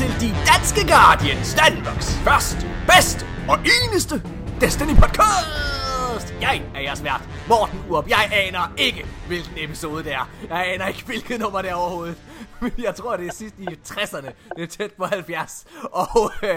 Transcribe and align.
til 0.00 0.20
De 0.20 0.30
Danske 0.50 0.92
Guardians, 0.92 1.54
Danmarks 1.54 2.08
første, 2.26 2.66
bedste 2.86 3.26
og 3.48 3.58
eneste 3.76 4.16
Destiny 4.60 4.94
podcast. 5.02 6.26
Jeg 6.40 6.70
er 6.74 6.80
jeres 6.80 7.04
vært, 7.04 7.22
Morten 7.48 7.78
Urb. 7.90 8.08
Jeg 8.08 8.30
aner 8.32 8.74
ikke, 8.78 9.06
hvilken 9.26 9.52
episode 9.56 10.04
det 10.04 10.12
er. 10.12 10.30
Jeg 10.48 10.72
aner 10.72 10.86
ikke, 10.86 11.04
hvilket 11.06 11.40
nummer 11.40 11.62
det 11.62 11.70
er 11.70 11.74
overhovedet. 11.74 12.16
Men 12.60 12.72
jeg 12.78 12.94
tror, 12.94 13.16
det 13.16 13.26
er 13.26 13.32
sidst 13.32 13.58
i 13.58 13.66
60'erne. 13.66 14.30
Det 14.56 14.62
er 14.62 14.66
tæt 14.66 14.92
på 14.92 15.04
70. 15.04 15.66
Og 15.82 16.32
øh, 16.42 16.50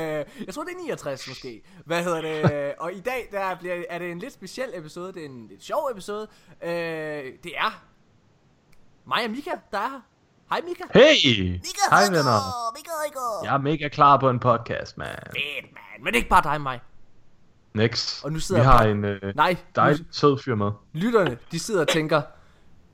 jeg 0.45 0.53
tror, 0.53 0.63
det 0.63 0.71
er 0.71 0.83
69 0.83 1.27
måske. 1.27 1.61
Hvad 1.85 2.03
hedder 2.03 2.21
det? 2.21 2.73
Og 2.83 2.93
i 2.93 2.99
dag 2.99 3.27
der 3.31 3.55
bliver, 3.55 3.83
er 3.89 3.99
det 3.99 4.11
en 4.11 4.19
lidt 4.19 4.33
speciel 4.33 4.69
episode. 4.73 5.13
Det 5.13 5.21
er 5.21 5.29
en 5.29 5.47
lidt 5.47 5.63
sjov 5.63 5.89
episode. 5.91 6.27
Øh, 6.63 6.69
det 7.43 7.57
er 7.57 7.83
mig 9.05 9.23
og 9.25 9.31
Mika, 9.31 9.51
der 9.71 9.77
er 9.77 9.89
her. 9.89 10.12
Hej 10.53 10.61
Mika. 10.67 10.83
Hey! 10.93 11.49
Mika, 11.51 11.83
Hej 11.89 12.03
venner. 12.09 12.39
Mika, 12.75 12.91
Mika. 13.05 13.19
Jeg 13.45 13.53
er 13.53 13.57
mega 13.57 13.87
klar 13.87 14.17
på 14.17 14.29
en 14.29 14.39
podcast, 14.39 14.97
man. 14.97 15.07
Fedt, 15.07 15.73
man. 15.73 16.03
Men 16.03 16.15
ikke 16.15 16.29
bare 16.29 16.43
dig 16.43 16.51
og 16.51 16.61
mig. 16.61 16.79
Next. 17.73 18.23
Og 18.25 18.31
nu 18.31 18.39
sidder 18.39 18.61
Vi 18.61 18.65
har 18.65 18.83
på- 18.83 18.89
en 18.89 19.05
øh, 19.05 19.35
Nej, 19.35 19.55
dejlig 19.75 20.05
sød 20.11 20.37
fyr 20.45 20.55
med. 20.55 20.71
lytterne, 20.93 21.37
de 21.51 21.59
sidder 21.59 21.81
og 21.81 21.87
tænker, 21.87 22.21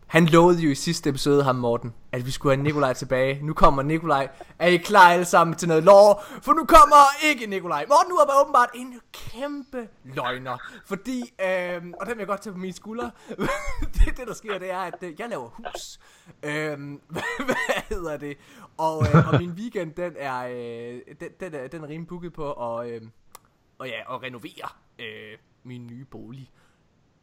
han 0.10 0.26
lovede 0.26 0.62
jo 0.62 0.70
i 0.70 0.76
sidste 0.76 1.10
episode, 1.10 1.44
ham 1.44 1.56
Morten, 1.56 1.94
at 2.12 2.26
vi 2.26 2.32
skulle 2.32 2.56
have 2.56 2.64
Nikolaj 2.64 2.94
tilbage. 2.94 3.40
Nu 3.44 3.54
kommer 3.54 3.84
Nikolaj. 3.84 4.30
Er 4.60 4.68
I 4.68 4.78
klar 4.78 5.10
alle 5.10 5.26
sammen 5.26 5.56
til 5.56 5.68
noget 5.68 5.84
lov? 5.84 6.22
For 6.42 6.54
nu 6.54 6.66
kommer 6.66 7.26
ikke 7.26 7.46
Nikolaj. 7.46 7.86
Morten 7.90 8.10
nu 8.10 8.16
er 8.16 8.42
åbenbart 8.42 8.70
en 8.76 9.00
kæmpe 9.14 9.88
løgner. 10.04 10.58
Fordi, 10.86 11.20
øh, 11.20 11.82
og 12.00 12.06
den 12.06 12.16
vil 12.16 12.18
jeg 12.18 12.28
godt 12.28 12.42
tage 12.42 12.54
på 12.54 12.60
mine 12.60 12.74
skuldre. 12.74 13.12
det, 13.94 14.18
det 14.18 14.28
der 14.28 14.34
sker, 14.34 14.60
det 14.60 14.72
er, 14.72 14.80
at 14.80 14.96
øh, 15.02 15.20
jeg 15.20 15.30
laver 15.30 15.50
hus. 15.50 16.00
Øh, 16.44 16.78
hvad, 17.10 17.22
hvad 17.46 17.84
hedder 17.90 18.18
det? 18.18 18.38
Og, 18.78 19.06
øh, 19.08 19.28
og 19.28 19.40
min 19.40 19.52
weekend, 19.52 19.94
den 19.94 20.14
er, 20.18 20.40
øh, 20.40 21.02
den, 21.20 21.30
den, 21.40 21.54
er, 21.54 21.68
den 21.68 21.84
er 21.84 21.88
rimelig 21.88 22.08
booket 22.08 22.34
på 22.34 22.52
at, 22.54 22.90
øh, 22.90 23.02
og 23.80 23.88
ja, 23.88 24.16
at 24.16 24.24
renovere 24.24 24.70
øh, 25.00 25.38
min 25.64 25.88
nye 25.88 26.06
bolig. 26.06 26.52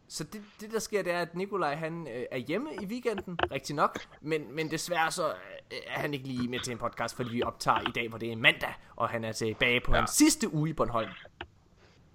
Så 0.09 0.25
det, 0.25 0.43
det 0.61 0.73
der 0.73 0.79
sker, 0.79 1.03
det 1.03 1.13
er, 1.13 1.21
at 1.21 1.35
Nikolaj 1.35 1.75
han 1.75 2.09
øh, 2.09 2.25
er 2.31 2.37
hjemme 2.37 2.71
i 2.83 2.87
weekenden, 2.87 3.39
rigtig 3.51 3.77
nok, 3.77 3.99
men, 4.21 4.55
men 4.55 4.71
desværre 4.71 5.11
så 5.11 5.29
øh, 5.29 5.79
er 5.87 6.01
han 6.01 6.15
ikke 6.15 6.27
lige 6.27 6.49
med 6.49 6.61
til 6.61 6.73
en 6.73 6.79
podcast, 6.79 7.17
fordi 7.17 7.31
vi 7.31 7.43
optager 7.43 7.81
i 7.81 7.93
dag, 7.95 8.09
hvor 8.09 8.19
det 8.19 8.33
er 8.33 8.37
mandag, 8.37 8.75
og 8.97 9.09
han 9.09 9.25
er 9.25 9.33
tilbage 9.33 9.81
på 9.81 9.93
ja. 9.93 9.99
hans 9.99 10.11
sidste 10.11 10.55
uge 10.55 10.71
i 10.71 10.73
Bornholm. 10.73 11.11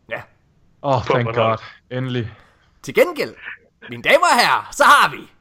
Ja. 0.09 0.21
Åh, 0.83 0.95
oh, 0.95 1.03
thank 1.03 1.35
god. 1.35 1.57
Endelig. 1.89 2.31
Til 2.81 2.93
gengæld, 2.93 3.35
mine 3.89 4.03
damer 4.03 4.25
og 4.31 4.39
herrer, 4.39 4.69
så 4.71 4.83
har 4.83 5.11
vi 5.11 5.31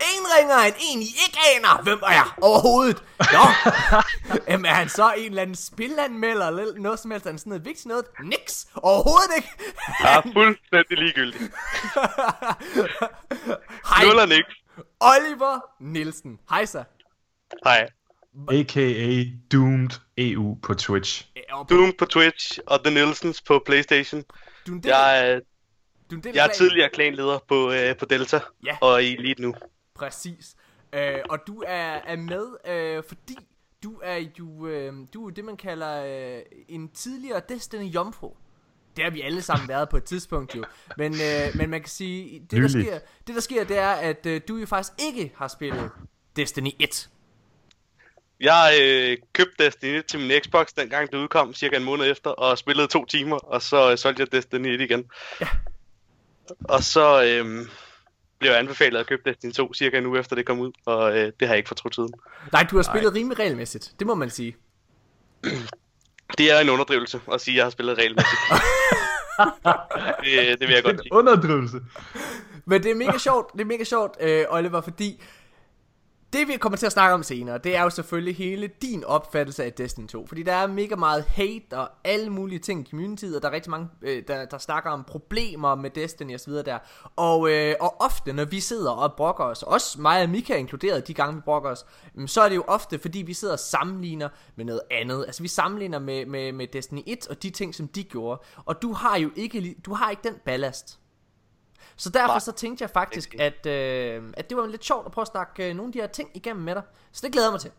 en 0.00 0.24
ringer 0.38 0.56
end 0.56 0.74
en, 0.90 1.02
I 1.02 1.04
ikke 1.26 1.38
aner, 1.56 1.82
hvem 1.82 1.98
er 2.02 2.38
overhovedet. 2.42 3.02
Nå, 3.18 3.44
Jamen, 4.48 4.66
er 4.66 4.74
han 4.74 4.88
så 4.88 5.12
en 5.16 5.24
eller 5.28 5.42
anden 5.42 5.56
spilanmelder, 5.56 6.48
eller 6.48 6.78
noget 6.78 6.98
som 6.98 7.10
helst, 7.10 7.26
er 7.26 7.30
han 7.30 7.38
sådan 7.38 7.50
noget 7.50 7.64
vigtigt 7.64 7.86
noget? 7.86 8.04
Niks, 8.24 8.66
overhovedet 8.74 9.30
ikke. 9.36 9.48
Jeg 10.02 10.16
er 10.16 10.22
fuldstændig 10.32 10.98
ligegyldig. 10.98 11.40
Hej, 13.90 14.04
Nul 14.04 14.18
og 14.18 14.28
niks. 14.28 14.54
Oliver 15.00 15.60
Nielsen. 15.80 16.38
Hej 16.50 16.64
så. 16.64 16.84
Hej. 17.64 17.88
A.k.a. 18.52 19.24
Doomed 19.52 19.90
EU 20.18 20.56
på 20.62 20.74
Twitch. 20.74 21.26
Doom 21.70 21.92
på 21.98 22.04
Twitch 22.04 22.58
og 22.66 22.84
The 22.84 22.94
Nielsens 22.94 23.42
på 23.42 23.62
Playstation. 23.66 24.24
Du 24.66 24.80
Jeg 24.84 25.28
er, 25.30 25.40
du 26.10 26.16
er 26.16 26.30
jeg 26.34 26.46
er 26.46 26.52
tidligere 26.52 26.88
klanleder 26.92 27.38
på, 27.48 27.72
øh, 27.72 27.96
på 27.96 28.04
Delta 28.04 28.40
Ja. 28.66 28.76
og 28.80 29.02
i 29.04 29.16
Elite 29.16 29.42
nu. 29.42 29.54
Præcis. 29.98 30.56
Øh, 30.92 31.18
og 31.30 31.38
du 31.46 31.62
er, 31.66 31.92
er 31.94 32.16
med, 32.16 32.46
øh, 32.66 33.02
fordi 33.08 33.36
du 33.82 34.00
er 34.02 34.24
jo 34.38 34.66
øh, 34.66 34.92
du 35.14 35.26
er 35.26 35.30
det, 35.30 35.44
man 35.44 35.56
kalder 35.56 36.04
øh, 36.04 36.42
en 36.68 36.88
tidligere 36.88 37.40
Destiny 37.48 37.84
Jomfru. 37.84 38.32
Det 38.96 39.04
har 39.04 39.10
vi 39.10 39.20
alle 39.20 39.42
sammen 39.42 39.68
været 39.68 39.88
på 39.88 39.96
et 39.96 40.04
tidspunkt 40.04 40.56
jo. 40.56 40.64
Men, 40.96 41.14
øh, 41.14 41.56
men 41.56 41.70
man 41.70 41.80
kan 41.80 41.88
sige, 41.88 42.46
det 42.50 42.62
der, 42.62 42.68
sker, 42.68 42.98
det 43.26 43.34
der 43.34 43.40
sker, 43.40 43.64
det 43.64 43.78
er, 43.78 43.90
at 43.90 44.26
øh, 44.26 44.40
du 44.48 44.56
jo 44.56 44.66
faktisk 44.66 44.92
ikke 44.98 45.32
har 45.36 45.48
spillet 45.48 45.90
Destiny 46.36 46.70
1. 46.78 47.10
Jeg 48.40 48.78
øh, 48.82 49.16
købte 49.32 49.64
Destiny 49.64 50.02
til 50.02 50.20
min 50.20 50.40
Xbox, 50.44 50.66
dengang 50.76 51.12
det 51.12 51.18
udkom, 51.18 51.54
cirka 51.54 51.76
en 51.76 51.84
måned 51.84 52.10
efter, 52.10 52.30
og 52.30 52.58
spillede 52.58 52.86
to 52.86 53.04
timer, 53.04 53.36
og 53.36 53.62
så 53.62 53.90
øh, 53.90 53.98
solgte 53.98 54.20
jeg 54.20 54.32
Destiny 54.32 54.66
1 54.66 54.80
igen. 54.80 55.04
Ja. 55.40 55.48
Og 56.64 56.82
så 56.82 57.24
øh, 57.24 57.66
blev 58.38 58.52
anbefalet 58.52 59.00
at 59.00 59.06
købe 59.06 59.22
Destiny 59.24 59.52
2 59.52 59.74
cirka 59.74 59.98
en 59.98 60.06
uge 60.06 60.18
efter 60.18 60.36
det 60.36 60.46
kom 60.46 60.60
ud, 60.60 60.72
og 60.86 61.18
øh, 61.18 61.32
det 61.40 61.48
har 61.48 61.54
jeg 61.54 61.56
ikke 61.56 61.68
fortrudt 61.68 61.94
siden. 61.94 62.12
Nej, 62.52 62.66
du 62.70 62.76
har 62.76 62.82
spillet 62.82 63.14
rimelig 63.14 63.38
regelmæssigt. 63.38 63.92
Det 63.98 64.06
må 64.06 64.14
man 64.14 64.30
sige. 64.30 64.56
Det 66.38 66.52
er 66.52 66.60
en 66.60 66.68
underdrivelse 66.68 67.20
at 67.32 67.40
sige, 67.40 67.54
at 67.54 67.56
jeg 67.56 67.64
har 67.64 67.70
spillet 67.70 67.98
regelmæssigt. 67.98 68.40
det, 70.24 70.60
det 70.60 70.68
vil 70.68 70.74
jeg 70.74 70.82
godt 70.82 71.00
sige. 71.00 71.12
Underdrivelse. 71.12 71.80
Men 72.64 72.82
det 72.82 72.90
er 72.90 72.94
mega 72.94 73.18
sjovt, 73.18 73.52
det 73.52 73.60
er 73.60 73.64
mega 73.64 73.84
sjovt, 73.84 74.16
øh, 74.20 74.44
Oliver, 74.48 74.80
fordi 74.80 75.22
det 76.32 76.48
vi 76.48 76.56
kommer 76.56 76.76
til 76.76 76.86
at 76.86 76.92
snakke 76.92 77.14
om 77.14 77.22
senere, 77.22 77.58
det 77.58 77.76
er 77.76 77.82
jo 77.82 77.90
selvfølgelig 77.90 78.36
hele 78.36 78.70
din 78.82 79.04
opfattelse 79.04 79.64
af 79.64 79.72
Destiny 79.72 80.06
2. 80.06 80.26
Fordi 80.26 80.42
der 80.42 80.52
er 80.52 80.66
mega 80.66 80.96
meget 80.96 81.24
hate 81.24 81.78
og 81.78 81.90
alle 82.04 82.30
mulige 82.30 82.58
ting 82.58 82.80
i 82.80 82.90
communityet, 82.90 83.36
og 83.36 83.42
der 83.42 83.48
er 83.48 83.52
rigtig 83.52 83.70
mange, 83.70 83.88
øh, 84.02 84.22
der, 84.28 84.44
der 84.44 84.58
snakker 84.58 84.90
om 84.90 85.04
problemer 85.04 85.74
med 85.74 85.90
Destiny 85.90 86.34
og 86.34 86.40
så 86.40 86.50
videre 86.50 86.64
der. 86.64 86.78
Og, 87.16 87.50
øh, 87.50 87.74
og 87.80 88.00
ofte, 88.00 88.32
når 88.32 88.44
vi 88.44 88.60
sidder 88.60 88.90
og 88.90 89.12
brokker 89.16 89.44
os, 89.44 89.62
også 89.62 90.00
mig 90.00 90.22
og 90.22 90.30
Mika 90.30 90.56
inkluderet 90.56 91.08
de 91.08 91.14
gange 91.14 91.34
vi 91.34 91.40
brokker 91.40 91.70
os, 91.70 91.86
mm, 92.14 92.28
så 92.28 92.40
er 92.40 92.48
det 92.48 92.56
jo 92.56 92.64
ofte, 92.66 92.98
fordi 92.98 93.18
vi 93.18 93.34
sidder 93.34 93.54
og 93.54 93.60
sammenligner 93.60 94.28
med 94.56 94.64
noget 94.64 94.80
andet. 94.90 95.24
Altså 95.26 95.42
vi 95.42 95.48
sammenligner 95.48 95.98
med, 95.98 96.26
med, 96.26 96.52
med 96.52 96.66
Destiny 96.66 97.02
1 97.06 97.28
og 97.28 97.42
de 97.42 97.50
ting, 97.50 97.74
som 97.74 97.88
de 97.88 98.04
gjorde. 98.04 98.40
Og 98.64 98.82
du 98.82 98.92
har 98.92 99.18
jo 99.18 99.30
ikke, 99.36 99.76
du 99.86 99.94
har 99.94 100.10
ikke 100.10 100.22
den 100.28 100.34
ballast. 100.44 100.98
Så 101.98 102.10
derfor 102.10 102.26
Nej, 102.26 102.38
så 102.38 102.52
tænkte 102.52 102.82
jeg 102.82 102.90
faktisk, 102.90 103.34
at, 103.38 103.66
øh, 103.66 104.22
at 104.36 104.48
det 104.50 104.56
var 104.56 104.66
lidt 104.66 104.84
sjovt 104.84 105.06
at 105.06 105.12
prøve 105.12 105.22
at 105.22 105.28
snakke 105.28 105.68
øh, 105.68 105.76
nogle 105.76 105.88
af 105.88 105.92
de 105.92 106.00
her 106.00 106.06
ting 106.06 106.30
igennem 106.34 106.64
med 106.64 106.74
dig. 106.74 106.82
Så 107.12 107.20
det 107.24 107.32
glæder 107.32 107.46
jeg 107.46 107.52
mig 107.52 107.60
til. 107.60 107.70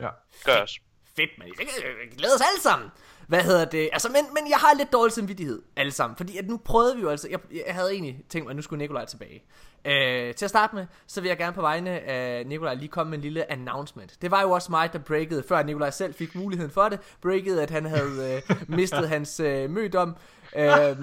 Ja. 0.00 0.08
Gør 0.44 0.62
os. 0.62 0.78
Fedt, 1.16 1.30
man. 1.38 1.48
Det 1.48 2.18
glæder 2.18 2.34
os 2.34 2.40
alle 2.40 2.60
sammen. 2.62 2.88
Hvad 3.26 3.42
hedder 3.42 3.64
det? 3.64 3.90
Altså, 3.92 4.08
men, 4.08 4.24
men 4.34 4.50
jeg 4.50 4.58
har 4.58 4.74
lidt 4.74 4.92
dårlig 4.92 5.12
samvittighed 5.12 5.62
alle 5.76 5.92
sammen. 5.92 6.16
Fordi 6.16 6.36
at 6.36 6.46
nu 6.46 6.56
prøvede 6.56 6.96
vi 6.96 7.02
jo 7.02 7.08
altså... 7.08 7.28
Jeg, 7.28 7.40
jeg 7.66 7.74
havde 7.74 7.92
egentlig 7.92 8.24
tænkt 8.28 8.46
mig, 8.46 8.50
at 8.50 8.56
nu 8.56 8.62
skulle 8.62 8.78
Nikolaj 8.78 9.04
tilbage. 9.04 9.42
Øh, 9.84 10.34
til 10.34 10.44
at 10.44 10.48
starte 10.48 10.74
med, 10.74 10.86
så 11.06 11.20
vil 11.20 11.28
jeg 11.28 11.38
gerne 11.38 11.52
på 11.52 11.60
vegne 11.60 11.90
af 11.90 12.46
Nikolaj 12.46 12.74
lige 12.74 12.88
komme 12.88 13.10
med 13.10 13.18
en 13.18 13.22
lille 13.22 13.52
announcement. 13.52 14.22
Det 14.22 14.30
var 14.30 14.42
jo 14.42 14.50
også 14.50 14.70
mig, 14.70 14.92
der 14.92 14.98
breakede, 14.98 15.42
før 15.48 15.62
Nikolaj 15.62 15.90
selv 15.90 16.14
fik 16.14 16.34
muligheden 16.34 16.72
for 16.72 16.88
det, 16.88 17.00
breakede, 17.20 17.62
at 17.62 17.70
han 17.70 17.86
havde 17.86 18.42
øh, 18.48 18.56
mistet 18.68 19.08
hans 19.14 19.40
øh, 19.40 19.70
mødom. 19.70 20.16
Øh, 20.56 20.96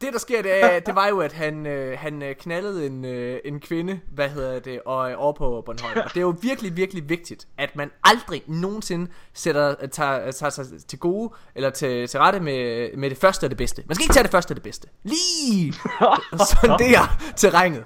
det 0.00 0.12
der 0.12 0.18
sker, 0.18 0.42
det, 0.42 0.64
er, 0.64 0.80
det 0.80 0.94
var 0.94 1.08
jo, 1.08 1.20
at 1.20 1.32
han, 1.32 1.66
øh, 1.66 1.98
han 1.98 2.22
øh, 2.22 2.34
knaldede 2.34 2.86
en, 2.86 3.04
øh, 3.04 3.40
en 3.44 3.60
kvinde, 3.60 4.00
hvad 4.14 4.28
hedder 4.28 4.58
det, 4.58 4.80
og, 4.86 5.10
øh, 5.10 5.16
over 5.18 5.32
på 5.32 5.62
Bornholm. 5.66 5.98
Og 6.04 6.10
det 6.14 6.16
er 6.16 6.20
jo 6.20 6.34
virkelig, 6.42 6.76
virkelig 6.76 7.08
vigtigt, 7.08 7.46
at 7.58 7.76
man 7.76 7.90
aldrig 8.04 8.42
nogensinde 8.46 9.10
sætter, 9.32 9.74
tager, 9.86 10.30
tager 10.30 10.50
sig 10.50 10.66
til 10.88 10.98
gode, 10.98 11.34
eller 11.54 11.70
til, 11.70 12.08
til 12.08 12.20
rette 12.20 12.40
med, 12.40 12.88
med 12.96 13.10
det 13.10 13.18
første 13.18 13.44
og 13.44 13.50
det 13.50 13.58
bedste. 13.58 13.82
Man 13.86 13.94
skal 13.94 14.04
ikke 14.04 14.14
tage 14.14 14.22
det 14.22 14.30
første 14.30 14.52
og 14.52 14.56
det 14.56 14.62
bedste. 14.62 14.88
Lige 15.02 15.72
sondere 16.62 17.08
terrænet. 17.36 17.84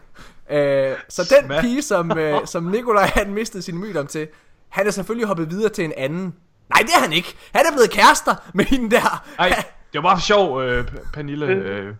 Øh, 0.50 0.96
så 1.08 1.36
den 1.40 1.60
pige, 1.60 1.82
som, 1.82 2.18
øh, 2.18 2.46
som 2.46 2.64
Nikolaj 2.64 3.06
han 3.14 3.34
mistede 3.34 3.62
sin 3.62 3.78
mydom 3.78 4.06
til, 4.06 4.28
han 4.68 4.86
er 4.86 4.90
selvfølgelig 4.90 5.26
hoppet 5.26 5.50
videre 5.50 5.68
til 5.68 5.84
en 5.84 5.92
anden. 5.96 6.34
Nej, 6.68 6.82
det 6.82 6.90
er 6.96 7.00
han 7.00 7.12
ikke. 7.12 7.36
Han 7.54 7.66
er 7.66 7.72
blevet 7.72 7.90
kærester 7.90 8.34
med 8.54 8.64
hende 8.64 8.90
der. 8.96 9.24
Ej, 9.38 9.64
det 9.92 10.02
var 10.02 10.08
bare 10.08 10.16
for 10.16 10.22
sjov, 10.22 10.62
øh, 10.62 10.88
Pernille. 11.12 11.46
Øh, 11.46 11.94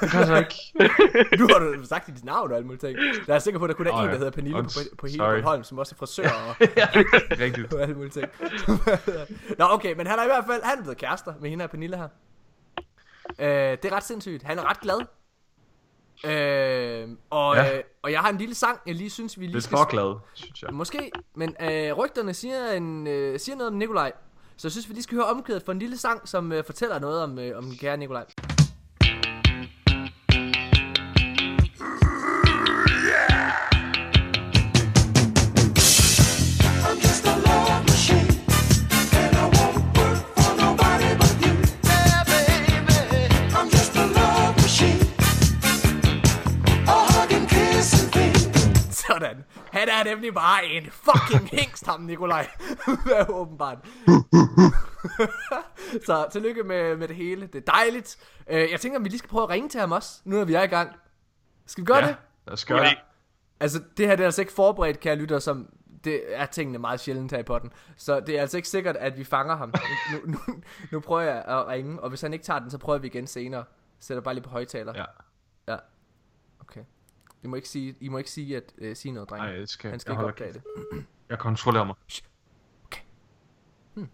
det 0.00 0.10
kan 0.10 0.26
så 0.26 0.36
ikke. 0.36 0.54
Nu 1.38 1.46
har 1.52 1.58
du 1.58 1.84
sagt 1.86 2.06
dit 2.06 2.24
navn 2.24 2.50
og 2.50 2.56
alt 2.56 2.66
muligt 2.66 2.80
ting. 2.80 2.98
Jeg 3.26 3.34
er 3.34 3.38
sikker 3.38 3.58
på, 3.58 3.64
at 3.64 3.68
der 3.68 3.74
kun 3.74 3.86
er 3.86 3.92
Åh, 3.92 3.98
en, 3.98 4.04
ja. 4.04 4.10
der 4.12 4.16
hedder 4.18 4.30
Pernille 4.30 4.62
på, 4.62 4.68
på 4.98 5.06
hele. 5.06 5.18
Bornholm, 5.18 5.64
som 5.64 5.78
også 5.78 5.94
er 5.94 5.98
frisør 5.98 6.28
og, 6.28 6.56
Rigtigt. 7.44 7.72
og 7.74 7.82
alt 7.82 7.96
muligt 7.96 8.14
ting. 8.14 8.26
Nå, 9.58 9.64
okay, 9.70 9.94
men 9.96 10.06
han 10.06 10.18
er 10.18 10.22
i 10.22 10.26
hvert 10.26 10.44
fald, 10.50 10.62
han 10.62 10.78
er 10.78 10.82
blevet 10.82 10.98
kærester 10.98 11.34
med 11.40 11.50
hende 11.50 11.62
her 11.62 11.68
Pernille 11.68 11.96
her. 11.96 12.08
Øh, 13.38 13.78
det 13.82 13.84
er 13.84 13.92
ret 13.96 14.04
sindssygt. 14.04 14.42
Han 14.42 14.58
er 14.58 14.70
ret 14.70 14.80
glad. 14.80 15.00
Øh, 16.24 17.08
og, 17.30 17.56
Ja. 17.56 17.76
øh, 17.76 17.82
og 18.02 18.12
jeg 18.12 18.20
har 18.20 18.28
en 18.30 18.36
lille 18.38 18.54
sang, 18.54 18.78
jeg 18.86 18.94
lige 18.94 19.10
synes, 19.10 19.38
vi 19.40 19.44
lige 19.44 19.52
Lidt 19.52 19.64
skal... 19.64 19.78
for 19.78 19.84
glad, 19.90 20.14
synes 20.34 20.62
jeg. 20.62 20.74
Måske, 20.74 21.10
men 21.34 21.56
øh, 21.60 21.92
rygterne 21.92 22.34
siger, 22.34 22.72
en, 22.72 23.06
øh, 23.06 23.38
siger 23.40 23.56
noget 23.56 23.72
om 23.72 23.78
Nikolaj. 23.78 24.12
Så 24.60 24.68
jeg 24.68 24.72
synes, 24.72 24.88
vi 24.88 24.94
lige 24.94 25.02
skal 25.02 25.14
høre 25.16 25.26
omkvædet 25.26 25.62
for 25.62 25.72
en 25.72 25.78
lille 25.78 25.96
sang, 25.96 26.28
som 26.28 26.52
øh, 26.52 26.64
fortæller 26.64 26.98
noget 26.98 27.22
om, 27.22 27.38
øh, 27.38 27.58
om 27.58 27.64
den 27.64 27.76
kære 27.76 27.96
Nikolaj. 27.96 28.24
I'm 36.86 36.96
just 37.06 37.26
a 37.26 37.34
love 37.46 37.82
machine, 37.92 38.28
and 39.20 39.36
I 39.36 39.44
work 39.56 39.76
for 40.38 40.52
nobody 40.62 41.10
but 41.20 41.34
you. 41.44 41.54
Baby. 42.30 42.84
I'm 43.58 43.68
just 43.76 43.96
a 43.96 44.06
love 44.18 44.54
machine, 44.62 45.00
kiss 47.48 47.94
and. 48.12 48.38
Sådan. 48.90 49.47
Han 49.78 49.88
er 49.88 50.04
nemlig 50.04 50.34
bare 50.34 50.64
en 50.66 50.90
fucking 50.90 51.48
hængst 51.58 51.86
ham, 51.86 52.00
Nikolaj. 52.00 52.48
Åbenbart. 53.28 53.78
så 56.06 56.26
tillykke 56.32 56.62
med, 56.62 56.96
med 56.96 57.08
det 57.08 57.16
hele. 57.16 57.46
Det 57.46 57.54
er 57.68 57.72
dejligt. 57.72 58.16
Øh, 58.50 58.70
jeg 58.70 58.80
tænker, 58.80 58.98
at 58.98 59.04
vi 59.04 59.08
lige 59.08 59.18
skal 59.18 59.30
prøve 59.30 59.42
at 59.44 59.50
ringe 59.50 59.68
til 59.68 59.80
ham 59.80 59.92
også, 59.92 60.20
nu 60.24 60.36
når 60.36 60.44
vi 60.44 60.54
er 60.54 60.62
i 60.62 60.66
gang. 60.66 60.90
Skal 61.66 61.82
vi 61.82 61.86
gøre 61.86 61.98
Ja, 61.98 62.06
det? 62.06 62.16
lad 62.46 62.52
os 62.52 62.64
gøre 62.64 62.84
det. 62.84 62.98
Altså, 63.60 63.82
det 63.96 64.06
her 64.06 64.16
det 64.16 64.22
er 64.22 64.26
altså 64.26 64.42
ikke 64.42 64.52
forberedt, 64.52 65.00
kære 65.00 65.16
lytter, 65.16 65.38
som 65.38 65.66
det 66.04 66.22
er 66.28 66.46
tingene 66.46 66.78
meget 66.78 67.00
sjældent 67.00 67.32
her 67.32 67.38
i 67.38 67.42
potten. 67.42 67.72
Så 67.96 68.20
det 68.20 68.36
er 68.36 68.40
altså 68.40 68.56
ikke 68.56 68.68
sikkert, 68.68 68.96
at 68.96 69.18
vi 69.18 69.24
fanger 69.24 69.56
ham. 69.56 69.74
Nu, 70.12 70.18
nu, 70.32 70.38
nu 70.92 71.00
prøver 71.00 71.20
jeg 71.22 71.44
at 71.48 71.66
ringe, 71.66 72.00
og 72.00 72.08
hvis 72.08 72.20
han 72.20 72.32
ikke 72.32 72.44
tager 72.44 72.60
den, 72.60 72.70
så 72.70 72.78
prøver 72.78 72.98
vi 72.98 73.06
igen 73.06 73.26
senere. 73.26 73.64
Sætter 74.00 74.20
bare 74.20 74.34
lige 74.34 74.44
på 74.44 74.50
højtaler. 74.50 74.92
Ja. 74.96 75.04
Ja. 77.42 77.42
Okay. 77.42 77.44
I 77.44 77.46
må 77.48 77.56
ikke 77.56 77.68
sige, 77.68 77.96
I 78.00 78.08
må 78.08 78.18
ikke 78.18 78.30
sige, 78.30 78.56
at, 78.56 78.72
uh, 78.82 78.94
sige 78.94 79.12
noget, 79.12 79.30
dreng. 79.30 79.44
Nej, 79.44 79.52
det 79.56 79.70
skal 79.70 79.90
Han 79.90 80.00
skal 80.00 80.12
jeg 80.12 80.20
ikke 80.20 80.28
opdage 80.28 80.52
det. 80.52 80.62
Jeg 81.28 81.38
kontrollerer 81.38 81.84
mig. 81.84 81.94
Okay. 82.86 83.00
Hmm. 83.94 84.08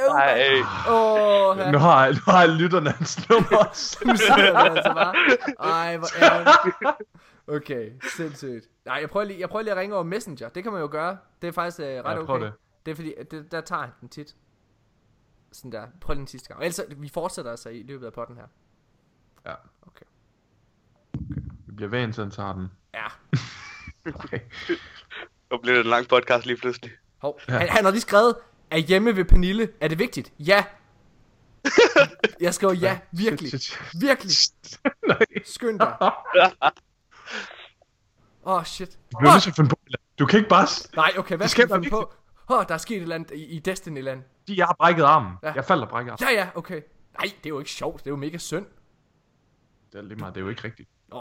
Nej. 0.08 0.60
Åh, 0.90 1.72
Nu 1.72 1.78
har, 1.78 2.06
jeg- 2.06 2.14
nu 2.14 2.20
har 2.26 2.40
jeg 2.42 2.50
lytterne 2.50 2.90
hans 2.92 3.30
nummer 3.30 3.58
også. 3.58 3.98
Nu 4.06 4.16
sidder 4.16 4.36
det 4.64 4.70
altså 4.76 4.94
bare. 4.94 5.14
Ej, 5.60 5.98
hvor 5.98 6.08
ærgerligt. 6.22 7.02
Okay, 7.48 7.92
sindssygt. 8.18 8.66
Nej, 8.86 8.96
jeg 8.96 9.10
prøver, 9.10 9.26
lige, 9.26 9.40
jeg 9.40 9.50
prøver 9.50 9.64
lige 9.64 9.72
at 9.72 9.78
ringe 9.78 9.96
over 9.96 10.04
Messenger. 10.04 10.50
Det 10.50 10.64
kan 10.64 10.72
man 10.72 10.82
jo 10.82 10.88
gøre. 10.92 11.18
Det 11.42 11.48
er 11.48 11.52
faktisk 11.52 11.80
uh, 11.80 11.86
ret 11.86 11.96
Ja, 12.16 12.18
okay. 12.34 12.46
det. 12.46 12.54
det 12.86 12.92
er 12.92 12.96
fordi, 12.96 13.14
det, 13.32 13.52
der 13.52 13.62
tager 13.62 13.82
han 13.82 13.90
den 14.02 14.10
tit. 14.10 14.36
Sådan 15.52 15.72
der. 15.72 15.88
Prøv 16.02 16.14
lige 16.14 16.20
den 16.20 16.28
sidste 16.28 16.48
gang. 16.48 16.60
Og 16.60 16.66
ellers, 16.66 16.80
vi 16.98 17.10
fortsætter 17.10 17.52
altså 17.52 17.70
i 17.70 17.84
løbet 17.84 18.06
af 18.06 18.14
potten 18.14 18.36
her. 18.36 18.48
Ja. 19.46 19.54
Okay. 19.82 20.06
Vi 21.68 21.76
bliver 21.76 21.90
ved 21.90 22.00
indtil 22.04 22.24
han 22.24 22.32
tager 22.32 22.54
den. 22.54 22.72
Ja. 22.94 23.08
Okay. 24.06 24.40
Nu 25.52 25.58
bliver 25.58 25.76
det 25.76 25.84
en 25.86 25.90
lang 25.90 26.08
podcast 26.08 26.46
lige 26.46 26.58
pludselig. 26.58 26.92
Hov. 27.18 27.40
Han, 27.48 27.70
han 27.70 27.84
har 27.84 27.92
lige 27.92 28.02
skrevet, 28.02 28.36
er 28.72 28.78
hjemme 28.78 29.16
ved 29.16 29.26
Pernille. 29.26 29.70
Er 29.82 29.88
det 29.88 30.00
vigtigt? 30.00 30.34
Ja. 30.40 30.66
Jeg 32.42 32.54
skriver 32.54 32.74
ja, 32.74 33.00
virkelig. 33.12 33.52
Virkelig. 34.02 34.36
Nej. 35.08 35.26
Skynd 35.46 35.80
dig. 35.80 35.98
Åh, 38.44 38.54
oh, 38.54 38.64
shit. 38.64 39.00
Du 39.12 39.18
bliver 39.18 39.34
nødt 39.34 39.44
til 39.44 39.50
at 39.50 39.56
finde 39.56 39.70
på. 39.70 39.80
Du 40.20 40.26
kan 40.26 40.38
ikke 40.38 40.50
bare... 40.50 40.68
Nej, 40.96 41.12
okay, 41.18 41.38
hvad 41.38 41.48
skal 41.48 41.68
vi 41.68 41.74
finde 41.74 41.90
på? 41.90 42.14
Åh, 42.50 42.58
oh, 42.58 42.66
der 42.68 42.74
er 42.74 42.78
sket 42.78 42.98
et 42.98 43.02
eller 43.02 43.16
andet 43.16 43.32
i, 43.32 43.46
i 43.46 43.60
Destiny-land. 43.60 44.24
Fordi 44.52 44.60
jeg 44.60 44.66
har 44.66 44.76
brækket 44.80 45.04
armen. 45.04 45.34
Ja. 45.44 45.52
Jeg 45.56 45.66
faldt 45.66 45.84
og 45.84 45.90
brækket 45.90 46.12
armen. 46.12 46.28
Ja, 46.36 46.42
ja, 46.42 46.50
okay. 46.56 46.82
Nej, 47.20 47.32
det 47.38 47.46
er 47.46 47.50
jo 47.50 47.60
ikke 47.60 47.72
sjovt. 47.72 48.00
Det 48.00 48.08
er 48.08 48.12
jo 48.12 48.16
mega 48.16 48.38
synd. 48.38 48.66
Det 49.92 49.98
er 49.98 50.02
lige 50.02 50.16
meget. 50.18 50.36
Det 50.36 50.42
er 50.42 50.44
jo 50.46 50.50
ikke 50.50 50.64
rigtigt. 50.64 50.90
Nå, 51.08 51.18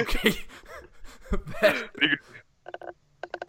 okay. 0.00 0.30
Hvad? 1.60 1.72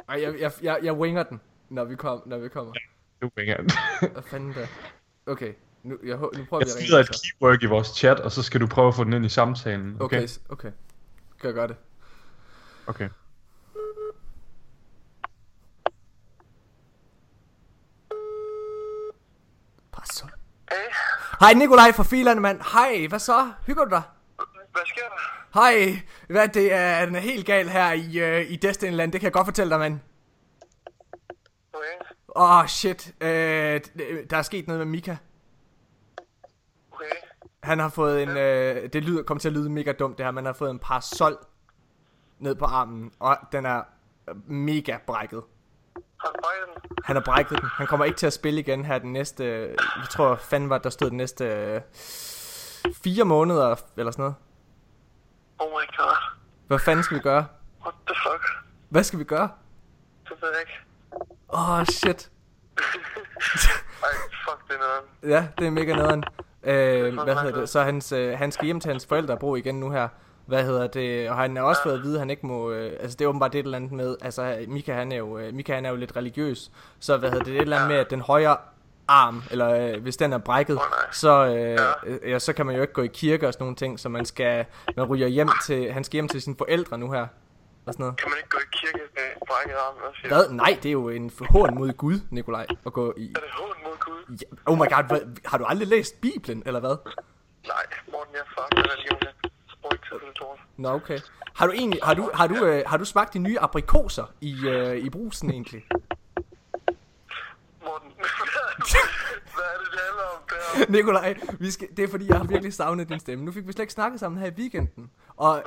Ej, 0.10 0.22
jeg, 0.22 0.39
jeg, 0.39 0.51
jeg, 0.62 0.80
jeg 0.83 0.94
winger 0.94 1.24
den, 1.24 1.42
når 1.69 1.83
vi, 1.86 1.95
kom, 1.95 2.22
når 2.25 2.38
vi 2.38 2.50
kommer. 2.50 2.74
Du 3.22 3.30
ringer. 3.38 3.57
Hvad 4.13 4.24
fanden 4.24 4.54
da? 4.54 4.68
Okay, 5.25 5.54
nu, 5.83 5.98
jeg, 6.04 6.18
nu 6.18 6.45
prøver 6.50 6.63
Jeg 6.66 6.68
vi 6.68 6.86
at 6.86 6.89
ringe. 6.94 7.00
et 7.00 7.16
så. 7.16 7.33
keyword 7.39 7.63
i 7.63 7.66
vores 7.66 7.88
chat, 7.88 8.19
og 8.19 8.31
så 8.31 8.44
skal 8.44 8.62
du 8.62 8.68
prøve 8.68 8.88
at 8.88 8.95
få 8.95 9.04
den 9.04 9.13
ind 9.13 9.25
i 9.25 9.30
samtalen. 9.30 9.98
Okay, 10.00 10.18
Okay. 10.18 10.27
okay. 10.50 10.72
Kan 11.39 11.48
jeg 11.48 11.54
gøre 11.54 11.68
det? 11.68 11.75
Okay. 12.88 13.10
Så. 20.13 20.25
Hey, 20.72 20.78
Hej 21.40 21.54
Nikolaj 21.54 21.92
fra 21.92 22.04
Filerne, 22.04 22.42
mand. 22.42 22.62
Hej, 22.74 23.07
hvad 23.10 23.19
så? 23.19 23.52
Hygger 23.66 23.84
du 23.84 23.90
dig? 23.90 24.02
hvad 24.72 24.86
sker 24.86 25.02
der? 25.02 25.60
Hej, 25.60 26.00
hvad 26.30 26.48
det 26.48 26.74
er, 26.74 27.06
den 27.06 27.16
er 27.16 27.19
helt 27.19 27.46
gal 27.46 27.69
her 27.69 27.92
i, 27.92 28.42
uh, 28.42 28.52
i 28.52 28.56
Destinyland, 28.56 29.12
det 29.12 29.22
kan 29.22 29.25
jeg 29.25 29.34
godt 29.34 29.48
fortælle 29.48 29.72
dig, 29.72 29.80
mand. 29.80 30.00
Okay, 31.74 32.13
Åh, 32.36 32.57
oh, 32.60 32.68
shit. 32.68 33.13
Uh, 33.22 33.28
der 33.28 34.38
er 34.38 34.42
sket 34.42 34.68
noget 34.68 34.80
med 34.80 34.86
Mika. 34.86 35.16
okay. 36.92 37.06
Han 37.63 37.80
har 37.80 37.90
fået 37.90 38.24
en, 38.24 38.30
øh, 38.30 38.90
det 38.94 39.04
lyder, 39.04 39.24
kommer 39.24 39.40
til 39.40 39.50
at 39.50 39.54
lyde 39.54 39.69
mega 39.69 39.92
dumt 39.92 40.18
det 40.18 40.25
her, 40.25 40.31
men 40.31 40.38
han 40.38 40.46
har 40.46 40.54
fået 40.54 40.72
en 40.72 40.80
parasol 40.80 41.38
ned 42.40 42.56
på 42.56 42.66
armen, 42.66 43.12
og 43.19 43.38
den 43.51 43.66
er 43.66 43.84
øh, 44.30 44.51
mega 44.51 44.98
brækket. 45.08 45.44
Den? 46.25 46.92
Han 47.04 47.16
har 47.16 47.24
brækket 47.24 47.62
den. 47.62 47.69
Han 47.74 47.88
kommer 47.88 48.06
ikke 48.06 48.18
til 48.18 48.27
at 48.27 48.33
spille 48.33 48.60
igen 48.60 48.86
her 48.86 48.98
den 49.00 49.13
næste, 49.13 49.44
jeg 49.98 50.10
tror 50.12 50.36
fanden 50.36 50.69
var, 50.69 50.77
der 50.77 50.89
stod 50.89 51.10
den 51.10 51.18
næste 51.18 51.45
øh, 51.45 51.81
fire 53.04 53.25
måneder, 53.25 53.75
eller 53.98 54.12
sådan 54.12 54.24
noget. 54.24 54.36
Oh 55.60 55.69
my 55.69 55.98
god. 55.98 56.16
Hvad 56.68 56.80
fanden 56.80 57.04
skal 57.04 57.18
vi 57.18 57.22
gøre? 57.22 57.45
What 57.81 57.95
the 58.07 58.16
fuck? 58.24 58.44
Hvad 58.89 59.04
skal 59.04 59.19
vi 59.19 59.24
gøre? 59.24 59.50
Det 60.24 60.33
ved 60.42 60.50
jeg 60.51 60.60
ikke. 60.60 60.80
Åh, 61.50 61.80
oh, 61.80 61.86
shit. 61.86 62.31
Ej, 64.04 64.10
fuck 64.45 64.68
det 64.68 64.75
er 64.75 64.80
noget. 64.80 65.33
Ja, 65.36 65.48
det 65.57 65.68
er 65.68 65.72
mega 65.72 65.95
nederen. 65.95 66.24
Øh, 66.63 67.24
hvad 67.24 67.36
hedder 67.36 67.60
det? 67.60 67.69
Så 67.69 67.81
hans, 67.81 68.12
øh, 68.12 68.38
han 68.38 68.51
skal 68.51 68.66
hjem 68.66 68.80
til 68.80 68.92
hans 68.92 69.06
forældre 69.06 69.33
og 69.33 69.39
bo 69.39 69.56
igen 69.56 69.80
nu 69.80 69.89
her. 69.89 70.07
Hvad 70.45 70.63
hedder 70.63 70.88
det? 70.88 71.30
Og 71.30 71.36
han 71.36 71.56
har 71.56 71.63
også 71.63 71.83
fået 71.83 71.94
at 71.94 72.03
vide, 72.03 72.13
at 72.13 72.19
han 72.19 72.30
ikke 72.30 72.47
må... 72.47 72.71
Øh, 72.71 72.92
altså, 73.00 73.18
det 73.18 73.25
er 73.25 73.30
åbenbart 73.30 73.53
det 73.53 73.59
et 73.59 73.63
eller 73.63 73.77
andet 73.77 73.92
med... 73.92 74.18
Altså, 74.21 74.65
Mika 74.68 74.94
han 74.94 75.12
er 75.12 75.18
jo, 75.18 75.38
øh, 75.38 75.53
Mika, 75.53 75.75
han 75.75 75.86
er 75.86 75.89
jo 75.89 75.95
lidt 75.95 76.15
religiøs. 76.15 76.71
Så 77.00 77.18
hvad 77.18 77.30
hedder 77.30 77.44
det? 77.44 77.53
Det 77.53 77.57
er 77.57 77.59
et 77.59 77.62
eller 77.62 77.77
andet 77.77 77.89
med, 77.89 77.97
at 77.97 78.09
den 78.09 78.21
højre 78.21 78.57
arm, 79.07 79.44
eller 79.51 79.69
øh, 79.69 80.01
hvis 80.01 80.18
den 80.18 80.33
er 80.33 80.38
brækket, 80.38 80.80
så, 81.12 81.45
øh, 81.45 81.80
øh, 82.06 82.31
ja, 82.31 82.39
så 82.39 82.53
kan 82.53 82.65
man 82.65 82.75
jo 82.75 82.81
ikke 82.81 82.94
gå 82.94 83.01
i 83.01 83.07
kirke 83.07 83.47
og 83.47 83.53
sådan 83.53 83.63
nogle 83.63 83.75
ting, 83.75 84.00
så 84.00 84.09
man 84.09 84.25
skal, 84.25 84.65
man 84.97 85.06
ryger 85.06 85.27
hjem 85.27 85.50
til, 85.65 85.94
han 85.94 86.03
skal 86.03 86.15
hjem 86.18 86.27
til 86.27 86.42
sine 86.42 86.56
forældre 86.57 86.98
nu 86.98 87.12
her, 87.12 87.27
og 87.86 87.93
sådan 87.93 88.03
noget. 88.03 88.17
Kan 88.17 88.29
man 88.29 88.38
ikke 88.38 88.50
gå 88.50 88.58
i 88.58 88.70
kirke 88.72 89.00
med 89.15 89.48
brækket 89.48 89.75
arm? 89.75 89.96
Hvad 90.22 90.29
Hvad? 90.29 90.50
Nej, 90.50 90.77
det 90.84 90.89
er 90.89 90.93
jo 90.93 91.10
en 91.10 91.31
hån 91.50 91.75
mod 91.75 91.93
Gud, 91.93 92.20
Nikolaj, 92.29 92.65
at 92.86 92.93
gå 92.93 93.13
i... 93.17 93.34
Er 93.36 93.39
det 93.39 93.50
hån 93.51 93.75
mod 93.84 93.98
Gud? 94.00 94.38
Ja, 94.41 94.72
oh 94.72 94.77
my 94.77 94.88
god, 94.93 95.08
hvad, 95.08 95.22
har 95.46 95.58
du 95.58 95.65
aldrig 95.65 95.88
læst 95.88 96.22
Bibelen, 96.22 96.63
eller 96.65 96.79
hvad? 96.79 96.96
Nej, 97.67 97.86
Morten, 98.12 98.34
jeg 98.34 98.39
er 98.39 98.75
med 98.75 98.84
religion. 98.93 99.35
Bruger 99.86 99.94
ikke 99.94 100.06
tid 100.06 100.20
på 100.39 100.46
det. 100.56 100.62
Nå, 100.77 100.89
okay. 100.89 101.20
Har 101.56 101.65
du 101.68 101.72
egentlig, 101.72 102.00
har 102.04 102.13
du, 102.13 102.32
har 102.34 102.48
du, 102.48 102.65
øh, 102.65 102.84
har 102.88 102.98
du 102.98 103.06
smagt 103.06 103.34
de 103.34 103.39
nye 103.39 103.60
aprikoser 103.60 104.25
i, 104.42 104.68
øh, 104.68 104.98
i 104.98 105.10
brusen 105.10 105.51
egentlig? 105.51 105.86
Morten, 107.84 108.12
hvad 109.56 109.63
er 109.74 109.77
det, 109.80 109.92
det 109.92 110.00
handler 110.00 110.24
om 110.36 110.42
der? 110.50 110.92
Nikolaj, 110.92 111.36
vi 111.60 111.72
skal, 111.72 111.88
det 111.98 112.04
er 112.04 112.08
fordi, 112.08 112.27
jeg 112.27 112.38
har 112.38 112.44
virkelig 112.44 112.74
savnet 112.74 113.10
din 113.10 113.20
stemme. 113.20 113.46
Nu 113.46 113.51
fik 113.51 113.68
vi 113.68 113.72
slet 113.72 113.84
ikke 113.84 113.94
snakket 113.94 114.20
sammen 114.20 114.42
her 114.42 114.48
i 114.48 114.54
weekenden. 114.58 115.12
Og, 115.38 115.63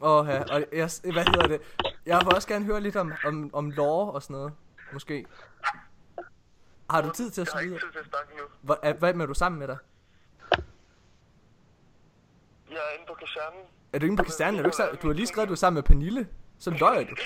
og, 0.00 0.26
ja, 0.26 0.42
og 0.42 0.64
jeg, 0.72 0.90
hvad 1.12 1.24
hedder 1.24 1.46
det? 1.48 1.60
Jeg 2.06 2.20
vil 2.24 2.34
også 2.34 2.48
gerne 2.48 2.64
høre 2.64 2.80
lidt 2.80 2.96
om, 2.96 3.12
om, 3.24 3.50
om 3.52 3.70
lore 3.70 4.10
og 4.12 4.22
sådan 4.22 4.34
noget, 4.36 4.52
måske. 4.92 5.24
Har 6.90 7.00
du 7.00 7.10
tid 7.10 7.30
til 7.30 7.40
at 7.40 7.46
Jeg 7.46 7.52
har 7.54 7.60
ikke 7.60 7.74
tid 7.74 7.92
til 7.92 7.98
at 7.98 8.06
snakke 8.06 8.36
nu. 8.36 8.42
Hvad, 8.62 8.76
er- 8.82 8.92
hvem 8.92 9.20
er 9.20 9.26
du 9.26 9.34
sammen 9.34 9.58
med 9.58 9.68
dig? 9.68 9.76
Jeg 12.70 12.76
er 12.88 12.92
inde 12.94 13.06
på 13.08 13.14
kasernen. 13.14 13.60
Er 13.92 13.98
du 13.98 14.06
inde 14.06 14.16
på 14.16 14.22
kasernen? 14.22 14.58
Er 14.58 14.62
du, 14.62 14.68
ikke, 14.68 14.96
du 15.02 15.06
har 15.06 15.14
lige 15.14 15.26
skrevet, 15.26 15.46
at 15.46 15.48
du 15.48 15.52
er 15.54 15.56
sammen 15.56 15.74
med 15.74 15.82
Pernille. 15.82 16.26
Så 16.60 16.70
løjer 16.70 17.04
du. 17.04 17.14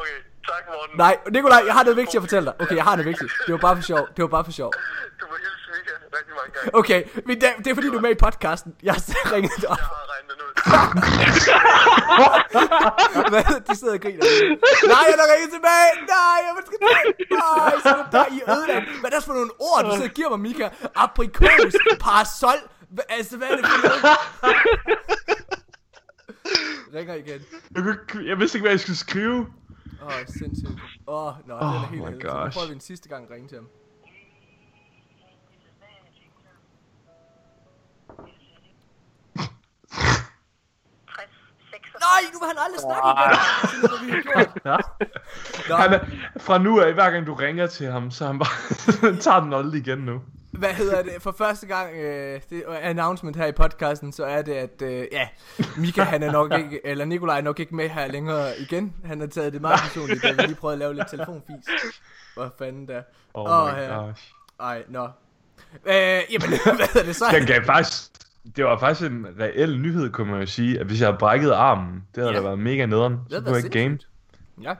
Okay, 0.00 0.18
tak, 0.48 0.62
Morten. 0.68 0.96
Nej, 0.96 1.14
Nikolaj, 1.30 1.62
jeg 1.66 1.74
har 1.74 1.82
noget 1.84 1.96
vigtigt 1.96 2.16
at 2.16 2.22
fortælle 2.22 2.46
dig. 2.46 2.54
Okay, 2.60 2.76
jeg 2.76 2.84
har 2.84 2.96
noget 2.96 3.06
vigtigt. 3.12 3.32
Det 3.46 3.52
var 3.52 3.58
bare 3.58 3.76
for 3.76 3.82
sjov. 3.82 4.08
Det 4.16 4.22
var 4.22 4.28
bare 4.36 4.44
for 4.44 4.52
sjov. 4.52 4.72
Du 5.20 5.24
må 5.30 5.34
hilse 5.44 5.66
Mika 5.74 5.94
rigtig 6.16 6.34
mange 6.40 6.52
gange. 6.54 6.70
Okay, 6.80 7.00
men 7.26 7.34
det, 7.40 7.48
det 7.58 7.66
er 7.70 7.74
fordi, 7.78 7.88
du 7.94 7.96
er 7.96 8.00
med 8.00 8.10
i 8.10 8.14
podcasten. 8.26 8.70
Jeg 8.82 8.92
har 8.94 9.32
ringet 9.34 9.52
dig 9.60 9.68
op. 9.68 9.78
Jeg 9.78 9.86
har 9.86 10.06
regnet 10.12 10.30
den 10.32 10.40
ud. 10.46 10.52
Hvad? 13.32 13.44
De 13.68 13.74
sidder 13.80 13.94
og 13.94 14.00
griner. 14.00 14.22
Nej, 14.92 15.04
jeg 15.10 15.16
er 15.26 15.28
ringet 15.34 15.50
tilbage. 15.56 15.90
Nej, 16.14 16.38
jeg 16.46 16.52
skal 16.66 16.78
tilbage. 16.78 17.08
Nej, 17.42 17.72
så 17.82 17.88
er 17.88 17.96
det 18.02 18.12
der 18.16 18.26
i 18.36 18.38
ødelagt. 18.54 18.84
Hvad 19.00 19.10
er 19.12 19.16
det 19.18 19.24
for 19.30 19.36
nogle 19.40 19.52
ord, 19.68 19.78
du 19.84 19.90
sidder 19.96 20.08
og 20.08 20.14
giver 20.18 20.28
mig, 20.34 20.40
Mika? 20.46 20.66
Aprikos, 21.04 21.74
parasol. 22.06 22.58
Altså, 23.08 23.36
hvad 23.36 23.48
er 23.48 23.56
det 23.56 23.66
for 23.66 23.88
noget? 23.88 24.18
Ringer 26.94 27.14
igen. 27.14 27.40
Jeg, 27.74 27.82
kunne, 28.08 28.26
jeg 28.28 28.38
vidste 28.38 28.58
ikke, 28.58 28.62
hvad 28.62 28.72
jeg 28.72 28.80
skulle 28.80 28.96
skrive. 28.96 29.46
Åh, 30.02 30.06
oh, 30.06 30.12
sindssygt. 30.26 30.80
Åh, 31.06 31.26
oh, 31.26 31.48
nå, 31.48 31.54
den 31.54 31.62
er 31.62 31.82
Oh 31.82 31.90
helt 31.90 32.02
my. 32.02 32.20
Så 32.22 32.50
prøver 32.52 32.66
vi 32.66 32.72
en 32.72 32.80
sidste 32.80 33.08
gang 33.08 33.24
at 33.24 33.30
ringe 33.30 33.48
til 33.48 33.56
ham. 33.56 33.68
Nej, 42.00 42.20
nu 42.32 42.38
vil 42.38 42.48
han 42.48 42.58
aldrig 42.64 42.80
snakke 42.80 43.08
igen. 43.08 43.30
Det 43.82 43.90
er, 43.92 44.00
vi. 44.04 45.72
Han 45.82 45.92
er, 45.92 46.00
fra 46.40 46.58
nu 46.58 46.80
af, 46.80 46.94
hver 46.94 47.10
gang 47.10 47.26
du 47.26 47.34
ringer 47.34 47.66
til 47.66 47.86
ham, 47.86 48.10
så 48.10 48.26
han 48.26 48.38
bare 48.38 49.16
tager 49.24 49.40
den 49.40 49.52
aldrig 49.52 49.80
igen 49.80 49.98
nu. 49.98 50.22
Hvad 50.58 50.68
hedder 50.74 51.02
det? 51.02 51.12
For 51.20 51.34
første 51.38 51.66
gang, 51.66 51.94
øh, 51.94 52.40
det 52.50 52.62
er 52.68 52.78
announcement 52.82 53.36
her 53.36 53.46
i 53.46 53.52
podcasten, 53.52 54.12
så 54.12 54.24
er 54.24 54.42
det, 54.42 54.52
at 54.52 54.82
øh, 54.82 55.06
ja, 55.12 55.28
Mika 55.76 56.02
han 56.02 56.22
er 56.22 56.32
nok 56.32 56.52
ikke, 56.58 56.80
eller 56.86 57.04
Nikolaj 57.04 57.38
er 57.38 57.42
nok 57.42 57.60
ikke 57.60 57.74
med 57.76 57.88
her 57.88 58.06
længere 58.06 58.58
igen. 58.58 58.94
Han 59.04 59.20
har 59.20 59.26
taget 59.26 59.52
det 59.52 59.60
meget 59.60 59.80
personligt, 59.80 60.22
da 60.22 60.32
vi 60.32 60.42
lige 60.42 60.54
prøvede 60.54 60.74
at 60.74 60.78
lave 60.78 60.94
lidt 60.94 61.08
telefonfis. 61.10 61.64
Hvad 62.36 62.48
fanden 62.58 62.88
der? 62.88 63.02
Oh 63.34 63.66
my 63.68 63.72
ja. 63.80 63.94
gosh. 64.06 64.22
Ej, 64.60 64.82
nå. 64.88 65.04
Øh, 65.86 65.92
jamen, 65.94 66.48
hvad 66.76 66.88
hedder 66.92 67.06
det 67.06 67.16
så? 67.16 67.24
Den 67.32 67.46
gav 67.46 67.64
faktisk... 67.64 68.02
Det 68.56 68.64
var 68.64 68.78
faktisk 68.78 69.10
en 69.10 69.26
reel 69.40 69.80
nyhed, 69.80 70.10
kunne 70.10 70.30
man 70.30 70.40
jo 70.40 70.46
sige, 70.46 70.80
at 70.80 70.86
hvis 70.86 71.00
jeg 71.00 71.06
havde 71.08 71.18
brækket 71.18 71.50
armen, 71.50 72.04
det 72.14 72.22
havde 72.22 72.30
Ja. 72.34 72.38
da 72.38 72.44
været 72.44 72.58
mega 72.58 72.86
nederen. 72.86 73.12
Det 73.12 73.20
Så 73.28 73.34
havde 73.34 73.44
kunne 73.44 73.56
jeg 73.56 73.64
ikke 73.64 73.82
game. 73.82 73.98
Ja. 74.62 74.74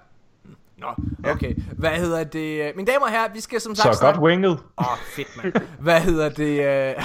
Nå, 0.79 0.87
okay. 1.31 1.55
Hvad 1.79 1.91
hedder 1.91 2.25
det? 2.25 2.73
Mine 2.77 2.93
damer 2.93 3.07
og 3.07 3.11
herrer, 3.13 3.33
vi 3.33 3.41
skal 3.41 3.61
som 3.61 3.75
sagt 3.75 3.83
Så 3.83 3.89
godt 3.89 3.99
snakke... 3.99 4.21
winget. 4.21 4.51
Åh, 4.79 4.93
oh, 4.93 4.99
fedt, 4.99 5.29
mand. 5.37 5.53
Hvad 5.81 6.01
hedder 6.01 6.29
det? 6.29 6.65
øh, 6.99 7.03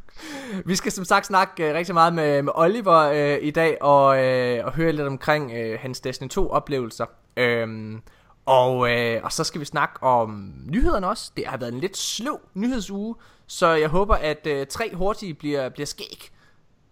vi 0.68 0.76
skal 0.76 0.92
som 0.92 1.04
sagt 1.04 1.26
snakke 1.26 1.68
øh, 1.68 1.74
rigtig 1.74 1.94
meget 1.94 2.14
med, 2.14 2.42
med 2.42 2.52
Oliver 2.54 2.98
øh, 2.98 3.38
i 3.42 3.50
dag, 3.50 3.82
og, 3.82 4.24
øh, 4.24 4.66
og 4.66 4.72
høre 4.72 4.92
lidt 4.92 5.06
omkring 5.06 5.52
øh, 5.52 5.78
hans 5.80 6.00
Destiny 6.00 6.28
2-oplevelser. 6.38 7.06
Øhm, 7.36 8.02
og, 8.46 8.90
øh, 8.90 9.20
og 9.24 9.32
så 9.32 9.44
skal 9.44 9.60
vi 9.60 9.64
snakke 9.64 10.02
om 10.02 10.52
nyhederne 10.66 11.08
også. 11.08 11.32
Det 11.36 11.46
har 11.46 11.56
været 11.56 11.72
en 11.72 11.80
lidt 11.80 11.96
sløv 11.96 12.40
nyhedsuge, 12.54 13.14
så 13.46 13.68
jeg 13.68 13.88
håber, 13.88 14.14
at 14.14 14.46
øh, 14.46 14.66
tre 14.66 14.94
hurtige 14.94 15.34
bliver, 15.34 15.68
bliver 15.68 15.86
skæg. 15.86 16.30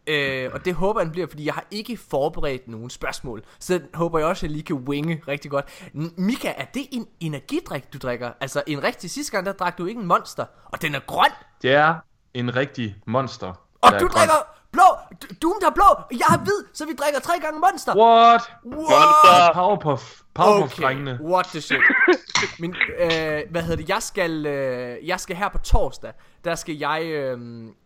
Øh, 0.07 0.51
og 0.53 0.65
det 0.65 0.75
håber 0.75 1.01
jeg 1.01 1.13
bliver, 1.13 1.27
fordi 1.27 1.45
jeg 1.45 1.55
har 1.55 1.65
ikke 1.71 1.97
forberedt 1.97 2.69
nogen 2.69 2.91
spørgsmål. 2.91 3.43
Så 3.59 3.79
den 3.79 3.83
håber 3.95 4.19
jeg 4.19 4.29
også, 4.29 4.41
at 4.41 4.43
jeg 4.43 4.51
lige 4.51 4.63
kan 4.63 4.77
winge 4.77 5.23
rigtig 5.29 5.51
godt. 5.51 5.91
Mika, 6.19 6.53
er 6.57 6.65
det 6.65 6.87
en 6.93 7.07
energidrik, 7.21 7.93
du 7.93 7.99
drikker? 7.99 8.33
Altså 8.41 8.63
en 8.67 8.83
rigtig 8.83 9.11
sidste 9.11 9.33
gang, 9.33 9.47
der 9.47 9.53
drak 9.53 9.79
du 9.79 9.87
ikke 9.87 10.01
en 10.01 10.07
monster. 10.07 10.45
Og 10.65 10.83
den 10.83 10.95
er 10.95 11.01
grøn. 11.07 11.31
Det 11.63 11.73
er 11.73 11.95
en 12.35 12.57
rigtig 12.57 12.97
monster. 13.07 13.53
Og 13.81 13.93
du 14.01 14.07
drikker 14.07 14.35
blå. 14.73 14.83
Du- 15.23 15.35
Doom 15.43 15.55
der 15.61 15.67
er 15.71 15.75
blå. 15.75 15.85
og 15.85 16.05
Jeg 16.11 16.27
har 16.29 16.39
hvid, 16.39 16.65
så 16.73 16.87
vi 16.87 16.93
drikker 16.93 17.21
tre 17.21 17.33
gange 17.41 17.61
monster. 17.61 17.97
What? 17.97 18.43
Monster! 18.65 19.53
Powerpuff. 19.55 20.21
Powerpuff-drengene. 20.35 21.15
Okay, 21.15 21.25
what 21.25 21.47
the 21.47 21.61
shit. 21.61 21.81
Min, 22.61 22.75
øh, 22.99 23.41
hvad 23.51 23.63
hedder 23.63 23.77
det? 23.77 23.89
Jeg 23.89 24.03
skal, 24.03 24.47
øh, 24.47 25.09
jeg 25.09 25.21
skal 25.21 25.37
her 25.37 25.49
på 25.49 25.59
torsdag, 25.59 26.13
der 26.45 26.55
skal 26.55 26.77
jeg, 26.79 27.03
øh, 27.05 27.39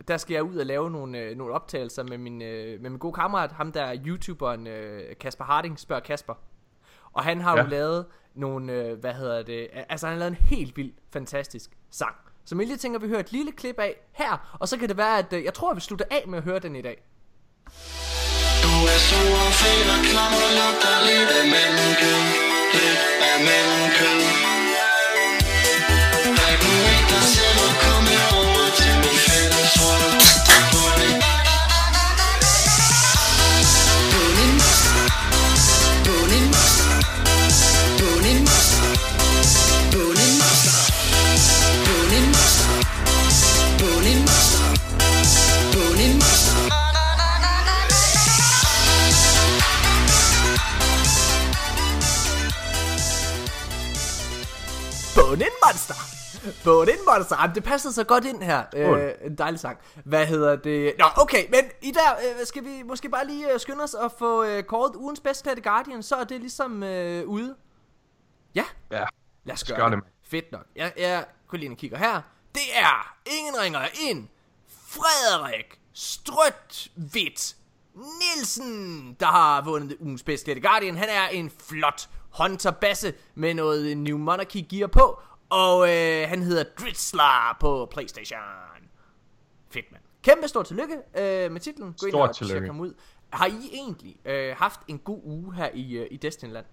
der 0.08 0.16
skal 0.16 0.34
jeg 0.34 0.42
ud 0.42 0.56
og 0.56 0.66
lave 0.66 0.90
nogle, 0.90 1.18
øh, 1.18 1.36
nogle 1.36 1.54
optagelser 1.54 2.02
med 2.02 2.18
min, 2.18 2.42
øh, 2.42 2.80
med 2.82 2.90
min 2.90 2.98
gode 2.98 3.12
kammerat, 3.12 3.52
ham 3.52 3.72
der 3.72 3.82
er 3.82 3.96
YouTuberen 4.06 4.66
øh, 4.66 5.02
Kasper 5.20 5.44
Harding, 5.44 5.78
spørger 5.78 6.02
Kasper. 6.02 6.34
Og 7.12 7.24
han 7.24 7.40
har. 7.40 7.56
Ja. 7.56 7.62
jo 7.62 7.68
lavet 7.68 8.06
nogle, 8.34 8.72
øh, 8.72 8.98
hvad 9.00 9.12
hedder 9.12 9.42
det, 9.42 9.68
altså 9.88 10.06
han 10.06 10.14
har 10.14 10.18
lavet 10.18 10.30
en 10.30 10.46
helt 10.46 10.76
vild, 10.76 10.92
fantastisk 11.12 11.70
sang. 11.90 12.14
Som 12.46 12.60
jeg 12.60 12.66
lige 12.66 12.76
tænker, 12.76 12.98
vi 12.98 13.08
hører 13.08 13.20
et 13.20 13.32
lille 13.32 13.52
klip 13.52 13.78
af 13.78 13.94
her, 14.12 14.56
og 14.60 14.68
så 14.68 14.76
kan 14.76 14.88
det 14.88 14.96
være, 14.96 15.18
at 15.18 15.32
øh, 15.32 15.44
jeg 15.44 15.54
tror, 15.54 15.74
vi 15.74 15.80
slutter 15.80 16.06
af 16.10 16.24
med 16.28 16.38
at 16.38 16.44
høre 16.44 16.58
den 16.58 16.76
i 16.76 16.82
dag. 16.82 17.02
Du 18.64 18.74
er 18.94 19.00
så 19.08 19.20
fed 19.60 19.90
og 19.94 20.00
klam 20.10 20.32
og 20.46 20.50
lugter 20.58 20.96
lidt 21.08 21.30
af 21.40 21.44
menneskød 21.54 22.22
Lidt 22.74 23.02
af 23.30 23.36
menneskød 23.48 24.53
Monster! 55.66 55.94
Bonin 56.64 56.94
Monster! 57.14 57.36
Jamen, 57.40 57.54
det 57.54 57.64
passede 57.64 57.92
så 57.94 58.04
godt 58.04 58.24
ind 58.24 58.42
her. 58.42 58.64
Øh, 58.76 59.12
en 59.24 59.38
dejlig 59.38 59.60
sang. 59.60 59.78
Hvad 60.04 60.26
hedder 60.26 60.56
det? 60.56 60.94
Nå, 60.98 61.04
okay, 61.16 61.44
men 61.50 61.60
i 61.82 61.90
der 61.90 62.12
øh, 62.40 62.46
skal 62.46 62.64
vi 62.64 62.82
måske 62.82 63.08
bare 63.08 63.26
lige 63.26 63.52
øh, 63.52 63.60
skynde 63.60 63.82
os 63.84 63.94
at 63.94 64.12
få 64.18 64.44
øh, 64.44 64.62
kåret 64.62 64.96
ugens 64.96 65.20
bedst 65.20 65.42
klædte 65.42 65.62
Guardian, 65.62 66.02
så 66.02 66.16
er 66.16 66.24
det 66.24 66.40
ligesom 66.40 66.82
øh, 66.82 67.28
ude. 67.28 67.54
Ja, 68.54 68.64
Ja. 68.90 69.04
lad 69.44 69.54
os 69.54 69.64
gøre 69.64 69.78
gøre 69.78 69.90
det. 69.90 69.98
det. 69.98 70.30
Fedt 70.30 70.52
nok. 70.52 70.66
Jeg, 70.76 70.92
jeg 70.98 71.24
går 71.48 71.58
lige 71.58 71.76
kigger 71.76 71.98
her. 71.98 72.20
Det 72.54 72.62
er 72.74 73.14
ingen 73.38 73.60
ringer 73.62 73.80
ind. 74.10 74.28
Frederik 74.68 75.80
Strøtvidt 75.92 77.56
Nielsen, 77.94 79.16
der 79.20 79.26
har 79.26 79.62
vundet 79.64 79.96
ugens 80.00 80.22
bedst 80.22 80.44
klædte 80.44 80.60
Guardian. 80.60 80.96
Han 80.96 81.08
er 81.08 81.28
en 81.28 81.52
flot 81.68 82.08
Hunter 82.40 82.70
Basse 82.70 83.14
med 83.34 83.54
noget 83.54 83.96
New 83.96 84.18
Monarchy 84.18 84.64
gear 84.70 84.86
på. 84.86 85.20
Og 85.54 85.88
øh, 85.88 86.28
han 86.28 86.42
hedder 86.42 86.64
Dritzler 86.80 87.56
på 87.60 87.88
Playstation. 87.92 88.38
Fedt, 89.70 89.92
mand. 89.92 90.02
Kæmpe 90.22 90.48
stort 90.48 90.66
tillykke 90.66 90.94
øh, 90.94 91.52
med 91.52 91.60
titlen. 91.60 91.94
Gå 91.98 92.06
ind 92.06 92.14
og 92.14 92.34
tjek 92.36 92.66
ham 92.66 92.80
ud. 92.80 92.94
Har 93.30 93.46
I 93.46 93.70
egentlig 93.72 94.16
øh, 94.24 94.56
haft 94.58 94.80
en 94.88 94.98
god 94.98 95.20
uge 95.24 95.54
her 95.54 95.68
i, 95.74 95.96
øh, 95.96 96.06
i 96.10 96.16
Destinyland? 96.16 96.64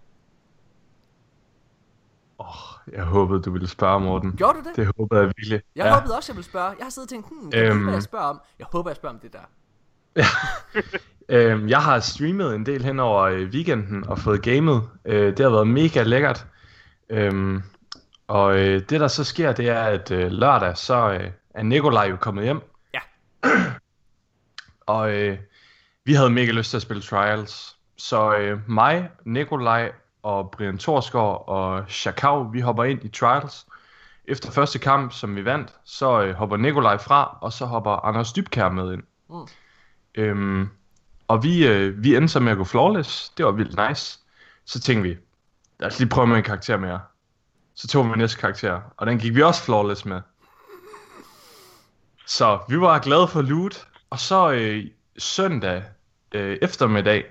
Jeg 2.92 3.04
håbede, 3.04 3.42
du 3.42 3.52
ville 3.52 3.68
spørge, 3.68 4.00
Morten. 4.00 4.32
Gjorde 4.38 4.60
du 4.60 4.64
det? 4.70 4.76
Det 4.76 4.92
håbede 4.98 5.20
jeg 5.20 5.28
virkelig. 5.28 5.62
Jeg 5.76 5.86
ja. 5.86 5.94
håbede 5.94 6.16
også, 6.16 6.32
jeg 6.32 6.36
ville 6.36 6.50
spørge. 6.50 6.76
Jeg 6.78 6.86
har 6.86 6.90
siddet 6.90 7.06
og 7.06 7.10
tænkt, 7.10 7.28
hmm, 7.30 7.52
øhm. 7.56 7.80
Øhm. 7.80 7.94
jeg 7.94 8.04
spørger 8.04 8.26
om. 8.26 8.42
Jeg 8.60 8.68
håber, 8.72 8.90
jeg 8.90 8.96
spørger 8.96 9.16
om 9.16 9.20
det 9.20 9.34
der. 9.34 9.50
Øhm, 11.30 11.70
jeg 11.70 11.82
har 11.82 12.00
streamet 12.00 12.56
en 12.56 12.66
del 12.66 12.84
hen 12.84 13.00
over 13.00 13.22
øh, 13.22 13.50
weekenden 13.50 14.08
og 14.08 14.20
fået 14.20 14.44
gamet. 14.44 14.90
Øh, 15.06 15.38
det 15.38 15.40
har 15.40 15.50
været 15.50 15.68
mega 15.68 16.04
lækkert. 16.04 16.48
Øhm, 17.10 17.62
og 18.32 18.60
øh, 18.60 18.82
det 18.90 19.00
der 19.00 19.08
så 19.08 19.24
sker, 19.24 19.52
det 19.52 19.70
er, 19.70 19.84
at 19.84 20.12
øh, 20.12 20.32
lørdag, 20.32 20.78
så 20.78 21.12
øh, 21.12 21.32
er 21.50 21.64
Nikolaj 21.64 22.06
jo 22.10 22.16
kommet 22.16 22.44
hjem. 22.44 22.62
Ja. 22.94 23.00
og 24.96 25.12
øh, 25.12 25.38
vi 26.06 26.14
havde 26.14 26.30
mega 26.30 26.52
lyst 26.52 26.70
til 26.70 26.78
at 26.78 26.82
spille 26.82 27.04
Trials. 27.04 27.78
Så 27.98 28.36
øh, 28.36 28.70
mig, 28.70 29.10
Nikolaj 29.26 29.92
og 30.24 30.52
Brian 30.52 30.78
Torsgaard 30.78 31.44
og 31.48 31.84
Chakao, 31.90 32.42
vi 32.42 32.60
hopper 32.60 32.84
ind 32.84 33.04
i 33.04 33.08
Trials. 33.08 33.66
Efter 34.26 34.52
første 34.52 34.80
kamp, 34.80 35.14
som 35.14 35.36
vi 35.36 35.46
vandt, 35.46 35.74
så 35.84 36.22
øh, 36.22 36.36
hopper 36.36 36.58
Nikolaj 36.58 36.98
fra, 36.98 37.38
og 37.42 37.54
så 37.54 37.66
hopper 37.66 38.06
Anders 38.06 38.34
Dybkær 38.34 38.70
med 38.70 38.94
ind. 38.94 39.04
Mm. 39.30 39.48
Øhm, 40.16 40.70
og 41.28 41.44
vi, 41.44 41.68
øh, 41.68 42.04
vi 42.04 42.16
endte 42.16 42.28
så 42.28 42.40
med 42.40 42.52
at 42.52 42.58
gå 42.58 42.64
flawless. 42.64 43.30
Det 43.30 43.46
var 43.46 43.52
vildt 43.52 43.90
nice. 43.90 44.20
Så 44.66 44.80
tænkte 44.80 45.10
vi, 45.10 45.18
lad 45.80 45.88
os 45.88 46.00
lige 46.00 46.10
prøve 46.10 46.28
med 46.28 46.38
en 46.38 46.44
karakter 46.44 46.78
mere. 46.78 47.00
Så 47.82 47.88
tog 47.88 48.12
vi 48.12 48.18
næste 48.18 48.38
karakter, 48.40 48.82
og 48.98 49.08
den 49.08 49.20
gik 49.20 49.36
vi 49.36 49.42
også 49.42 49.64
flawless 49.64 50.06
med. 50.06 50.22
Så 52.28 52.60
vi 52.70 52.80
var 52.80 53.00
glade 53.00 53.28
for 53.28 53.42
loot. 53.42 53.88
Og 54.10 54.20
så 54.20 54.52
øh, 54.52 54.86
søndag 55.18 55.84
øh, 56.32 56.58
eftermiddag, 56.62 57.24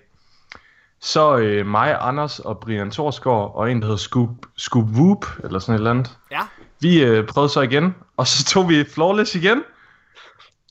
så 1.00 1.37
øh, 1.37 1.66
mig, 1.66 1.97
Anders 2.00 2.38
og 2.38 2.61
Brian 2.61 2.90
Torsgaard 2.90 3.52
og 3.54 3.71
en, 3.71 3.80
der 3.80 3.85
hedder 3.87 3.97
Scoop, 3.97 4.28
Scoop 4.57 4.85
Whoop, 4.85 5.26
eller 5.45 5.59
sådan 5.59 5.75
et 5.75 5.78
eller 5.78 5.90
andet. 5.90 6.19
Ja. 6.30 6.40
Vi 6.80 7.02
øh, 7.02 7.26
prøvede 7.26 7.52
så 7.52 7.61
igen, 7.61 7.95
og 8.16 8.26
så 8.26 8.45
tog 8.45 8.69
vi 8.69 8.85
flawless 8.85 9.35
igen. 9.35 9.62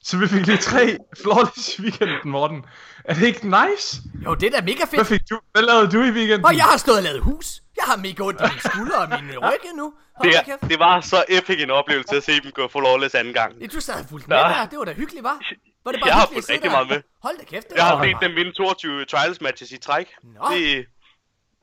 Så 0.03 0.17
vi 0.17 0.27
fik 0.27 0.45
lige 0.48 0.57
tre 0.57 0.98
flawless 1.21 1.79
i 1.79 1.81
weekenden, 1.81 2.31
Morten. 2.31 2.65
Er 3.03 3.13
det 3.13 3.27
ikke 3.27 3.45
nice? 3.45 4.01
Jo, 4.25 4.33
det 4.33 4.48
er 4.53 4.59
da 4.59 4.65
mega 4.65 4.77
Hvad 4.77 4.88
fedt. 4.88 5.07
fik 5.07 5.21
du? 5.29 5.39
Hvad 5.51 5.63
lavede 5.63 5.91
du 5.91 6.03
i 6.03 6.12
weekenden? 6.12 6.45
Og 6.45 6.55
jeg 6.55 6.63
har 6.63 6.77
stået 6.77 6.98
og 6.98 7.03
lavet 7.03 7.21
hus. 7.21 7.62
Jeg 7.79 7.86
har 7.91 7.98
mega 7.98 8.24
ondt 8.24 8.39
i 8.41 8.43
mine 8.43 8.62
skuldre 8.69 8.98
og 8.98 9.09
mine 9.24 9.38
ryg 9.38 9.63
nu. 9.75 9.93
Hold 10.15 10.29
Det, 10.29 10.38
er, 10.38 10.43
kæft. 10.43 10.62
det 10.71 10.79
var 10.79 11.01
så 11.01 11.24
epic 11.29 11.57
en 11.63 11.71
oplevelse 11.71 12.15
at 12.17 12.24
se 12.24 12.31
dem 12.43 12.51
gå 12.51 12.67
for 12.67 12.81
lawless 12.81 13.15
anden 13.15 13.33
gang. 13.33 13.51
Ja, 13.62 13.65
Du 13.67 13.79
sad 13.79 14.07
fuldt 14.09 14.27
med 14.27 14.38
Ja. 14.38 14.43
der. 14.43 14.65
Det 14.65 14.77
var 14.79 14.86
da 14.86 14.93
hyggeligt, 14.93 15.24
var? 15.24 15.38
Var 15.86 15.91
det 15.91 16.01
bare 16.01 16.07
Jeg 16.09 16.15
har 16.15 16.27
fulgt 16.33 16.50
rigtig 16.50 16.63
der? 16.63 16.71
meget 16.77 16.88
med. 16.89 17.01
Hold 17.24 17.38
da 17.38 17.43
kæft. 17.45 17.69
Det 17.69 17.75
Jeg 17.75 17.86
har 17.86 18.03
set 18.03 18.17
dem 18.21 18.31
vinde 18.36 18.51
22 18.51 19.05
trials 19.05 19.41
matches 19.41 19.71
i 19.71 19.77
træk. 19.77 20.07
Nå. 20.24 20.45
Det, 20.53 20.86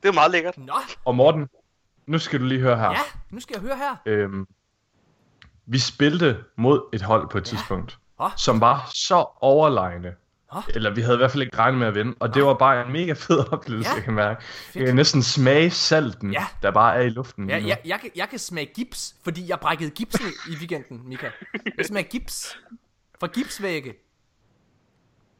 det 0.03 0.09
er 0.09 0.13
meget 0.13 0.31
lækkert. 0.31 0.57
Nå, 0.57 0.73
Og 1.05 1.15
Morten, 1.15 1.47
nu 2.07 2.19
skal 2.19 2.39
du 2.39 2.45
lige 2.45 2.61
høre 2.61 2.77
her. 2.77 2.89
ja. 2.89 2.97
Nu 3.31 3.39
skal 3.39 3.53
jeg 3.53 3.61
høre 3.61 3.77
her. 3.77 3.95
Øhm, 4.05 4.45
vi 5.65 5.79
spilte 5.79 6.37
mod 6.57 6.81
et 6.93 7.01
hold 7.01 7.29
på 7.29 7.37
et 7.37 7.45
tidspunkt, 7.45 7.97
Åh. 8.19 8.31
som 8.37 8.61
var 8.61 8.89
så 8.95 9.25
overlegne. 9.41 10.15
Åh. 10.55 10.63
Eller 10.75 10.93
vi 10.95 11.01
havde 11.01 11.15
i 11.15 11.17
hvert 11.17 11.31
fald 11.31 11.43
ikke 11.43 11.57
regnet 11.57 11.79
med 11.79 11.87
at 11.87 11.95
vinde, 11.95 12.15
og 12.19 12.33
det 12.33 12.43
var 12.45 12.53
bare 12.53 12.85
en 12.85 12.91
mega 12.93 13.13
fed 13.13 13.39
oplevelse, 13.53 13.89
Ja. 13.89 13.95
jeg 13.95 14.03
kan 14.03 14.13
mærke. 14.13 14.29
Jeg 14.29 14.37
Fedt. 14.73 14.85
kan 14.85 14.95
næsten 14.95 15.23
smage 15.23 15.71
salten, 15.71 16.33
Ja. 16.33 16.45
der 16.61 16.71
bare 16.71 16.95
er 16.95 17.01
i 17.01 17.09
luften. 17.09 17.49
Ja, 17.49 17.63
jeg, 17.67 17.79
jeg, 17.85 17.99
kan, 17.99 18.09
jeg 18.15 18.29
kan 18.29 18.39
smage 18.39 18.71
gips, 18.75 19.15
fordi 19.23 19.49
jeg 19.49 19.59
brækkede 19.59 19.89
gipsen 19.89 20.27
i 20.49 20.55
weekenden, 20.55 21.09
Mika. 21.09 21.29
Jeg 21.77 21.85
smager 21.85 22.07
gips. 22.07 22.57
Fra 23.19 23.27
gipsvægge. 23.27 23.93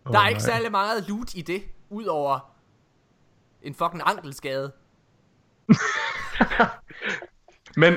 Der 0.08 0.14
er 0.20 0.24
Åh, 0.24 0.30
ikke 0.30 0.40
nej. 0.40 0.46
særlig 0.46 0.72
meget 0.72 1.10
loot 1.10 1.36
i 1.36 1.42
det, 1.42 1.64
udover 1.90 2.54
en 3.62 3.76
fucking 3.76 4.02
ankelskade. 4.06 4.72
Men 7.76 7.94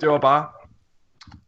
det 0.00 0.08
var 0.08 0.18
bare, 0.18 0.48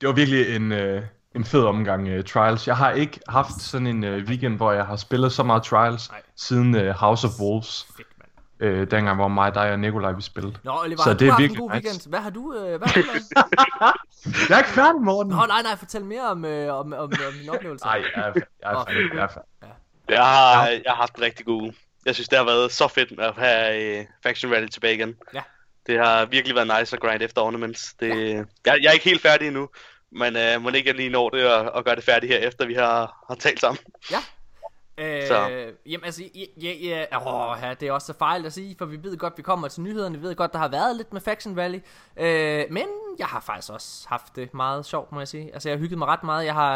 det 0.01 0.09
var 0.09 0.15
virkelig 0.15 0.57
en, 0.57 0.73
øh, 0.73 1.03
en 1.35 1.45
fed 1.45 1.65
omgang 1.65 2.19
uh, 2.19 2.25
Trials. 2.25 2.67
Jeg 2.69 2.77
har 2.77 2.91
ikke 2.91 3.21
haft 3.29 3.61
sådan 3.61 3.87
en 3.87 4.05
uh, 4.05 4.11
weekend, 4.11 4.57
hvor 4.57 4.73
jeg 4.73 4.87
har 4.87 4.97
spillet 4.97 5.33
så 5.33 5.43
meget 5.43 5.63
Trials 5.63 6.11
Nej. 6.11 6.23
siden 6.37 6.75
uh, 6.75 6.87
House 6.89 7.27
of 7.27 7.33
Wolves. 7.41 7.87
Fedt, 7.97 8.09
mand. 8.19 8.73
øh, 8.73 8.91
dengang 8.91 9.17
hvor 9.17 9.29
mig, 9.29 9.55
dig 9.55 9.73
og 9.73 9.79
Nikolaj 9.81 10.13
vi 10.13 10.23
spillede. 10.23 10.55
Nå, 10.65 10.73
Oliver, 10.83 10.97
Så 10.97 11.03
har 11.05 11.13
det 11.13 11.21
du 11.21 11.25
er 11.27 11.31
haft 11.31 11.39
en 11.39 11.43
virkelig 11.43 11.61
god 11.61 11.71
nice. 11.71 11.87
weekend? 11.87 12.09
Hvad 12.09 12.21
har 12.21 12.31
du, 12.31 12.55
øh, 12.55 12.79
hvad 12.79 12.89
har 12.89 13.03
du? 13.03 13.09
Jeg 14.49 14.55
er 14.55 14.59
ikke 14.59 14.71
færdig, 14.71 15.01
Morten! 15.03 15.33
Nå, 15.33 15.47
nej, 15.47 15.63
nej, 15.63 15.77
fortæl 15.77 16.05
mere 16.05 16.31
om, 16.31 16.45
øh, 16.45 16.75
om, 16.75 16.93
om, 16.93 17.01
om 17.01 17.11
din 17.41 17.49
oplevelse. 17.51 17.85
Nej, 17.85 18.05
jeg 18.17 18.23
er, 18.23 18.33
jeg 18.63 18.73
er 18.73 18.85
færdig, 18.85 19.15
jeg 19.15 19.23
er 19.23 19.29
færdig. 19.29 19.75
Jeg 20.09 20.25
har, 20.25 20.67
jeg 20.69 20.83
har 20.87 20.95
haft 20.95 21.15
en 21.17 21.23
rigtig 21.23 21.47
god 21.47 21.63
uge. 21.63 21.75
Jeg 22.07 22.15
synes, 22.15 22.29
det 22.29 22.39
har 22.39 22.45
været 22.45 22.73
så 22.73 22.89
fedt 22.89 23.21
at 23.21 23.35
have 23.37 24.01
uh, 24.01 24.07
Faction 24.23 24.53
Rally 24.53 24.67
tilbage 24.67 24.95
igen. 24.95 25.15
Ja. 25.35 25.43
Det 25.87 25.99
har 25.99 26.25
virkelig 26.25 26.55
været 26.57 26.81
nice 26.81 26.97
at 26.97 27.03
grind 27.03 27.23
efter 27.23 27.41
Ornaments. 27.43 27.95
Det, 28.01 28.35
jeg, 28.67 28.79
jeg 28.83 28.89
er 28.89 28.93
ikke 28.93 29.05
helt 29.05 29.23
færdig 29.23 29.47
endnu, 29.47 29.69
men 30.13 30.37
uh, 30.37 30.63
må 30.63 30.71
ikke 30.71 30.89
jeg 30.89 30.97
lige 30.97 31.11
nå 31.11 31.31
det 31.31 31.47
og, 31.55 31.73
og 31.73 31.85
gøre 31.85 31.97
det 31.97 32.05
færdigt 32.05 32.33
her, 32.33 32.49
efter 32.49 32.67
vi 32.67 32.75
har, 32.75 33.25
har 33.29 33.35
talt 33.35 33.61
sammen. 33.61 33.79
Øh, 34.99 35.27
Så. 35.27 35.49
jamen 35.87 36.05
altså, 36.05 36.23
ja, 36.35 36.45
ja, 36.63 37.07
ja, 37.13 37.53
åh, 37.53 37.59
ja, 37.63 37.75
det 37.75 37.89
er 37.89 37.93
også 37.93 38.07
så 38.07 38.19
fejl 38.19 38.47
at 38.47 38.53
sige, 38.53 38.75
for 38.79 38.87
vi 38.87 39.03
ved 39.03 39.17
godt, 39.17 39.35
vi 39.37 39.43
kommer 39.43 39.69
til 39.69 39.83
nyhederne, 39.83 40.19
vi 40.19 40.23
ved 40.23 40.35
godt, 40.35 40.53
der 40.53 40.59
har 40.59 40.69
været 40.69 40.97
lidt 40.97 41.13
med 41.13 41.21
Faction 41.21 41.57
Valley, 41.57 41.81
øh, 42.17 42.65
men 42.71 42.87
jeg 43.19 43.27
har 43.27 43.41
faktisk 43.41 43.73
også 43.73 44.09
haft 44.09 44.37
det 44.37 44.55
meget 44.55 44.87
sjovt, 44.87 45.13
må 45.13 45.21
jeg 45.21 45.29
sige. 45.29 45.51
Altså, 45.55 45.69
jeg 45.69 45.79
har 45.79 45.81
hygget 45.81 45.99
mig 45.99 46.09
ret 46.09 46.25
meget, 46.25 46.45
jeg 46.45 46.55
har, 46.55 46.73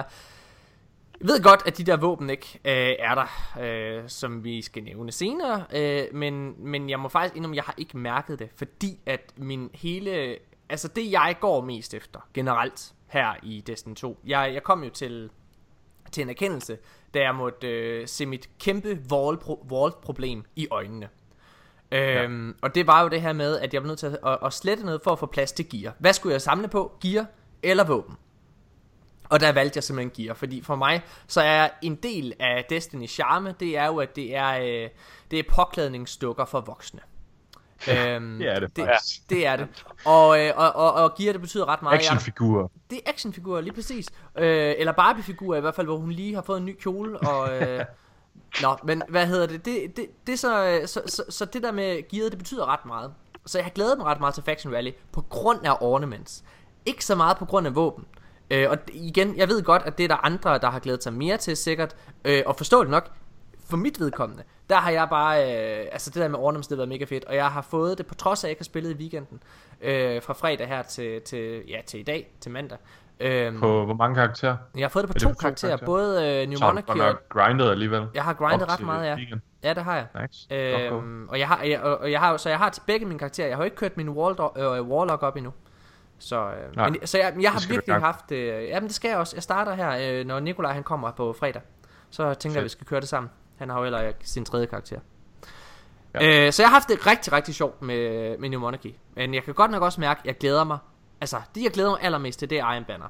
jeg 1.20 1.28
ved 1.28 1.42
godt, 1.42 1.62
at 1.66 1.78
de 1.78 1.84
der 1.84 1.96
våben 1.96 2.30
ikke 2.30 2.60
øh, 2.64 2.94
er 2.98 3.14
der, 3.14 3.58
øh, 3.60 4.08
som 4.08 4.44
vi 4.44 4.62
skal 4.62 4.82
nævne 4.82 5.12
senere, 5.12 5.64
øh, 5.74 6.04
men, 6.12 6.54
men 6.58 6.90
jeg 6.90 7.00
må 7.00 7.08
faktisk 7.08 7.36
indrømme, 7.36 7.54
at 7.54 7.56
jeg 7.56 7.64
har 7.64 7.74
ikke 7.76 7.98
mærket 7.98 8.38
det, 8.38 8.48
fordi 8.56 9.00
at 9.06 9.32
min 9.36 9.70
hele, 9.74 10.38
altså 10.68 10.88
det 10.88 11.10
jeg 11.10 11.36
går 11.40 11.60
mest 11.60 11.94
efter, 11.94 12.20
generelt, 12.34 12.92
her 13.06 13.34
i 13.42 13.60
Destiny 13.66 13.94
2, 13.94 14.20
jeg, 14.26 14.50
jeg 14.54 14.62
kom 14.62 14.84
jo 14.84 14.90
til 14.90 15.30
til 16.12 16.22
en 16.22 16.28
erkendelse, 16.30 16.78
da 17.14 17.20
jeg 17.20 17.34
måtte 17.34 17.68
øh, 17.68 18.08
se 18.08 18.26
mit 18.26 18.48
kæmpe 18.58 18.98
wall-problem 19.12 20.44
i 20.56 20.68
øjnene. 20.70 21.08
Øhm, 21.92 22.56
Og 22.62 22.74
det 22.74 22.86
var 22.86 23.02
jo 23.02 23.08
det 23.08 23.22
her 23.22 23.32
med, 23.32 23.58
at 23.58 23.74
jeg 23.74 23.82
var 23.82 23.88
nødt 23.88 23.98
til 23.98 24.06
at, 24.06 24.18
at, 24.26 24.38
at 24.44 24.52
slette 24.52 24.84
noget 24.84 25.00
for 25.02 25.10
at 25.12 25.18
få 25.18 25.26
plads 25.26 25.52
til 25.52 25.68
gear. 25.68 25.94
Hvad 25.98 26.12
skulle 26.12 26.32
jeg 26.32 26.42
samle 26.42 26.68
på? 26.68 26.92
Gear 27.02 27.26
eller 27.62 27.84
våben? 27.84 28.16
Og 29.28 29.40
der 29.40 29.52
valgte 29.52 29.76
jeg 29.76 29.84
simpelthen 29.84 30.24
gear, 30.24 30.34
fordi 30.34 30.62
for 30.62 30.76
mig, 30.76 31.02
så 31.26 31.40
er 31.40 31.68
en 31.82 31.94
del 31.94 32.32
af 32.40 32.64
Destiny 32.70 33.08
charme, 33.08 33.54
det 33.60 33.76
er 33.76 33.86
jo, 33.86 33.96
at 33.96 34.16
det 34.16 34.36
er, 34.36 34.58
øh, 34.58 34.90
det 35.30 35.38
er 35.38 35.42
påklædningsdukker 35.54 36.44
for 36.44 36.60
voksne. 36.60 37.00
Øhm, 37.90 38.38
det 38.38 38.48
er 38.48 38.60
det 38.60 38.76
det, 38.76 38.84
faktisk. 38.84 39.30
det 39.30 39.46
er 39.46 39.56
det. 39.56 39.68
Og, 40.04 40.40
øh, 40.40 40.52
og, 40.56 40.76
og, 40.76 40.92
og 40.92 41.14
gear, 41.18 41.32
det 41.32 41.40
betyder 41.40 41.68
ret 41.68 41.82
meget. 41.82 41.98
Actionfigurer. 41.98 42.68
det 42.90 43.00
er 43.06 43.10
actionfigurer, 43.10 43.60
lige 43.60 43.72
præcis. 43.72 44.08
Øh, 44.38 44.74
eller 44.78 44.92
Barbie-figurer 44.92 45.58
i 45.58 45.60
hvert 45.60 45.74
fald, 45.74 45.86
hvor 45.86 45.96
hun 45.96 46.12
lige 46.12 46.34
har 46.34 46.42
fået 46.42 46.58
en 46.58 46.64
ny 46.64 46.76
kjole. 46.80 47.18
Og, 47.18 47.62
øh, 47.62 47.84
nå, 48.62 48.76
men 48.84 49.02
hvad 49.08 49.26
hedder 49.26 49.46
det? 49.46 49.64
Det, 49.64 49.96
det, 49.96 50.06
det 50.26 50.38
så, 50.38 50.66
øh, 50.66 50.88
så, 50.88 51.02
så, 51.06 51.24
så 51.28 51.44
det 51.44 51.62
der 51.62 51.72
med 51.72 52.08
gearet, 52.08 52.32
det 52.32 52.38
betyder 52.38 52.72
ret 52.72 52.86
meget. 52.86 53.12
Så 53.46 53.58
jeg 53.58 53.64
har 53.64 53.70
glædet 53.70 53.98
mig 53.98 54.06
ret 54.06 54.20
meget 54.20 54.34
til 54.34 54.42
Faction 54.42 54.74
Rally 54.74 54.90
på 55.12 55.20
grund 55.20 55.66
af 55.66 55.76
ornaments. 55.80 56.44
Ikke 56.86 57.04
så 57.04 57.14
meget 57.14 57.36
på 57.36 57.44
grund 57.44 57.66
af 57.66 57.74
våben. 57.74 58.04
Øh, 58.50 58.70
og 58.70 58.78
igen, 58.92 59.36
jeg 59.36 59.48
ved 59.48 59.62
godt, 59.62 59.82
at 59.82 59.98
det 59.98 60.04
er 60.04 60.08
der 60.08 60.24
andre, 60.24 60.58
der 60.58 60.70
har 60.70 60.78
glædet 60.78 61.02
sig 61.02 61.12
mere 61.12 61.36
til 61.36 61.56
sikkert. 61.56 61.96
Øh, 62.24 62.42
og 62.46 62.56
forståeligt 62.56 62.90
nok, 62.90 63.10
for 63.68 63.76
mit 63.76 64.00
vedkommende, 64.00 64.42
der 64.70 64.76
har 64.76 64.90
jeg 64.90 65.08
bare, 65.10 65.42
øh, 65.42 65.86
altså 65.92 66.10
det 66.10 66.22
der 66.22 66.28
med 66.28 66.38
ornaments, 66.38 66.68
det 66.68 66.76
har 66.76 66.80
været 66.80 66.88
mega 66.88 67.04
fedt, 67.04 67.24
og 67.24 67.34
jeg 67.34 67.46
har 67.46 67.62
fået 67.62 67.98
det, 67.98 68.06
på 68.06 68.14
trods 68.14 68.44
af, 68.44 68.46
at 68.46 68.48
jeg 68.48 68.50
ikke 68.50 68.60
har 68.60 68.64
spillet 68.64 68.90
i 68.90 68.94
weekenden, 68.94 69.42
øh, 69.80 70.22
fra 70.22 70.32
fredag 70.32 70.68
her 70.68 70.82
til, 70.82 71.22
til, 71.22 71.62
ja, 71.68 71.80
til 71.86 72.00
i 72.00 72.02
dag, 72.02 72.34
til 72.40 72.50
mandag. 72.52 72.78
Øhm, 73.20 73.60
På 73.60 73.84
hvor 73.84 73.94
mange 73.94 74.14
karakterer? 74.14 74.56
jeg 74.74 74.84
har 74.84 74.88
fået 74.88 75.02
det 75.02 75.08
på 75.08 75.10
er 75.10 75.14
det 75.14 75.22
to 75.22 75.28
på 75.28 75.34
to 75.34 75.38
karakterer, 75.40 75.70
karakterer? 75.70 75.86
både 75.86 76.42
øh, 76.42 76.48
New 76.48 76.58
Så 76.58 76.64
Monarchy 76.66 77.00
og... 77.00 77.18
grindet 77.28 77.70
alligevel. 77.70 78.06
Jeg 78.14 78.24
har 78.24 78.32
grindet 78.32 78.72
ret 78.72 78.80
meget, 78.86 79.06
ja. 79.08 79.14
weekend. 79.16 79.40
Ja, 79.62 79.74
det 79.74 79.84
har 79.84 79.96
jeg. 79.96 80.06
Nice. 80.22 80.54
Øhm, 80.54 81.28
og 81.28 81.38
jeg 81.38 81.48
har, 81.48 81.62
jeg, 81.62 81.80
og 81.80 82.12
jeg 82.12 82.20
har, 82.20 82.36
så 82.36 82.48
jeg 82.48 82.58
har 82.58 82.70
til 82.70 82.82
begge 82.86 83.06
mine 83.06 83.18
karakterer. 83.18 83.48
Jeg 83.48 83.56
har 83.56 83.64
ikke 83.64 83.76
kørt 83.76 83.96
min 83.96 84.08
wall, 84.08 84.36
øh, 84.56 84.88
Warlock 84.88 85.22
op 85.22 85.36
endnu. 85.36 85.52
Så, 86.18 86.36
øh, 86.36 86.76
Nej, 86.76 86.90
men, 86.90 87.06
så 87.06 87.18
jeg, 87.18 87.34
jeg 87.40 87.52
har 87.52 87.68
virkelig 87.68 87.96
haft, 87.96 88.32
øh, 88.32 88.68
jamen 88.68 88.86
det 88.86 88.94
skal 88.94 89.08
jeg 89.08 89.18
også. 89.18 89.36
Jeg 89.36 89.42
starter 89.42 89.74
her, 89.74 90.20
øh, 90.20 90.26
når 90.26 90.40
Nikolaj 90.40 90.72
han 90.72 90.82
kommer 90.82 91.10
på 91.10 91.32
fredag. 91.38 91.62
Så 92.10 92.34
tænker 92.34 92.54
jeg, 92.54 92.60
Fedt. 92.60 92.64
vi 92.64 92.68
skal 92.68 92.86
køre 92.86 93.00
det 93.00 93.08
sammen. 93.08 93.30
Han 93.58 93.68
har 93.70 93.76
jo 93.78 93.82
heller 93.84 94.00
ikke 94.00 94.18
sin 94.22 94.44
tredje 94.44 94.66
karakter. 94.66 94.98
Ja. 96.14 96.46
Øh, 96.46 96.52
så 96.52 96.62
jeg 96.62 96.68
har 96.68 96.74
haft 96.74 96.88
det 96.88 97.06
rigtig, 97.06 97.32
rigtig 97.32 97.54
sjovt 97.54 97.82
med, 97.82 98.38
med 98.38 98.48
New 98.48 98.60
Monarchy. 98.60 98.94
Men 99.16 99.34
jeg 99.34 99.42
kan 99.42 99.54
godt 99.54 99.70
nok 99.70 99.82
også 99.82 100.00
mærke, 100.00 100.20
at 100.20 100.26
jeg 100.26 100.38
glæder 100.38 100.64
mig. 100.64 100.78
Altså, 101.20 101.36
det 101.54 101.62
jeg 101.62 101.70
glæder 101.70 101.90
mig 101.90 101.98
allermest 102.02 102.38
til, 102.38 102.50
det 102.50 102.58
er 102.58 102.72
Iron 102.72 102.84
Banner. 102.84 103.06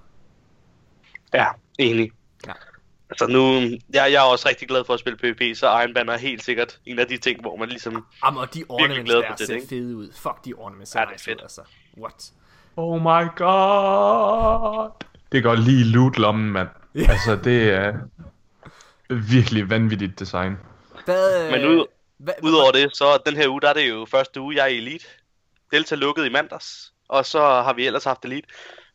Ja, 1.35 1.47
enig. 1.79 2.11
Ja. 2.47 2.53
Altså 3.11 3.27
nu, 3.27 3.43
jeg, 3.61 3.79
jeg 3.95 4.15
er 4.15 4.21
også 4.21 4.49
rigtig 4.49 4.69
glad 4.69 4.85
for 4.87 4.95
at 4.95 5.01
spille 5.01 5.17
PvP, 5.17 5.57
så 5.57 5.67
Iron 5.81 5.95
Banner 5.95 6.13
er 6.13 6.19
helt 6.19 6.43
sikkert 6.45 6.79
en 6.87 6.99
af 6.99 7.07
de 7.07 7.17
ting, 7.17 7.41
hvor 7.41 7.57
man 7.57 7.69
ligesom... 7.69 8.07
Jamen, 8.25 8.41
og 8.41 8.55
de 8.55 8.65
ornaments 8.69 9.05
glæder 9.05 9.21
der 9.21 9.35
til 9.37 9.47
ser 9.47 9.55
det, 9.55 9.61
ikke? 9.63 9.69
fede 9.69 9.97
ud. 9.97 10.13
Fuck, 10.15 10.45
de 10.45 10.53
ornaments 10.57 10.95
Ja, 10.95 11.01
ser 11.01 11.05
det 11.05 11.09
er 11.11 11.13
nice 11.15 11.31
ud, 11.31 11.35
fedt. 11.35 11.43
altså. 11.43 11.61
What? 12.03 12.33
Oh 12.77 13.01
my 13.01 13.29
god. 13.37 14.91
Det 15.33 15.43
går 15.43 15.55
lige 15.55 15.81
i 15.81 15.85
loot-lommen, 15.85 16.53
mand. 16.53 16.69
Altså, 16.95 17.37
det 17.45 17.71
er 17.71 17.95
virkelig 19.11 19.71
vanvittigt 19.71 20.19
design. 20.19 20.57
Hvad, 21.05 21.51
Men 21.51 21.65
ud- 21.67 21.87
hvad, 22.19 22.35
Udover 22.43 22.73
det, 22.73 22.97
så 22.97 23.19
den 23.27 23.37
her 23.37 23.49
uge, 23.49 23.61
der 23.61 23.69
er 23.69 23.73
det 23.73 23.89
jo 23.89 24.07
første 24.11 24.41
uge, 24.41 24.55
jeg 24.57 24.63
er 24.63 24.67
i 24.67 24.77
Elite. 24.77 25.05
Delta 25.73 25.95
lukkede 25.95 26.27
i 26.27 26.31
mandags, 26.31 26.93
og 27.09 27.27
så 27.27 27.39
har 27.41 27.73
vi 27.73 27.87
ellers 27.87 28.05
haft 28.05 28.25
Elite. 28.25 28.49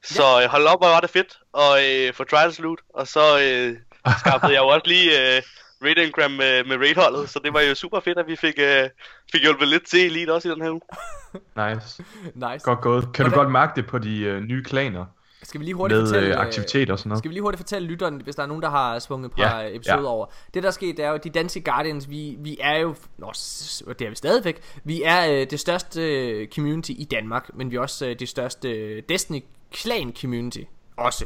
Så 0.03 0.23
ja. 0.41 0.47
hold 0.47 0.65
op, 0.65 0.79
hvor 0.79 0.87
var 0.87 0.99
det 0.99 1.09
fedt 1.09 1.37
at 1.57 2.07
øh, 2.07 2.13
få 2.13 2.23
Trials 2.23 2.59
loot, 2.59 2.79
og 2.93 3.07
så 3.07 3.39
øh, 3.39 3.77
skaffede 4.19 4.53
jeg 4.53 4.59
jo 4.61 4.67
også 4.67 4.87
lige 4.87 5.35
øh, 5.35 5.41
Raid 5.83 5.97
Engram 5.97 6.31
med, 6.31 6.63
med 6.63 6.77
raidholdet, 6.77 7.29
så 7.29 7.39
det 7.43 7.53
var 7.53 7.61
jo 7.61 7.75
super 7.75 7.99
fedt, 7.99 8.17
at 8.19 8.27
vi 8.27 8.35
fik, 8.35 8.53
øh, 8.59 8.89
fik 9.31 9.41
hjulpet 9.41 9.67
lidt 9.67 9.87
til 9.87 10.05
Elite 10.05 10.33
også 10.33 10.47
i 10.49 10.51
den 10.51 10.61
her 10.61 10.69
uge. 10.71 10.81
Nice. 11.55 12.03
Nice. 12.51 12.63
Godt 12.65 12.81
gået. 12.81 13.03
Kan 13.13 13.25
du 13.25 13.29
Hvordan- 13.29 13.37
godt 13.45 13.51
mærke 13.51 13.71
det 13.75 13.87
på 13.87 13.97
de 13.97 14.19
øh, 14.19 14.41
nye 14.41 14.63
klaner? 14.63 15.05
Skal 15.43 15.59
vi 15.59 15.65
lige 15.65 15.75
hurtigt 15.75 15.99
Med 15.99 16.07
fortælle... 16.07 16.35
øh, 16.35 16.41
aktivitet 16.41 16.89
og 16.89 16.99
sådan 16.99 17.09
noget? 17.09 17.19
Skal 17.19 17.29
vi 17.29 17.33
lige 17.33 17.41
hurtigt 17.41 17.59
fortælle 17.59 17.87
lytteren, 17.87 18.21
hvis 18.23 18.35
der 18.35 18.43
er 18.43 18.47
nogen, 18.47 18.63
der 18.63 18.69
har 18.69 18.99
svunget 18.99 19.31
et 19.31 19.37
Ja, 19.37 19.49
par 19.49 19.61
episoder 19.61 20.01
ja. 20.01 20.07
over. 20.07 20.25
Det 20.53 20.63
der 20.63 20.69
er 20.69 20.73
sket, 20.73 20.97
det 20.97 21.05
er 21.05 21.09
jo, 21.09 21.15
at 21.15 21.23
de 21.23 21.29
danske 21.29 21.61
Guardians, 21.61 22.09
vi, 22.09 22.35
vi 22.39 22.57
er 22.61 22.77
jo, 22.77 22.95
nå, 23.17 23.31
det 23.99 24.01
er 24.01 24.09
vi 24.09 24.15
stadigvæk, 24.15 24.61
vi 24.83 25.01
er 25.05 25.31
øh, 25.31 25.47
det 25.49 25.59
største 25.59 26.01
øh, 26.01 26.47
community 26.47 26.91
i 26.91 27.03
Danmark, 27.11 27.49
men 27.53 27.71
vi 27.71 27.75
er 27.75 27.79
også 27.79 28.07
øh, 28.07 28.19
det 28.19 28.29
største 28.29 28.69
øh, 28.69 29.03
Destiny 29.09 29.43
Clan 29.75 30.13
community 30.21 30.61
også. 30.97 31.25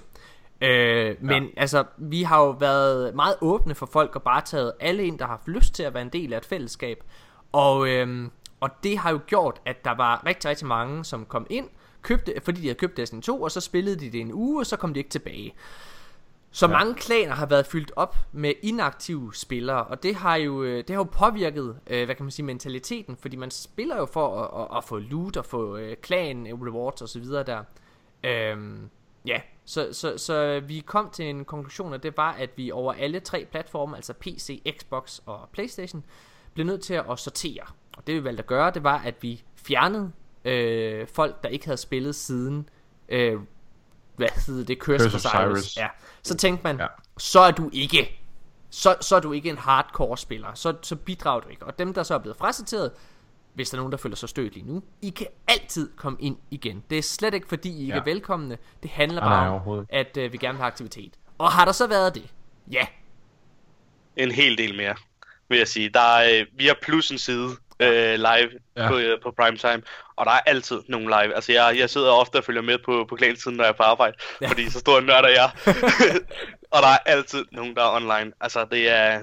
Øh, 0.62 1.16
men 1.20 1.44
ja. 1.44 1.50
altså, 1.58 1.84
vi 1.98 2.24
har 2.24 2.42
jo 2.42 2.50
været 2.50 3.16
meget 3.16 3.36
åbne 3.42 3.76
for 3.76 3.86
folk 3.86 4.16
og 4.16 4.24
bare 4.24 4.42
taget 4.42 4.74
alle 4.80 5.06
ind, 5.06 5.20
der 5.20 5.26
har 5.26 5.32
haft 5.32 5.48
lyst 5.48 5.74
til 5.76 5.84
at 5.84 5.94
være 5.94 6.04
en 6.04 6.10
del 6.10 6.34
af 6.34 6.38
et 6.38 6.46
fællesskab. 6.46 7.04
Og, 7.52 7.88
øhm, 7.88 8.32
og 8.60 8.70
det 8.84 8.98
har 8.98 9.12
jo 9.12 9.20
gjort, 9.28 9.62
at 9.66 9.86
der 9.86 9.96
var 9.96 10.26
rigtig, 10.26 10.50
rigtig 10.50 10.68
mange, 10.68 11.06
som 11.06 11.26
kom 11.26 11.48
ind, 11.50 11.70
købte, 12.06 12.34
fordi 12.44 12.62
de 12.62 12.68
havde 12.68 12.80
købt 12.80 12.98
Destiny 12.98 13.22
2, 13.22 13.42
og 13.42 13.52
så 13.52 13.62
spillede 13.62 13.96
de 13.96 14.12
det 14.12 14.22
en 14.22 14.34
uge, 14.34 14.62
og 14.62 14.66
så 14.66 14.78
kom 14.78 14.94
de 14.94 15.00
ikke 15.00 15.10
tilbage. 15.10 15.54
Så 16.52 16.68
ja. 16.68 16.72
mange 16.72 16.96
klaner 16.96 17.34
har 17.34 17.46
været 17.46 17.66
fyldt 17.66 17.92
op 17.96 18.16
med 18.32 18.54
inaktive 18.62 19.34
spillere, 19.34 19.84
og 19.84 20.04
det 20.04 20.16
har 20.16 20.36
jo, 20.36 20.64
øh, 20.64 20.78
det 20.78 20.90
har 20.90 20.96
jo 20.96 21.04
påvirket, 21.04 21.80
øh, 21.88 22.06
hvad 22.06 22.16
kan 22.16 22.26
man 22.26 22.32
sige, 22.32 22.46
mentaliteten, 22.46 23.18
fordi 23.18 23.36
man 23.36 23.52
spiller 23.52 23.98
jo 23.98 24.06
for 24.06 24.42
at, 24.42 24.62
at, 24.62 24.78
at 24.78 24.84
få 24.84 24.98
loot 24.98 25.38
og 25.38 25.46
få 25.46 25.78
øh, 25.78 25.96
klan 26.02 26.48
rewards 26.48 27.02
og 27.02 27.10
så 27.10 27.20
videre 27.20 27.44
der. 27.44 27.64
Øhm, 28.24 28.90
ja, 29.26 29.42
så, 29.66 29.90
så, 29.92 30.18
så 30.18 30.60
vi 30.60 30.80
kom 30.80 31.10
til 31.10 31.26
en 31.30 31.46
konklusion, 31.46 31.94
og 31.94 32.04
det 32.04 32.18
var, 32.18 32.32
at 32.32 32.50
vi 32.56 32.72
over 32.72 32.94
alle 32.94 33.20
tre 33.20 33.48
platforme, 33.52 33.96
altså 33.96 34.14
PC, 34.14 34.62
Xbox 34.80 35.20
og 35.26 35.50
Playstation, 35.52 36.04
blev 36.54 36.66
nødt 36.66 36.82
til 36.82 36.94
at 36.94 37.20
sortere. 37.20 37.66
Og 37.98 38.08
det 38.08 38.16
vi 38.16 38.24
valgte 38.24 38.44
at 38.44 38.48
gøre, 38.48 38.72
det 38.72 38.84
var, 38.84 38.98
at 38.98 39.16
vi 39.22 39.44
fjernede 39.56 40.12
øh, 40.46 41.08
folk, 41.08 41.44
der 41.44 41.50
ikke 41.50 41.66
havde 41.66 41.78
spillet 41.78 42.16
siden, 42.16 42.70
øh, 43.10 43.34
hvad 44.16 44.28
hedder 44.46 44.66
det, 44.66 44.78
Curse, 44.78 45.10
Curse 45.10 45.16
of 45.28 45.32
Cyrus. 45.34 45.60
Cyrus. 45.64 45.78
Ja. 45.78 45.88
Så 46.24 46.38
tænkte 46.38 46.64
man, 46.64 46.80
ja. 46.80 46.88
Så 47.18 47.40
er 47.40 47.52
du 47.52 47.70
ikke 47.74 48.20
så, 48.70 48.96
så 49.02 49.16
er 49.16 49.20
du 49.20 49.32
ikke 49.32 49.50
en 49.50 49.58
hardcore 49.58 50.18
spiller, 50.18 50.54
så, 50.54 50.74
så 50.82 50.96
bidrager 50.96 51.40
du 51.42 51.50
ikke. 51.50 51.66
Og 51.66 51.80
dem, 51.80 51.94
der 51.94 52.04
så 52.04 52.14
er 52.14 52.18
blevet 52.18 52.38
frasorteret, 52.38 52.92
hvis 53.54 53.70
der 53.70 53.78
er 53.78 53.80
nogen, 53.80 53.92
der 53.92 53.98
føler 53.98 54.16
sig 54.16 54.30
stødt 54.30 54.54
lige 54.54 54.66
nu, 54.68 54.84
I 55.02 55.10
kan 55.10 55.28
altid 55.48 55.90
komme 55.96 56.18
ind 56.22 56.38
igen. 56.52 56.84
Det 56.90 56.98
er 56.98 57.02
slet 57.02 57.34
ikke, 57.34 57.48
fordi 57.48 57.70
I 57.70 57.82
ikke 57.82 57.94
Ja. 57.94 58.00
er 58.00 58.04
velkomne. 58.04 58.58
Det 58.84 58.92
handler 58.92 59.22
Nej, 59.22 59.30
nej, 59.30 59.48
bare 59.60 59.62
om, 59.80 59.86
at 59.90 60.18
øh, 60.18 60.34
vi 60.34 60.38
gerne 60.38 60.54
vil 60.54 60.62
have 60.62 60.68
aktivitet. 60.68 61.14
Og 61.38 61.52
har 61.52 61.66
der 61.66 61.72
så 61.72 61.88
været 61.88 62.16
det? 62.16 62.34
Ja. 62.72 62.88
En 64.16 64.32
hel 64.32 64.58
del 64.58 64.76
mere, 64.78 64.96
vil 65.50 65.58
jeg 65.58 65.68
sige. 65.68 65.90
Der 65.90 66.00
er, 66.00 66.40
øh, 66.40 66.46
vi 66.58 66.66
har 66.68 66.76
plus 66.82 67.12
en 67.12 67.18
side 67.18 67.50
øh, 67.80 68.14
live 68.16 68.50
Ja. 68.78 68.84
ja. 68.84 68.90
på, 68.90 68.98
øh, 68.98 69.22
på 69.24 69.34
primetime, 69.40 69.82
og 70.16 70.26
der 70.26 70.32
er 70.32 70.40
altid 70.46 70.80
nogen 70.90 71.08
live. 71.08 71.36
Altså, 71.36 71.52
jeg, 71.52 71.76
jeg 71.80 71.90
sidder 71.90 72.12
ofte 72.12 72.36
og 72.36 72.44
følger 72.44 72.62
med 72.62 72.78
på, 72.86 73.06
på 73.10 73.16
klansiden, 73.16 73.58
når 73.58 73.64
jeg 73.64 73.70
er 73.72 73.76
på 73.78 73.84
arbejde, 73.84 74.18
Ja. 74.42 74.46
ja. 74.46 74.50
fordi 74.52 74.70
så 74.70 74.80
stor 74.80 75.00
en 75.00 75.06
nørd 75.06 75.24
er 75.24 75.28
jeg. 75.30 75.50
og 76.74 76.82
der 76.82 76.88
er 76.88 76.98
altid 77.06 77.46
nogen, 77.52 77.76
der 77.76 77.82
er 77.84 77.96
online. 77.96 78.32
Altså, 78.42 78.66
det 78.72 78.90
er, 78.90 79.20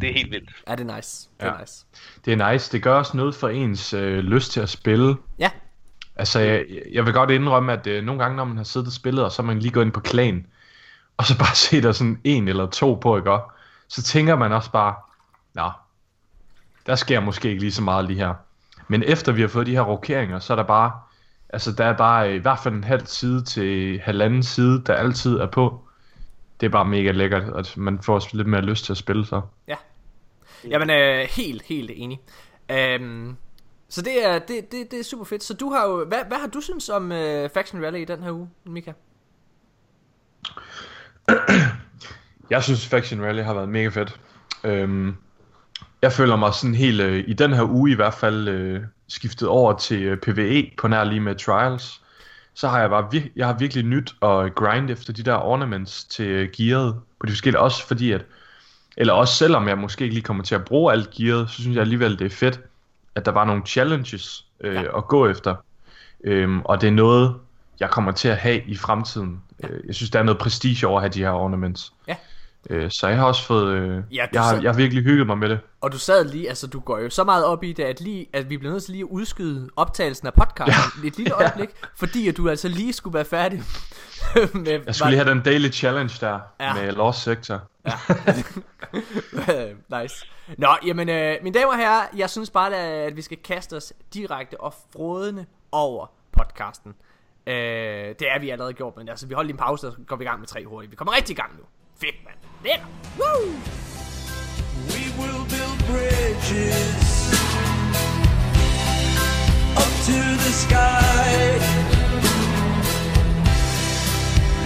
det 0.00 0.08
er 0.08 0.12
helt 0.12 0.30
vildt. 0.30 0.50
Er 0.66 0.76
det 0.76 0.86
nice? 0.86 1.28
Det 1.40 1.46
er 1.46 1.52
Ja. 1.54 1.60
nice. 1.60 1.84
Det 2.24 2.32
er 2.40 2.52
nice. 2.52 2.72
Det 2.72 2.82
gør 2.82 2.94
også 2.98 3.16
noget 3.16 3.34
for 3.34 3.48
ens 3.48 3.92
øh, 3.92 4.18
lyst 4.18 4.52
til 4.52 4.60
at 4.60 4.68
spille. 4.68 5.16
Ja. 5.38 5.50
Altså, 6.16 6.40
jeg, 6.40 6.64
jeg 6.92 7.04
vil 7.06 7.12
godt 7.14 7.30
indrømme, 7.30 7.72
at 7.72 7.86
øh, 7.86 8.04
nogle 8.04 8.22
gange, 8.22 8.36
når 8.36 8.44
man 8.44 8.56
har 8.56 8.64
siddet 8.64 8.86
og 8.86 8.92
spillet, 8.92 9.24
og 9.24 9.32
så 9.32 9.42
er 9.42 9.46
man 9.46 9.58
lige 9.58 9.72
gået 9.72 9.84
ind 9.84 9.92
på 9.92 10.00
klan, 10.00 10.46
og 11.16 11.24
så 11.24 11.38
bare 11.38 11.54
se 11.66 11.82
der 11.82 11.92
sådan 11.92 12.20
en 12.24 12.48
eller 12.48 12.66
to 12.66 12.94
på, 12.94 13.16
ikke? 13.16 13.36
Så 13.88 14.02
tænker 14.02 14.36
man 14.36 14.52
også 14.52 14.70
bare, 14.70 14.94
nå, 15.54 15.70
der 16.88 16.94
sker 16.94 17.20
måske 17.20 17.48
ikke 17.48 17.60
lige 17.60 17.72
så 17.72 17.82
meget 17.82 18.04
lige 18.04 18.18
her. 18.18 18.34
Men 18.88 19.02
efter 19.02 19.32
vi 19.32 19.40
har 19.40 19.48
fået 19.48 19.66
de 19.66 19.72
her 19.72 19.82
rokeringer, 19.82 20.38
så 20.38 20.52
er 20.52 20.56
der 20.56 20.64
bare, 20.64 20.92
altså 21.48 21.72
der 21.72 21.84
er 21.84 21.96
bare 21.96 22.34
i 22.34 22.38
hvert 22.38 22.58
fald 22.58 22.74
en 22.74 22.84
halv 22.84 23.06
side 23.06 23.44
til 23.44 24.00
halvanden 24.00 24.42
side, 24.42 24.82
der 24.86 24.94
altid 24.94 25.38
er 25.38 25.46
på. 25.46 25.80
Det 26.60 26.66
er 26.66 26.70
bare 26.70 26.84
mega 26.84 27.10
lækkert, 27.10 27.42
at 27.56 27.76
man 27.76 28.02
får 28.02 28.14
også 28.14 28.28
lidt 28.32 28.48
mere 28.48 28.60
lyst 28.60 28.84
til 28.84 28.92
at 28.92 28.96
spille 28.96 29.26
så. 29.26 29.40
Ja. 29.68 29.76
Jamen, 30.64 30.90
øh, 30.90 31.28
helt, 31.30 31.62
helt 31.62 31.90
enig. 31.94 32.20
Øhm, 32.70 33.36
så 33.88 34.02
det 34.02 34.26
er, 34.26 34.38
det, 34.38 34.72
det, 34.72 34.90
det 34.90 35.00
er 35.00 35.04
super 35.04 35.24
fedt. 35.24 35.42
Så 35.42 35.54
du 35.54 35.70
har 35.70 35.88
jo, 35.88 36.04
hvad, 36.04 36.18
hvad 36.28 36.38
har 36.38 36.46
du 36.46 36.60
synes 36.60 36.88
om 36.88 37.12
øh, 37.12 37.50
Faction 37.50 37.84
Rally 37.84 37.98
i 37.98 38.04
den 38.04 38.22
her 38.22 38.32
uge, 38.32 38.50
Mika? 38.64 38.92
Jeg 42.50 42.62
synes 42.62 42.86
Faction 42.86 43.22
Rally 43.22 43.42
har 43.42 43.54
været 43.54 43.68
mega 43.68 43.88
fedt. 43.88 44.20
Øhm, 44.64 45.16
jeg 46.02 46.12
føler 46.12 46.36
mig 46.36 46.54
sådan 46.54 46.74
helt, 46.74 47.00
øh, 47.00 47.24
i 47.26 47.32
den 47.32 47.52
her 47.52 47.62
uge 47.64 47.90
i 47.90 47.94
hvert 47.94 48.14
fald, 48.14 48.48
øh, 48.48 48.80
skiftet 49.08 49.48
over 49.48 49.72
til 49.76 50.02
øh, 50.02 50.16
PvE 50.18 50.70
på 50.78 50.88
nær 50.88 51.04
lige 51.04 51.20
med 51.20 51.34
Trials. 51.34 52.00
Så 52.54 52.68
har 52.68 52.80
jeg 52.80 52.90
bare 52.90 53.08
vir- 53.14 53.30
jeg 53.36 53.46
har 53.46 53.52
virkelig 53.58 53.84
nyt 53.84 54.14
at 54.22 54.54
grind 54.54 54.90
efter 54.90 55.12
de 55.12 55.22
der 55.22 55.34
ornaments 55.34 56.04
til 56.04 56.26
øh, 56.26 56.48
gearet 56.56 56.94
på 57.20 57.26
de 57.26 57.32
forskellige, 57.32 57.60
også 57.60 57.86
fordi 57.86 58.12
at, 58.12 58.24
eller 58.96 59.12
også 59.12 59.34
selvom 59.34 59.68
jeg 59.68 59.78
måske 59.78 60.04
ikke 60.04 60.14
lige 60.14 60.24
kommer 60.24 60.42
til 60.44 60.54
at 60.54 60.64
bruge 60.64 60.92
alt 60.92 61.10
gearet, 61.10 61.50
så 61.50 61.54
synes 61.62 61.74
jeg 61.74 61.80
alligevel 61.82 62.18
det 62.18 62.24
er 62.26 62.30
fedt, 62.30 62.60
at 63.14 63.24
der 63.26 63.32
var 63.32 63.44
nogle 63.44 63.62
challenges 63.66 64.44
øh, 64.60 64.74
Ja. 64.74 64.80
ja. 64.80 64.98
at 64.98 65.08
gå 65.08 65.28
efter. 65.28 65.54
Øhm, 66.24 66.60
og 66.64 66.80
det 66.80 66.86
er 66.86 66.90
noget, 66.92 67.34
jeg 67.80 67.90
kommer 67.90 68.12
til 68.12 68.28
at 68.28 68.36
have 68.36 68.62
i 68.66 68.76
fremtiden. 68.76 69.42
Øh, 69.64 69.80
jeg 69.86 69.94
synes, 69.94 70.10
der 70.10 70.18
er 70.18 70.22
noget 70.22 70.38
prestige 70.38 70.86
over 70.86 70.96
at 70.98 71.02
have 71.02 71.10
de 71.12 71.18
her 71.18 71.30
ornaments. 71.30 71.92
Ja. 72.08 72.16
Øh, 72.70 72.90
så 72.90 73.08
jeg 73.08 73.16
har 73.16 73.26
også 73.26 73.46
fået... 73.46 73.74
Øh, 73.74 74.02
Ja, 74.12 74.26
jeg, 74.32 74.42
har, 74.42 74.54
jeg 74.54 74.70
har 74.70 74.76
virkelig 74.76 75.04
hygget 75.04 75.26
mig 75.26 75.38
med 75.38 75.48
det. 75.48 75.60
Og 75.80 75.92
du 75.92 75.98
sad 75.98 76.24
lige, 76.24 76.48
altså 76.48 76.66
du 76.66 76.80
går 76.80 76.98
jo 76.98 77.10
så 77.10 77.24
meget 77.24 77.44
op 77.44 77.64
i 77.64 77.72
det, 77.72 77.84
at, 77.84 78.00
lige, 78.00 78.26
at 78.32 78.50
vi 78.50 78.56
bliver 78.56 78.72
nødt 78.72 78.82
til 78.84 78.92
lige 78.92 79.02
at 79.02 79.08
udskyde 79.10 79.70
optagelsen 79.76 80.26
af 80.26 80.34
podcasten 80.34 81.02
ja. 81.02 81.08
et 81.08 81.16
lille 81.16 81.32
øjeblik, 81.42 81.68
fordi 81.96 82.28
at 82.28 82.36
du 82.36 82.48
altså 82.48 82.68
lige 82.68 82.92
skulle 82.92 83.14
være 83.14 83.24
færdig 83.24 83.58
med... 84.54 84.80
Jeg 84.86 84.94
skulle 84.94 85.10
lige 85.10 85.24
have 85.24 85.30
den 85.30 85.42
daily 85.42 85.70
challenge 85.72 86.14
der 86.20 86.40
Ja. 86.60 86.66
ja. 86.66 86.74
med 86.74 86.92
Lost 86.92 87.22
Sector. 87.22 87.60
nice. 90.02 90.26
Nå, 90.58 90.68
jamen, 90.86 91.08
øh, 91.08 91.36
mine 91.42 91.58
damer 91.58 91.72
og 91.72 91.78
herrer, 91.78 92.06
jeg 92.16 92.30
synes 92.30 92.50
bare, 92.50 92.76
at 92.76 93.16
vi 93.16 93.22
skal 93.22 93.38
kaste 93.44 93.76
os 93.76 93.92
direkte 94.14 94.60
og 94.60 94.74
frådende 94.92 95.46
over 95.72 96.06
podcasten. 96.32 96.94
Øh, 97.46 97.54
det 97.54 98.22
er 98.32 98.38
vi 98.40 98.50
allerede 98.50 98.72
gjort, 98.72 98.96
men 98.96 99.08
altså, 99.08 99.26
vi 99.26 99.34
holder 99.34 99.46
lige 99.46 99.54
en 99.54 99.58
pause, 99.58 99.86
og 99.86 99.92
så 99.92 99.98
går 100.06 100.16
vi 100.16 100.24
i 100.24 100.26
gang 100.26 100.38
med 100.40 100.48
tre 100.48 100.64
hurtigt. 100.64 100.90
Vi 100.90 100.96
kommer 100.96 101.16
rigtig 101.16 101.34
i 101.34 101.40
gang 101.40 101.52
nu. 101.56 101.62
Fedt, 102.00 102.14
mand. 102.24 102.36
Lækker. 102.64 102.86
Woo! 103.18 103.54
We 104.92 105.02
will 105.18 105.44
build 105.52 105.78
bridges 105.86 107.08
up 109.82 109.92
to 110.08 110.18
the 110.44 110.52
sky. 110.64 111.58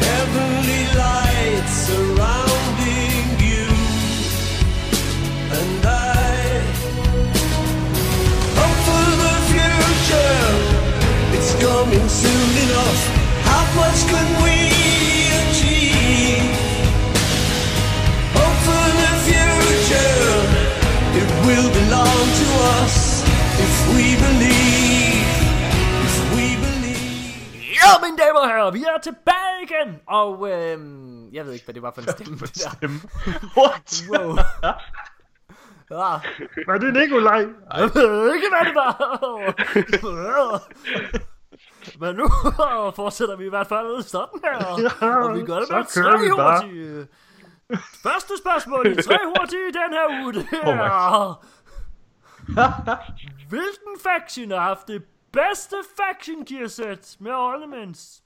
Heavenly 0.07 0.83
lights 1.05 1.75
surrounding 1.87 3.25
you 3.51 3.69
and 5.59 5.85
I. 5.85 6.33
Hope 8.59 8.81
for 8.89 9.07
the 9.23 9.35
future, 9.51 10.45
it's 11.37 11.53
coming 11.65 12.09
soon 12.23 12.53
enough. 12.65 13.01
How 13.49 13.65
much 13.81 14.01
can 14.13 14.29
we 14.45 14.82
will 21.53 21.71
belong 21.81 22.21
to 22.41 22.47
us 22.77 22.95
if 23.65 23.75
we 23.95 24.05
believe. 24.27 25.29
If 26.09 26.17
we 26.35 26.47
believe. 26.65 27.63
Ja, 27.81 27.91
mine 28.05 28.17
damer 28.23 28.41
og 28.41 28.49
herrer, 28.49 28.71
vi 28.71 28.83
er 28.83 28.99
tilbage 29.03 29.57
igen. 29.67 29.89
Og 30.09 30.51
øhm, 30.51 31.33
jeg 31.33 31.47
ved 31.47 31.53
ikke, 31.53 31.65
hvad 31.65 31.75
det 31.75 31.83
var 31.83 31.93
for 31.95 32.01
en 32.03 32.09
stemme. 32.09 32.37
det 32.39 32.55
der. 32.55 32.89
What? 33.59 33.89
Wow. 34.11 34.37
Ah, 35.95 36.21
Var 36.67 36.79
det 36.79 36.93
Nikolaj? 36.95 37.47
jeg 37.77 37.91
ved 37.95 38.35
ikke, 38.35 38.47
hvad 38.51 38.65
det 38.67 38.75
var. 38.75 38.93
Men 42.01 42.17
nu 42.17 42.27
fortsætter 42.97 43.37
vi 43.37 43.47
i 43.47 43.49
hvert 43.49 43.67
fald 43.67 44.03
sådan 44.03 44.41
her. 44.45 44.57
Og 45.17 45.35
vi 45.35 45.43
gør 45.43 45.59
det 45.59 45.69
med 45.71 45.85
tre 45.85 46.19
hurtige. 46.31 47.07
Første 48.03 48.33
spørgsmål 48.39 48.87
i 48.87 49.03
tre 49.03 49.19
hurtige 49.37 49.69
i 49.69 49.73
den 49.73 49.93
her 49.93 50.23
uge, 50.23 50.33
det 50.33 50.47
Oh 50.63 50.79
er... 50.79 51.45
Hvilken 53.49 54.01
faction 54.03 54.51
har 54.51 54.61
haft 54.61 54.89
det 54.89 55.05
bedste 55.33 55.77
faction 55.97 56.45
gear 56.45 56.69
set 56.69 57.17
med 57.21 57.33
ornaments? 57.33 58.23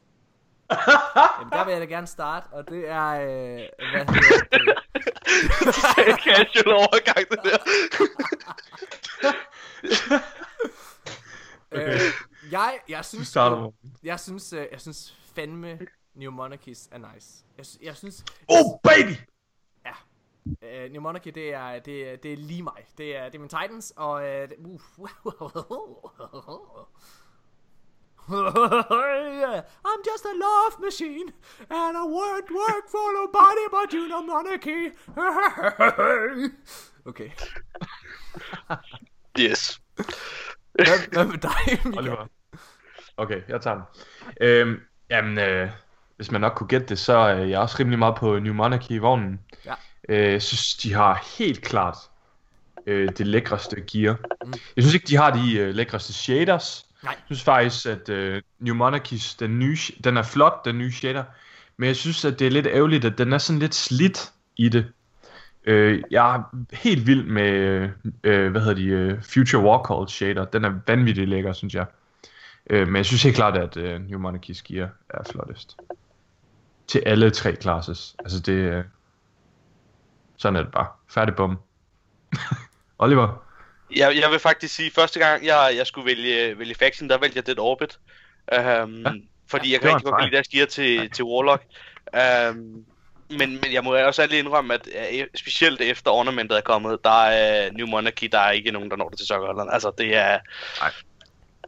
Jamen, 0.70 1.52
der 1.52 1.64
vil 1.64 1.72
jeg 1.72 1.80
da 1.80 1.86
gerne 1.86 2.06
starte, 2.06 2.46
og 2.52 2.68
det 2.68 2.88
er... 2.88 3.10
Øh, 3.10 3.60
hvad 3.92 4.04
hedder 4.14 4.44
det? 4.52 6.20
Casual 6.24 6.74
overgang, 6.74 7.28
det 7.30 7.40
der. 7.44 7.58
Øh, 11.72 12.00
jeg, 12.52 12.78
jeg 12.88 13.04
synes, 13.04 13.34
Morten. 13.34 13.72
jeg 14.02 14.20
synes, 14.20 14.52
øh, 14.52 14.66
jeg 14.72 14.80
synes 14.80 15.16
fandme 15.34 15.78
New 16.14 16.30
Monarchies 16.30 16.88
er 16.92 16.98
nice. 16.98 17.44
Jeg, 17.58 17.66
jeg 17.82 17.96
synes, 17.96 18.24
Oh, 18.48 18.78
baby! 18.82 19.14
Uh, 20.46 20.92
New 20.92 21.02
Monarchy, 21.02 21.30
det 21.34 21.54
er, 21.54 21.78
det, 21.78 22.08
er, 22.08 22.16
det 22.16 22.32
er 22.32 22.36
lige 22.36 22.62
mig. 22.62 22.86
Det 22.98 23.16
er, 23.16 23.24
det 23.24 23.34
er 23.34 23.38
min 23.38 23.48
Titans, 23.48 23.92
og 23.96 24.12
uh, 24.12 24.22
det, 24.22 24.54
uh. 24.58 25.08
I'm 29.88 30.02
just 30.10 30.24
a 30.24 30.34
love 30.34 30.80
machine, 30.80 31.32
and 31.70 31.96
I 31.96 32.04
won't 32.18 32.50
work 32.50 32.88
for 32.90 33.12
nobody 33.20 33.66
but 33.70 33.92
you, 33.92 34.08
New 34.08 34.22
Monarchy. 34.22 34.92
okay. 37.10 37.30
Yes. 39.38 39.80
Hvad, 40.72 41.12
hvad 41.12 41.24
med 41.24 41.38
dig, 41.38 41.80
Mika? 41.84 41.98
Oliver. 41.98 42.26
Okay, 43.16 43.42
jeg 43.48 43.60
tager 43.60 43.76
den. 43.76 43.84
Øhm, 44.40 44.80
jamen, 45.10 45.38
øh, 45.38 45.70
hvis 46.16 46.30
man 46.30 46.40
nok 46.40 46.52
kunne 46.56 46.68
gætte 46.68 46.86
det, 46.86 46.98
så 46.98 47.12
er 47.12 47.34
jeg 47.34 47.60
også 47.60 47.76
rimelig 47.78 47.98
meget 47.98 48.14
på 48.16 48.38
New 48.38 48.54
Monarchy 48.54 48.90
i 48.90 48.98
vognen. 48.98 49.40
Ja. 49.64 49.74
Øh, 50.08 50.32
jeg 50.32 50.42
synes, 50.42 50.74
de 50.74 50.92
har 50.92 51.26
helt 51.38 51.62
klart 51.62 51.96
øh, 52.86 53.08
det 53.18 53.26
lækreste 53.26 53.80
gear. 53.80 54.16
Mm. 54.44 54.52
Jeg 54.76 54.84
synes 54.84 54.94
ikke, 54.94 55.06
de 55.06 55.16
har 55.16 55.30
de 55.30 55.58
øh, 55.58 55.74
lækreste 55.74 56.12
shaders. 56.12 56.86
Nej. 57.02 57.12
Jeg 57.12 57.22
synes 57.26 57.42
faktisk, 57.42 57.86
at 57.86 58.08
øh, 58.08 58.42
New 58.58 58.74
Monarchies, 58.74 59.34
den, 59.34 59.58
nye, 59.58 59.76
den 60.04 60.16
er 60.16 60.22
flot, 60.22 60.64
den 60.64 60.78
nye 60.78 60.92
shader. 60.92 61.24
Men 61.76 61.86
jeg 61.86 61.96
synes, 61.96 62.24
at 62.24 62.38
det 62.38 62.46
er 62.46 62.50
lidt 62.50 62.66
ærgerligt, 62.66 63.04
at 63.04 63.18
den 63.18 63.32
er 63.32 63.38
sådan 63.38 63.60
lidt 63.60 63.74
slidt 63.74 64.32
i 64.56 64.68
det. 64.68 64.86
Øh, 65.64 66.02
jeg 66.10 66.34
er 66.36 66.42
helt 66.72 67.06
vild 67.06 67.24
med, 67.24 67.88
øh, 68.24 68.50
hvad 68.50 68.60
hedder 68.60 68.74
de, 68.74 68.84
øh, 68.84 69.22
Future 69.22 69.62
Warcall 69.62 70.08
shader. 70.08 70.44
Den 70.44 70.64
er 70.64 70.72
vanvittig 70.86 71.28
lækker, 71.28 71.52
synes 71.52 71.74
jeg. 71.74 71.86
Øh, 72.70 72.86
men 72.86 72.96
jeg 72.96 73.06
synes 73.06 73.22
helt 73.22 73.36
klart, 73.36 73.56
at 73.56 73.76
øh, 73.76 74.00
New 74.00 74.18
Monarchies 74.18 74.62
gear 74.62 74.88
er 75.10 75.24
flottest. 75.30 75.76
Til 76.86 77.02
alle 77.06 77.30
tre 77.30 77.56
classes. 77.56 78.16
Altså 78.18 78.40
det... 78.40 78.84
Sådan 80.36 80.56
er 80.56 80.62
det 80.62 80.72
bare. 80.72 80.86
Færdig 81.10 81.36
bum. 81.36 81.58
Oliver? 82.98 83.42
Jeg, 83.96 84.16
jeg 84.20 84.30
vil 84.30 84.38
faktisk 84.38 84.74
sige, 84.74 84.90
første 84.90 85.18
gang 85.18 85.46
jeg, 85.46 85.72
jeg 85.76 85.86
skulle 85.86 86.06
vælge, 86.06 86.58
vælge 86.58 86.74
faction, 86.74 87.10
der 87.10 87.18
valgte 87.18 87.36
jeg 87.36 87.46
Dead 87.46 87.58
Orbit. 87.58 87.98
Um, 88.52 89.02
ja. 89.02 89.12
Fordi 89.48 89.72
jeg 89.72 89.80
det 89.80 89.88
kan 89.88 89.94
rigtig 89.94 90.12
godt 90.12 90.22
lide 90.22 90.34
deres 90.34 90.48
gear 90.48 90.66
til, 90.66 91.10
til 91.10 91.24
Warlock. 91.24 91.62
Um, 92.12 92.84
men, 93.30 93.50
men 93.50 93.72
jeg 93.72 93.84
må 93.84 93.96
også 93.96 94.22
ærligt 94.22 94.38
indrømme, 94.38 94.74
at 94.74 94.88
øh, 95.12 95.26
specielt 95.34 95.80
efter 95.80 96.10
ornamentet 96.10 96.56
er 96.56 96.60
kommet, 96.60 97.04
der 97.04 97.22
er 97.24 97.70
New 97.72 97.86
Monarchy, 97.86 98.28
der 98.32 98.38
er 98.38 98.50
ikke 98.50 98.70
nogen, 98.70 98.90
der 98.90 98.96
når 98.96 99.08
det 99.08 99.18
til 99.18 99.26
sokkerholderen. 99.26 99.70
Altså, 99.72 99.92
det 99.98 100.16
er... 100.16 100.38
Nej. 100.80 100.92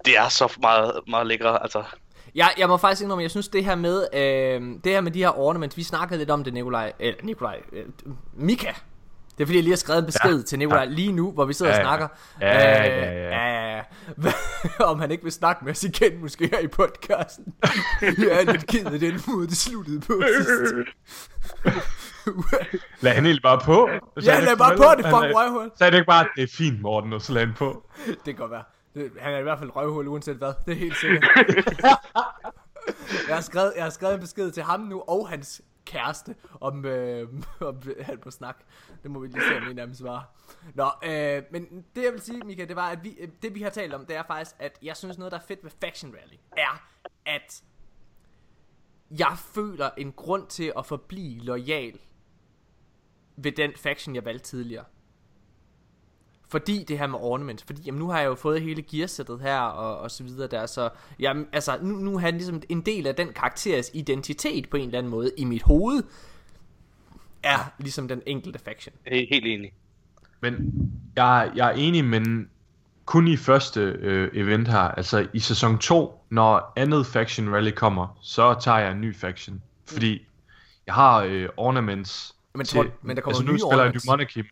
Det 0.04 0.18
er 0.18 0.28
så 0.28 0.52
meget, 0.62 1.00
meget 1.08 1.26
lækre, 1.26 1.62
altså. 1.62 1.84
Jeg, 2.38 2.50
jeg 2.58 2.68
må 2.68 2.76
faktisk 2.76 3.02
indrømme, 3.02 3.22
jeg 3.22 3.30
synes 3.30 3.48
det 3.48 3.64
her 3.64 3.74
med 3.74 4.06
øh, 4.14 4.60
Det 4.84 4.92
her 4.92 5.00
med 5.00 5.12
de 5.12 5.18
her 5.18 5.38
ornaments 5.38 5.76
Vi 5.76 5.82
snakkede 5.82 6.18
lidt 6.18 6.30
om 6.30 6.44
det 6.44 6.52
Nikolaj 6.54 6.92
Eller 6.98 7.20
Nikolaj 7.24 7.60
øh, 7.72 7.84
Mika 8.34 8.72
Det 9.38 9.44
er 9.44 9.46
fordi 9.46 9.56
jeg 9.56 9.62
lige 9.62 9.72
har 9.72 9.76
skrevet 9.76 9.98
en 10.00 10.06
besked 10.06 10.36
ja. 10.36 10.42
til 10.42 10.58
Nikolaj 10.58 10.84
Lige 10.84 11.12
nu 11.12 11.32
hvor 11.32 11.44
vi 11.44 11.52
sidder 11.52 11.72
Ja, 11.72 11.78
og 11.78 11.82
ja. 11.84 11.88
snakker 11.88 12.08
Ja, 12.40 12.86
Øh, 12.86 13.32
ja, 13.32 13.46
ja. 13.48 13.76
ja. 13.76 13.82
Hvad- 14.16 14.80
Om 14.86 15.00
han 15.00 15.10
ikke 15.10 15.22
vil 15.22 15.32
snakke 15.32 15.64
med 15.64 15.72
os 15.72 15.84
igen 15.84 16.20
Måske 16.20 16.48
her 16.52 16.58
i 16.58 16.66
podcasten 16.68 17.54
Jeg 18.02 18.40
er 18.42 18.52
lidt 18.52 18.66
ked 18.66 18.86
af 18.86 19.00
den 19.00 19.20
måde 19.28 19.46
det 19.46 19.56
sluttede 19.56 20.00
på 20.00 20.22
sidst 20.36 20.74
Lad 23.00 23.12
han 23.12 23.24
helt 23.26 23.42
bare 23.42 23.60
på. 23.64 23.88
Så 24.18 24.30
Ja, 24.32 24.40
lad 24.40 24.56
bare 24.56 24.76
på 24.76 24.84
det 24.96 25.04
fucking 25.04 25.36
røvhul 25.36 25.70
Så 25.78 25.84
er 25.84 25.90
det 25.90 25.96
ikke 25.98 26.06
bare, 26.06 26.26
det 26.36 26.42
er 26.42 26.48
fint, 26.56 26.80
Morten, 26.82 27.12
og 27.12 27.22
så 27.22 27.32
lad 27.32 27.46
han 27.46 27.54
på. 27.58 27.82
Det 28.06 28.18
kan 28.24 28.34
godt 28.34 28.50
være 28.50 28.62
Han 29.20 29.34
er 29.34 29.38
i 29.38 29.42
hvert 29.42 29.58
fald 29.58 29.76
røvhul 29.76 30.08
uanset 30.08 30.36
hvad 30.36 30.52
Det 30.66 30.72
er 30.72 30.78
helt 30.78 30.96
sikkert 30.96 31.22
Jeg 33.28 33.36
har 33.36 33.40
skrevet, 33.40 33.72
jeg 33.76 33.84
har 33.84 33.90
skrevet 33.90 34.14
en 34.14 34.20
besked 34.20 34.50
til 34.50 34.62
ham 34.62 34.80
nu 34.80 35.00
Og 35.00 35.28
hans 35.28 35.62
kæreste, 35.88 36.34
om, 36.60 36.84
øh, 36.84 37.28
om 37.60 37.82
han 38.00 38.18
må 38.24 38.30
snakke. 38.30 38.64
Det 39.02 39.10
må 39.10 39.20
vi 39.20 39.26
lige 39.26 39.42
se, 39.48 39.56
om 39.56 39.68
en 39.68 39.78
af 39.78 39.86
dem 39.86 39.94
svarer. 39.94 40.22
Nå, 40.74 40.84
øh, 40.84 41.42
men 41.50 41.84
det 41.96 42.04
jeg 42.04 42.12
vil 42.12 42.20
sige, 42.20 42.40
Mika, 42.44 42.64
det 42.64 42.76
var, 42.76 42.88
at 42.90 43.04
vi, 43.04 43.10
øh, 43.10 43.28
det 43.42 43.54
vi 43.54 43.62
har 43.62 43.70
talt 43.70 43.94
om, 43.94 44.06
det 44.06 44.16
er 44.16 44.22
faktisk, 44.26 44.56
at 44.58 44.78
jeg 44.82 44.96
synes 44.96 45.18
noget, 45.18 45.32
der 45.32 45.38
er 45.38 45.42
fedt 45.42 45.64
ved 45.64 45.70
Faction 45.80 46.14
Rally, 46.14 46.36
er, 46.56 46.88
at 47.26 47.62
jeg 49.10 49.36
føler 49.54 49.90
en 49.96 50.12
grund 50.12 50.46
til 50.46 50.72
at 50.78 50.86
forblive 50.86 51.38
lojal 51.38 51.98
ved 53.36 53.52
den 53.52 53.72
faction, 53.76 54.14
jeg 54.14 54.24
valgte 54.24 54.44
tidligere. 54.44 54.84
Fordi 56.50 56.84
det 56.88 56.98
her 56.98 57.06
med 57.06 57.18
ornaments, 57.22 57.62
fordi 57.64 57.82
jamen, 57.86 57.98
nu 57.98 58.08
har 58.10 58.20
jeg 58.20 58.26
jo 58.26 58.34
fået 58.34 58.62
hele 58.62 58.82
gearsættet 58.82 59.40
her 59.40 59.58
og, 59.60 59.98
og 59.98 60.10
så 60.10 60.24
videre 60.24 60.48
der, 60.48 60.66
så 60.66 60.88
jamen, 61.20 61.46
altså, 61.52 61.78
nu, 61.82 61.94
nu 61.96 62.14
er 62.14 62.18
han 62.18 62.34
ligesom 62.34 62.62
en 62.68 62.80
del 62.80 63.06
af 63.06 63.14
den 63.14 63.32
karakteres 63.32 63.90
identitet 63.94 64.68
på 64.70 64.76
en 64.76 64.84
eller 64.84 64.98
anden 64.98 65.10
måde 65.10 65.30
i 65.36 65.44
mit 65.44 65.62
hoved, 65.62 66.02
er 67.42 67.72
ligesom 67.78 68.08
den 68.08 68.22
enkelte 68.26 68.58
faction. 68.58 68.94
Jeg 69.06 69.18
er 69.18 69.26
helt 69.30 69.46
enig. 69.46 69.72
Men 70.40 70.72
jeg, 71.16 71.52
jeg 71.54 71.66
er 71.68 71.72
enig, 71.72 72.04
men 72.04 72.50
kun 73.04 73.28
i 73.28 73.36
første 73.36 73.80
øh, 73.80 74.30
event 74.34 74.68
her. 74.68 74.78
Altså 74.78 75.26
i 75.32 75.38
sæson 75.38 75.78
2, 75.78 76.24
når 76.30 76.72
andet 76.76 77.06
faction 77.06 77.54
rally 77.54 77.70
kommer, 77.70 78.18
så 78.22 78.54
tager 78.60 78.78
jeg 78.78 78.92
en 78.92 79.00
ny 79.00 79.16
faction. 79.16 79.62
Fordi 79.86 80.26
jeg 80.86 80.94
har 80.94 81.18
øh, 81.22 81.48
ornaments 81.56 82.34
Men 82.54 82.66
til, 82.66 82.76
tror- 82.76 82.90
men 83.02 83.16
der 83.16 83.22
kommer 83.22 83.38
altså, 83.38 83.46
nu 83.46 83.52
nye 83.52 83.58
spiller 83.58 83.74
jeg 83.74 83.80
ornaments. 83.80 84.06
New 84.06 84.12
Monarchy. 84.12 84.44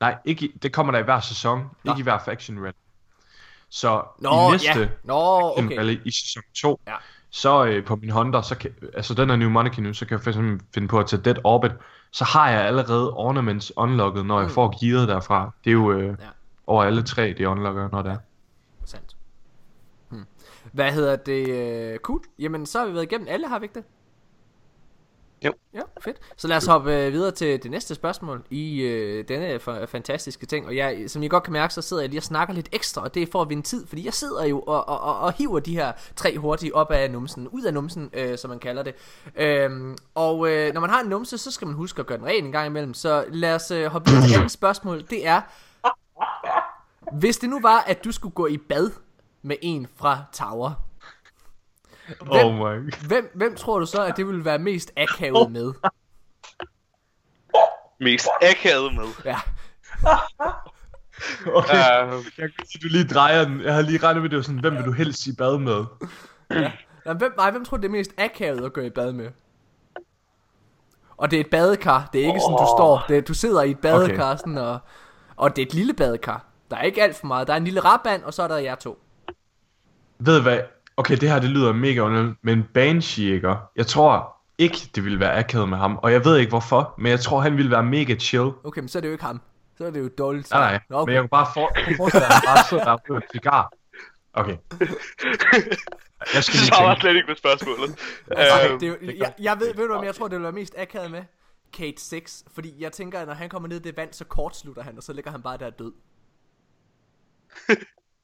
Nej, 0.00 0.16
ikke, 0.24 0.46
i- 0.46 0.58
det 0.62 0.72
kommer 0.72 0.92
der 0.92 0.98
i 0.98 1.02
hver 1.02 1.20
sæson, 1.20 1.64
Nå. 1.84 1.92
ikke 1.92 2.00
i 2.00 2.02
hver 2.02 2.18
faction 2.24 2.58
rally. 2.58 2.72
Så 3.68 4.02
Nå, 4.18 4.48
i 4.48 4.50
næste 4.52 4.80
ja. 4.80 4.88
Nå, 5.04 5.48
faction 5.56 5.66
okay. 5.66 5.78
rally 5.78 5.98
i 6.04 6.10
sæson 6.10 6.42
2, 6.62 6.80
Ja. 6.86 6.94
så 7.30 7.64
øh, 7.64 7.84
på 7.84 7.96
min 7.96 8.10
Honda, 8.10 8.42
så 8.42 8.54
kan, 8.58 8.70
altså 8.94 9.14
den 9.14 9.30
er 9.30 9.36
New 9.36 9.48
Monarchy 9.50 9.80
nu, 9.80 9.94
så 9.94 10.06
kan 10.06 10.12
jeg 10.16 10.22
for 10.22 10.30
eksempel 10.30 10.66
finde 10.74 10.88
på 10.88 10.98
at 10.98 11.06
tage 11.06 11.22
Dead 11.22 11.36
Orbit, 11.44 11.72
så 12.12 12.24
har 12.24 12.50
jeg 12.50 12.60
allerede 12.60 13.12
ornaments 13.12 13.72
unlocket, 13.76 14.26
når 14.26 14.38
jeg 14.38 14.46
Mm. 14.48 14.54
får 14.54 14.84
gearet 14.86 15.08
derfra. 15.08 15.50
Det 15.64 15.70
er 15.70 15.74
jo 15.74 15.92
øh, 15.92 16.08
Ja. 16.08 16.14
over 16.66 16.84
alle 16.84 17.02
tre, 17.02 17.34
det 17.38 17.46
unlocker, 17.46 17.88
når 17.92 18.02
det 18.02 18.12
er. 18.12 18.16
Sandt. 18.84 19.16
Hmm. 20.08 20.24
Hvad 20.72 20.92
hedder 20.92 21.16
det? 21.16 21.48
Øh, 21.48 21.98
cool. 21.98 22.20
Jamen, 22.38 22.66
så 22.66 22.78
har 22.78 22.86
vi 22.86 22.92
været 22.94 23.02
igennem 23.04 23.28
alle, 23.30 23.48
har 23.48 23.58
vi 23.58 23.64
ikke 23.64 23.74
det? 23.74 23.84
Jo. 25.44 25.52
Ja, 25.74 25.80
fedt. 26.00 26.16
Så 26.36 26.48
lad 26.48 26.56
os 26.56 26.66
hoppe 26.66 26.94
øh, 26.94 27.12
videre 27.12 27.30
til 27.30 27.62
det 27.62 27.70
næste 27.70 27.94
spørgsmål 27.94 28.44
i 28.50 28.80
øh, 28.80 29.28
denne 29.28 29.56
f- 29.56 29.84
fantastiske 29.84 30.46
ting. 30.46 30.66
Og 30.66 30.76
jeg, 30.76 31.04
som 31.06 31.22
I 31.22 31.28
godt 31.28 31.42
kan 31.42 31.52
mærke, 31.52 31.74
så 31.74 31.82
sidder 31.82 32.02
jeg 32.02 32.08
lige 32.10 32.18
og 32.20 32.22
snakker 32.24 32.54
lidt 32.54 32.68
ekstra, 32.72 33.02
og 33.02 33.14
det 33.14 33.22
er 33.22 33.26
for 33.32 33.42
at 33.42 33.48
vinde 33.48 33.62
tid, 33.62 33.86
fordi 33.86 34.04
jeg 34.04 34.14
sidder 34.14 34.44
jo 34.44 34.60
og, 34.60 34.88
og, 34.88 35.00
og, 35.00 35.18
og 35.18 35.32
hiver 35.32 35.60
de 35.60 35.74
her 35.74 35.92
tre 36.16 36.38
hurtige 36.38 36.74
op 36.74 36.90
af 36.90 37.10
numsen, 37.10 37.48
ud 37.48 37.62
af 37.62 37.74
numsen, 37.74 38.10
øh, 38.12 38.38
som 38.38 38.50
man 38.50 38.58
kalder 38.58 38.82
det. 38.82 38.94
Øhm, 39.36 39.96
og 40.14 40.50
øh, 40.50 40.74
når 40.74 40.80
man 40.80 40.90
har 40.90 41.00
en 41.00 41.08
numse, 41.08 41.38
så 41.38 41.50
skal 41.50 41.66
man 41.66 41.76
huske 41.76 42.00
at 42.00 42.06
gøre 42.06 42.18
den 42.18 42.26
ren 42.26 42.44
en 42.44 42.52
gang 42.52 42.66
imellem. 42.66 42.94
Så 42.94 43.24
lad 43.28 43.54
os 43.54 43.70
øh, 43.70 43.86
hoppe 43.86 44.10
videre 44.10 44.26
til 44.28 44.34
andet 44.34 44.50
spørgsmål. 44.50 45.02
Det 45.10 45.26
er, 45.26 45.40
hvis 47.12 47.36
det 47.38 47.50
nu 47.50 47.60
var, 47.60 47.78
at 47.86 48.04
du 48.04 48.12
skulle 48.12 48.34
gå 48.34 48.46
i 48.46 48.56
bad 48.56 48.90
med 49.42 49.56
en 49.62 49.86
fra 49.96 50.18
Tower, 50.32 50.72
Hvem- 52.06 52.46
Oh 52.46 52.54
my 52.54 52.92
hvem, 53.08 53.30
hvem 53.34 53.56
tror 53.56 53.78
du 53.78 53.86
så, 53.86 54.04
at 54.04 54.16
det 54.16 54.26
ville 54.26 54.44
være 54.44 54.58
mest 54.58 54.92
akavet 54.96 55.52
med? 55.52 55.72
Mest 58.00 58.28
akavet 58.42 58.94
med. 58.94 59.04
Ja, 59.24 59.36
Okay. 61.54 62.06
Uh, 62.06 62.24
Jeg 62.38 62.50
kan 62.58 62.66
sige, 62.66 62.82
du 62.82 62.88
lige 62.88 63.08
drejer 63.08 63.44
den. 63.44 63.60
Jeg 63.60 63.74
har 63.74 63.82
lige 63.82 63.98
regnet 63.98 64.22
med, 64.22 64.30
det 64.30 64.36
var 64.36 64.42
sådan, 64.42 64.60
hvem 64.60 64.76
vil 64.76 64.84
du 64.84 64.92
helst 64.92 65.26
i 65.26 65.32
bad 65.36 65.58
med? 65.58 65.84
Jamen, 67.06 67.18
hvem, 67.18 67.32
nej, 67.36 67.50
hvem 67.50 67.64
tror 67.64 67.76
du, 67.76 67.80
det 67.82 67.88
er 67.88 67.92
mest 67.92 68.10
akavet 68.18 68.64
at 68.64 68.72
gå 68.72 68.80
i 68.80 68.90
bad 68.90 69.12
med? 69.12 69.30
Og 71.16 71.30
det 71.30 71.36
er 71.36 71.40
et 71.40 71.50
badekar, 71.50 72.08
det 72.12 72.20
er 72.22 72.26
ikke 72.26 72.40
sådan, 72.40 72.56
du 72.58 72.66
står, 72.78 73.04
det 73.08 73.16
er, 73.16 73.20
du 73.20 73.34
sidder 73.34 73.62
i 73.62 73.70
et 73.70 73.78
badekar, 73.78 74.30
okay. 74.30 74.38
sådan, 74.38 74.58
og, 74.58 74.78
og 75.36 75.56
det 75.56 75.62
er 75.62 75.66
et 75.66 75.74
lille 75.74 75.94
badekar. 75.94 76.44
Der 76.70 76.76
er 76.76 76.82
ikke 76.82 77.02
alt 77.02 77.16
for 77.16 77.26
meget, 77.26 77.46
der 77.46 77.52
er 77.52 77.56
en 77.56 77.64
lille 77.64 77.80
rabband, 77.80 78.22
og 78.22 78.34
så 78.34 78.42
er 78.42 78.48
der 78.48 78.56
jer 78.56 78.74
to. 78.74 78.98
Ved 80.18 80.42
hvad? 80.42 80.58
Okay, 80.96 81.16
det 81.16 81.30
her 81.30 81.38
det 81.40 81.50
lyder 81.50 81.72
mega 81.72 82.00
underligt, 82.00 82.36
men 82.42 82.64
Banshee, 82.74 83.34
ikke? 83.34 83.54
Jeg 83.76 83.86
tror 83.86 84.36
ikke, 84.58 84.76
det 84.94 85.04
ville 85.04 85.20
være 85.20 85.34
akavet 85.38 85.68
med 85.68 85.78
ham, 85.78 85.96
og 86.02 86.12
jeg 86.12 86.24
ved 86.24 86.36
ikke 86.38 86.50
hvorfor, 86.50 86.94
men 86.98 87.10
jeg 87.10 87.20
tror, 87.20 87.40
han 87.40 87.56
ville 87.56 87.70
være 87.70 87.82
mega 87.82 88.14
chill. 88.14 88.50
Okay, 88.64 88.80
men 88.80 88.88
så 88.88 88.98
er 88.98 89.00
det 89.00 89.08
jo 89.08 89.12
ikke 89.12 89.24
ham. 89.24 89.40
Så 89.78 89.84
er 89.84 89.90
det 89.90 90.00
jo 90.00 90.08
dårligt. 90.18 90.50
Nej, 90.50 90.60
nej, 90.72 90.80
Nå, 90.90 91.04
men 91.06 91.14
jeg 91.14 91.22
kunne 91.22 91.28
bare 91.28 91.46
for, 91.54 91.70
forestille 91.96 92.26
mig, 92.26 92.26
at 92.26 92.32
han 92.32 92.42
bare 92.46 92.64
sidder 92.68 92.84
der 92.84 93.14
en 93.16 93.22
cigar. 93.32 93.72
Okay. 94.32 94.56
Jeg 96.34 96.44
skal 96.44 96.58
lige 96.60 96.70
tænke. 96.70 97.00
slet 97.00 97.16
ikke 97.16 97.26
med 97.28 97.36
spørgsmålet. 97.36 97.90
Altså, 98.30 98.74
Øh, 98.74 98.80
det, 98.80 98.88
jo- 98.88 98.96
jeg, 99.18 99.32
jeg 99.40 99.56
ved, 99.60 99.74
ved 99.74 99.88
du, 99.88 99.94
om 99.94 100.04
jeg 100.04 100.14
tror, 100.14 100.28
det 100.28 100.36
vil 100.36 100.42
være 100.42 100.52
mest 100.52 100.74
akavet 100.78 101.10
med? 101.10 101.22
Kate 101.72 102.00
6, 102.02 102.44
fordi 102.54 102.74
jeg 102.82 102.92
tænker, 102.92 103.20
at 103.20 103.26
når 103.26 103.34
han 103.34 103.48
kommer 103.48 103.68
ned 103.68 103.76
i 103.76 103.82
det 103.82 103.96
vand, 103.96 104.12
så 104.12 104.24
kortslutter 104.24 104.82
han, 104.82 104.96
og 104.96 105.02
så 105.02 105.12
ligger 105.12 105.30
han 105.30 105.42
bare 105.42 105.56
der 105.56 105.70
død. 105.70 105.92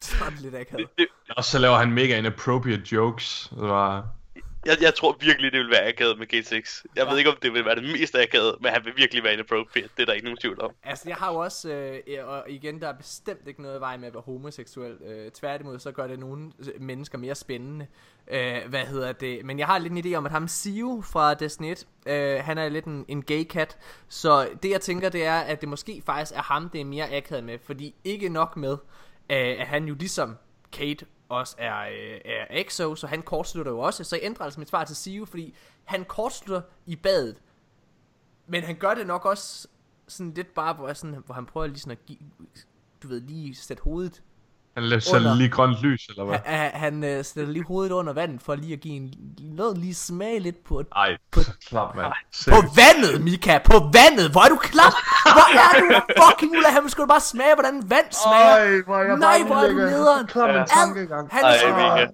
så 0.06 0.24
er 0.24 0.30
det 0.30 0.40
lidt 0.40 0.54
akavet. 0.54 0.88
Og 1.36 1.44
så 1.44 1.58
laver 1.58 1.76
han 1.76 1.92
mega 1.92 2.18
inappropriate 2.18 2.82
jokes. 2.92 3.48
Det 3.50 3.68
var... 3.68 4.06
jeg, 4.66 4.76
jeg 4.80 4.94
tror 4.94 5.16
virkelig, 5.20 5.52
det 5.52 5.60
vil 5.60 5.70
være 5.70 5.88
akavet 5.88 6.18
med 6.18 6.26
G6. 6.34 6.84
Jeg 6.96 7.06
ved 7.06 7.18
ikke, 7.18 7.30
om 7.30 7.36
det 7.42 7.52
vil 7.52 7.64
være 7.64 7.74
det 7.74 7.82
mest 7.82 8.14
akavet, 8.14 8.54
men 8.60 8.72
han 8.72 8.84
vil 8.84 8.92
virkelig 8.96 9.24
være 9.24 9.32
inappropriate. 9.32 9.88
Det 9.96 10.02
er 10.02 10.06
der 10.06 10.12
ikke 10.12 10.24
nogen 10.24 10.38
tvivl 10.38 10.62
om. 10.62 10.70
Altså, 10.84 11.08
jeg 11.08 11.16
har 11.16 11.32
jo 11.32 11.38
også, 11.38 11.68
øh, 11.70 12.28
og 12.28 12.44
igen, 12.48 12.80
der 12.80 12.88
er 12.88 12.92
bestemt 12.92 13.48
ikke 13.48 13.62
noget 13.62 13.78
i 13.78 13.80
vej 13.80 13.96
med 13.96 14.06
at 14.06 14.14
være 14.14 14.22
homoseksuel. 14.26 14.96
Øh, 15.06 15.30
tværtimod, 15.30 15.78
så 15.78 15.92
gør 15.92 16.06
det 16.06 16.18
nogle 16.18 16.52
mennesker 16.78 17.18
mere 17.18 17.34
spændende. 17.34 17.86
Øh, 18.28 18.58
hvad 18.68 18.86
hedder 18.86 19.12
det? 19.12 19.44
Men 19.44 19.58
jeg 19.58 19.66
har 19.66 19.78
lidt 19.78 19.92
en 19.92 20.06
idé 20.06 20.16
om, 20.16 20.26
at 20.26 20.32
ham 20.32 20.48
Sio 20.48 21.02
fra 21.12 21.34
Destiny 21.34 21.70
1, 21.70 21.86
øh, 22.06 22.44
han 22.44 22.58
er 22.58 22.68
lidt 22.68 22.84
en, 22.84 23.04
en 23.08 23.22
gay 23.22 23.44
cat. 23.44 23.78
Så 24.08 24.48
det, 24.62 24.70
jeg 24.70 24.80
tænker, 24.80 25.08
det 25.08 25.24
er, 25.24 25.40
at 25.40 25.60
det 25.60 25.68
måske 25.68 26.02
faktisk 26.06 26.36
er 26.36 26.42
ham, 26.42 26.68
det 26.68 26.80
er 26.80 26.84
mere 26.84 27.16
akavet 27.16 27.44
med. 27.44 27.58
Fordi 27.58 27.94
ikke 28.04 28.28
nok 28.28 28.56
med, 28.56 28.76
Øh, 29.30 29.60
at 29.60 29.66
han 29.66 29.84
jo 29.84 29.94
ligesom 29.94 30.36
Kate 30.72 31.06
også 31.28 31.56
er, 31.58 31.80
øh, 31.80 32.20
er 32.24 32.46
EXO, 32.50 32.94
så 32.94 33.06
han 33.06 33.22
kortslutter 33.22 33.72
jo 33.72 33.78
også. 33.78 34.04
Så 34.04 34.16
jeg 34.16 34.24
ændrer 34.24 34.44
altså 34.44 34.60
mit 34.60 34.68
svar 34.68 34.84
til 34.84 34.96
Sio, 34.96 35.24
fordi 35.24 35.54
han 35.84 36.04
kortslutter 36.04 36.62
i 36.86 36.96
badet. 36.96 37.42
Men 38.46 38.62
han 38.62 38.76
gør 38.76 38.94
det 38.94 39.06
nok 39.06 39.24
også 39.24 39.68
sådan 40.08 40.34
lidt 40.34 40.54
bare, 40.54 40.74
hvor, 40.74 40.86
jeg 40.86 40.96
sådan, 40.96 41.22
hvor 41.26 41.34
han 41.34 41.46
prøver 41.46 41.66
lige 41.66 41.78
sådan 41.78 41.98
at 41.98 42.06
give, 42.06 42.18
du 43.02 43.08
ved, 43.08 43.20
lige 43.20 43.54
sætte 43.54 43.82
hovedet. 43.82 44.22
Han 44.76 44.84
Under. 44.84 45.34
lige 45.34 45.48
grønt 45.48 45.76
lys, 45.82 46.06
eller 46.08 46.24
hvad? 46.24 46.38
Han, 46.44 46.70
han 46.74 47.04
øh, 47.04 47.24
sætter 47.24 47.52
lige 47.52 47.64
hovedet 47.64 47.92
under 47.92 48.12
vandet, 48.12 48.42
for 48.42 48.54
lige 48.54 48.72
at 48.72 48.80
give 48.80 48.94
en, 48.94 49.12
noget 49.40 49.78
lige 49.78 49.94
smag 49.94 50.40
lidt 50.40 50.64
på, 50.64 50.82
Ej, 50.96 51.16
klap, 51.68 51.94
mand. 51.96 52.12
på 52.48 52.56
vandet, 52.76 53.24
Mika, 53.24 53.58
på 53.64 53.78
vandet, 53.92 54.30
hvor 54.30 54.40
er 54.44 54.48
du 54.48 54.56
klar? 54.56 54.90
Hvor 55.32 55.58
er 55.58 55.80
du 55.80 56.00
fucking 56.24 56.52
ude 56.58 56.66
Han 56.70 56.88
skulle 56.90 57.08
bare 57.08 57.20
smage, 57.20 57.54
hvordan 57.54 57.90
vand 57.90 58.06
smager. 58.10 58.84
hvor 58.84 58.96
er 58.96 59.02
jeg 59.04 59.16
Nej, 59.18 59.42
hvor 59.46 59.56
er 59.56 59.68
du 59.68 59.74
nederen. 59.74 60.26
Klam 60.26 60.50
en 60.50 60.56
Ja. 60.56 60.64
tankegang. 60.64 61.28
Han 61.32 61.44
Ej, 61.44 61.50
er 61.52 61.58
så, 61.58 62.12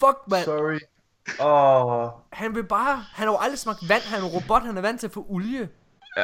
fuck 0.00 0.18
mand. 0.30 0.44
Sorry. 0.44 0.78
Åh. 1.40 2.10
Han 2.32 2.54
vil 2.54 2.64
bare, 2.64 2.94
han 3.14 3.26
har 3.26 3.32
jo 3.32 3.38
aldrig 3.40 3.58
smagt 3.58 3.88
vand, 3.88 4.02
han 4.02 4.20
er 4.20 4.24
en 4.24 4.30
robot, 4.30 4.62
han 4.62 4.76
er 4.76 4.80
vant 4.82 5.00
til 5.00 5.06
at 5.06 5.12
få 5.12 5.26
olie. 5.28 5.68
Ja, 6.16 6.22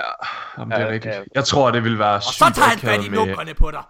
jamen, 0.59 0.71
det 0.71 0.79
er 0.79 0.87
Ja, 0.87 0.93
rigtigt. 0.93 1.15
ja. 1.15 1.21
Jeg 1.35 1.45
tror, 1.45 1.71
det 1.71 1.85
vil 1.85 1.99
være 1.99 2.15
Og 2.15 2.23
sygt 2.23 2.39
så 2.39 2.53
tager 2.55 2.69
han 2.69 2.79
fat 2.79 3.05
i 3.05 3.09
med... 3.09 3.19
nukkerne 3.19 3.55
på 3.55 3.71
dig. 3.71 3.83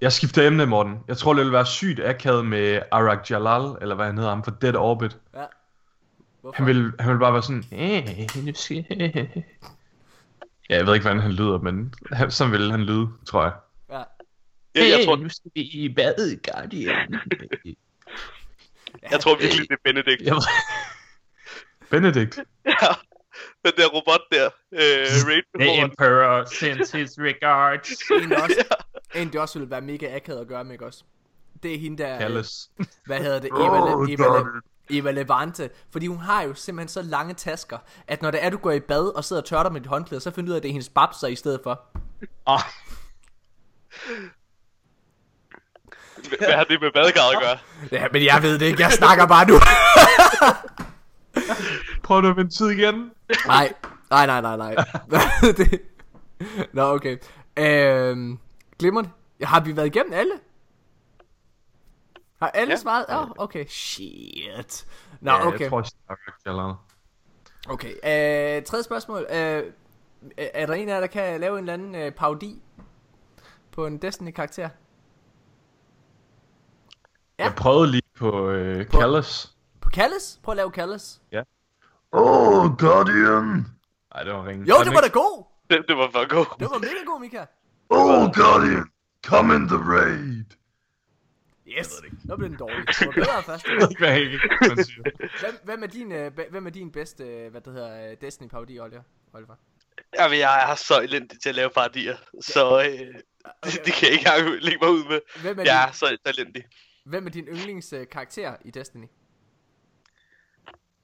Jeg 0.00 0.12
skifter 0.12 0.46
emne, 0.46 0.66
Morten. 0.66 0.98
Jeg 1.08 1.16
tror, 1.16 1.34
det 1.34 1.44
vil 1.44 1.52
være 1.52 1.66
sygt 1.66 2.00
akavet 2.04 2.46
med 2.46 2.82
Arak 2.90 3.30
Jalal, 3.30 3.76
eller 3.80 3.94
hvad 3.94 4.06
han 4.06 4.16
hedder 4.16 4.30
ham, 4.30 4.44
for 4.44 4.50
Dead 4.50 4.74
Orbit. 4.74 5.16
Ja. 5.34 5.44
Hvorfor? 6.40 6.56
Han 6.56 6.66
vil, 6.66 6.92
han 7.00 7.12
vil 7.12 7.18
bare 7.18 7.32
være 7.32 7.42
sådan... 7.42 7.64
Ja, 10.70 10.78
jeg 10.78 10.86
ved 10.86 10.94
ikke, 10.94 11.04
hvordan 11.04 11.20
han 11.20 11.32
lyder, 11.32 11.58
men 11.58 11.94
han, 12.12 12.30
sådan 12.30 12.52
vil 12.52 12.70
han 12.70 12.80
lyde, 12.80 13.08
tror 13.26 13.42
jeg. 13.42 13.52
Ja. 13.90 14.02
Jeg, 14.74 14.90
jeg, 14.90 15.06
tror, 15.06 15.16
nu 15.16 15.28
skal 15.28 15.50
vi 15.54 15.60
i 15.60 15.88
badet, 15.88 16.42
Guardian. 16.42 17.14
jeg 19.10 19.20
tror 19.20 19.36
virkelig, 19.36 19.68
det 19.68 19.78
er 19.84 20.16
jeg 20.24 20.34
ved... 20.34 20.42
Benedict. 21.90 22.38
Ja. 22.66 22.86
Den 23.64 23.72
der 23.76 23.88
robot 23.88 24.20
der. 24.32 24.46
Øh, 24.72 25.06
Raid 25.28 25.42
The 25.60 25.82
Emperor 25.82 26.44
sends 26.44 26.92
his 26.92 27.18
regards. 27.18 27.90
Også, 28.42 28.64
en, 29.14 29.32
det 29.32 29.40
også 29.40 29.58
ville 29.58 29.70
være 29.70 29.80
mega 29.80 30.16
akavet 30.16 30.40
at 30.40 30.48
gøre 30.48 30.64
med, 30.64 30.72
ikke 30.72 30.86
også? 30.86 31.04
Det 31.62 31.74
er 31.74 31.78
hende 31.78 32.02
der, 32.02 32.14
øh, 32.14 32.18
Kalles. 32.20 32.70
hvad 33.06 33.18
hedder 33.20 33.38
det, 33.40 33.50
Eva, 33.64 33.78
Le, 33.78 34.12
Eva, 34.12 34.38
Le, 34.38 34.44
Eva 34.98 35.10
Levante. 35.10 35.70
Fordi 35.92 36.06
hun 36.06 36.18
har 36.18 36.42
jo 36.42 36.54
simpelthen 36.54 36.88
så 36.88 37.02
lange 37.02 37.34
tasker, 37.34 37.78
at 38.08 38.22
når 38.22 38.30
det 38.30 38.44
er, 38.44 38.50
du 38.50 38.56
går 38.56 38.70
i 38.70 38.80
bad 38.80 39.16
og 39.16 39.24
sidder 39.24 39.42
og 39.42 39.48
tørrer 39.48 39.62
dig 39.62 39.72
med 39.72 39.80
dit 39.80 39.88
håndklæde, 39.88 40.20
så 40.20 40.30
finder 40.30 40.46
du 40.46 40.50
ud 40.50 40.54
af, 40.54 40.56
at 40.56 40.62
det 40.62 40.68
er 40.68 40.72
hendes 40.72 40.88
babser 40.88 41.28
i 41.28 41.36
stedet 41.36 41.60
for. 41.62 41.80
Oh, 42.46 42.60
Hvad 46.38 46.52
har 46.52 46.64
det 46.64 46.80
med 46.80 46.90
badekarret 46.94 47.34
at 47.36 47.42
gøre? 47.42 47.58
Ja, 47.92 48.06
men 48.12 48.24
jeg 48.24 48.42
ved 48.42 48.58
det 48.58 48.66
ikke, 48.66 48.82
jeg 48.82 48.92
snakker 48.92 49.26
bare 49.26 49.46
nu. 49.46 49.54
prøv 52.04 52.20
nu 52.20 52.28
at 52.28 52.36
vende 52.36 52.50
tid 52.50 52.68
igen. 52.70 53.10
nej, 53.46 53.72
nej, 54.10 54.26
nej, 54.26 54.40
nej, 54.40 54.56
nej. 54.56 54.74
det... 55.58 55.80
Nå, 56.72 56.82
okay. 56.82 57.16
Øhm, 57.56 58.38
glimrende. 58.84 59.10
Har 59.42 59.60
vi 59.60 59.76
været 59.76 59.86
igennem 59.86 60.12
alle? 60.12 60.32
Har 62.42 62.48
alle 62.50 62.68
ja. 62.70 62.72
Ja. 62.72 62.76
svaret? 62.76 63.06
Ja, 63.08 63.22
oh, 63.22 63.30
okay. 63.36 63.66
Shit. 63.66 64.86
Nå, 65.20 65.30
ja, 65.30 65.46
okay. 65.46 65.60
jeg 65.60 65.70
tror, 65.70 65.78
jeg 65.80 65.86
Arak 66.08 66.46
Jalal. 66.46 66.74
Okay, 67.68 67.90
øh, 67.90 68.64
tredje 68.64 68.82
spørgsmål. 68.82 69.26
Øh, 69.30 69.72
er 70.36 70.66
der 70.66 70.74
en 70.74 70.88
af 70.88 70.92
jer, 70.94 71.00
der 71.00 71.06
kan 71.06 71.40
lave 71.40 71.58
en 71.58 71.58
eller 71.58 71.72
anden 71.72 71.94
øh, 71.94 72.12
parodi 72.12 72.62
på 73.72 73.86
en 73.86 73.98
Destiny-karakter? 73.98 74.68
Ja. 77.38 77.44
Jeg 77.44 77.54
prøvede 77.56 77.90
lige 77.90 78.02
på 78.18 78.50
øh, 78.50 78.86
På- 78.86 78.98
Callus. 78.98 79.54
På 79.80 79.90
Callis? 79.90 80.40
Prøv 80.42 80.52
at 80.52 80.56
lave 80.56 80.70
Callis. 80.70 81.20
Oh, 82.12 82.76
Guardian! 82.78 83.66
Ej, 84.14 84.22
det 84.22 84.32
var 84.32 84.46
ringe. 84.46 84.66
Jo, 84.66 84.74
det 84.84 84.94
var 84.94 85.00
da 85.00 85.08
god! 85.08 85.44
Det, 85.70 85.84
det 85.88 85.96
var 85.96 86.10
for 86.12 86.28
god. 86.28 86.46
Det 86.58 86.70
var 86.70 86.78
mega 86.78 87.04
god, 87.06 87.20
Mika. 87.20 87.44
Oh, 87.90 88.32
Guardian! 88.32 88.84
Come 89.26 89.54
in 89.56 89.68
the 89.68 89.76
raid! 89.76 90.44
Yes, 91.78 92.02
nu 92.24 92.36
blev 92.36 92.48
den 92.50 92.58
dårlig. 92.58 92.86
Det 92.88 93.06
var 93.06 93.12
bedre 93.12 93.42
først. 93.42 93.66
Jeg 93.66 93.74
ved 94.00 94.16
ikke, 94.16 94.40
hvad 94.74 94.84
siger. 94.84 95.02
Hvem, 95.40 95.54
hvem, 95.64 95.82
er 95.82 95.86
din, 95.86 96.12
øh, 96.12 96.32
hvem 96.50 96.66
er 96.66 96.70
din 96.70 96.92
bedste, 96.92 97.24
øh, 97.24 97.50
hvad 97.50 97.60
det 97.60 97.72
hedder, 97.72 98.10
øh, 98.10 98.16
Destiny-parodi, 98.20 98.78
Oliver? 98.78 99.02
Oliver? 99.34 99.54
Jamen, 100.18 100.38
jeg 100.38 100.70
er 100.70 100.74
så 100.74 101.00
elendig 101.00 101.40
til 101.40 101.48
at 101.48 101.54
lave 101.54 101.70
parodier, 101.70 102.16
så 102.40 102.80
øh, 102.80 103.14
det, 103.64 103.80
det 103.86 103.92
kan 103.92 104.08
jeg 104.10 104.38
ikke 104.38 104.64
lægge 104.64 104.78
mig 104.82 104.90
ud 104.90 105.08
med. 105.08 105.20
Hvem 105.42 105.58
er, 105.58 105.62
Jeg 105.64 105.82
er 105.82 105.86
din, 105.86 105.94
så 105.94 106.16
elendig. 106.26 106.64
hvem 107.04 107.26
er 107.26 107.30
din 107.30 107.44
yndlingskarakter 107.44 108.56
i 108.64 108.70
Destiny? 108.70 109.06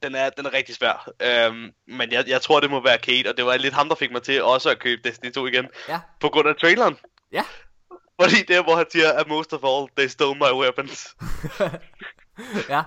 Den 0.03 0.15
er, 0.15 0.31
den 0.31 0.47
er 0.47 0.53
rigtig 0.53 0.75
svær. 0.75 1.11
Øhm, 1.23 1.71
men 1.89 2.13
jeg, 2.13 2.25
jeg 2.29 2.43
tror, 2.43 2.61
det 2.61 2.71
må 2.71 2.83
være 2.83 2.99
Kate, 2.99 3.29
og 3.29 3.37
det 3.37 3.45
var 3.45 3.57
lidt 3.57 3.75
ham, 3.75 3.89
der 3.89 3.95
fik 3.95 4.13
mig 4.13 4.23
til 4.23 4.43
også 4.43 4.71
at 4.71 4.79
købe 4.79 5.09
Destiny 5.09 5.33
2 5.33 5.47
igen. 5.47 5.67
Ja. 5.89 6.01
På 6.21 6.29
grund 6.29 6.49
af 6.49 6.55
traileren. 6.61 6.97
Ja. 7.33 7.43
Fordi 8.23 8.37
det 8.49 8.57
er, 8.57 8.63
hvor 8.63 8.77
han 8.77 8.87
siger, 8.93 9.13
at 9.13 9.29
most 9.29 9.53
of 9.53 9.61
all, 9.65 9.89
they 9.97 10.09
stole 10.09 10.39
my 10.39 10.63
weapons. 10.63 11.17
ja. 12.75 12.83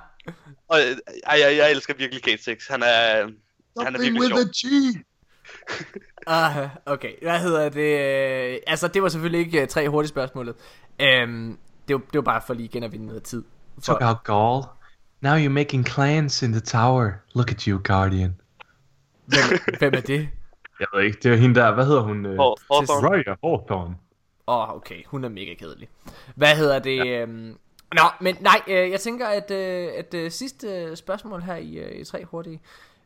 Og 0.67 0.79
øh, 0.79 0.97
ej, 1.27 1.39
jeg, 1.39 1.57
jeg 1.57 1.71
elsker 1.71 1.93
virkelig 1.93 2.23
Kate 2.23 2.43
6. 2.43 2.67
Han 2.67 2.83
er, 2.83 3.29
han 3.83 3.95
er 3.95 3.99
virkelig 3.99 4.27
sjov. 4.27 4.39
G! 4.39 5.05
Uh, 6.27 6.69
okay, 6.85 7.13
hvad 7.21 7.39
hedder 7.39 7.69
det? 7.69 7.99
øh, 8.53 8.59
Altså, 8.67 8.87
det 8.87 9.03
var 9.03 9.09
selvfølgelig 9.09 9.45
ikke 9.45 9.61
uh, 9.61 9.67
tre 9.67 9.89
hurtige 9.89 10.09
spørgsmålet. 10.09 10.55
Um, 10.99 11.59
det, 11.87 11.93
var, 11.93 11.99
det 11.99 12.13
var 12.13 12.21
bare 12.21 12.41
for 12.47 12.53
lige 12.53 12.65
igen 12.65 12.83
at 12.83 12.91
vinde 12.91 13.05
noget 13.05 13.23
tid. 13.23 13.43
Took 13.83 14.01
out 14.01 14.23
Gaul. 14.23 14.63
Now 15.23 15.35
you're 15.35 15.49
making 15.49 15.85
clans 15.85 16.41
in 16.41 16.51
the 16.51 16.61
tower. 16.61 17.11
Look 17.33 17.51
at 17.51 17.61
you, 17.61 17.79
Guardian. 17.83 18.35
Hvem, 19.25 19.59
hvem 19.79 19.93
er 19.93 20.01
det? 20.01 20.29
Jeg 20.79 20.87
ved 20.93 21.03
ikke, 21.03 21.19
det 21.23 21.31
er 21.31 21.35
hende 21.35 21.55
der, 21.55 21.73
hvad 21.73 21.85
hedder 21.85 22.01
hun? 22.01 22.25
Raya 22.25 23.35
Hawthorne. 23.43 23.95
Åh, 24.47 24.69
oh, 24.69 24.75
okay, 24.75 25.03
hun 25.05 25.23
er 25.23 25.29
mega 25.29 25.53
kedelig. 25.53 25.89
Hvad 26.35 26.55
hedder 26.55 26.79
det? 26.79 26.97
Ja. 26.97 27.23
Um, 27.23 27.57
nå, 27.93 28.03
men 28.21 28.35
nej, 28.41 28.61
øh, 28.67 28.91
jeg 28.91 28.99
tænker, 28.99 29.27
at, 29.27 29.51
øh, 29.51 29.89
at 29.97 30.13
øh, 30.13 30.31
sidste 30.31 30.95
spørgsmål 30.95 31.41
her 31.41 31.55
i, 31.55 31.77
øh, 31.77 32.01
i 32.01 32.03
tre 32.03 32.25
hurtige. 32.25 32.61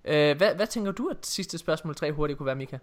Øh, 0.06 0.38
hvad, 0.38 0.56
hvad 0.56 0.68
tænker 0.68 0.92
du, 0.92 1.08
at 1.08 1.26
sidste 1.26 1.58
spørgsmål 1.58 1.96
tre 1.96 2.12
hurtige 2.12 2.38
kunne 2.38 2.46
være, 2.46 2.56
Mika? 2.56 2.78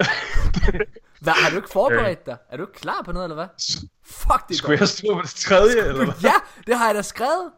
Hvad, 1.22 1.32
har 1.32 1.50
du 1.50 1.56
ikke 1.56 1.68
forberedt 1.72 2.26
dig? 2.26 2.36
Er 2.50 2.56
du 2.56 2.62
ikke 2.62 2.72
klar 2.72 3.02
på 3.02 3.12
noget, 3.12 3.24
eller 3.24 3.34
hvad? 3.34 3.46
Fuck, 4.04 4.48
det 4.48 4.56
Skulle 4.56 4.78
jeg 4.80 4.88
stå 4.88 5.14
på 5.14 5.20
det 5.22 5.30
tredje, 5.30 5.76
eller 5.88 6.04
hvad? 6.04 6.14
Ja, 6.22 6.32
det 6.66 6.78
har 6.78 6.86
jeg 6.86 6.94
da 6.94 7.02
skrevet. 7.02 7.50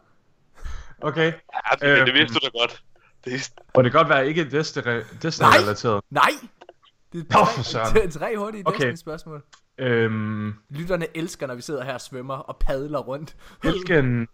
Okay. 1.00 1.24
ja, 1.32 1.70
det, 1.72 1.80
det 1.80 2.08
Øhm. 2.08 2.14
vidste 2.14 2.34
du 2.34 2.40
da 2.44 2.58
godt. 2.58 2.82
Det, 3.24 3.34
er- 3.34 3.62
Og 3.74 3.84
det 3.84 3.92
kan 3.92 3.98
godt 3.98 4.08
være 4.08 4.28
ikke 4.28 4.44
Destiny-relateret. 5.22 6.00
Nej! 6.10 6.30
Det 7.12 7.20
er 7.20 7.24
Nå, 7.38 7.44
tre, 7.44 7.52
for 7.54 7.62
søren. 7.62 7.94
det 7.96 8.04
er 8.04 8.10
tre 8.10 8.38
hurtige 8.38 8.62
Okay. 8.66 8.76
okay. 8.78 8.94
spørgsmål. 8.94 9.42
Øhm, 9.78 10.54
Lytterne 10.70 11.06
elsker, 11.16 11.46
når 11.46 11.54
vi 11.54 11.62
sidder 11.62 11.84
her 11.84 11.94
og 11.94 12.00
svømmer 12.00 12.34
og 12.34 12.56
padler 12.60 12.98
rundt. 12.98 13.36
hvilken... 13.62 14.28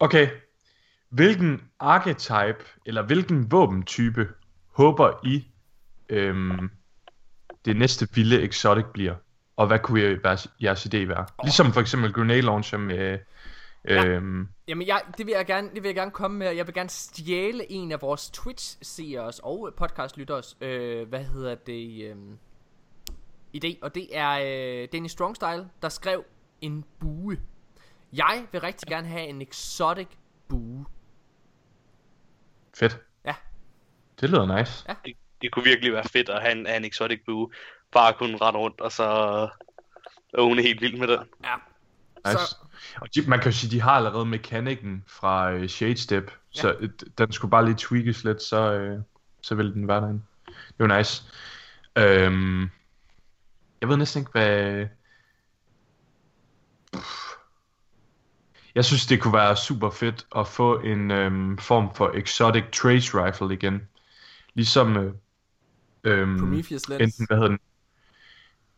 Okay. 0.00 0.28
Hvilken 1.10 1.60
archetype, 1.80 2.64
eller 2.86 3.02
hvilken 3.02 3.50
våbentype, 3.52 4.28
håber 4.72 5.20
I, 5.26 5.46
øhm, 6.08 6.70
det 7.64 7.76
næste 7.76 8.08
vilde 8.14 8.42
exotic 8.42 8.84
bliver? 8.92 9.14
Og 9.56 9.66
hvad 9.66 9.78
kunne 9.78 10.18
være, 10.24 10.38
jeres 10.62 10.86
idé 10.86 10.96
være? 10.96 11.26
Ligesom 11.44 11.72
for 11.72 11.80
eksempel 11.80 12.12
grenade 12.12 12.40
launcher 12.42 12.78
med... 12.78 13.18
Øhm, 13.84 14.48
Jamen, 14.68 14.86
jeg, 14.86 15.02
det, 15.18 15.26
vil 15.26 15.34
jeg 15.36 15.46
gerne, 15.46 15.68
det 15.74 15.82
vil 15.82 15.88
jeg 15.88 15.94
gerne 15.94 16.10
komme 16.10 16.38
med. 16.38 16.50
Jeg 16.50 16.66
vil 16.66 16.74
gerne 16.74 16.88
stjæle 16.88 17.72
en 17.72 17.92
af 17.92 18.02
vores 18.02 18.30
Twitch-seers 18.30 19.40
og 19.42 19.72
podcastlytteres, 19.76 20.56
øh, 20.60 21.08
hvad 21.08 21.24
hedder 21.24 21.54
det, 21.54 22.04
øh, 22.04 22.16
idé. 23.56 23.78
Og 23.82 23.94
det 23.94 24.08
er 24.12 24.30
øh, 24.82 24.88
Danny 24.92 25.06
Strongstyle, 25.06 25.68
der 25.82 25.88
skrev 25.88 26.24
en 26.60 26.84
bue. 27.00 27.38
Jeg 28.12 28.46
vil 28.52 28.60
rigtig 28.60 28.88
gerne 28.88 29.08
have 29.08 29.26
en 29.26 29.42
exotic 29.42 30.08
bue. 30.48 30.86
fedt. 32.74 33.00
Ja. 33.24 33.34
Det 34.20 34.30
lyder 34.30 34.58
nice. 34.58 34.84
det, 35.04 35.16
det 35.42 35.52
kunne 35.52 35.64
virkelig 35.64 35.92
være 35.92 36.04
fedt 36.12 36.28
at 36.28 36.42
have 36.42 36.52
en, 36.52 36.66
have 36.66 36.76
en 36.76 36.84
exotic 36.84 37.20
bue. 37.26 37.50
Bare 37.92 38.12
kunne 38.12 38.36
rende 38.36 38.60
rundt, 38.60 38.80
og 38.80 38.92
så 38.92 39.48
åne 40.34 40.62
helt 40.62 40.80
vildt 40.80 40.98
med 40.98 41.08
den. 41.08 41.18
Ja. 41.44 41.54
Nice. 42.26 42.46
Så, 42.46 42.56
Og 43.00 43.14
de, 43.14 43.22
man 43.22 43.38
kan 43.38 43.52
jo 43.52 43.56
sige, 43.56 43.70
de 43.70 43.80
har 43.80 43.92
allerede 43.92 44.26
mekanikken 44.26 45.04
fra 45.06 45.52
øh, 45.52 45.68
Shade 45.68 45.96
Step, 45.96 46.30
ja. 46.56 46.60
så 46.60 46.76
øh, 46.80 46.88
den 47.18 47.32
skulle 47.32 47.50
bare 47.50 47.64
lige 47.64 47.76
tweakes 47.78 48.24
lidt, 48.24 48.42
så, 48.42 48.72
øh, 48.72 48.98
så 49.42 49.54
ville 49.54 49.72
den 49.72 49.88
være 49.88 50.00
derinde. 50.00 50.22
Det 50.46 50.88
var 50.88 50.98
nice. 50.98 51.22
Øhm, 51.96 52.70
jeg 53.80 53.88
ved 53.88 53.96
næsten 53.96 54.22
ikke, 54.22 54.32
hvad... 54.32 54.86
Jeg 58.74 58.84
synes, 58.84 59.06
det 59.06 59.20
kunne 59.20 59.34
være 59.34 59.56
super 59.56 59.90
fedt 59.90 60.26
at 60.36 60.48
få 60.48 60.80
en 60.80 61.10
øhm, 61.10 61.58
form 61.58 61.94
for 61.94 62.10
exotic 62.14 62.64
trace 62.72 63.24
rifle 63.24 63.54
igen. 63.54 63.88
Ligesom... 64.54 64.96
Øh, 64.96 65.14
øhm, 66.04 66.38
Prometheus 66.38 66.88
Lens. 66.88 67.02
enten, 67.02 67.26
hvad 67.26 67.36
hedder 67.36 67.48
den? 67.48 67.58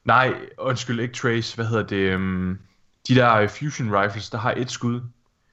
Nej, 0.04 0.34
undskyld, 0.58 1.00
ikke 1.00 1.14
trace, 1.14 1.56
hvad 1.56 1.66
hedder 1.66 1.86
det? 1.86 1.96
Øhm, 1.96 2.58
de 3.08 3.14
der 3.14 3.34
øh, 3.34 3.48
fusion 3.48 3.90
rifles, 3.96 4.30
der 4.30 4.38
har 4.38 4.54
et 4.56 4.70
skud. 4.70 5.00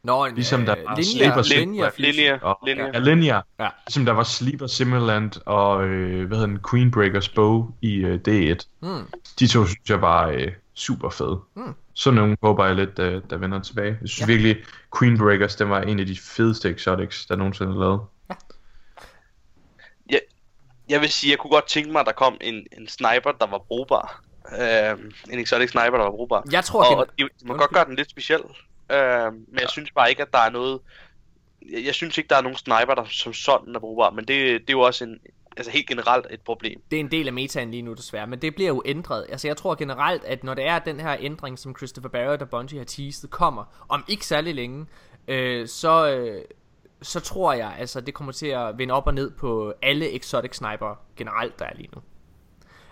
Nå, 0.03 0.25
en, 0.25 0.35
Ligesom 0.35 0.65
der 0.65 0.75
øh, 0.79 0.85
var 0.85 0.95
linjer, 0.95 1.41
Sleeper- 1.41 1.59
linjer. 1.59 1.89
Linear, 1.97 2.39
Og, 2.39 2.59
linear. 2.67 2.89
ja, 2.93 2.99
Linear. 2.99 3.45
Ja. 3.59 3.69
Ligesom 3.87 4.05
der 4.05 4.11
var 4.13 4.23
Sleeper 4.23 4.67
Simmerland 4.67 5.31
og, 5.45 5.87
øh, 5.87 6.27
hvad 6.27 6.37
hedder 6.37 6.49
den, 6.49 6.59
Queenbreakers 6.71 7.29
Bow 7.29 7.71
i 7.81 7.95
øh, 7.95 8.19
D1. 8.27 8.57
Mm. 8.81 9.05
De 9.39 9.47
to 9.47 9.65
synes 9.65 9.89
jeg 9.89 9.99
bare 10.01 10.33
er 10.33 10.45
øh, 10.45 10.51
super 10.73 11.09
fede. 11.09 11.39
Mm. 11.55 11.73
Så 11.93 12.11
nogle 12.11 12.37
håber 12.43 12.65
jeg 12.65 12.75
lidt, 12.75 12.99
øh, 12.99 13.21
der 13.29 13.37
vender 13.37 13.59
tilbage. 13.59 13.97
Jeg 14.01 14.09
synes 14.09 14.19
Ja. 14.19 14.25
ja. 14.33 14.37
virkelig, 14.41 14.63
Queenbreakers, 14.99 15.55
den 15.55 15.69
var 15.69 15.81
en 15.81 15.99
af 15.99 16.05
de 16.05 16.17
fedeste 16.17 16.69
exotics, 16.69 17.25
der 17.25 17.35
nogensinde 17.35 17.71
er 17.73 17.79
lavet. 17.79 17.99
Jeg 20.93 21.01
vil 21.01 21.09
sige, 21.09 21.31
jeg 21.31 21.39
kunne 21.39 21.51
godt 21.51 21.67
tænke 21.67 21.91
mig, 21.91 21.99
at 21.99 22.05
der 22.05 22.11
kom 22.11 22.37
en, 22.41 22.55
en 22.77 22.87
sniper, 22.87 23.31
der 23.31 23.47
var 23.47 23.57
brugbar. 23.57 24.23
Øhm, 24.61 25.11
en 25.31 25.39
exotic 25.39 25.69
sniper, 25.69 25.97
der 25.97 26.03
var 26.03 26.11
brugbar. 26.11 26.43
Jeg 26.51 26.63
tror, 26.63 26.83
Og, 26.83 26.97
og 26.97 27.07
de, 27.19 27.23
de 27.23 27.47
må 27.47 27.53
godt 27.53 27.71
gøre 27.71 27.85
den 27.85 27.95
lidt 27.95 28.09
speciel. 28.09 28.41
Øhm, 28.91 29.33
men 29.47 29.59
jeg 29.59 29.69
synes 29.69 29.91
bare 29.91 30.09
ikke, 30.09 30.21
at 30.21 30.33
der 30.33 30.39
er 30.39 30.49
noget... 30.49 30.79
Jeg, 31.71 31.85
jeg 31.85 31.93
synes 31.93 32.17
ikke, 32.17 32.27
der 32.27 32.35
er 32.35 32.41
nogen 32.41 32.57
sniper, 32.57 32.95
der 32.95 33.05
som 33.09 33.33
sådan 33.33 33.75
er 33.75 33.79
brugbar. 33.79 34.09
Men 34.09 34.25
det, 34.25 34.61
det 34.61 34.69
er 34.69 34.73
jo 34.73 34.79
også 34.79 35.03
en, 35.03 35.19
altså 35.57 35.71
helt 35.71 35.87
generelt 35.87 36.25
et 36.29 36.41
problem. 36.41 36.81
det 36.91 36.95
er 36.95 36.99
en 36.99 37.11
del 37.11 37.27
af 37.27 37.33
metaen 37.33 37.71
lige 37.71 37.81
nu 37.81 37.93
desværre, 37.93 38.27
men 38.27 38.41
det 38.41 38.55
bliver 38.55 38.67
jo 38.67 38.81
ændret. 38.85 39.25
Altså 39.29 39.47
jeg 39.47 39.57
tror 39.57 39.75
generelt, 39.75 40.23
at 40.23 40.43
når 40.43 40.53
det 40.53 40.67
er 40.67 40.79
den 40.79 40.99
her 40.99 41.17
ændring, 41.19 41.59
som 41.59 41.75
Christopher 41.77 42.09
Barrett 42.09 42.41
og 42.41 42.49
Bungie 42.49 42.79
har 42.79 42.85
teaset, 42.85 43.29
kommer 43.29 43.85
om 43.89 44.03
ikke 44.07 44.25
særlig 44.25 44.55
længe, 44.55 44.85
øh, 45.27 45.67
så, 45.67 46.15
øh, 46.15 46.41
så 47.03 47.19
tror 47.19 47.53
jeg, 47.53 47.75
altså 47.79 48.01
det 48.01 48.13
kommer 48.13 48.33
til 48.33 48.47
at 48.47 48.77
vende 48.77 48.93
op 48.93 49.07
og 49.07 49.13
ned 49.13 49.31
på 49.31 49.73
alle 49.81 50.15
exotic 50.15 50.55
sniper 50.55 50.99
generelt, 51.17 51.59
der 51.59 51.65
er 51.65 51.73
lige 51.75 51.89
nu. 51.95 52.01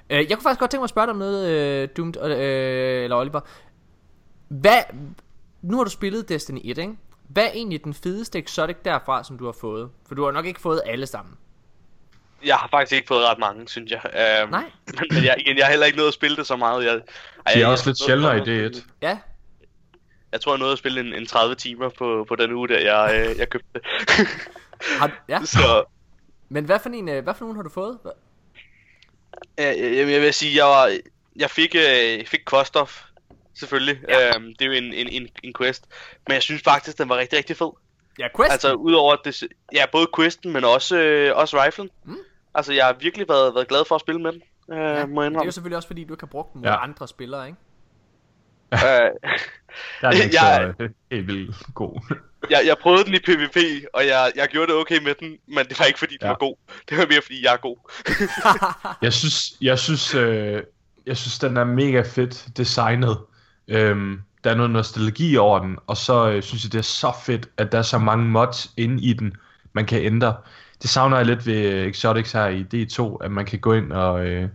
Øh, 0.10 0.18
jeg 0.30 0.38
kunne 0.38 0.44
faktisk 0.44 0.60
godt 0.60 0.72
tænke 0.72 0.82
mig 0.82 0.84
at 0.86 0.90
spørge 0.90 1.06
dig 1.08 1.12
om 1.12 1.18
noget, 1.20 1.50
øh, 1.50 1.90
Doomed, 1.98 2.18
øh, 2.38 3.04
eller 3.04 3.18
Oliver. 3.18 3.40
Hvad, 4.48 4.80
nu 5.62 5.78
har 5.78 5.84
du 5.84 5.90
spillet 5.90 6.30
Destiny 6.30 6.60
1, 6.64 6.78
ikke? 6.78 6.94
Hvad 7.28 7.44
er 7.44 7.52
egentlig 7.52 7.84
den 7.84 7.94
fedeste 7.94 8.40
exotic 8.40 8.76
derfra, 8.86 9.24
som 9.24 9.38
du 9.38 9.46
har 9.46 9.52
fået? 9.62 9.90
For 10.08 10.16
du 10.16 10.24
har 10.26 10.32
nok 10.32 10.46
ikke 10.46 10.62
fået 10.62 10.82
alle 10.86 11.08
sammen. 11.08 11.34
Jeg 12.46 12.56
har 12.56 12.68
faktisk 12.68 12.96
ikke 12.96 13.08
fået 13.08 13.26
ret 13.30 13.38
mange, 13.40 13.68
synes 13.68 13.92
jeg. 13.92 14.02
Øhm, 14.06 14.52
Nej. 14.52 14.64
Men, 15.14 15.24
jeg, 15.24 15.36
igen, 15.40 15.58
jeg 15.58 15.66
har 15.66 15.72
heller 15.72 15.86
ikke 15.86 15.98
nået 15.98 16.08
at 16.08 16.14
spille 16.14 16.38
det 16.38 16.48
så 16.48 16.56
meget. 16.56 16.84
Jeg, 16.86 16.94
ej, 16.94 17.00
De 17.54 17.60
jeg, 17.60 17.62
er 17.62 17.68
også 17.68 17.84
jeg- 17.84 17.88
lidt 17.88 17.98
sjældnere 17.98 18.38
i 18.48 18.62
jeg- 18.62 18.72
D1. 18.72 18.82
Ja, 19.02 19.18
Jeg 20.32 20.42
tror, 20.42 20.52
jeg 20.52 20.60
nåede 20.60 20.72
at 20.72 20.78
spille 20.78 21.00
en, 21.00 21.14
en 21.14 21.26
30 21.26 21.56
timer 21.56 21.90
på, 21.90 22.26
på 22.28 22.36
den 22.36 22.52
uge, 22.52 22.68
der 22.68 22.80
jeg, 22.80 23.30
øh, 23.30 23.38
jeg 23.40 23.50
købte 23.50 23.68
det. 23.74 23.82
har, 25.00 25.24
ja. 25.30 25.40
så 25.56 25.84
Men 26.50 26.66
hvad 26.66 26.80
for 26.80 26.90
en, 26.90 27.10
øh, 27.10 27.24
hvad 27.24 27.34
for 27.34 27.46
nogen 27.46 27.56
har 27.56 27.64
du 27.64 27.70
fået? 27.70 27.98
Hvad- 28.02 28.12
øh, 29.60 29.98
jeg, 30.12 30.22
vil 30.22 30.34
sige, 30.34 30.58
jeg, 30.58 30.66
var, 30.66 30.98
jeg 31.36 31.50
fik, 31.50 31.76
øh, 31.76 32.26
fik 32.26 32.40
Kostov, 32.46 32.90
selvfølgelig. 33.54 34.00
Ja. 34.10 34.20
Ja. 34.20 34.28
Øhm, 34.36 34.46
det 34.60 34.62
er 34.62 34.66
jo 34.66 34.72
en, 34.72 34.94
en, 34.94 35.08
en, 35.08 35.28
en 35.44 35.54
quest. 35.58 35.86
Men 36.28 36.34
jeg 36.34 36.42
synes 36.42 36.62
faktisk, 36.64 36.98
den 36.98 37.10
var 37.10 37.18
rigtig, 37.18 37.38
rigtig 37.38 37.58
fed. 37.58 37.72
Ja, 38.20 38.28
Quest. 38.36 38.52
Altså 38.52 38.74
udover 38.74 39.16
det, 39.16 39.44
ja, 39.74 39.86
både 39.92 40.08
questen, 40.18 40.54
men 40.54 40.64
også, 40.64 40.98
øh, 40.98 41.38
også 41.38 41.64
riflen. 41.64 41.90
Mm. 42.06 42.18
Altså, 42.54 42.74
jeg 42.74 42.86
har 42.86 42.94
virkelig 42.94 43.30
været, 43.30 43.56
været 43.56 43.68
glad 43.68 43.86
for 43.88 43.96
at 43.96 44.02
spille 44.02 44.22
med 44.22 44.32
den. 44.32 44.42
Øh, 44.72 44.78
ja, 44.78 44.84
må 44.84 44.90
jeg 44.94 45.02
det 45.06 45.18
er 45.18 45.22
jo 45.24 45.30
indrømme. 45.30 45.52
selvfølgelig 45.52 45.76
også 45.78 45.88
fordi, 45.88 46.04
du 46.04 46.14
ikke 46.14 46.22
har 46.22 46.28
brugt 46.28 46.54
den 46.54 46.62
mod 46.62 46.70
Ja. 46.70 46.84
andre 46.84 47.08
spillere, 47.08 47.48
ikke? 47.48 47.58
Øh, 48.74 49.10
Der 50.02 50.08
er 50.08 50.12
ikke 50.24 50.36
Jeg- 50.42 50.74
så 50.80 50.88
helt 51.12 51.28
vildt 51.28 51.56
god. 51.76 52.16
jeg, 52.50 52.62
jeg 52.66 52.76
prøvede 52.82 53.06
den 53.06 53.14
i 53.14 53.20
PvP, 53.20 53.58
og 53.94 54.06
jeg, 54.08 54.32
jeg 54.36 54.48
gjorde 54.48 54.72
det 54.72 54.76
okay 54.82 55.04
med 55.04 55.16
den, 55.20 55.38
men 55.48 55.66
det 55.70 55.80
var 55.80 55.86
ikke 55.86 56.00
fordi 56.00 56.14
den 56.14 56.20
Ja. 56.22 56.28
var 56.28 56.36
god. 56.40 56.56
Det 56.90 56.98
var 56.98 57.06
mere 57.10 57.22
fordi 57.22 57.44
jeg 57.46 57.54
er 57.54 57.58
god. 57.58 57.78
Jeg 59.02 59.14
synes, 59.14 59.54
jeg 59.62 59.80
synes, 59.80 60.16
øh, 60.16 60.62
jeg 61.06 61.18
synes, 61.18 61.40
den 61.40 61.58
er 61.58 61.64
mega 61.64 62.02
fedt 62.02 62.48
designet. 62.58 63.18
Øhm, 63.68 64.22
der 64.44 64.52
er 64.52 64.56
noget 64.56 64.72
nostalgi 64.72 65.38
over 65.38 65.60
den, 65.60 65.78
og 65.88 65.98
så 65.98 66.30
øh, 66.30 66.44
synes 66.44 66.64
jeg, 66.64 66.72
det 66.72 66.78
er 66.80 66.84
så 66.84 67.12
fedt, 67.26 67.50
at 67.58 67.72
der 67.72 67.78
er 67.78 67.82
så 67.82 67.98
mange 67.98 68.26
mods 68.26 68.72
inde 68.78 69.04
i 69.04 69.14
den, 69.14 69.34
man 69.74 69.86
kan 69.86 70.02
ændre. 70.02 70.36
Det 70.82 70.90
savner 70.90 71.18
jeg 71.18 71.26
lidt 71.26 71.46
ved 71.46 71.56
øh, 71.74 71.88
Exotics 71.88 72.32
her 72.32 72.48
i 72.48 72.66
D2, 72.74 73.18
at 73.26 73.32
man 73.32 73.46
kan 73.46 73.60
gå 73.60 73.74
ind 73.74 73.92
og, 73.94 74.26
øh, 74.26 74.50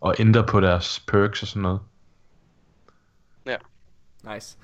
og 0.00 0.14
ændre 0.18 0.44
på 0.44 0.60
deres 0.60 1.00
perks 1.08 1.42
og 1.42 1.48
sådan 1.48 1.62
noget. 1.62 1.80
Nice. 4.34 4.56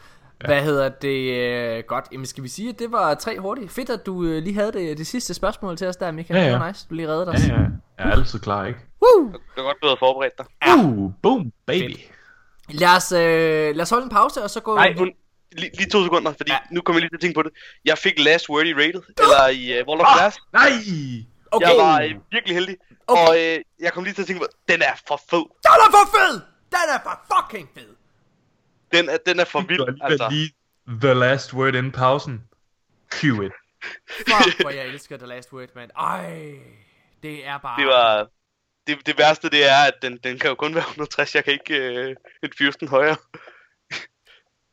Hvad 0.46 0.62
hedder 0.62 0.88
det? 0.88 1.30
Øh, 1.34 1.84
godt. 1.86 2.04
Jamen 2.12 2.26
skal 2.26 2.42
vi 2.44 2.48
sige, 2.48 2.68
at 2.68 2.78
det 2.78 2.92
var 2.92 3.14
tre 3.14 3.38
hurtigt. 3.38 3.72
Fedt, 3.72 3.90
at 3.90 4.06
du 4.06 4.24
øh, 4.24 4.42
lige 4.42 4.54
havde 4.54 4.72
det, 4.72 4.98
det 4.98 5.06
sidste 5.06 5.34
spørgsmål 5.34 5.76
til 5.76 5.86
os 5.86 5.96
der, 5.96 6.10
Michael. 6.10 6.38
Ja, 6.40 6.46
ja. 6.46 6.52
Det 6.52 6.60
var 6.60 6.68
nice. 6.68 6.86
Du 6.90 6.94
lige 6.94 7.08
reddede 7.08 7.28
os. 7.30 7.46
Ja, 7.48 7.54
ja. 7.54 7.60
Jeg 7.98 8.08
er 8.08 8.10
altid 8.12 8.38
klar, 8.40 8.64
ikke? 8.66 8.78
Woo! 9.02 9.24
Du 9.32 9.38
har 9.56 9.62
godt 9.62 9.76
blevet 9.80 9.98
forberedt 9.98 10.38
dig. 10.38 10.46
Uh, 10.76 11.12
boom, 11.22 11.52
baby. 11.66 11.96
Lad 12.68 12.96
os, 12.96 13.12
øh, 13.12 13.76
lad 13.76 13.80
os 13.80 13.90
holde 13.90 14.04
en 14.04 14.10
pause, 14.10 14.42
og 14.42 14.50
så 14.50 14.60
gå... 14.60 14.74
Nej, 14.74 14.94
hun, 14.98 15.10
lige, 15.52 15.70
lige 15.76 15.90
to 15.90 16.02
sekunder, 16.04 16.32
fordi 16.32 16.50
Ja. 16.50 16.54
ja. 16.70 16.74
nu 16.74 16.80
kommer 16.80 16.96
jeg 16.98 17.02
lige 17.02 17.10
til 17.10 17.16
at 17.16 17.20
tænke 17.20 17.34
på 17.34 17.42
det. 17.42 17.52
Jeg 17.84 17.98
fik 17.98 18.18
last 18.18 18.48
word 18.50 18.66
i 18.66 18.74
rated, 18.74 19.02
eller 19.18 19.48
i 19.48 19.80
uh, 19.80 19.88
World 19.88 20.00
of 20.00 20.06
Class. 20.18 20.38
Nej! 20.52 20.70
Okay. 21.52 21.66
Jeg 21.68 21.76
var 21.78 22.00
øh, 22.00 22.10
virkelig 22.30 22.56
heldig, 22.56 22.76
Okay. 23.06 23.22
og 23.28 23.36
øh, 23.40 23.58
jeg 23.80 23.92
kom 23.92 24.04
lige 24.04 24.14
til 24.14 24.22
at 24.22 24.26
tænke 24.26 24.40
på, 24.40 24.46
den 24.68 24.82
er 24.82 24.94
for 25.08 25.20
fed. 25.30 25.44
Den 25.66 25.72
er 25.86 25.90
for 25.96 26.06
fed! 26.16 26.34
Den 26.70 26.86
er 26.94 27.00
for 27.02 27.16
fucking 27.32 27.68
fed! 27.74 27.90
Den 28.98 29.08
er, 29.08 29.16
den 29.26 29.40
er 29.40 29.44
for 29.44 29.60
vild, 29.60 30.00
har 30.00 30.08
altså. 30.08 30.28
lige 30.30 30.50
the 31.02 31.14
last 31.14 31.54
word 31.54 31.74
in 31.74 31.92
pausen. 31.92 32.44
Cue 33.10 33.46
it. 33.46 33.52
Fuck, 34.08 34.60
hvor 34.60 34.70
jeg 34.70 34.86
elsker 34.86 35.16
The 35.16 35.26
Last 35.26 35.52
Word, 35.52 35.68
man. 35.74 35.90
Ej, 35.98 36.54
det 37.22 37.46
er 37.46 37.58
bare... 37.58 37.80
Det 37.80 37.86
var... 37.86 38.28
Det, 38.86 39.06
det 39.06 39.18
værste, 39.18 39.50
det 39.50 39.70
er, 39.70 39.86
at 39.86 39.94
den, 40.02 40.16
den 40.16 40.38
kan 40.38 40.48
jo 40.50 40.54
kun 40.54 40.74
være 40.74 40.84
160. 40.84 41.34
Jeg 41.34 41.44
kan 41.44 41.52
ikke 41.52 41.76
øh, 41.76 42.16
infuse 42.42 42.78
den 42.80 42.88
højere. 42.88 43.16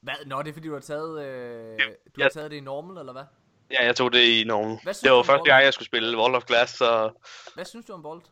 Hvad? 0.02 0.14
Nå, 0.26 0.42
det 0.42 0.50
er 0.50 0.54
fordi, 0.54 0.68
du 0.68 0.74
har 0.74 0.82
taget, 0.82 1.26
øh, 1.26 1.80
Ja, 1.80 1.86
du 1.86 2.22
har 2.22 2.24
ja. 2.24 2.30
taget 2.30 2.52
det 2.52 2.58
i 2.58 2.60
normal, 2.60 2.98
eller 2.98 3.14
hvad? 3.14 3.24
Ja, 3.72 3.86
jeg 3.86 3.96
tog 3.96 4.14
det 4.14 4.20
i 4.20 4.44
normal. 4.44 4.78
Det 5.04 5.12
var 5.12 5.24
første 5.24 5.52
gang, 5.52 5.64
jeg 5.64 5.74
skulle 5.74 5.86
spille 5.86 6.18
World 6.18 6.36
of 6.36 6.44
Glass, 6.44 6.74
så... 6.74 7.12
Hvad 7.56 7.66
synes 7.66 7.86
du 7.86 7.94
om 7.94 8.04
Bolt? 8.04 8.26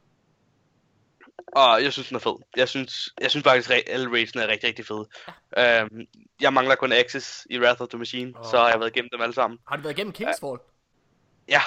Og 1.52 1.84
jeg 1.84 1.94
synes, 1.94 2.08
den 2.08 2.16
er 2.16 2.20
fed. 2.20 2.36
Jeg 2.58 2.70
synes, 2.70 3.10
jeg 3.22 3.32
synes 3.32 3.44
faktisk, 3.44 3.70
at 3.70 3.84
alle 3.88 4.12
raidene 4.12 4.44
er 4.44 4.48
rigtig, 4.48 4.68
rigtig 4.68 4.86
fede. 4.86 5.06
Øhm, 5.58 6.06
jeg 6.42 6.54
mangler 6.54 6.76
kun 6.76 6.92
Access 6.92 7.48
i 7.50 7.60
Wrath 7.60 7.82
of 7.82 7.88
the 7.88 7.98
Machine, 7.98 8.34
Åh. 8.40 8.46
så 8.52 8.58
har 8.58 8.70
jeg 8.70 8.80
været 8.80 8.96
igennem 8.96 9.10
dem 9.14 9.22
alle 9.22 9.34
sammen. 9.34 9.60
Har 9.68 9.76
du 9.76 9.82
været 9.82 9.98
igennem 9.98 10.14
Kingsfall? 10.14 10.58
Ja, 11.48 11.62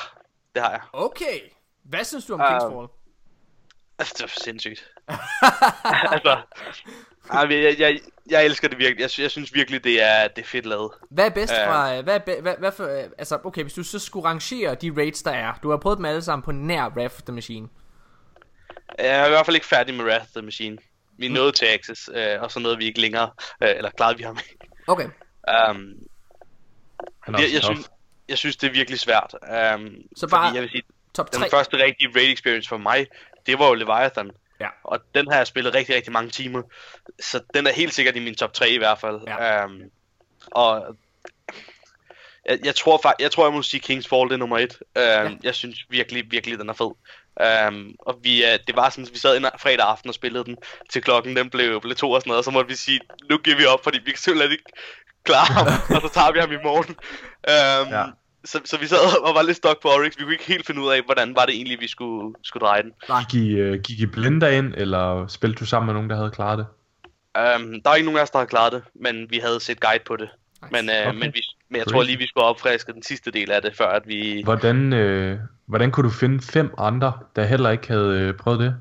det 0.55 0.63
har 0.63 0.71
jeg. 0.71 0.81
Okay. 0.93 1.41
Hvad 1.85 2.05
synes 2.05 2.27
du 2.27 2.35
om 2.35 2.41
Øh, 2.41 2.49
Kingsfall? 2.49 2.89
Altså, 3.99 4.15
det 4.17 4.23
var 4.23 4.33
sindssygt. 4.45 4.89
altså, 6.15 6.37
jeg, 7.33 7.77
jeg, 7.79 8.01
jeg 8.31 8.45
elsker 8.45 8.69
det 8.69 8.79
virkelig. 8.79 9.01
Jeg, 9.01 9.11
jeg 9.19 9.31
synes 9.31 9.55
virkelig, 9.55 9.85
det 9.85 10.03
er, 10.03 10.29
det 10.29 10.43
er 10.43 10.47
fedt 10.47 10.67
lavet. 10.67 10.91
Hvad 11.11 11.27
er 11.27 11.31
bedst 11.31 11.53
øh. 11.53 11.67
fra... 11.67 12.01
Hvad, 12.01 12.21
er 12.29 12.41
hvad, 12.41 12.55
hvad 12.59 12.73
for... 12.73 12.85
øh, 12.85 13.05
Altså, 13.19 13.39
okay, 13.45 13.63
hvis 13.63 13.75
du 13.75 13.83
så 13.83 13.99
skulle 13.99 14.29
rangere 14.29 14.75
de 14.75 14.93
raids, 14.97 15.23
der 15.23 15.31
er. 15.31 15.53
Du 15.63 15.71
har 15.71 15.77
prøvet 15.77 15.99
dem 15.99 16.05
alle 16.05 16.23
sammen 16.23 16.43
på 16.43 16.53
nær 16.53 16.89
Wrath 16.89 17.15
of 17.15 17.23
the 17.23 17.33
Machine. 17.33 17.69
Jeg 18.99 19.21
er 19.21 19.27
i 19.27 19.29
hvert 19.29 19.47
fald 19.47 19.57
ikke 19.57 19.67
færdig 19.67 19.95
med 19.95 20.05
Wrath 20.05 20.23
of 20.23 20.29
the 20.29 20.43
Machine. 20.43 20.79
Vi 21.19 21.27
er 21.27 21.31
nået 21.31 21.55
til 21.55 21.67
Access, 21.67 22.11
øh, 22.15 22.43
og 22.43 22.51
så 22.51 22.61
nåede 22.61 22.79
vi 22.79 22.85
ikke 22.85 23.01
længere, 23.01 23.31
øh, 23.63 23.69
eller 23.77 23.91
klarede 23.91 24.17
vi 24.17 24.23
ham 24.23 24.39
ikke. 24.51 24.69
Okay. 24.87 25.09
Um, 25.71 25.93
jeg, 27.29 27.49
jeg, 27.53 27.63
synes, 27.63 27.91
jeg 28.29 28.39
synes, 28.39 28.57
det 28.57 28.69
er 28.69 28.73
virkelig 28.73 29.01
svært. 29.01 29.35
Um, 29.75 29.95
Så 30.17 30.29
bare 30.29 30.55
jeg 30.55 30.63
vil 30.63 30.71
sige, 30.71 30.83
Top 31.15 31.33
den 31.33 31.41
3. 31.41 31.51
første 31.51 31.77
rigtige 31.77 32.11
raid 32.17 32.33
experience 32.33 32.69
for 32.69 32.77
mig, 32.77 33.07
det 33.47 33.59
var 33.59 33.69
jo 33.69 33.75
Leviathan. 33.75 34.31
Ja. 34.61 34.69
Og 34.85 35.01
den 35.15 35.31
har 35.31 35.37
jeg 35.37 35.47
spillet 35.47 35.75
rigtig, 35.75 35.95
rigtig 35.95 36.13
mange 36.13 36.31
timer. 36.31 36.63
Så 37.21 37.41
den 37.55 37.67
er 37.67 37.73
helt 37.73 37.95
sikkert 37.95 38.17
i 38.17 38.21
min 38.21 38.35
top 38.35 38.53
3 38.53 38.71
i 38.71 38.79
hvert 38.79 38.99
fald. 38.99 39.21
Ja. 39.27 39.65
Um, 39.65 39.81
og 40.47 40.97
jeg, 42.47 42.59
jeg, 42.65 42.75
tror 42.75 43.01
faktisk, 43.03 43.23
jeg 43.23 43.31
tror, 43.31 43.45
jeg 43.47 43.53
må 43.53 43.63
sige 43.63 43.81
King's 43.85 44.09
Fall, 44.09 44.29
det 44.29 44.33
er 44.33 44.37
nummer 44.37 44.59
et. 44.59 44.79
Um, 44.81 45.03
ja. 45.03 45.31
Jeg 45.43 45.55
synes 45.55 45.87
virkelig, 45.89 46.25
virkelig, 46.31 46.59
den 46.59 46.69
er 46.69 46.73
fed. 46.73 46.95
Um, 47.41 47.95
og 47.99 48.19
vi, 48.23 48.43
uh, 48.43 48.59
det 48.67 48.77
var 48.77 48.91
sådan, 48.91 49.05
at 49.05 49.13
vi 49.13 49.19
sad 49.19 49.37
en 49.37 49.47
fredag 49.59 49.87
aften 49.87 50.09
og 50.09 50.15
spillede 50.15 50.45
den, 50.45 50.57
til 50.91 51.03
klokken 51.03 51.37
den 51.37 51.51
blev, 51.51 51.81
blev 51.81 51.97
to 51.97 52.11
og 52.11 52.21
sådan 52.21 52.31
noget, 52.31 52.39
og 52.39 52.45
så 52.45 52.51
måtte 52.51 52.69
vi 52.69 52.77
sige, 52.77 53.01
nu 53.31 53.39
giver 53.39 53.57
vi 53.57 53.65
op, 53.65 53.85
fordi 53.85 53.99
vi 54.05 54.11
kan 54.11 54.19
simpelthen 54.19 54.53
ikke 54.53 54.65
klare 55.25 55.53
ham, 55.53 55.67
og 55.97 56.03
så 56.03 56.11
tager 56.15 56.33
vi 56.33 56.39
ham 56.39 56.53
i 56.53 56.63
morgen. 56.63 56.95
Um, 57.53 57.93
Ja. 57.93 58.05
så, 58.45 58.61
så 58.65 58.79
vi 58.79 58.87
sad 58.87 59.23
og 59.23 59.35
var 59.35 59.43
lidt 59.43 59.57
stok 59.57 59.83
på 59.83 59.89
Oryx, 59.89 60.19
vi 60.19 60.23
kunne 60.23 60.33
ikke 60.33 60.47
helt 60.47 60.67
finde 60.67 60.81
ud 60.81 60.93
af, 60.93 61.03
hvordan 61.03 61.37
var 61.37 61.47
det 61.47 61.55
egentlig, 61.55 61.81
vi 61.81 61.89
skulle, 61.89 62.35
skulle 62.43 62.67
dreje 62.67 62.83
den. 62.83 62.93
Gik 63.31 63.43
I, 63.43 63.63
uh, 63.63 63.79
gik 63.81 64.01
I 64.01 64.07
blender 64.07 64.49
ind, 64.49 64.75
eller 64.77 65.27
spillede 65.27 65.59
du 65.59 65.67
sammen 65.67 65.87
med 65.87 65.95
nogen, 65.95 66.11
der 66.11 66.17
havde 66.17 66.31
klaret 66.31 66.59
det? 66.59 66.67
Um, 67.57 67.83
der 67.83 67.91
er 67.91 67.95
ikke 67.95 68.05
nogen 68.07 68.19
af 68.19 68.23
os, 68.23 68.31
der 68.31 68.39
har 68.39 68.47
klaret 68.47 68.73
det, 68.73 68.83
men 68.95 69.31
vi 69.31 69.39
havde 69.39 69.61
set 69.61 69.81
guide 69.81 70.05
på 70.07 70.17
det. 70.17 70.29
Nice. 70.63 70.73
Men, 70.73 70.91
uh, 70.91 71.09
okay. 71.09 71.19
men, 71.19 71.35
vi, 71.35 71.43
men 71.73 71.79
jeg 71.79 71.85
Crazy. 71.85 71.93
tror 71.95 72.03
lige, 72.03 72.19
vi 72.19 72.27
skulle 72.27 72.45
opfriske 72.45 72.93
den 72.93 73.03
sidste 73.03 73.31
del 73.31 73.51
af 73.51 73.63
det, 73.63 73.77
før 73.77 73.87
at 73.89 74.03
vi... 74.07 74.43
Hvordan, 74.45 74.93
øh, 74.93 75.39
hvordan 75.67 75.91
kunne 75.91 76.05
du 76.05 76.15
finde 76.15 76.43
fem 76.43 76.75
andre, 76.79 77.13
der 77.37 77.45
heller 77.45 77.71
ikke 77.71 77.89
havde 77.89 78.21
øh, 78.21 78.35
prøvet 78.35 78.61
det? 78.61 78.77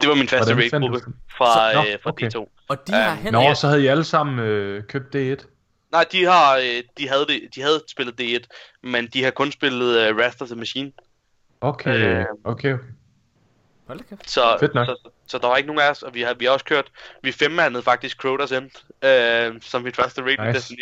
Det 0.00 0.08
var 0.08 0.14
min 0.14 0.28
faste 0.28 0.54
raid-gruppe 0.54 1.00
dem? 1.04 1.14
fra, 1.38 1.72
Så- 1.72 1.78
nå, 1.78 1.84
øh, 1.92 1.98
fra 2.02 2.10
okay. 2.10 2.30
D2. 2.30 2.64
Og 2.68 2.86
de 2.86 2.92
har 2.92 3.12
Øhm, 3.12 3.22
hen... 3.22 3.32
Nå, 3.32 3.54
så 3.54 3.66
havde 3.68 3.82
I 3.82 3.86
alle 3.86 4.04
sammen 4.04 4.38
øh, 4.38 4.82
købt 4.84 5.14
D1. 5.16 5.46
Nej, 5.92 6.04
de 6.12 6.24
har, 6.24 6.56
øh, 6.56 6.82
de 6.98 7.08
havde, 7.08 7.26
det, 7.28 7.40
de 7.54 7.62
havde 7.62 7.82
spillet 7.88 8.20
D1, 8.20 8.46
men 8.82 9.06
de 9.06 9.24
har 9.24 9.30
kun 9.30 9.52
spillet 9.52 10.10
uh, 10.10 10.16
Wrath 10.16 10.36
of 10.40 10.46
the 10.48 10.56
Machine. 10.56 10.92
Okay, 11.60 12.18
Øh. 12.20 12.24
okay, 12.44 12.72
okay. 12.74 12.84
Hold. 13.86 14.00
Så, 14.26 14.56
Fedt 14.60 14.74
nok. 14.74 14.86
så, 14.86 14.96
så, 15.04 15.10
så, 15.26 15.38
der 15.38 15.48
var 15.48 15.56
ikke 15.56 15.66
nogen 15.66 15.80
af 15.80 15.90
os, 15.90 16.02
og 16.02 16.14
vi 16.14 16.22
har, 16.22 16.34
vi 16.34 16.44
har 16.44 16.52
også 16.52 16.64
kørt, 16.64 16.86
vi 17.22 17.32
femmandede 17.32 17.82
faktisk 17.82 18.16
Crotas 18.20 18.52
End, 18.52 18.70
øh, 19.04 19.60
som 19.62 19.82
mit 19.82 19.96
første 19.96 20.22
raid 20.22 20.54
Nice. 20.54 20.76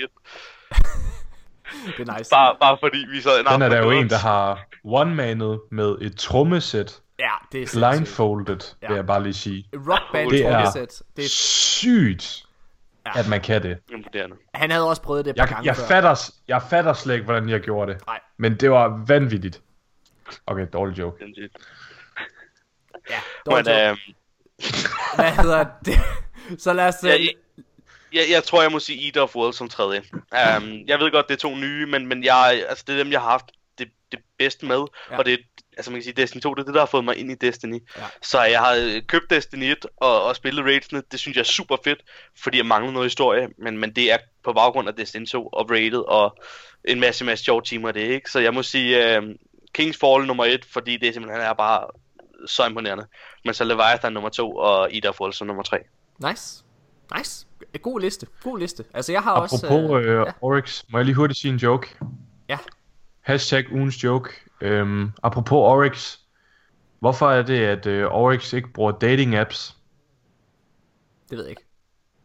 Nice. 1.73 1.89
Destiny 1.89 1.93
1. 1.93 1.99
Det 1.99 2.09
er 2.09 2.19
nice. 2.19 2.31
Bare, 2.31 2.57
bare 2.61 2.77
fordi 2.81 2.99
vi 3.11 3.21
sad 3.21 3.41
en 3.41 3.47
Den 3.47 3.62
er 3.62 3.69
der 3.69 3.79
jo 3.85 3.91
en, 3.91 4.11
der 4.11 4.19
har 4.19 4.67
one-manet 4.85 5.61
med 5.71 5.97
et 6.01 6.17
trommesæt. 6.17 7.01
Ja, 7.19 7.31
det 7.53 7.62
er 7.62 7.67
sindssygt. 7.67 7.93
Blindfolded, 7.95 8.59
Ja. 8.83 8.89
vil 8.89 8.95
jeg 8.95 9.07
bare 9.07 9.23
lige 9.23 9.35
sige. 9.35 9.69
Rock 9.75 10.03
Band 10.12 10.31
Det 10.31 10.47
er 10.47 10.53
trommesæt. 10.53 11.03
Det 11.17 11.25
er... 11.25 11.29
sygt, 11.29 12.43
Ja. 13.07 13.19
at 13.21 13.29
man 13.29 13.41
kan 13.41 13.62
det. 13.62 13.79
Imponerende. 13.93 14.37
Han 14.55 14.71
havde 14.71 14.89
også 14.89 15.03
prøvet 15.03 15.25
det 15.25 15.31
et 15.31 15.37
par 15.37 15.43
Jeg, 15.45 15.49
gange 15.55 15.67
jeg, 15.67 15.77
før. 15.77 15.87
fatter, 15.87 16.31
jeg 16.49 16.62
fatter 16.71 16.93
slet 16.93 17.14
ikke, 17.14 17.25
hvordan 17.25 17.49
jeg 17.49 17.61
gjorde 17.61 17.93
det. 17.93 18.07
Nej. 18.07 18.21
Men 18.37 18.57
det 18.57 18.71
var 18.71 19.05
vanvittigt. 19.07 19.62
Okay, 20.47 20.67
dårlig 20.73 20.99
joke. 20.99 21.19
Sindssygt. 21.25 21.57
Ja, 23.11 23.14
Men, 23.47 23.53
dårligt 23.53 23.69
joke. 23.69 23.81
øh, 23.91 23.97
Hvad 25.14 25.31
hedder 25.31 25.64
det? 25.85 25.95
Så 26.62 26.73
lad 26.73 26.89
os... 26.89 27.05
øh, 27.05 27.11
jeg, 28.17 28.31
jeg, 28.31 28.45
tror, 28.45 28.62
jeg 28.62 28.73
må 28.73 28.79
sige 28.79 29.07
Eater 29.07 29.23
of 29.23 29.37
World 29.37 29.53
som 29.53 29.69
tredje. 29.69 30.03
Um, 30.12 30.85
jeg 30.87 30.99
ved 30.99 31.12
godt, 31.12 31.29
det 31.29 31.35
er 31.35 31.39
to 31.39 31.57
nye, 31.57 31.87
men, 31.87 32.07
men 32.07 32.25
jeg, 32.25 32.64
altså, 32.69 32.85
det 32.87 32.95
er 32.95 32.99
dem, 32.99 33.12
jeg 33.12 33.21
har 33.21 33.31
haft 33.31 33.45
det, 33.79 33.89
det 34.12 34.19
bedste 34.39 34.67
med. 34.67 34.83
Ja. 35.11 35.19
Og 35.19 35.25
det 35.25 35.33
er, 35.33 35.39
altså 35.77 35.91
man 35.91 36.01
kan 36.01 36.05
sige, 36.05 36.23
Destiny 36.23 36.41
2, 36.41 36.55
det 36.55 36.61
er 36.61 36.64
det, 36.64 36.75
der 36.75 36.81
har 36.81 36.87
fået 36.87 37.05
mig 37.05 37.17
ind 37.17 37.31
i 37.31 37.35
Destiny. 37.35 37.83
Ja. 37.97 38.03
Så 38.23 38.43
jeg 38.43 38.61
har 38.61 38.75
øh, 38.75 39.03
købt 39.03 39.31
Destiny 39.31 39.64
1 39.64 39.87
og, 39.97 40.23
og 40.23 40.37
spillet 40.37 40.64
raidsene. 40.64 41.03
Det 41.11 41.21
synes 41.21 41.37
jeg 41.37 41.43
er 41.43 41.45
super 41.45 41.77
fedt, 41.85 41.99
fordi 42.43 42.57
jeg 42.57 42.67
mangler 42.67 42.93
noget 42.93 43.07
historie. 43.07 43.49
Men, 43.59 43.79
men 43.79 43.93
det 43.97 44.12
er 44.12 44.19
på 44.45 44.53
baggrund 44.53 44.89
af 44.89 44.95
Destiny 44.95 45.27
2 45.27 45.47
og 45.47 45.71
rated 45.71 46.05
og 46.09 46.37
en 46.85 47.01
masse, 47.01 47.25
masse 47.25 47.45
sjove 47.45 47.62
timer 47.62 47.93
det, 47.93 48.01
ikke? 48.01 48.31
Så 48.31 48.41
jeg 48.41 48.55
må 48.55 48.62
sige 48.62 49.19
uh, 49.19 49.25
King's 49.79 49.99
Fall 50.01 50.27
nummer 50.27 50.45
1, 50.45 50.64
fordi 50.64 50.97
det 50.97 51.14
simpelthen 51.14 51.43
er 51.43 51.53
bare 51.53 51.87
så 52.47 52.67
imponerende. 52.67 53.07
Men 53.45 53.55
så 53.55 53.64
Leviathan 53.64 54.12
nummer 54.12 54.29
2 54.29 54.57
og 54.57 54.91
of 55.09 55.21
World 55.21 55.33
som 55.33 55.47
nummer 55.47 55.62
3. 55.62 55.79
Nice. 56.19 56.66
Nice. 57.17 57.47
God 57.83 58.01
liste. 58.01 58.27
God 58.43 58.59
liste. 58.59 58.85
Altså, 58.95 59.13
jeg 59.13 59.23
har 59.23 59.33
Apropos 59.35 59.63
også... 59.63 59.99
øh, 60.01 60.05
ja. 60.07 60.11
øh, 60.27 60.33
Oryx, 60.41 60.83
må 60.89 60.99
jeg 60.99 61.05
lige 61.05 61.15
hurtigt 61.15 61.41
sige 61.41 61.53
en 61.53 61.59
joke? 61.59 61.99
Ja. 62.49 62.59
Hashtag 63.21 63.73
ugens 63.73 64.05
joke. 64.05 64.31
Øhm, 64.61 65.13
apropos 65.23 65.57
Oryx, 65.57 66.17
hvorfor 67.01 67.31
er 67.31 67.43
det, 67.43 67.59
at 67.61 67.87
øh, 67.87 68.07
Oryx 68.07 68.53
ikke 68.53 68.69
bruger 68.73 68.93
dating 68.93 69.35
apps? 69.37 69.77
Det 71.31 71.39
ved 71.39 71.45
jeg 71.45 71.51
ikke. 71.51 71.63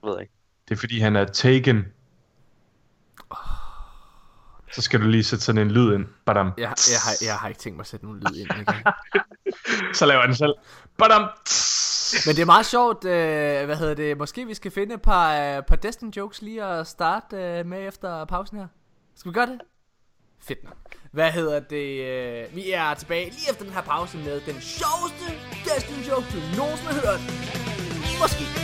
Ved 0.04 0.12
jeg 0.14 0.22
ikke. 0.22 0.34
Det 0.70 0.76
er 0.76 0.80
fordi, 0.80 1.00
han 1.00 1.16
er 1.16 1.26
taken. 1.26 1.86
Så 4.74 4.82
skal 4.82 5.02
du 5.02 5.06
lige 5.08 5.24
sætte 5.24 5.46
sådan 5.46 5.62
en 5.62 5.72
lyd 5.72 5.94
ind. 5.94 6.06
Badam. 6.26 6.52
Jeg, 6.58 6.64
jeg, 6.64 7.00
har, 7.06 7.26
jeg 7.26 7.36
har 7.36 7.48
ikke 7.48 7.60
tænkt 7.60 7.76
mig 7.76 7.84
at 7.84 7.88
sætte 7.88 8.06
nogen 8.06 8.20
lyd 8.20 8.36
ind. 8.40 8.50
Så 9.98 10.06
laver 10.06 10.22
han 10.22 10.36
selv. 10.36 10.54
Badam. 10.98 11.30
Men 12.26 12.36
det 12.36 12.41
er 12.41 12.45
meget 12.45 12.66
sjovt, 12.66 13.05
øh, 13.05 13.66
hvad 13.66 13.76
hedder 13.76 13.93
det, 13.93 14.18
måske 14.18 14.45
vi 14.45 14.53
skal 14.53 14.72
finde 14.72 14.95
et 14.95 15.01
par, 15.01 15.57
øh, 15.57 15.64
par 15.64 15.76
Destiny 15.76 16.12
jokes 16.18 16.41
lige 16.41 16.64
at 16.64 16.88
starte 16.88 17.38
øh, 17.38 17.66
med 17.66 17.88
efter 17.88 18.26
pausen 18.26 18.57
her. 18.57 18.68
Skal 19.16 19.32
vi 19.32 19.34
gøre 19.34 19.45
det? 19.45 19.59
Fedt 20.39 20.64
nok. 20.64 20.78
Hvad 21.12 21.32
hedder 21.32 21.59
det, 21.59 22.01
øh, 22.05 22.55
vi 22.55 22.72
er 22.72 22.93
tilbage 22.93 23.30
lige 23.30 23.49
efter 23.51 23.64
den 23.64 23.74
her 23.74 23.82
pause 23.82 24.18
med 24.18 24.41
den 24.41 24.62
sjoveste 24.62 25.26
Destiny 25.66 26.09
joke, 26.09 26.26
du 26.34 26.57
nogensinde 26.57 26.93
har 26.93 27.01
hørt. 27.07 27.22
Måske. 28.22 28.61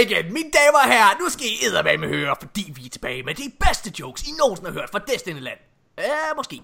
Igen. 0.00 0.32
Mine 0.32 0.50
damer 0.50 0.78
og 0.84 0.92
herrer, 0.92 1.18
nu 1.20 1.28
skal 1.28 1.46
I 1.46 1.66
eddermame 1.66 2.06
høre, 2.06 2.36
fordi 2.40 2.72
vi 2.76 2.86
er 2.86 2.90
tilbage 2.90 3.22
med 3.22 3.34
de 3.34 3.52
bedste 3.66 3.92
jokes, 4.00 4.22
I 4.22 4.30
nogensinde 4.38 4.70
har 4.70 4.80
hørt 4.80 4.90
fra 4.90 4.98
Destinyland. 4.98 5.58
Ja, 5.98 6.34
måske. 6.36 6.62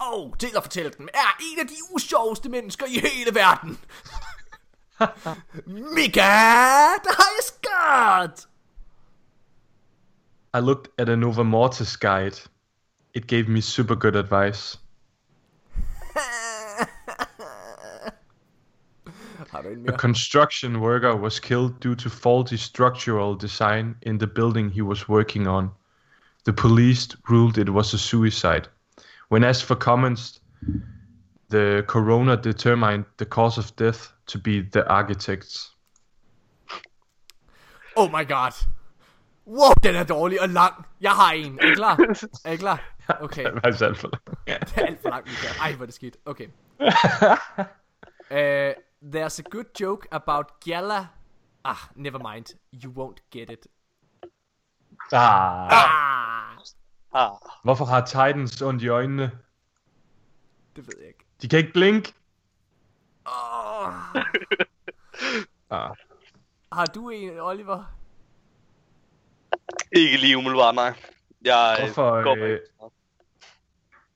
Og 0.00 0.34
til 0.38 0.50
at 0.56 0.62
fortælle 0.62 0.90
dem, 0.98 1.08
er 1.14 1.36
en 1.40 1.58
af 1.58 1.66
de 1.66 1.74
usjoveste 1.94 2.48
mennesker 2.48 2.86
i 2.86 2.98
hele 2.98 3.34
verden. 3.34 3.78
Mika, 5.96 6.20
der 7.04 7.12
har 7.20 7.30
jeg 7.36 7.44
skørt. 7.44 8.46
I 10.54 10.60
looked 10.60 10.92
at 10.98 11.08
a 11.08 11.16
Nova 11.16 11.42
Mortis 11.42 11.96
guide. 11.96 12.36
It 13.14 13.26
gave 13.26 13.48
me 13.48 13.62
super 13.62 13.94
good 13.94 14.16
advice. 14.16 14.79
A 19.52 19.92
construction 19.92 20.80
worker 20.80 21.16
was 21.16 21.40
killed 21.40 21.80
due 21.80 21.96
to 21.96 22.08
faulty 22.08 22.56
structural 22.56 23.34
design 23.34 23.96
in 24.02 24.18
the 24.18 24.26
building 24.26 24.70
he 24.70 24.82
was 24.82 25.08
working 25.08 25.48
on. 25.48 25.70
The 26.44 26.52
police 26.52 27.08
ruled 27.28 27.58
it 27.58 27.68
was 27.68 27.92
a 27.94 27.98
suicide. 27.98 28.68
When 29.28 29.44
asked 29.44 29.64
for 29.64 29.76
comments, 29.76 30.40
the 31.48 31.84
coroner 31.86 32.36
determined 32.36 33.04
the 33.16 33.26
cause 33.26 33.58
of 33.58 33.74
death 33.76 34.12
to 34.26 34.38
be 34.38 34.62
the 34.62 34.88
architects. 34.88 35.74
Oh 37.96 38.08
my 38.08 38.24
god. 38.24 38.52
Wow, 39.46 39.72
den 39.82 39.96
er 39.96 40.04
dårlig 40.04 40.40
og 40.40 40.48
lang. 40.48 40.86
Jeg 41.00 41.10
har 41.10 41.32
en. 41.32 41.58
Er 41.60 41.70
I 41.70 41.74
klar? 41.74 41.96
Er 42.44 42.52
I 42.52 42.56
klar? 42.56 42.80
Okay. 43.20 43.44
Det 43.44 43.54
var 43.54 43.60
altså 43.60 43.84
alt 43.84 43.98
for 43.98 44.08
Det 44.08 44.20
er 44.46 44.86
alt 44.86 45.02
for 45.02 45.08
langt, 45.08 45.26
Mika. 45.26 45.48
Ej, 45.60 45.72
hvor 45.72 45.82
er 45.82 45.86
det 45.86 45.94
skidt. 45.94 46.16
Okay. 46.24 46.46
uh, 48.30 48.82
there's 49.02 49.38
a 49.38 49.42
good 49.42 49.66
joke 49.80 50.06
about 50.12 50.46
Gala. 50.64 51.08
Ah, 51.64 51.90
never 51.94 52.18
mind. 52.18 52.46
You 52.72 52.90
won't 52.90 53.20
get 53.30 53.50
it. 53.50 53.66
ah. 55.12 55.68
Ah, 55.70 56.56
Ah, 57.12 57.30
Hvorfor 57.64 57.84
har 57.84 58.06
Titans 58.06 58.62
ondt 58.62 58.82
i 58.82 58.88
øjnene? 58.88 59.30
det 60.76 60.86
ved 60.86 60.94
jeg 60.98 61.08
ikke. 61.08 61.24
De 61.42 61.48
kan 61.48 61.58
ikke 61.58 61.72
blink. 61.72 62.14
Oh. 63.26 64.14
Ah. 65.70 65.90
Har 66.72 66.86
du 66.86 67.08
en, 67.10 67.38
Oliver? 67.40 67.84
ikke 69.92 70.16
lige 70.16 70.36
umiddelbart, 70.38 70.74
nej. 70.74 70.94
Jeg 71.44 71.76
Hvorfor, 71.80 72.22
går 72.22 72.36
øh, 72.36 72.58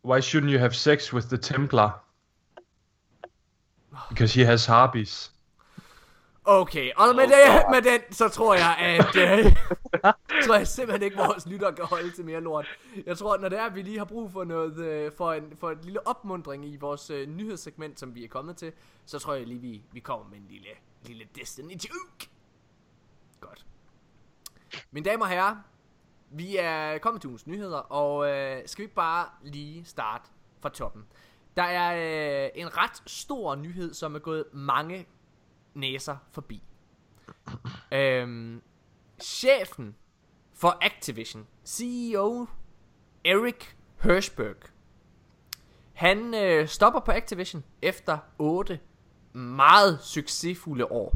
Why 0.05 0.20
shouldn't 0.20 0.51
you 0.53 0.59
have 0.59 0.72
sex 0.72 1.12
with 1.12 1.26
the 1.26 1.37
Templar? 1.39 2.04
Because 4.09 4.41
he 4.41 4.47
has 4.47 4.67
harpies. 4.67 5.35
Okay, 6.45 6.91
og 6.97 7.15
med, 7.17 7.25
det, 7.25 7.65
med 7.71 7.93
den, 7.93 8.01
så 8.13 8.29
tror 8.29 8.55
jeg, 8.55 8.77
at... 8.79 9.17
Øh, 9.17 9.53
tror 10.47 10.57
jeg 10.57 10.67
simpelthen 10.67 11.03
ikke, 11.03 11.17
vores 11.17 11.47
lytter 11.47 11.71
kan 11.71 11.85
holde 11.85 12.11
til 12.11 12.25
mere 12.25 12.41
lort. 12.41 12.67
Jeg 13.07 13.19
tror, 13.19 13.37
når 13.37 13.49
det 13.49 13.59
er, 13.59 13.63
at 13.63 13.75
vi 13.75 13.83
lige 13.83 13.99
har 13.99 14.05
brug 14.05 14.33
for 14.33 14.45
noget, 14.45 14.77
øh, 14.79 15.13
for, 15.17 15.33
en, 15.33 15.57
for 15.57 15.71
et 15.71 15.85
lille 15.85 16.07
opmundring 16.07 16.67
i 16.67 16.77
vores 16.77 17.11
øh, 17.11 17.29
nyhedssegment, 17.29 18.01
som 18.01 18.15
vi 18.15 18.25
er 18.25 18.29
kommet 18.29 18.57
til, 18.57 18.73
så 19.07 19.19
tror 19.19 19.35
jeg 19.35 19.47
lige, 19.47 19.61
vi, 19.61 19.83
vi 19.93 20.01
kommer 20.01 20.27
med 20.29 20.39
en 20.39 20.47
lille, 20.51 20.69
lille 21.03 21.25
Destiny 21.35 21.73
joke. 21.73 22.31
Godt. 23.41 23.67
Mine 24.91 25.11
damer 25.11 25.25
og 25.25 25.31
herrer, 25.31 25.57
vi 26.31 26.57
er 26.57 26.99
kommet 26.99 27.21
til 27.21 27.29
ugens 27.29 27.47
nyheder, 27.47 27.79
og 27.79 28.31
øh, 28.31 28.63
skal 28.67 28.83
vi 28.83 28.85
ikke 28.85 28.95
bare 28.95 29.27
lige 29.43 29.85
starte 29.85 30.25
fra 30.61 30.69
toppen. 30.69 31.05
Der 31.57 31.63
er 31.63 32.45
øh, 32.45 32.51
en 32.55 32.77
ret 32.77 33.03
stor 33.07 33.55
nyhed, 33.55 33.95
som 33.95 34.15
er 34.15 34.19
gået 34.19 34.45
mange 34.53 35.07
næser 35.75 36.17
forbi. 36.31 36.63
øhm, 37.93 38.63
chefen 39.23 39.95
for 40.55 40.79
Activision, 40.83 41.47
CEO 41.65 42.47
Eric 43.25 43.65
Hirschberg, 44.03 44.57
han 45.93 46.35
øh, 46.35 46.69
stopper 46.69 47.01
på 47.01 47.13
Activision 47.13 47.65
efter 47.83 48.19
8 48.39 48.81
meget 49.33 50.01
succesfulde 50.03 50.85
år. 50.85 51.15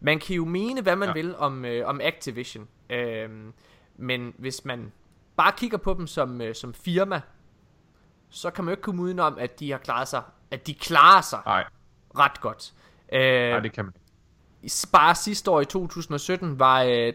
Man 0.00 0.18
kan 0.18 0.36
jo 0.36 0.44
mene, 0.44 0.82
hvad 0.82 0.96
man 0.96 1.08
ja. 1.08 1.12
vil 1.12 1.36
om, 1.36 1.64
øh, 1.64 1.88
om 1.88 2.00
Activision, 2.00 2.68
øhm, 2.90 3.52
men 3.96 4.34
hvis 4.38 4.64
man 4.64 4.92
bare 5.36 5.52
kigger 5.56 5.78
på 5.78 5.94
dem 5.94 6.06
som, 6.06 6.40
øh, 6.40 6.54
som 6.54 6.74
firma, 6.74 7.20
så 8.34 8.50
kan 8.50 8.64
man 8.64 8.72
jo 8.72 8.72
ikke 8.72 8.82
komme 8.82 9.02
udenom, 9.02 9.38
at 9.38 9.60
de 9.60 9.70
har 9.70 9.78
klaret 9.78 10.08
sig, 10.08 10.22
at 10.50 10.66
de 10.66 10.74
klarer 10.74 11.20
sig 11.22 11.40
Nej, 11.46 11.64
ret 12.18 12.40
godt. 12.40 12.72
Øh, 13.12 13.50
nej, 13.50 13.60
det 13.60 13.72
kan 13.72 13.84
man 13.84 13.94
bare 14.92 15.14
sidste 15.14 15.50
år 15.50 15.60
i 15.60 15.64
2017 15.64 16.58
var 16.58 16.82
øh, 16.82 17.12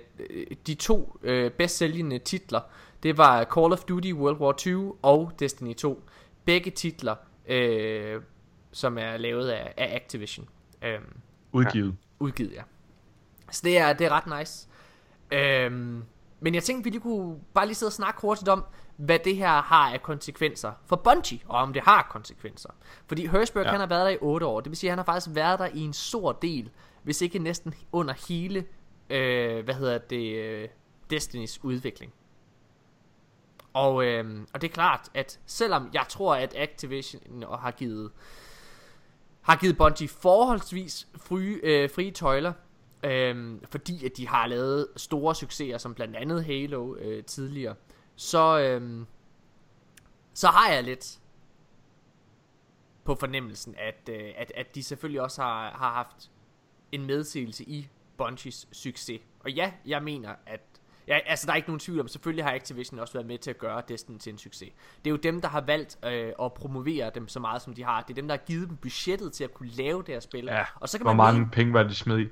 de 0.67 0.75
to 0.75 1.19
øh, 1.23 1.51
bedst 1.51 1.77
sælgende 1.77 2.19
titler, 2.19 2.61
det 3.03 3.17
var 3.17 3.43
Call 3.43 3.73
of 3.73 3.83
Duty 3.83 4.11
World 4.13 4.37
War 4.37 4.51
2 4.51 4.99
og 5.01 5.31
Destiny 5.39 5.75
2. 5.75 6.03
Begge 6.45 6.71
titler, 6.71 7.15
øh, 7.47 8.21
som 8.71 8.97
er 8.97 9.17
lavet 9.17 9.49
af, 9.49 9.73
af 9.77 9.95
Activision. 9.95 10.49
Øh, 10.81 10.99
Udgivet. 11.51 11.95
udgivet, 12.19 12.53
ja. 12.53 12.61
Så 13.51 13.61
det 13.63 13.77
er, 13.77 13.93
det 13.93 14.07
er 14.07 14.11
ret 14.11 14.39
nice. 14.39 14.67
Øhm, 15.31 16.03
men 16.39 16.55
jeg 16.55 16.63
tænkte, 16.63 16.83
vi 16.83 16.89
lige 16.89 17.01
kunne 17.01 17.39
bare 17.53 17.65
lige 17.65 17.75
sidde 17.75 17.89
og 17.89 17.93
snakke 17.93 18.21
hurtigt 18.21 18.49
om, 18.49 18.63
hvad 18.99 19.19
det 19.19 19.35
her 19.35 19.61
har 19.61 19.93
af 19.93 20.01
konsekvenser 20.01 20.71
for 20.85 20.95
Bungie, 20.95 21.39
og 21.45 21.59
om 21.59 21.73
det 21.73 21.81
har 21.81 22.07
konsekvenser. 22.11 22.69
Fordi 23.07 23.27
Hirschberg, 23.27 23.63
ja. 23.63 23.67
Ja. 23.67 23.71
han 23.71 23.79
har 23.79 23.87
været 23.87 24.05
der 24.05 24.11
i 24.11 24.17
8 24.21 24.45
år, 24.45 24.59
det 24.61 24.69
vil 24.69 24.77
sige, 24.77 24.89
at 24.89 24.91
han 24.91 24.97
har 24.97 25.05
faktisk 25.05 25.35
været 25.35 25.59
der 25.59 25.65
i 25.73 25.79
en 25.79 25.93
stor 25.93 26.31
del, 26.31 26.69
hvis 27.03 27.21
ikke 27.21 27.39
næsten 27.39 27.73
under 27.91 28.13
hele, 28.27 28.65
øh, 29.09 29.63
hvad 29.63 29.73
hedder 29.73 29.97
det, 29.97 30.35
øh, 30.35 30.69
Destinys 31.09 31.63
udvikling. 31.63 32.13
Og, 33.73 34.05
øh, 34.05 34.41
og 34.53 34.61
det 34.61 34.69
er 34.69 34.73
klart, 34.73 35.09
at 35.13 35.39
selvom 35.45 35.89
jeg 35.93 36.05
tror, 36.09 36.35
at 36.35 36.55
Activision 36.57 37.43
har 37.59 37.71
givet 37.71 38.11
har 39.41 39.55
givet 39.55 39.77
Bungie 39.77 40.07
forholdsvis 40.07 41.07
frie, 41.15 41.59
øh, 41.63 41.89
frie 41.89 42.11
tøjler, 42.11 42.53
øh, 43.03 43.55
fordi 43.71 44.05
at 44.05 44.11
de 44.17 44.27
har 44.27 44.47
lavet 44.47 44.87
store 44.95 45.35
succeser, 45.35 45.77
som 45.77 45.93
blandt 45.93 46.15
andet 46.15 46.45
Halo 46.45 46.95
øh, 46.95 47.23
tidligere, 47.23 47.75
så, 48.19 48.59
øh, 48.59 49.05
så 50.33 50.47
har 50.47 50.73
jeg 50.73 50.83
lidt 50.83 51.19
på 53.03 53.15
fornemmelsen, 53.15 53.75
at, 53.77 54.09
øh, 54.09 54.31
at, 54.37 54.51
at 54.55 54.75
de 54.75 54.83
selvfølgelig 54.83 55.21
også 55.21 55.41
har, 55.41 55.71
har 55.71 55.91
haft 55.91 56.31
en 56.91 57.05
medsigelse 57.05 57.63
i 57.63 57.89
Bungies 58.17 58.67
succes. 58.71 59.21
Og 59.39 59.51
ja, 59.51 59.71
jeg 59.85 60.03
mener, 60.03 60.35
at 60.45 60.61
Ja, 61.07 61.19
altså 61.25 61.45
der 61.45 61.51
er 61.51 61.55
ikke 61.55 61.69
nogen 61.69 61.79
tvivl 61.79 61.99
om, 61.99 62.07
selvfølgelig 62.07 62.45
har 62.45 62.53
Activision 62.53 62.99
også 62.99 63.13
været 63.13 63.25
med 63.25 63.37
til 63.37 63.49
at 63.49 63.57
gøre 63.57 63.81
Destiny 63.87 64.17
til 64.17 64.31
en 64.31 64.37
succes. 64.37 64.69
Det 64.97 65.07
er 65.07 65.11
jo 65.11 65.17
dem, 65.17 65.41
der 65.41 65.47
har 65.47 65.61
valgt 65.61 65.97
øh, 66.05 66.31
at 66.41 66.53
promovere 66.53 67.11
dem 67.15 67.27
så 67.27 67.39
meget, 67.39 67.61
som 67.61 67.73
de 67.73 67.83
har. 67.83 68.01
Det 68.01 68.09
er 68.09 68.15
dem, 68.15 68.27
der 68.27 68.35
har 68.35 68.43
givet 68.45 68.69
dem 68.69 68.77
budgettet 68.77 69.33
til 69.33 69.43
at 69.43 69.53
kunne 69.53 69.69
lave 69.69 69.99
det 69.99 70.07
her 70.07 70.19
spil. 70.19 70.45
Ja, 70.45 70.65
og 70.75 70.89
så 70.89 70.97
kan 70.97 71.05
hvor 71.05 71.13
man 71.13 71.17
mange 71.17 71.39
mene, 71.39 71.51
penge 71.51 71.73
var 71.73 71.83
de 71.83 71.95
smed 71.95 72.19
i? 72.19 72.27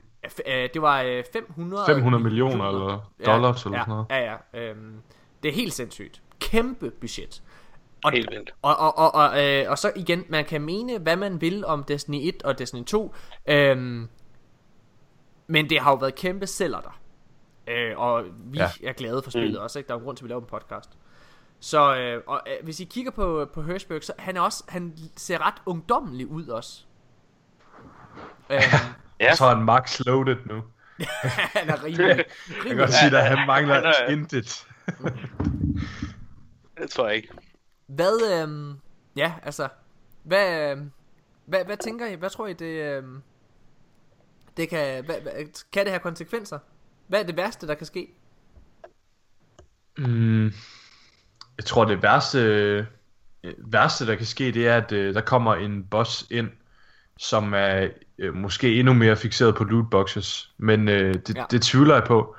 øh, 0.48 0.70
det 0.74 0.82
var 0.82 1.02
øh, 1.02 1.24
500, 1.34 1.84
500 1.86 2.24
millioner 2.24 2.70
eller 2.70 3.12
dollars 3.26 3.66
eller 3.66 3.78
ja, 3.78 3.84
sådan 3.84 3.90
noget. 3.90 4.06
Ja, 4.10 4.38
ja. 4.54 4.70
Øhm, 4.70 5.02
det 5.44 5.50
er 5.50 5.54
helt 5.54 5.74
sindssygt. 5.74 6.22
Kæmpe 6.40 6.92
budget. 6.92 7.44
Og, 8.04 8.12
Helt 8.12 8.30
vildt. 8.32 8.52
Og, 8.62 8.78
og, 8.78 8.98
og, 8.98 9.16
og, 9.16 9.44
øh, 9.46 9.72
og 9.72 9.78
så 9.78 9.92
igen, 9.96 10.24
man 10.30 10.46
kan 10.46 10.62
mene, 10.62 10.98
hvad 10.98 11.16
man 11.16 11.42
vil 11.42 11.66
om 11.66 11.84
Destiny 11.84 12.16
1 12.22 12.44
og 12.44 12.60
Destiny 12.60 12.84
2. 12.86 13.16
Øhm, 13.48 14.08
men 15.48 15.70
det 15.70 15.80
har 15.80 15.92
jo 15.92 15.96
været 15.98 16.16
kæmpe 16.16 16.48
sælger 16.48 16.80
der. 16.82 17.00
Øh, 17.68 17.98
og 18.00 18.26
vi 18.46 18.58
ja. 18.58 18.70
Er 18.84 18.94
glade 18.94 19.22
for 19.24 19.32
spillet 19.32 19.52
mm. 19.60 19.64
også, 19.64 19.80
ikke? 19.80 19.88
Der 19.88 19.94
er 19.96 20.00
jo 20.00 20.04
grund 20.04 20.18
til, 20.18 20.24
at 20.24 20.28
vi 20.28 20.30
laver 20.32 20.42
en 20.42 20.48
podcast. 20.48 20.90
Så 21.60 21.96
øh, 21.96 22.22
og, 22.28 22.42
øh, 22.48 22.64
hvis 22.64 22.80
I 22.80 22.84
kigger 22.84 23.12
på, 23.12 23.48
på 23.54 23.62
Hirschberg, 23.64 24.04
så 24.04 24.14
han 24.20 24.38
er 24.38 24.42
også, 24.42 24.64
han 24.68 24.94
ser 25.16 25.48
ret 25.48 25.62
ungdommelig 25.66 26.28
ud 26.28 26.48
også. 26.48 26.82
øhm, 28.50 28.62
Ja, 29.20 29.26
Jeg 29.26 29.38
tror, 29.38 29.48
han 29.56 29.66
max 29.66 30.00
loaded 30.06 30.36
nu. 30.46 30.64
han 31.58 31.70
er 31.70 31.84
rimelig, 31.84 32.08
Jeg 32.18 32.26
kan 32.26 32.26
rimelig 32.66 32.78
godt 32.78 32.94
sige, 32.94 33.18
at 33.18 33.24
han 33.28 33.38
han 33.38 33.48
mangler 33.48 33.76
er- 33.76 34.08
intet. 34.10 34.67
det 36.82 36.90
tror 36.90 37.08
jeg 37.08 37.16
ikke. 37.16 37.30
Hvad, 37.88 38.42
øhm, 38.44 38.74
ja, 39.16 39.34
altså, 39.44 39.70
hvad, 40.24 40.72
øhm, 40.72 40.92
hvad, 41.46 41.66
hvad 41.66 41.78
tænker 41.78 42.08
I, 42.08 42.16
hvad 42.16 42.30
tror 42.30 42.48
I, 42.48 42.54
det, 42.54 42.98
øhm, 42.98 43.22
det 44.58 44.70
kan, 44.70 45.06
hvad, 45.06 45.22
hvad, 45.22 45.32
kan 45.72 45.84
det 45.86 45.92
have 45.92 46.00
konsekvenser? 46.00 46.60
Hvad 47.08 47.20
er 47.20 47.26
det 47.26 47.38
værste, 47.38 47.68
der 47.68 47.76
kan 47.76 47.86
ske? 47.86 48.08
Mm, 49.98 50.46
jeg 51.58 51.66
tror, 51.66 51.86
det 51.86 52.04
værste, 52.04 52.40
øh, 52.40 52.86
værste, 53.58 54.08
der 54.08 54.16
kan 54.16 54.26
ske, 54.26 54.52
det 54.52 54.68
er, 54.68 54.78
at 54.78 54.92
øh, 54.92 55.14
der 55.14 55.22
kommer 55.22 55.56
en 55.56 55.84
boss 55.84 56.28
ind, 56.32 56.50
som 57.20 57.54
er 57.54 57.90
øh, 58.18 58.34
måske 58.36 58.80
endnu 58.80 58.94
mere 58.94 59.16
fixeret 59.16 59.56
på 59.56 59.64
lootboxes. 59.64 60.54
Men 60.58 60.90
øh, 60.90 61.14
det, 61.14 61.36
Ja. 61.36 61.40
ja. 61.42 61.46
det 61.52 61.62
tvivler 61.62 61.96
jeg 61.96 62.04
på. 62.08 62.36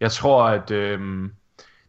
Jeg 0.00 0.12
tror, 0.12 0.44
at 0.44 0.70
øh, 0.70 1.30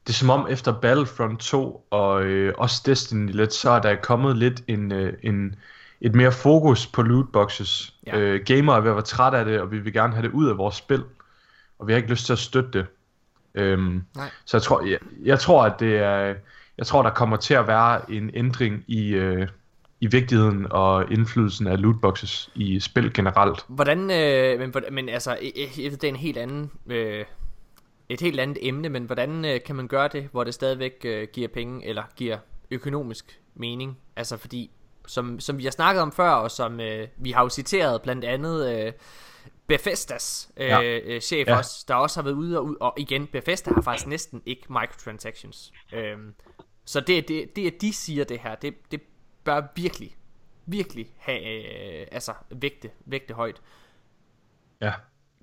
det 0.07 0.13
er 0.13 0.17
som 0.17 0.29
om 0.29 0.47
efter 0.49 0.71
Battlefront 0.71 1.39
2 1.39 1.87
og 1.89 2.23
øh, 2.23 2.53
også 2.57 2.83
Destiny 2.85 3.31
lidt, 3.31 3.53
så 3.53 3.69
er 3.69 3.79
der 3.79 3.95
kommet 3.95 4.37
lidt 4.37 4.63
en, 4.67 4.91
øh, 4.91 5.13
en, 5.23 5.55
et 6.01 6.15
mere 6.15 6.31
fokus 6.31 6.87
på 6.87 7.01
lootboxes. 7.01 7.93
Ja. 8.07 8.17
Øh, 8.17 8.45
gamer 8.45 8.73
er 8.73 8.79
ved 8.79 8.89
at 8.89 8.95
være 8.95 9.03
træt 9.03 9.33
af 9.33 9.45
det, 9.45 9.61
og 9.61 9.71
vi 9.71 9.79
vil 9.79 9.93
gerne 9.93 10.13
have 10.13 10.27
det 10.27 10.31
ud 10.31 10.49
af 10.49 10.57
vores 10.57 10.75
spil. 10.75 11.03
og 11.79 11.87
vi 11.87 11.93
har 11.93 11.97
ikke 11.97 12.09
lyst 12.09 12.25
til 12.25 12.33
at 12.33 12.39
støtte 12.39 12.79
det. 12.79 12.85
Øhm, 13.55 14.03
Nej. 14.15 14.29
så 14.45 14.57
jeg 14.57 14.61
tror, 14.61 14.85
jeg, 14.85 14.99
jeg 15.23 15.39
tror, 15.39 15.63
at 15.63 15.79
det 15.79 15.97
er, 15.97 16.35
jeg 16.77 16.85
tror, 16.85 17.01
der 17.01 17.09
kommer 17.09 17.37
til 17.37 17.53
at 17.53 17.67
være 17.67 18.11
en 18.11 18.31
ændring 18.33 18.83
i, 18.87 19.09
øh, 19.09 19.47
i 19.99 20.07
vigtigheden 20.07 20.67
og 20.71 21.11
indflydelsen 21.11 21.67
af 21.67 21.81
lootboxes 21.81 22.49
i 22.55 22.79
spil 22.79 23.13
generelt. 23.13 23.65
Hvordan, 23.67 24.11
øh, 24.11 24.59
men, 24.59 24.73
men 24.91 25.09
altså, 25.09 25.37
det 25.75 26.03
er 26.03 26.07
en 26.07 26.15
helt 26.15 26.37
anden, 26.37 26.71
øh, 26.89 27.25
et 28.13 28.21
helt 28.21 28.39
andet 28.39 28.57
emne, 28.61 28.89
men 28.89 29.03
hvordan 29.03 29.45
øh, 29.45 29.63
kan 29.63 29.75
man 29.75 29.87
gøre 29.87 30.07
det, 30.07 30.29
hvor 30.31 30.43
det 30.43 30.53
stadigvæk 30.53 31.01
øh, 31.05 31.27
giver 31.33 31.47
penge, 31.47 31.85
eller 31.85 32.03
giver 32.15 32.37
økonomisk 32.71 33.39
mening? 33.53 33.97
Altså 34.15 34.37
fordi, 34.37 34.71
som, 35.07 35.39
som 35.39 35.57
vi 35.57 35.63
har 35.63 35.71
snakket 35.71 36.01
om 36.01 36.11
før, 36.11 36.29
og 36.29 36.51
som 36.51 36.79
øh, 36.79 37.07
vi 37.17 37.31
har 37.31 37.43
jo 37.43 37.49
citeret 37.49 38.01
blandt 38.01 38.25
andet 38.25 38.75
øh, 38.85 38.93
Bethesdas 39.67 40.51
øh, 40.57 40.67
Ja. 40.67 40.83
øh, 40.83 41.21
chef 41.21 41.47
Ja. 41.47 41.57
også, 41.57 41.85
der 41.87 41.95
også 41.95 42.17
har 42.19 42.23
været 42.23 42.35
ude 42.35 42.59
og, 42.59 42.65
ud, 42.65 42.75
og 42.79 42.93
igen, 42.97 43.27
Bethesda 43.27 43.73
har 43.73 43.81
faktisk 43.81 44.07
næsten 44.07 44.41
ikke 44.45 44.63
microtransactions. 44.69 45.73
Øhm, 45.93 46.33
så 46.85 46.99
det, 46.99 47.27
det, 47.27 47.55
det, 47.55 47.67
at 47.67 47.81
de 47.81 47.93
siger 47.93 48.23
det 48.23 48.39
her, 48.39 48.55
det, 48.55 48.91
det 48.91 49.01
bør 49.43 49.61
virkelig, 49.75 50.15
virkelig 50.65 51.13
have, 51.17 51.41
øh, 52.01 52.07
altså 52.11 52.33
vægte, 52.49 52.89
vægte 53.05 53.33
højt. 53.33 53.61
Ja, 54.81 54.93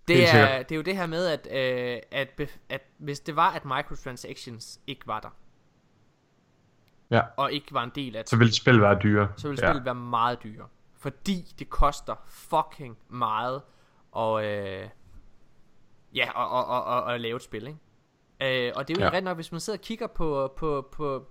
Det 0.08 0.34
er, 0.34 0.58
det 0.62 0.72
er 0.72 0.76
jo 0.76 0.82
det 0.82 0.96
her 0.96 1.06
med, 1.06 1.26
at, 1.26 1.48
øh, 1.50 2.00
at, 2.10 2.28
bef- 2.40 2.58
at 2.68 2.82
hvis 2.98 3.20
det 3.20 3.36
var, 3.36 3.50
at 3.50 3.64
microtransactions 3.64 4.80
ikke 4.86 5.06
var 5.06 5.20
der, 5.20 5.28
ja. 7.10 7.22
og 7.36 7.52
ikke 7.52 7.74
var 7.74 7.82
en 7.84 7.92
del 7.94 8.16
af 8.16 8.22
Så 8.26 8.36
vil 8.36 8.52
spil 8.52 8.80
være 8.80 8.98
dyre. 9.02 9.32
så 9.36 9.48
ville 9.48 9.62
ja. 9.62 9.68
spillet 9.68 9.84
være 9.84 9.94
meget 9.94 10.42
dyre. 10.44 10.66
Fordi 10.98 11.54
det 11.58 11.70
koster 11.70 12.14
fucking 12.28 12.98
meget 13.08 13.62
og 14.12 14.44
øh, 14.44 14.88
ja, 16.14 16.30
og, 16.34 16.48
og, 16.50 16.66
og, 16.66 16.84
og, 16.84 17.02
og 17.02 17.14
at 17.14 17.20
lave 17.20 17.36
et 17.36 17.42
spil, 17.42 17.66
ikke? 17.66 18.66
Øh, 18.68 18.72
og 18.76 18.88
det 18.88 18.96
er 18.96 19.00
jo 19.00 19.04
Ja. 19.04 19.10
ja. 19.10 19.16
rent 19.16 19.24
nok, 19.24 19.36
hvis 19.36 19.52
man 19.52 19.60
sidder 19.60 19.78
og 19.78 19.82
kigger 19.82 20.06
på, 20.06 20.52
på, 20.56 20.88
på 20.92 21.30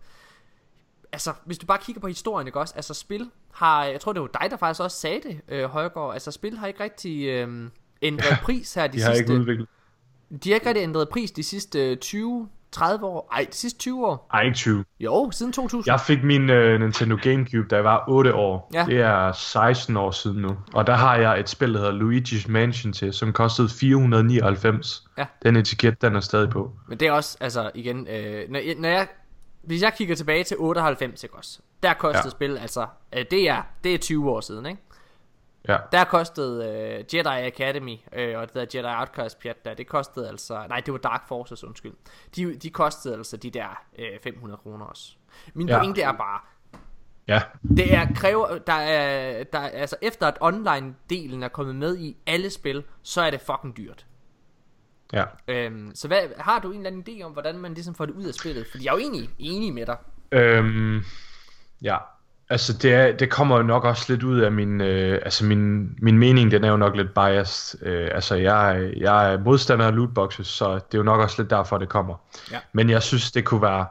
altså, 1.11 1.33
hvis 1.45 1.57
du 1.57 1.65
bare 1.65 1.77
kigger 1.77 1.99
på 2.01 2.07
historien, 2.07 2.47
ikke 2.47 2.59
også? 2.59 2.75
Altså, 2.75 2.93
spil 2.93 3.31
har, 3.53 3.83
jeg 3.85 4.01
tror 4.01 4.13
det 4.13 4.21
var 4.21 4.27
dig, 4.41 4.51
der 4.51 4.57
faktisk 4.57 4.81
også 4.81 4.97
sagde 4.97 5.21
det, 5.21 5.41
øh, 5.47 5.65
Højgaard, 5.65 6.13
altså, 6.13 6.31
spil 6.31 6.57
har 6.57 6.67
ikke 6.67 6.83
rigtig 6.83 7.25
øh, 7.27 7.69
ændret 8.01 8.37
pris 8.43 8.73
her 8.73 8.87
de, 8.87 8.97
De 8.97 9.01
har 9.03 9.13
sidste, 9.13 9.33
ikke 9.33 9.41
udviklet. 9.41 9.67
de 10.43 10.49
har 10.49 10.55
ikke 10.55 10.67
rigtig 10.67 10.83
ændret 10.83 11.09
pris 11.09 11.31
de 11.31 11.43
sidste 11.43 11.95
20, 11.95 12.49
30 12.71 13.05
år, 13.05 13.29
ej, 13.31 13.45
de 13.51 13.55
sidste 13.55 13.79
20 13.79 14.07
år, 14.07 14.27
Ej, 14.33 14.41
ikke 14.41 14.55
20. 14.55 14.85
jo, 14.99 15.31
siden 15.31 15.53
2000. 15.53 15.91
Jeg 15.91 15.99
fik 15.99 16.23
min 16.23 16.49
øh, 16.49 16.79
Nintendo 16.81 17.17
Gamecube, 17.23 17.67
da 17.67 17.75
jeg 17.75 17.83
var 17.83 18.03
8 18.07 18.33
år. 18.35 18.69
Ja. 18.73 18.85
Det 18.85 18.97
er 19.01 19.31
16 19.31 19.97
år 19.97 20.11
siden 20.11 20.41
nu. 20.41 20.57
Og 20.73 20.87
der 20.87 20.95
har 20.95 21.15
jeg 21.17 21.39
et 21.39 21.49
spil, 21.49 21.73
der 21.73 21.79
hedder 21.79 21.93
Luigi's 21.99 22.51
Mansion 22.51 22.93
til, 22.93 23.13
som 23.13 23.33
kostede 23.33 23.69
499. 23.69 25.03
Ja. 25.17 25.25
Den 25.43 25.55
etiket, 25.55 26.01
den 26.01 26.15
er 26.15 26.19
stadig 26.19 26.49
på. 26.49 26.71
Men 26.87 26.97
det 26.99 27.07
er 27.07 27.11
også, 27.11 27.37
altså 27.39 27.71
igen, 27.75 28.07
øh, 28.07 28.49
når, 28.49 28.81
når 28.81 28.89
jeg, 28.89 29.07
hvis 29.63 29.81
jeg 29.81 29.93
kigger 29.97 30.15
tilbage 30.15 30.43
til 30.43 30.57
98, 30.59 31.23
ikke 31.23 31.35
også? 31.35 31.59
Der 31.83 31.93
kostede 31.93 32.17
Ja. 32.17 32.25
ja. 32.25 32.29
spil, 32.29 32.57
altså, 32.57 32.85
øh, 33.17 33.25
det 33.31 33.49
er, 33.49 33.61
det 33.83 33.93
er 33.93 33.97
20 33.97 34.29
år 34.31 34.41
siden, 34.41 34.65
ikke? 34.65 34.81
Ja. 35.67 35.77
Der 35.91 36.03
kostede 36.03 36.65
øh, 36.65 37.15
Jedi 37.15 37.47
Academy, 37.47 37.95
øh, 38.13 38.37
og 38.39 38.47
det 38.47 38.55
der 38.55 38.79
Jedi 38.79 38.87
Outcast 38.99 39.39
pjat 39.39 39.65
der, 39.65 39.73
det 39.73 39.87
kostede 39.87 40.27
altså, 40.29 40.65
nej, 40.69 40.79
det 40.79 40.91
var 40.91 40.97
Dark 40.99 41.27
Forces, 41.27 41.63
undskyld. 41.63 41.93
De, 42.35 42.55
de 42.55 42.69
kostede 42.69 43.15
altså 43.15 43.37
de 43.37 43.49
der 43.49 43.83
øh, 43.99 44.19
500 44.23 44.57
kroner 44.57 44.85
også. 44.85 45.11
Min 45.53 45.69
Ja. 45.69 45.77
pointe 45.77 46.01
er 46.01 46.11
bare, 46.11 46.39
Ja. 47.27 47.41
det 47.77 47.93
er 47.93 48.07
kræver, 48.15 48.57
der 48.57 48.73
er, 48.73 49.43
der 49.43 49.59
er, 49.59 49.69
altså 49.69 49.95
efter 50.01 50.27
at 50.27 50.37
online-delen 50.41 51.43
er 51.43 51.47
kommet 51.47 51.75
med 51.75 51.97
i 51.97 52.17
alle 52.27 52.49
spil, 52.49 52.83
så 53.03 53.21
er 53.21 53.29
det 53.29 53.41
fucking 53.41 53.77
dyrt. 53.77 54.05
Ja. 55.13 55.23
Øhm, 55.47 55.91
så 55.95 56.07
hvad, 56.07 56.21
har 56.37 56.59
du 56.59 56.71
en 56.71 56.77
eller 56.77 56.89
anden 56.89 57.19
idé 57.19 57.23
om, 57.23 57.31
hvordan 57.31 57.57
man 57.57 57.73
ligesom 57.73 57.95
får 57.95 58.05
det 58.05 58.13
ud 58.13 58.23
af 58.23 58.33
spillet? 58.33 58.67
Fordi 58.71 58.85
jeg 58.85 58.91
er 58.91 58.95
jo 58.95 58.99
egentlig 58.99 59.29
enig 59.39 59.73
med 59.73 59.85
dig. 59.85 59.97
Øhm, 60.31 61.01
ja. 61.81 61.97
Altså, 62.51 62.73
det, 62.73 62.93
er, 62.93 63.17
det 63.17 63.29
kommer 63.29 63.57
jo 63.57 63.63
nok 63.63 63.83
også 63.83 64.05
lidt 64.09 64.23
ud 64.23 64.39
af 64.39 64.51
min... 64.51 64.81
Øh, 64.81 65.19
altså, 65.23 65.45
min, 65.45 65.95
min 66.01 66.17
mening, 66.17 66.51
den 66.51 66.63
er 66.63 66.69
jo 66.69 66.77
nok 66.77 66.95
lidt 66.95 67.13
biased. 67.13 67.87
Øh, 67.87 68.09
altså, 68.11 68.35
jeg, 68.35 68.93
jeg 68.97 69.33
er 69.33 69.39
modstander 69.39 69.85
af 69.85 69.95
lootboxes, 69.95 70.47
så 70.47 70.73
det 70.73 70.93
er 70.93 70.97
jo 70.97 71.03
nok 71.03 71.19
også 71.19 71.41
lidt 71.41 71.49
derfor, 71.49 71.77
det 71.77 71.89
kommer. 71.89 72.15
Ja. 72.51 72.59
Men 72.73 72.89
jeg 72.89 73.03
synes, 73.03 73.31
det 73.31 73.45
kunne 73.45 73.61
være 73.61 73.85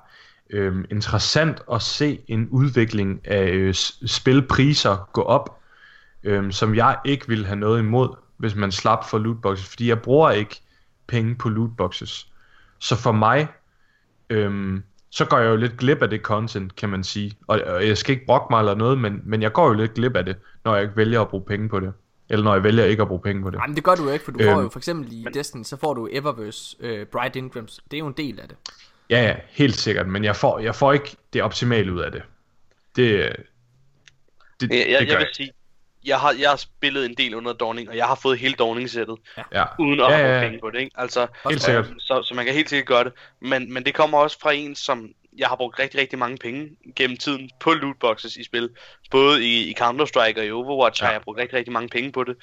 øh, 0.50 0.84
interessant 0.90 1.62
at 1.72 1.82
se 1.82 2.20
en 2.28 2.48
udvikling 2.50 3.20
af 3.24 3.50
øh, 3.50 3.74
spilpriser 4.06 5.08
gå 5.12 5.22
op, 5.22 5.58
øh, 6.22 6.52
som 6.52 6.74
jeg 6.74 6.96
ikke 7.04 7.28
vil 7.28 7.46
have 7.46 7.56
noget 7.56 7.78
imod, 7.78 8.08
hvis 8.36 8.54
man 8.54 8.72
slap 8.72 9.08
for 9.08 9.18
lootboxes, 9.18 9.68
fordi 9.68 9.88
jeg 9.88 10.02
bruger 10.02 10.30
ikke 10.30 10.60
penge 11.06 11.34
på 11.34 11.48
lootboxes. 11.48 12.28
Så 12.78 12.96
for 12.96 13.12
mig, 13.12 13.48
øhm, 14.30 14.82
så 15.10 15.24
går 15.24 15.38
jeg 15.38 15.50
jo 15.50 15.56
lidt 15.56 15.76
glip 15.76 16.02
af 16.02 16.10
det 16.10 16.20
content, 16.20 16.76
kan 16.76 16.88
man 16.88 17.04
sige. 17.04 17.32
Og, 17.46 17.60
og 17.66 17.86
jeg 17.86 17.98
skal 17.98 18.12
ikke 18.14 18.26
brokke 18.26 18.46
mig 18.50 18.58
eller 18.58 18.74
noget, 18.74 18.98
men, 18.98 19.22
men 19.24 19.42
jeg 19.42 19.52
går 19.52 19.66
jo 19.68 19.72
lidt 19.74 19.94
glip 19.94 20.16
af 20.16 20.24
det, 20.24 20.36
når 20.64 20.74
jeg 20.74 20.82
ikke 20.82 20.96
vælger 20.96 21.20
at 21.20 21.28
bruge 21.28 21.44
penge 21.44 21.68
på 21.68 21.80
det. 21.80 21.92
Eller 22.30 22.44
når 22.44 22.52
jeg 22.54 22.62
vælger 22.64 22.84
ikke 22.84 23.02
at 23.02 23.08
bruge 23.08 23.20
penge 23.20 23.42
på 23.42 23.50
det. 23.50 23.56
Nej, 23.58 23.66
men 23.66 23.76
det 23.76 23.84
gør 23.84 23.94
du 23.94 24.04
jo 24.04 24.10
ikke, 24.10 24.24
for 24.24 24.32
du 24.32 24.38
får 24.44 24.50
Øhm. 24.52 24.62
jo 24.62 24.68
for 24.68 24.78
eksempel 24.78 25.12
i 25.12 25.26
Destiny, 25.34 25.62
så 25.64 25.76
får 25.76 25.94
du 25.94 26.08
Eververse, 26.12 26.76
øh, 26.80 27.06
Bright 27.06 27.36
Ingrams. 27.36 27.80
Det 27.90 27.96
er 27.96 27.98
jo 27.98 28.06
en 28.06 28.14
del 28.16 28.40
af 28.40 28.48
det. 28.48 28.56
Ja, 29.10 29.22
ja, 29.22 29.36
helt 29.48 29.74
sikkert, 29.74 30.08
men 30.08 30.24
jeg 30.24 30.36
får, 30.36 30.58
jeg 30.58 30.74
får 30.74 30.92
ikke 30.92 31.16
det 31.32 31.42
optimale 31.42 31.92
ud 31.92 32.00
af 32.00 32.12
det. 32.12 32.22
Det, 32.96 33.36
det, 34.60 34.70
Jeg, 34.70 34.86
jeg, 34.90 35.00
det 35.00 35.08
gør 35.08 35.14
jeg 35.14 35.18
vil 35.18 35.28
sige, 35.34 35.50
jeg 36.04 36.20
har, 36.20 36.34
jeg 36.40 36.50
har 36.50 36.56
spillet 36.56 37.06
en 37.06 37.14
del 37.14 37.34
under 37.34 37.52
Dawning, 37.52 37.88
og 37.88 37.96
jeg 37.96 38.06
har 38.06 38.14
fået 38.14 38.38
hele 38.38 38.54
Dawning-sættet, 38.54 39.16
Ja. 39.54 39.64
uden 39.78 40.00
at 40.00 40.06
Ja, 40.10 40.16
have 40.16 40.28
ja, 40.28 40.34
ja. 40.40 40.44
penge 40.44 40.60
på 40.60 40.70
det, 40.70 40.78
ikke? 40.80 40.90
Altså, 40.94 41.26
Helt 41.48 41.62
sikkert. 41.62 41.86
øhm, 41.90 41.98
så, 42.00 42.22
så 42.22 42.34
man 42.34 42.44
kan 42.44 42.54
helt 42.54 42.68
sikkert 42.68 42.86
gøre 42.86 43.04
det. 43.04 43.12
Men, 43.40 43.72
men 43.72 43.84
det 43.84 43.94
kommer 43.94 44.18
også 44.18 44.40
fra 44.40 44.52
en, 44.52 44.74
som 44.74 45.08
jeg 45.38 45.48
har 45.48 45.56
brugt 45.56 45.78
rigtig, 45.78 46.00
rigtig 46.00 46.18
mange 46.18 46.36
penge 46.38 46.68
gennem 46.96 47.16
tiden 47.16 47.50
på 47.60 47.72
lootboxes 47.72 48.36
i 48.36 48.44
spil. 48.44 48.70
Både 49.10 49.44
i, 49.44 49.70
i 49.70 49.74
Counter-Strike 49.80 50.38
og 50.40 50.46
i 50.46 50.50
Overwatch 50.50 51.02
Ja. 51.02 51.06
har 51.06 51.12
jeg 51.12 51.22
brugt 51.22 51.38
rigtig, 51.38 51.58
rigtig 51.58 51.72
mange 51.72 51.88
penge 51.88 52.12
på 52.12 52.24
det. 52.24 52.36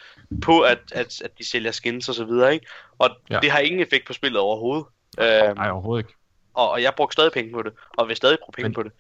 På 0.43 0.59
at, 0.61 0.79
at, 0.91 1.21
at 1.21 1.37
de 1.37 1.49
sælger 1.49 1.71
skins 1.71 2.09
og 2.09 2.15
så 2.15 2.25
videre, 2.25 2.53
ikke? 2.53 2.65
Og 2.99 3.09
Ja. 3.29 3.39
det 3.39 3.51
har 3.51 3.59
ingen 3.59 3.79
effekt 3.81 4.07
på 4.07 4.13
spillet 4.13 4.39
overhovedet. 4.39 4.85
Øhm, 5.19 5.55
Nej, 5.57 5.69
overhovedet 5.69 6.05
ikke. 6.05 6.13
og, 6.53 6.69
og 6.71 6.81
jeg 6.83 6.93
brugte 6.97 7.13
stadig 7.13 7.31
penge 7.31 7.51
på 7.53 7.61
det, 7.61 7.73
og 7.97 8.07
vil 8.07 8.15
stadig 8.15 8.37
bruge 8.43 8.53
penge 8.53 8.69
Men- 8.69 8.73
på 8.73 8.83
det. 8.83 8.91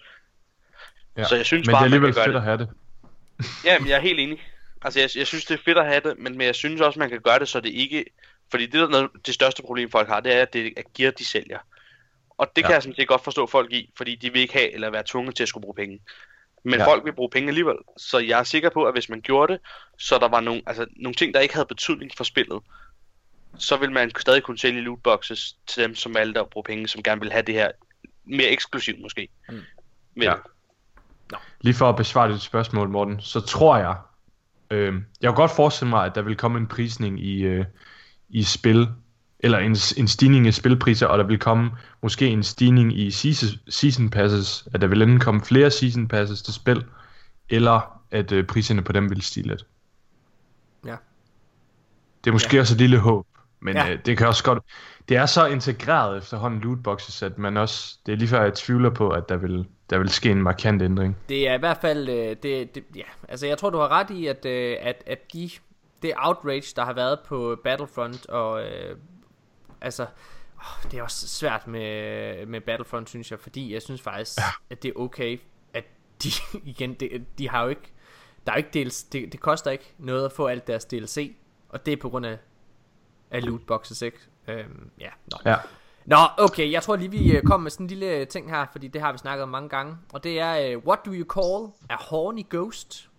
Ja. 1.17 1.23
Så 1.23 1.35
jeg 1.35 1.45
synes 1.45 1.67
men 1.67 1.73
bare, 1.73 1.83
det 1.83 1.91
er 1.91 1.95
alligevel 1.95 2.13
fedt 2.25 2.35
at 2.35 2.41
have 2.43 2.57
det. 2.57 2.69
Ja, 3.65 3.79
men 3.79 3.87
jeg 3.89 3.95
er 3.95 4.01
helt 4.01 4.19
enig. 4.19 4.47
Altså, 4.81 4.99
jeg, 4.99 5.09
jeg 5.15 5.27
synes, 5.27 5.45
det 5.45 5.53
er 5.59 5.63
fedt 5.65 5.77
at 5.77 5.85
have 5.85 6.01
det, 6.03 6.17
men, 6.17 6.37
men 6.37 6.47
jeg 6.47 6.55
synes 6.55 6.81
også, 6.81 6.99
man 6.99 7.09
kan 7.09 7.21
gøre 7.21 7.39
det, 7.39 7.49
så 7.49 7.59
det 7.59 7.69
ikke... 7.69 8.05
Fordi 8.51 8.65
det, 8.65 8.73
der 8.73 9.03
er 9.03 9.07
det 9.25 9.33
største 9.33 9.61
problem, 9.63 9.91
folk 9.91 10.07
har, 10.07 10.19
det 10.19 10.33
er, 10.33 10.41
at 10.41 10.53
det 10.53 10.73
er 10.77 10.81
gear, 10.97 11.11
de 11.11 11.25
sælger. 11.25 11.59
Og 12.37 12.51
det 12.55 12.61
Ja. 12.61 12.67
kan 12.67 12.73
jeg 12.73 12.83
sådan 12.83 12.95
set 12.95 13.07
godt 13.07 13.23
forstå 13.23 13.47
folk 13.47 13.73
i, 13.73 13.89
fordi 13.97 14.15
de 14.15 14.33
vil 14.33 14.41
ikke 14.41 14.53
have 14.53 14.73
eller 14.73 14.89
være 14.89 15.03
tvunget 15.05 15.35
til 15.35 15.43
at 15.43 15.49
skulle 15.49 15.61
bruge 15.61 15.75
penge. 15.75 15.99
Men 16.63 16.79
ja. 16.79 16.87
folk 16.87 17.05
vil 17.05 17.13
bruge 17.13 17.29
penge 17.29 17.47
alligevel. 17.47 17.75
Så 17.97 18.19
jeg 18.19 18.39
er 18.39 18.43
sikker 18.43 18.69
på, 18.69 18.83
at 18.83 18.93
hvis 18.93 19.09
man 19.09 19.21
gjorde 19.21 19.53
det, 19.53 19.61
så 19.99 20.17
der 20.17 20.27
var 20.27 20.39
nogle, 20.41 20.61
altså, 20.67 20.85
nogle 20.95 21.15
ting, 21.15 21.33
der 21.33 21.39
ikke 21.39 21.53
havde 21.53 21.65
betydning 21.65 22.11
for 22.17 22.23
spillet, 22.23 22.61
så 23.57 23.77
vil 23.77 23.91
man 23.91 24.11
stadig 24.19 24.43
kunne 24.43 24.59
sælge 24.59 24.81
lootboxes 24.81 25.55
til 25.67 25.83
dem, 25.83 25.95
som 25.95 26.13
valgte 26.13 26.39
at 26.39 26.49
bruge 26.49 26.63
penge, 26.63 26.87
som 26.87 27.03
gerne 27.03 27.21
vil 27.21 27.31
have 27.31 27.43
det 27.43 27.55
her 27.55 27.71
mere 28.25 28.47
eksklusivt 28.49 29.01
måske. 29.01 29.27
Mm. 29.49 29.61
Men, 30.13 30.23
Ja. 30.23 30.33
Lige 31.61 31.73
for 31.73 31.89
at 31.89 31.95
besvare 31.95 32.31
dit 32.31 32.41
spørgsmål, 32.41 32.89
Morten, 32.89 33.19
så 33.19 33.39
tror 33.39 33.77
jeg, 33.77 33.95
øh, 34.71 34.93
jeg 35.21 35.29
kan 35.29 35.35
godt 35.35 35.51
forestille 35.51 35.89
mig, 35.89 36.05
at 36.05 36.15
der 36.15 36.21
vil 36.21 36.35
komme 36.35 36.57
en 36.57 36.67
prisning 36.67 37.19
i, 37.19 37.43
øh, 37.43 37.65
i 38.29 38.43
spil, 38.43 38.87
eller 39.39 39.57
en, 39.57 39.77
en 39.97 40.07
stigning 40.07 40.47
i 40.47 40.51
spilpriser, 40.51 41.07
og 41.07 41.17
der 41.17 41.23
vil 41.23 41.39
komme 41.39 41.71
måske 42.01 42.27
en 42.27 42.43
stigning 42.43 42.99
i 42.99 43.11
season, 43.11 43.49
season 43.69 44.09
passes, 44.09 44.67
at 44.73 44.81
der 44.81 44.87
vil 44.87 45.01
enten 45.01 45.19
komme 45.19 45.41
flere 45.41 45.71
season 45.71 46.07
passes 46.07 46.41
til 46.41 46.53
spil, 46.53 46.85
eller 47.49 48.01
at 48.11 48.31
øh, 48.31 48.45
priserne 48.45 48.81
på 48.81 48.91
dem 48.91 49.09
vil 49.09 49.21
stige 49.21 49.47
lidt. 49.47 49.65
Ja. 50.85 50.95
Det 52.23 52.29
er 52.29 52.33
måske 52.33 52.55
ja. 52.55 52.61
også 52.61 52.73
et 52.73 52.79
lille 52.79 52.99
håb, 52.99 53.27
men 53.59 53.75
Ja. 53.75 53.85
ja. 53.85 53.93
øh, 53.93 53.99
det 54.05 54.17
kan 54.17 54.27
også 54.27 54.43
godt... 54.43 54.63
Det 55.09 55.17
er 55.17 55.25
så 55.25 55.45
integreret 55.45 56.17
efterhånden 56.17 56.61
lootboxes, 56.61 57.23
at 57.23 57.37
man 57.37 57.57
også... 57.57 57.97
Det 58.05 58.11
er 58.11 58.15
lige 58.15 58.27
før, 58.27 58.43
jeg 58.43 58.53
tvivler 58.53 58.89
på, 58.89 59.09
at 59.09 59.29
der 59.29 59.35
vil, 59.35 59.67
der 59.89 59.97
vil 59.97 60.09
ske 60.09 60.31
en 60.31 60.41
markant 60.41 60.81
ændring. 60.81 61.17
Det 61.29 61.47
er 61.47 61.53
i 61.53 61.57
hvert 61.57 61.77
fald, 61.77 62.09
øh, 62.09 62.35
det, 62.43 62.75
det, 62.75 62.83
ja, 62.95 63.03
altså 63.29 63.47
jeg 63.47 63.57
tror 63.57 63.69
du 63.69 63.77
har 63.77 63.87
ret 63.87 64.09
i, 64.09 64.27
at, 64.27 64.45
øh, 64.45 64.77
at, 64.79 65.03
at 65.05 65.33
de, 65.33 65.49
det 66.01 66.13
outrage, 66.17 66.73
der 66.75 66.85
har 66.85 66.93
været 66.93 67.19
på 67.19 67.59
Battlefront, 67.63 68.25
og 68.25 68.63
øh, 68.63 68.97
altså, 69.81 70.03
åh, 70.57 70.91
det 70.91 70.99
er 70.99 71.03
også 71.03 71.27
svært 71.27 71.67
med, 71.67 72.45
med 72.45 72.61
Battlefront, 72.61 73.09
synes 73.09 73.31
jeg, 73.31 73.39
fordi 73.39 73.73
jeg 73.73 73.81
synes 73.81 74.01
faktisk, 74.01 74.37
ja. 74.39 74.43
at 74.69 74.83
det 74.83 74.89
er 74.89 74.99
okay, 74.99 75.39
at 75.73 75.83
de, 76.23 76.29
igen, 76.71 76.93
det, 76.93 77.25
de 77.37 77.49
har 77.49 77.63
jo 77.63 77.69
ikke, 77.69 77.93
der 78.45 78.51
er 78.51 78.55
jo 78.55 78.57
ikke 78.57 78.73
dels, 78.73 79.03
det, 79.03 79.31
det 79.31 79.39
koster 79.39 79.71
ikke 79.71 79.93
noget 79.97 80.25
at 80.25 80.31
få 80.31 80.47
alt 80.47 80.67
deres 80.67 80.85
DLC, 80.85 81.35
og 81.69 81.85
det 81.85 81.91
er 81.91 81.97
på 81.97 82.09
grund 82.09 82.25
af, 82.25 82.37
af 83.31 83.45
lootboxes, 83.45 84.01
ikke? 84.01 84.17
Øhm, 84.47 84.89
ja, 84.99 85.09
nå. 85.31 85.37
Ja. 85.45 85.55
Nå, 86.05 86.17
okay, 86.37 86.71
jeg 86.71 86.83
tror 86.83 86.95
lige, 86.95 87.11
vi 87.11 87.37
øh, 87.37 87.43
kommer 87.43 87.63
med 87.63 87.71
sådan 87.71 87.83
en 87.83 87.87
lille 87.87 88.25
ting 88.25 88.49
her, 88.49 88.65
fordi 88.71 88.87
det 88.87 89.01
har 89.01 89.11
vi 89.11 89.17
snakket 89.17 89.43
om 89.43 89.49
mange 89.49 89.69
gange. 89.69 89.97
Og 90.13 90.23
det 90.23 90.39
er, 90.39 90.77
uh, 90.77 90.83
what 90.87 90.99
do 91.05 91.11
you 91.13 91.25
call 91.33 91.73
a 91.89 91.95
horny 91.99 92.43
ghost? 92.49 93.09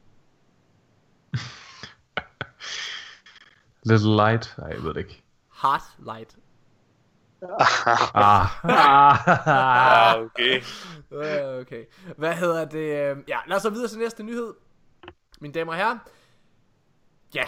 Little 3.90 4.16
light? 4.16 4.54
Nej, 4.58 4.68
jeg 4.68 4.82
ved 4.82 4.94
det 4.94 5.00
ikke. 5.00 5.22
Heart 5.62 5.82
light. 5.98 6.36
Ah, 7.60 8.06
ah, 8.14 9.28
Ah, 10.14 10.22
okay. 10.22 10.62
Øh, 11.12 11.60
Okay. 11.60 11.84
Hvad 12.16 12.34
hedder 12.34 12.64
det? 12.64 13.10
øh, 13.10 13.16
Ja, 13.28 13.38
lad 13.46 13.56
os 13.56 13.62
så 13.62 13.70
videre 13.70 13.88
til 13.88 13.98
næste 13.98 14.22
nyhed. 14.22 14.54
Mine 15.40 15.54
damer 15.54 15.72
og 15.72 15.78
herrer. 15.78 15.98
Ja, 17.34 17.44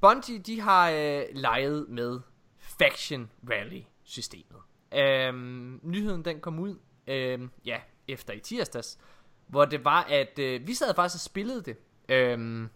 Bungie, 0.00 0.38
de 0.38 0.60
har 0.60 0.90
øh, 0.90 1.22
leget 1.32 1.86
med 1.88 2.20
Faction 2.58 3.30
Rally 3.50 3.80
systemet. 4.10 4.58
Øhm, 4.94 5.80
nyheden 5.82 6.24
den 6.24 6.40
kom 6.40 6.58
ud, 6.58 6.74
øhm, 7.06 7.50
ja, 7.64 7.80
efter 8.08 8.32
i 8.32 8.40
tirsdags, 8.40 8.98
hvor 9.46 9.64
det 9.64 9.84
var, 9.84 10.02
at 10.02 10.38
øh, 10.38 10.66
vi 10.66 10.74
sad 10.74 10.94
faktisk 10.94 11.16
og 11.16 11.20
spillede 11.20 11.62
det. 11.62 11.76
Øhm, 12.08 12.68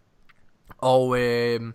og 0.78 1.20
øh, 1.20 1.72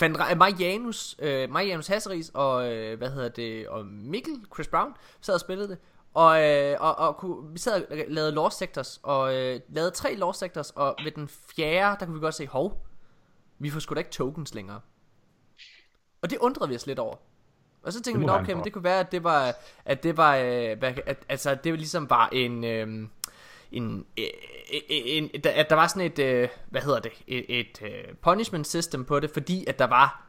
fandt 0.00 0.18
Marianus, 0.18 0.36
Marianus 0.38 1.16
øh, 1.18 1.50
Marianus 1.50 1.86
Hasseris 1.86 2.30
og 2.34 2.72
øh, 2.72 2.98
hvad 2.98 3.10
hedder 3.10 3.28
det, 3.28 3.68
og 3.68 3.86
Mikkel, 3.86 4.44
Chris 4.54 4.68
Brown, 4.68 4.94
sad 5.20 5.34
og 5.34 5.40
spillede 5.40 5.68
det. 5.68 5.78
Og, 6.14 6.42
øh, 6.42 6.76
og, 6.80 6.98
og 6.98 7.16
kunne, 7.16 7.52
vi 7.52 7.58
sad 7.58 7.84
og 7.90 7.96
lavede 8.08 8.32
Lost 8.32 8.58
Sectors, 8.58 9.00
og 9.02 9.34
øh, 9.34 9.60
lavede 9.68 9.90
tre 9.90 10.14
Lost 10.14 10.38
Sectors, 10.38 10.70
og 10.70 10.96
ved 11.04 11.12
den 11.12 11.28
fjerde, 11.28 11.96
der 12.00 12.06
kunne 12.06 12.14
vi 12.14 12.20
godt 12.20 12.34
se, 12.34 12.46
hov, 12.46 12.86
vi 13.58 13.70
får 13.70 13.80
sgu 13.80 13.94
da 13.94 13.98
ikke 13.98 14.10
tokens 14.10 14.54
længere. 14.54 14.80
Og 16.22 16.30
det 16.30 16.38
undrede 16.38 16.68
vi 16.68 16.74
os 16.74 16.86
lidt 16.86 16.98
over. 16.98 17.16
Og 17.82 17.92
så 17.92 18.02
tænkte 18.02 18.18
vi, 18.20 18.26
må 18.26 18.26
"Nå, 18.26 18.32
han 18.32 18.42
okay, 18.42 18.52
men 18.52 18.58
for." 18.60 18.64
det 18.64 18.72
kunne 18.72 18.84
være, 18.84 19.00
at 19.00 19.12
det 19.12 19.24
var, 19.24 19.54
at 19.84 20.02
det 20.02 20.16
var, 20.16 20.36
øh, 20.36 20.76
at, 21.06 21.16
altså, 21.28 21.54
det 21.64 21.78
ligesom 21.78 22.10
var 22.10 22.28
en, 22.32 22.64
øh, 22.64 22.88
en, 23.72 24.04
øh, 24.18 24.24
en, 24.88 25.24
en, 25.24 25.30
at 25.44 25.70
der 25.70 25.76
var 25.76 25.86
sådan 25.86 26.02
et, 26.02 26.18
øh, 26.18 26.48
hvad 26.70 26.80
hedder 26.82 27.00
det, 27.00 27.12
et, 27.26 27.44
et 27.60 27.82
øh, 27.82 28.14
punishment 28.22 28.66
system 28.66 29.04
på 29.04 29.20
det, 29.20 29.30
fordi 29.32 29.64
at 29.68 29.78
der 29.78 29.86
var 29.86 30.24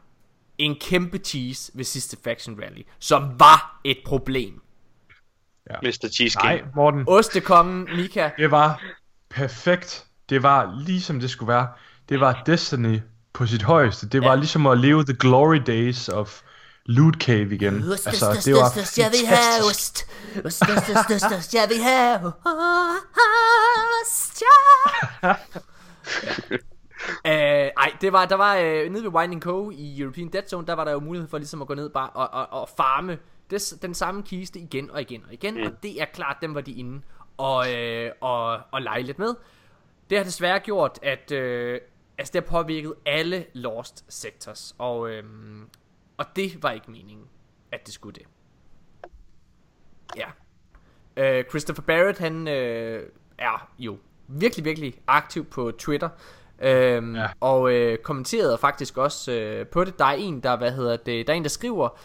en 0.58 0.76
kæmpe 0.80 1.18
cheese 1.18 1.72
ved 1.74 1.84
sidste 1.84 2.16
Faction 2.24 2.60
Rally, 2.62 2.82
som 2.98 3.40
var 3.40 3.80
et 3.84 3.98
problem. 4.06 4.60
Mr. 5.82 6.08
Cheese 6.14 6.38
Nej, 6.38 6.56
King. 6.58 6.68
Morten. 6.74 7.04
Ostekongen, 7.08 7.88
Mika, 7.96 8.30
Det 8.38 8.50
var 8.50 8.82
perfekt. 9.30 10.06
Det 10.28 10.42
var 10.42 10.82
ligesom 10.86 11.20
det 11.20 11.30
skulle 11.30 11.52
være. 11.52 11.68
Det 12.08 12.20
var 12.20 12.42
Destiny 12.46 13.00
på 13.32 13.46
sit 13.46 13.62
højeste. 13.62 14.08
Det 14.08 14.20
var 14.20 14.28
Ja. 14.28 14.34
ligesom 14.34 14.66
at 14.66 14.78
leve 14.78 15.04
the 15.04 15.16
glory 15.20 15.60
days 15.66 16.08
of 16.08 16.40
Loot 16.90 17.14
Cave 17.14 17.54
igen. 17.54 17.82
Ost, 17.92 18.06
Altså, 18.06 18.30
ost, 18.30 18.46
det 18.46 18.54
var 18.54 18.64
ost, 18.64 18.78
ost, 18.78 18.98
jeg 18.98 19.10
vil 19.10 19.26
have 19.26 19.38
fantastisk. 19.38 19.70
ost. 19.70 20.46
Ost, 20.46 20.62
ost, 20.62 20.90
ost, 20.96 21.10
ost, 21.10 21.32
ost, 21.38 21.54
jeg 21.54 21.66
vil 21.68 21.82
have 21.82 22.26
ost, 24.02 24.42
ja. 25.22 25.34
Øh, 27.26 27.70
ej, 27.76 27.92
det 28.00 28.12
var, 28.12 28.24
der 28.26 28.34
var 28.34 28.56
øh, 28.56 28.92
nede 28.92 29.04
ved 29.04 29.10
Winding 29.10 29.42
Cove 29.42 29.74
i 29.74 30.00
European 30.00 30.28
Dead 30.28 30.42
Zone, 30.48 30.66
der 30.66 30.72
var 30.72 30.84
der 30.84 30.92
jo 30.92 31.00
mulighed 31.00 31.28
for 31.28 31.38
ligesom 31.38 31.62
at 31.62 31.68
gå 31.68 31.74
ned 31.74 31.90
bare 31.90 32.10
og, 32.10 32.28
og, 32.32 32.60
og 32.60 32.68
farme 32.76 33.18
det, 33.50 33.78
den 33.82 33.94
samme 33.94 34.22
kiste 34.22 34.58
igen 34.58 34.90
og 34.90 35.00
igen 35.00 35.24
og 35.26 35.32
igen, 35.32 35.54
mm. 35.54 35.62
og 35.62 35.72
det 35.82 36.00
er 36.00 36.04
klart, 36.04 36.36
dem 36.42 36.54
var 36.54 36.60
de 36.60 36.72
inde 36.72 37.02
og, 37.36 37.74
øh, 37.74 38.10
og, 38.20 38.58
og 38.72 38.82
lege 38.82 39.02
lidt 39.02 39.18
med. 39.18 39.34
Det 40.10 40.18
har 40.18 40.24
desværre 40.24 40.58
gjort, 40.58 40.98
at 41.02 41.32
øh, 41.32 41.80
altså 42.18 42.32
det 42.32 42.44
har 42.44 42.62
påvirket 42.62 42.94
alle 43.06 43.44
Lost 43.54 44.04
Sectors, 44.08 44.74
og, 44.78 45.10
øh, 45.10 45.24
og 46.20 46.26
det 46.36 46.62
var 46.62 46.70
ikke 46.70 46.90
meningen, 46.90 47.26
at 47.72 47.86
det 47.86 47.94
skulle 47.94 48.14
det. 48.14 48.26
Ja. 50.16 50.26
Øh, 51.16 51.44
Christopher 51.44 51.82
Barrett, 51.82 52.18
han 52.18 52.48
øh, 52.48 53.08
er 53.38 53.70
jo 53.78 53.98
virkelig, 54.28 54.64
virkelig 54.64 54.94
aktiv 55.06 55.44
på 55.44 55.70
Twitter. 55.78 56.08
Øhm, 56.58 57.16
ja. 57.16 57.28
Og 57.40 57.72
øh, 57.72 57.98
kommenterede 57.98 58.58
faktisk 58.58 58.96
også 58.96 59.32
øh, 59.32 59.66
på 59.66 59.84
det. 59.84 59.98
Der 59.98 60.04
er 60.04 60.12
en, 60.12 60.40
der, 60.40 60.56
hvad 60.56 60.72
hedder 60.72 60.96
det, 60.96 61.26
der 61.26 61.32
er 61.32 61.36
en, 61.36 61.42
der 61.42 61.48
skriver 61.48 61.98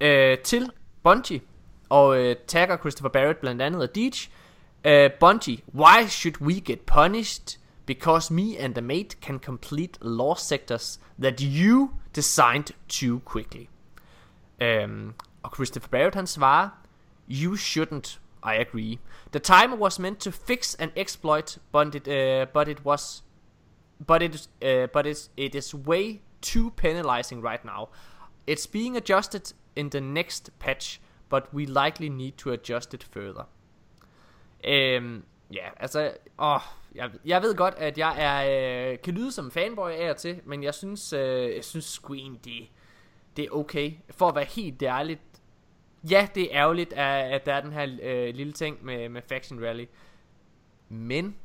øh, 0.00 0.38
til 0.38 0.70
Bungie, 1.02 1.40
og 1.88 2.18
øh, 2.20 2.36
tagger 2.46 2.76
Christopher 2.76 3.08
Barrett 3.08 3.40
blandt 3.40 3.62
andet 3.62 3.82
og 3.82 3.94
Deej. 3.94 4.10
Øh, 4.84 5.10
Bungie, 5.20 5.58
why 5.74 6.06
should 6.08 6.40
we 6.40 6.60
get 6.60 6.80
punished? 6.80 7.58
Because 7.86 8.30
me 8.30 8.56
and 8.56 8.74
the 8.74 8.82
mate 8.82 9.16
can 9.20 9.38
complete 9.38 9.98
lost 10.00 10.48
sectors 10.48 10.98
that 11.18 11.40
you 11.40 11.90
designed 12.12 12.72
too 12.88 13.20
quickly. 13.20 13.68
Um, 14.60 15.14
og 15.42 15.50
Christopher 15.50 15.88
Barrett 15.88 16.28
svarer, 16.28 16.70
You 17.28 17.56
shouldn't, 17.56 18.20
I 18.42 18.54
agree. 18.54 18.98
The 19.32 19.38
timer 19.38 19.76
was 19.76 19.98
meant 19.98 20.20
to 20.20 20.30
fix 20.30 20.74
an 20.74 20.90
exploit, 20.96 21.58
but 21.72 21.94
it, 21.94 22.08
uh, 22.08 22.46
but 22.52 22.68
it 22.68 22.84
was, 22.84 23.22
but 24.06 24.22
it, 24.22 24.48
uh, 24.62 24.86
but 24.92 25.06
it's, 25.06 25.30
it 25.36 25.54
is 25.54 25.74
way 25.74 26.20
too 26.42 26.70
penalizing 26.70 27.42
right 27.42 27.64
now. 27.64 27.88
It's 28.46 28.66
being 28.66 28.96
adjusted 28.96 29.52
in 29.76 29.90
the 29.90 30.00
next 30.00 30.50
patch, 30.58 31.00
but 31.28 31.52
we 31.54 31.66
likely 31.66 32.10
need 32.10 32.36
to 32.38 32.50
adjust 32.52 32.94
it 32.94 33.02
further. 33.02 33.46
Øhm, 34.64 35.24
ja, 35.50 35.68
altså, 35.80 36.12
åh, 36.38 36.62
jeg, 36.94 37.10
jeg 37.24 37.42
ved 37.42 37.54
godt, 37.54 37.74
at 37.74 37.98
jeg 37.98 38.14
er, 38.18 38.92
øh, 38.92 38.98
kan 38.98 39.14
lyde 39.14 39.32
som 39.32 39.50
fanboy 39.50 39.90
af 39.90 40.10
og 40.10 40.16
til, 40.16 40.40
men 40.44 40.62
jeg 40.62 40.74
synes, 40.74 41.12
øh, 41.12 41.54
jeg 41.54 41.64
synes 41.64 41.84
sgu 41.84 42.14
egentlig, 42.14 42.42
det, 42.44 42.68
det 43.36 43.44
er 43.44 43.50
okay. 43.50 43.92
For 44.10 44.28
at 44.28 44.34
være 44.34 44.44
helt 44.44 44.82
ærligt, 44.82 45.20
ja, 46.10 46.28
det 46.34 46.42
er 46.42 46.60
ærgerligt, 46.60 46.92
at, 46.92 47.32
at 47.32 47.46
der 47.46 47.54
er 47.54 47.60
den 47.60 47.72
her 47.72 47.98
øh, 48.02 48.34
lille 48.34 48.52
ting 48.52 48.84
med, 48.84 49.08
med 49.08 49.22
Faction 49.22 49.64
Rally. 49.64 49.86
Men, 50.88 51.36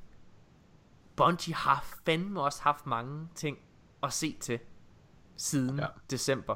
Bungie 1.15 1.55
har 1.55 1.85
fandme 2.05 2.41
også 2.41 2.61
haft 2.61 2.85
mange 2.85 3.27
ting 3.35 3.57
at 4.03 4.13
se 4.13 4.35
til 4.39 4.59
siden. 5.37 5.79
Ja. 5.79 5.85
december. 6.11 6.55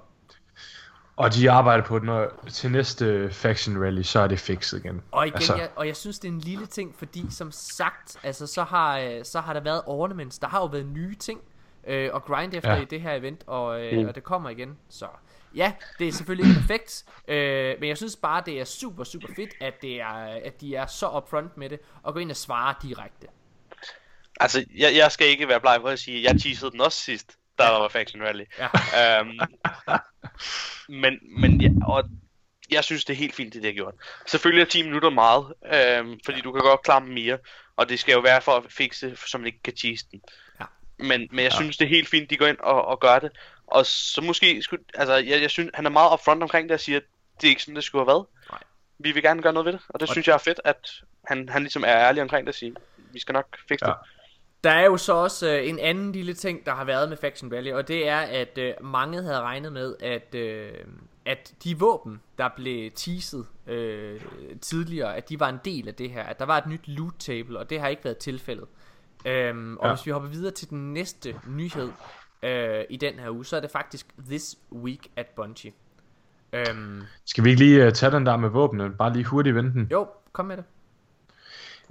Og 1.16 1.34
de 1.34 1.52
arbejder 1.52 1.84
på 1.84 2.00
den, 2.00 2.10
og 2.10 2.32
til 2.52 2.72
næste 2.72 3.30
Faction 3.32 3.84
Rally, 3.84 4.02
så 4.02 4.20
er 4.20 4.28
det 4.28 4.40
fikset 4.40 4.86
igen. 4.86 5.02
Og 5.12 5.28
igen, 5.28 5.36
altså. 5.36 5.56
Jeg, 5.56 5.70
og 5.76 5.88
jeg 5.88 5.96
synes, 5.96 6.20
det 6.20 6.28
er 6.28 6.32
en 6.32 6.40
lille 6.40 6.66
ting, 6.66 6.96
fordi 6.96 7.26
som 7.30 7.52
sagt, 7.52 8.18
altså, 8.24 8.48
så, 8.48 8.64
har, 8.64 9.00
øh, 9.00 9.26
så 9.26 9.40
har 9.40 9.54
der 9.54 9.60
været 9.60 9.82
ornaments. 9.86 10.40
Der 10.40 10.48
har 10.48 10.60
jo 10.60 10.66
været 10.66 10.86
nye 10.86 11.16
ting 11.16 11.42
øh, 11.88 12.10
og 12.14 12.24
grind 12.24 12.54
efter 12.54 12.74
ja. 12.74 12.82
I 12.82 12.86
det 12.86 13.02
her 13.02 13.14
event, 13.14 13.44
og, 13.48 13.86
øh, 13.86 14.00
mm. 14.00 14.08
og 14.08 14.16
det 14.16 14.24
kommer 14.24 14.50
igen. 14.50 14.78
Så 14.90 15.08
ja, 15.56 15.74
det 16.00 16.08
er 16.08 16.12
selvfølgelig 16.12 16.50
ikke 16.50 16.60
perfekt, 16.60 17.06
øh, 17.28 17.76
men 17.80 17.90
jeg 17.90 17.98
synes 17.98 18.16
bare, 18.16 18.44
det 18.46 18.60
er 18.60 18.66
super, 18.66 19.04
super 19.04 19.28
fedt, 19.36 19.50
at, 19.62 19.82
det 19.82 20.02
er, 20.02 20.40
at 20.46 20.62
de 20.62 20.76
er 20.76 20.86
så 20.86 21.10
upfront 21.10 21.58
med 21.58 21.70
det, 21.70 21.80
og 22.04 22.14
går 22.14 22.20
ind 22.20 22.30
og 22.30 22.38
svarer 22.38 22.74
direkte. 22.82 23.28
Altså, 24.40 24.66
jeg, 24.78 24.96
jeg 24.96 25.12
skal 25.12 25.28
ikke 25.28 25.48
være 25.48 25.60
bleg 25.60 25.78
på 25.82 25.88
at 25.88 26.00
sige, 26.00 26.24
jeg 26.24 26.42
teasede 26.42 26.72
den 26.72 26.82
også 26.82 27.02
sidst, 27.02 27.38
der 27.72 27.80
var 27.80 27.88
Faction 27.88 28.22
Rally. 28.24 28.44
Ja. 28.60 29.20
Øhm, 29.20 29.40
men, 30.90 31.20
men 31.42 31.62
ja, 31.62 31.70
og 31.88 32.04
jeg 32.72 32.84
synes, 32.84 33.06
det 33.06 33.14
er 33.14 33.18
helt 33.18 33.36
fint, 33.36 33.54
det 33.54 33.62
de 33.62 33.68
har 33.68 33.74
gjort. 33.74 33.94
Selvfølgelig 34.28 34.62
er 34.62 34.66
10 34.70 34.84
minutter 34.84 35.10
meget, 35.10 35.54
øhm, 35.74 36.20
fordi 36.26 36.42
du 36.42 36.52
kan 36.52 36.62
godt 36.62 36.82
klare 36.84 37.00
dem 37.00 37.10
mere, 37.10 37.38
og 37.76 37.90
det 37.90 38.00
skal 38.00 38.14
jo 38.14 38.20
være 38.20 38.42
for 38.42 38.52
at 38.52 38.64
fikse, 38.70 39.16
så 39.26 39.38
man 39.38 39.48
ikke 39.48 39.62
kan 39.64 39.76
tease 39.76 40.06
den. 40.12 40.22
Ja. 40.60 40.66
Men, 40.98 41.28
men 41.32 41.44
jeg 41.44 41.52
synes, 41.54 41.78
det 41.78 41.86
er 41.86 41.90
helt 41.90 42.10
fint, 42.10 42.30
de 42.30 42.38
går 42.38 42.46
ind 42.46 42.60
og, 42.60 42.86
og 42.86 43.00
gør 43.00 43.20
det. 43.20 43.32
Og 43.68 43.86
så 43.86 44.22
måske, 44.22 44.62
skulle, 44.62 44.84
altså, 44.94 45.14
jeg, 45.14 45.42
jeg 45.42 45.50
synes, 45.50 45.72
han 45.74 45.86
er 45.86 45.90
meget 45.90 46.14
upfront 46.14 46.44
omkring 46.44 46.70
det 46.70 46.74
og 46.74 46.80
siger, 46.80 46.98
at 46.98 47.04
det 47.42 47.48
er 47.48 47.50
ikke 47.50 47.62
sådan, 47.62 47.76
det 47.76 47.84
skulle 47.84 48.02
have 48.02 48.08
været. 48.08 48.26
Nej. 48.52 48.60
Vi 49.00 49.12
vil 49.12 49.24
gerne 49.24 49.42
gøre 49.42 49.54
noget 49.54 49.66
ved 49.66 49.74
det, 49.74 49.82
og 49.90 50.00
det 50.00 50.10
synes 50.10 50.28
jeg 50.28 50.34
er 50.34 50.38
fedt, 50.38 50.60
at 50.66 50.92
han, 51.28 51.50
han 51.50 51.62
ligesom 51.62 51.84
er 51.84 51.96
ærlig 51.98 52.22
omkring 52.22 52.48
det 52.48 52.54
og 52.54 52.56
siger, 52.56 52.74
vi 52.98 53.20
skal 53.20 53.34
nok 53.34 53.58
fikse 53.70 53.88
Ja. 53.88 53.92
det. 53.92 53.98
Der 54.64 54.72
er 54.72 54.86
jo 54.86 54.98
så 54.98 55.14
også 55.14 55.50
øh, 55.52 55.70
en 55.70 55.80
anden 55.80 56.12
lille 56.12 56.34
ting, 56.34 56.66
der 56.66 56.72
har 56.72 56.86
været 56.86 57.10
med 57.10 57.18
Faction 57.18 57.54
Rally, 57.54 57.72
og 57.72 57.88
det 57.88 58.08
er, 58.08 58.18
at 58.18 58.58
øh, 58.58 58.74
mange 58.82 59.22
havde 59.22 59.42
regnet 59.42 59.74
med, 59.74 59.96
at, 60.00 60.36
øh, 60.36 60.72
at 61.26 61.54
de 61.64 61.80
våben, 61.80 62.22
der 62.38 62.50
blev 62.56 62.92
teaset 62.92 63.46
øh, 63.68 64.22
tidligere, 64.62 65.16
at 65.16 65.30
de 65.30 65.40
var 65.40 65.50
en 65.50 65.60
del 65.66 65.88
af 65.88 65.96
det 65.96 66.10
her, 66.10 66.24
at 66.24 66.40
der 66.40 66.46
var 66.46 66.58
et 66.58 66.68
nyt 66.68 66.88
loot 66.88 67.14
table, 67.20 67.60
og 67.60 67.70
det 67.70 67.80
har 67.80 67.88
ikke 67.88 68.04
været 68.04 68.18
tilfældet. 68.18 68.66
Øhm, 69.26 69.78
og 69.78 69.88
ja. 69.88 69.94
Hvis 69.94 70.06
vi 70.06 70.12
hopper 70.12 70.30
videre 70.30 70.52
til 70.52 70.70
den 70.70 70.94
næste 70.94 71.36
nyhed 71.48 71.90
øh, 72.44 72.84
i 72.90 72.98
den 72.98 73.14
her 73.14 73.30
uge, 73.30 73.46
så 73.46 73.56
er 73.56 73.60
det 73.60 73.72
faktisk 73.72 74.08
This 74.28 74.58
Week 74.72 75.08
at 75.16 75.28
Bungie. 75.36 75.72
Øhm, 76.54 77.02
Skal 77.26 77.44
vi 77.44 77.50
ikke 77.50 77.64
lige 77.64 77.88
uh, 77.88 77.94
tage 77.94 78.12
den 78.12 78.26
der 78.26 78.38
med 78.38 78.50
våbnet? 78.50 78.98
Bare 78.98 79.14
lige 79.14 79.26
hurtigt 79.26 79.56
vente 79.56 79.74
den. 79.74 79.88
jo, 79.92 80.08
kom 80.34 80.46
med 80.46 80.58
det. 80.58 80.66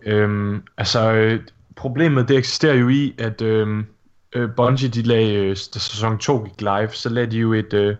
Øhm, 0.02 0.62
altså, 0.76 1.12
øh, 1.12 1.40
problemet 1.82 2.28
det 2.28 2.36
eksisterer 2.36 2.74
jo 2.74 2.88
i, 2.88 3.14
at 3.18 3.42
øhm, 3.42 3.86
øh, 4.32 4.50
Bungie, 4.56 4.88
de 4.88 5.02
lagde, 5.02 5.34
øh, 5.34 5.48
da 5.48 5.78
sæson 5.78 6.18
2 6.18 6.38
gik 6.38 6.60
live, 6.60 6.88
så 6.92 7.08
lagde 7.08 7.30
de 7.30 7.38
jo 7.38 7.52
et 7.52 7.72
øh, 7.72 7.96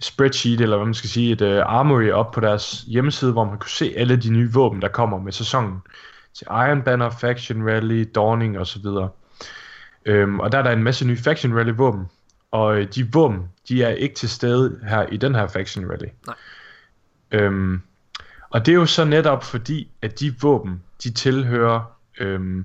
spreadsheet, 0.00 0.60
eller 0.60 0.76
hvad 0.76 0.86
man 0.86 0.94
skal 0.94 1.10
sige, 1.10 1.32
et 1.32 1.40
øh, 1.40 1.62
armory 1.66 2.10
op 2.10 2.30
på 2.30 2.40
deres 2.40 2.84
hjemmeside, 2.86 3.32
hvor 3.32 3.44
man 3.44 3.58
kunne 3.58 3.70
se 3.70 3.94
alle 3.96 4.16
de 4.16 4.30
nye 4.30 4.52
våben, 4.52 4.82
der 4.82 4.88
kommer 4.88 5.18
med 5.18 5.32
sæsonen. 5.32 5.78
Til 6.34 6.46
Iron 6.50 6.82
Banner, 6.82 7.10
Faction 7.10 7.68
Rally, 7.68 8.10
Dawning 8.14 8.58
osv. 8.58 8.84
Øhm, 10.06 10.40
og 10.40 10.52
der 10.52 10.58
er 10.58 10.62
der 10.62 10.70
en 10.70 10.82
masse 10.82 11.06
nye 11.06 11.16
Faction 11.16 11.54
Rally 11.58 11.72
våben, 11.76 12.06
og 12.50 12.78
øh, 12.78 12.88
de 12.94 13.12
våben, 13.12 13.42
de 13.68 13.82
er 13.82 13.88
ikke 13.88 14.14
til 14.14 14.28
stede 14.28 14.80
her 14.88 15.06
i 15.06 15.16
den 15.16 15.34
her 15.34 15.46
Faction 15.46 15.90
Rally. 15.90 16.08
Nej. 16.26 16.36
Øhm, 17.32 17.82
og 18.50 18.66
det 18.66 18.72
er 18.72 18.76
jo 18.76 18.86
så 18.86 19.04
netop 19.04 19.44
fordi, 19.44 19.90
at 20.02 20.20
de 20.20 20.34
våben, 20.40 20.82
de 21.04 21.10
tilhører 21.10 21.80
øhm, 22.20 22.64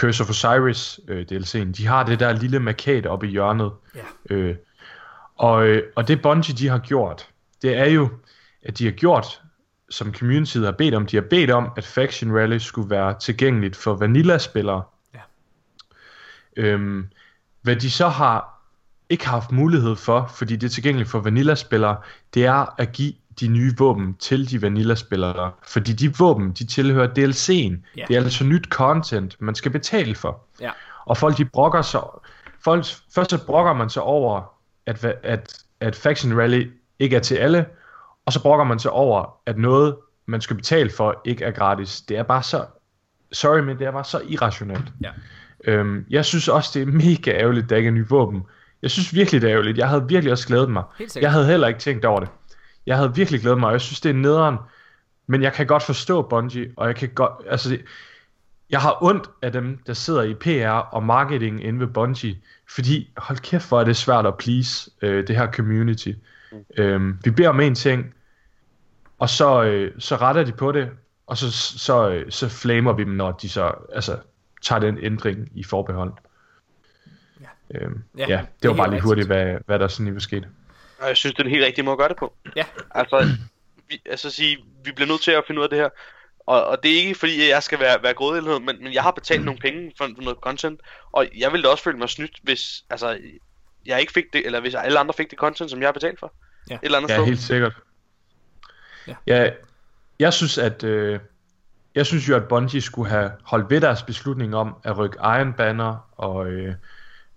Curse 0.00 0.22
of 0.22 0.30
Osiris 0.30 1.00
øh, 1.08 1.26
DLC'en. 1.32 1.72
De 1.72 1.86
har 1.86 2.04
det 2.04 2.20
der 2.20 2.32
lille 2.32 2.60
markat 2.60 3.06
oppe 3.06 3.28
i 3.28 3.30
hjørnet. 3.30 3.72
Ja. 3.94 4.34
Øh, 4.34 4.56
og, 5.36 5.66
øh, 5.66 5.82
og 5.96 6.08
det 6.08 6.22
Bungie, 6.22 6.54
de 6.54 6.68
har 6.68 6.78
gjort, 6.78 7.28
det 7.62 7.76
er 7.76 7.84
jo, 7.84 8.08
at 8.62 8.78
de 8.78 8.84
har 8.84 8.92
gjort, 8.92 9.42
som 9.90 10.14
community 10.14 10.58
har 10.58 10.70
bedt 10.70 10.94
om, 10.94 11.06
de 11.06 11.16
har 11.16 11.24
bedt 11.30 11.50
om, 11.50 11.72
at 11.76 11.84
Faction 11.84 12.36
Rally 12.36 12.58
skulle 12.58 12.90
være 12.90 13.18
tilgængeligt 13.18 13.76
for 13.76 13.94
Vanilla-spillere. 13.94 14.82
Ja. 15.14 15.20
Øhm, 16.56 17.08
hvad 17.62 17.76
de 17.76 17.90
så 17.90 18.08
har 18.08 18.60
ikke 19.10 19.26
har 19.26 19.32
haft 19.32 19.52
mulighed 19.52 19.96
for, 19.96 20.30
fordi 20.34 20.56
det 20.56 20.66
er 20.66 20.70
tilgængeligt 20.70 21.10
for 21.10 21.20
Vanilla-spillere, 21.20 21.96
det 22.34 22.46
er 22.46 22.80
at 22.80 22.92
give 22.92 23.12
de 23.40 23.48
nye 23.48 23.72
våben 23.78 24.14
til 24.14 24.50
de 24.50 24.62
Vanilla-spillere. 24.62 25.50
Fordi 25.68 25.92
de 25.92 26.16
våben, 26.18 26.52
de 26.52 26.66
tilhører 26.66 27.06
DLC'en. 27.08 27.86
Ja. 27.96 28.04
Det 28.08 28.16
er 28.16 28.20
altså 28.20 28.44
nyt 28.44 28.64
content, 28.68 29.36
man 29.40 29.54
skal 29.54 29.70
betale 29.70 30.14
for. 30.14 30.44
Ja. 30.60 30.70
Og 31.06 31.16
folk 31.16 31.38
de 31.38 31.44
brokker 31.44 31.82
sig 31.82 32.00
folk, 32.64 32.84
Først 33.14 33.30
så 33.30 33.46
brokker 33.46 33.72
man 33.72 33.90
sig 33.90 34.02
over 34.02 34.42
at, 34.86 35.04
at, 35.22 35.62
at 35.80 35.96
Faction 35.96 36.38
Rally 36.38 36.70
ikke 36.98 37.16
er 37.16 37.20
til 37.20 37.34
alle 37.34 37.66
Og 38.26 38.32
så 38.32 38.42
brokker 38.42 38.64
man 38.64 38.78
sig 38.78 38.90
over 38.90 39.36
At 39.46 39.58
noget 39.58 39.96
man 40.26 40.40
skal 40.40 40.56
betale 40.56 40.90
for 40.90 41.20
Ikke 41.24 41.44
er 41.44 41.50
gratis 41.50 42.00
Det 42.00 42.16
er 42.16 42.22
bare 42.22 42.42
så 42.42 42.64
Sorry 43.32 43.58
men 43.60 43.78
det 43.78 43.86
er 43.86 43.90
bare 43.90 44.04
så 44.04 44.20
irrationelt 44.28 44.92
Ja. 45.02 45.10
øhm, 45.64 46.04
Jeg 46.10 46.24
synes 46.24 46.48
også 46.48 46.70
det 46.74 46.82
er 46.88 46.92
mega 46.92 47.30
ærgerligt 47.40 47.70
Der 47.70 47.76
ikke 47.76 47.86
er 47.88 47.92
nye 47.92 48.08
våben 48.08 48.42
Jeg 48.82 48.90
synes 48.90 49.14
virkelig 49.14 49.40
det 49.42 49.48
er 49.50 49.52
ærgerligt 49.54 49.78
Jeg 49.78 49.88
havde 49.88 50.04
virkelig 50.08 50.32
også 50.32 50.46
glædet 50.46 50.70
mig. 50.70 50.82
Jeg 51.22 51.32
havde 51.32 51.46
heller 51.46 51.68
ikke 51.68 51.80
tænkt 51.80 52.04
over 52.04 52.20
det 52.20 52.28
Jeg 52.86 52.96
havde 52.96 53.14
virkelig 53.14 53.40
glædet 53.40 53.60
mig 53.60 53.66
og 53.66 53.72
Jeg 53.72 53.80
synes 53.80 54.00
det 54.00 54.10
er 54.10 54.14
nederen 54.14 54.56
Men 55.26 55.42
jeg 55.42 55.52
kan 55.52 55.66
godt 55.66 55.82
forstå 55.82 56.22
Bungie 56.22 56.72
Og 56.76 56.86
jeg 56.86 56.96
kan 56.96 57.08
godt 57.08 57.46
Altså 57.46 57.78
jeg 58.70 58.80
har 58.80 59.02
ondt 59.02 59.30
af 59.42 59.52
dem, 59.52 59.78
der 59.86 59.92
sidder 59.92 60.22
i 60.22 60.34
PR 60.34 60.94
og 60.94 61.02
marketing 61.02 61.64
inde 61.64 61.80
ved 61.80 61.86
Bungie, 61.86 62.36
fordi 62.68 63.12
hold 63.16 63.38
kæft, 63.38 63.68
hvor 63.68 63.80
er 63.80 63.84
det 63.84 63.96
svært 63.96 64.26
at 64.26 64.36
please 64.38 64.90
øh, 65.02 65.26
det 65.26 65.36
her 65.36 65.52
community. 65.52 66.12
Mm. 66.52 66.58
Øhm, 66.78 67.18
vi 67.24 67.30
beder 67.30 67.48
om 67.48 67.60
en 67.60 67.74
ting, 67.74 68.14
og 69.18 69.28
så, 69.28 69.62
øh, 69.62 69.92
så 69.98 70.16
retter 70.16 70.44
de 70.44 70.52
på 70.52 70.72
det, 70.72 70.90
og 71.26 71.36
så, 71.36 71.50
så, 71.78 72.10
øh, 72.10 72.30
så 72.30 72.48
flamer 72.48 72.92
vi 72.92 73.04
dem, 73.04 73.12
når 73.12 73.32
de 73.32 73.48
så 73.48 73.72
altså, 73.94 74.18
tager 74.62 74.80
den 74.80 74.98
ændring 75.02 75.48
i 75.54 75.64
forbehold. 75.64 76.12
Ja. 77.40 77.46
Øhm, 77.74 78.02
Ja, 78.18 78.26
ja, 78.28 78.36
det 78.36 78.62
det 78.62 78.70
var 78.70 78.76
bare 78.76 78.90
lige 78.90 79.00
hurtigt, 79.00 79.26
hvad, 79.26 79.56
hvad 79.66 79.78
der 79.78 79.88
sådan 79.88 80.04
lige 80.04 80.14
var 80.14 80.20
sket. 80.20 80.48
Og 81.00 81.08
jeg 81.08 81.16
synes, 81.16 81.34
det 81.34 81.40
er 81.40 81.42
den 81.42 81.52
helt 81.52 81.64
rigtige 81.64 81.84
måde 81.84 81.92
at 81.92 81.98
gøre 81.98 82.08
det 82.08 82.16
på. 82.16 82.34
Ja. 82.56 82.64
Altså, 82.90 83.28
vi, 83.88 84.02
altså 84.06 84.30
sige, 84.30 84.58
vi 84.84 84.92
bliver 84.92 85.08
nødt 85.08 85.20
til 85.20 85.30
at 85.30 85.44
finde 85.46 85.58
ud 85.58 85.64
af 85.64 85.70
det 85.70 85.78
her. 85.78 85.88
Og, 86.46 86.64
og 86.64 86.82
det 86.82 86.92
er 86.92 86.96
ikke 86.96 87.14
fordi, 87.14 87.48
jeg 87.48 87.62
skal 87.62 87.80
være, 87.80 88.02
være 88.02 88.14
grådig 88.14 88.36
eller 88.38 88.48
noget, 88.50 88.62
men, 88.64 88.82
men 88.82 88.94
jeg 88.94 89.02
har 89.02 89.10
betalt 89.10 89.44
nogle 89.44 89.60
penge 89.60 89.92
for, 89.98 90.08
for 90.14 90.22
noget 90.22 90.38
content. 90.42 90.80
Og 91.12 91.26
jeg 91.38 91.52
ville 91.52 91.64
da 91.64 91.68
også 91.68 91.84
føle 91.84 91.98
mig 91.98 92.08
snydt, 92.08 92.38
hvis 92.42 92.84
altså, 92.90 93.18
jeg 93.86 94.00
ikke 94.00 94.12
fik 94.12 94.24
det, 94.32 94.46
eller 94.46 94.60
hvis 94.60 94.74
alle 94.74 94.98
andre 94.98 95.14
fik 95.14 95.30
det 95.30 95.38
content, 95.38 95.70
som 95.70 95.80
jeg 95.80 95.86
har 95.86 95.92
betalt 95.92 96.20
for. 96.20 96.32
Ja. 96.70 96.74
Et 96.74 96.80
eller 96.82 96.98
andet 96.98 97.10
Ja, 97.10 97.14
sted. 97.14 97.24
helt 97.24 97.40
sikkert. 97.40 97.76
Ja. 99.06 99.14
Ja, 99.26 99.50
jeg 100.18 100.32
synes, 100.32 100.58
at 100.58 100.84
øh, 100.84 101.20
jeg 101.94 102.06
synes 102.06 102.28
jo, 102.28 102.36
at 102.36 102.48
Bungie 102.48 102.80
skulle 102.80 103.10
have 103.10 103.30
holdt 103.42 103.70
ved 103.70 103.80
deres 103.80 104.02
beslutning 104.02 104.56
om 104.56 104.76
at 104.84 104.98
rykke 104.98 105.16
Iron 105.20 105.52
Banner 105.52 106.08
og 106.16 106.46
øh, 106.46 106.74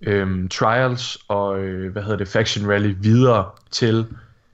øh, 0.08 0.49
Trials 0.49 1.18
og 1.28 1.60
øh, 1.60 1.91
hvad 1.91 2.04
hedder 2.04 2.18
det, 2.18 2.28
Faction 2.28 2.70
Rally 2.70 2.95
videre 2.99 3.49
til 3.72 4.08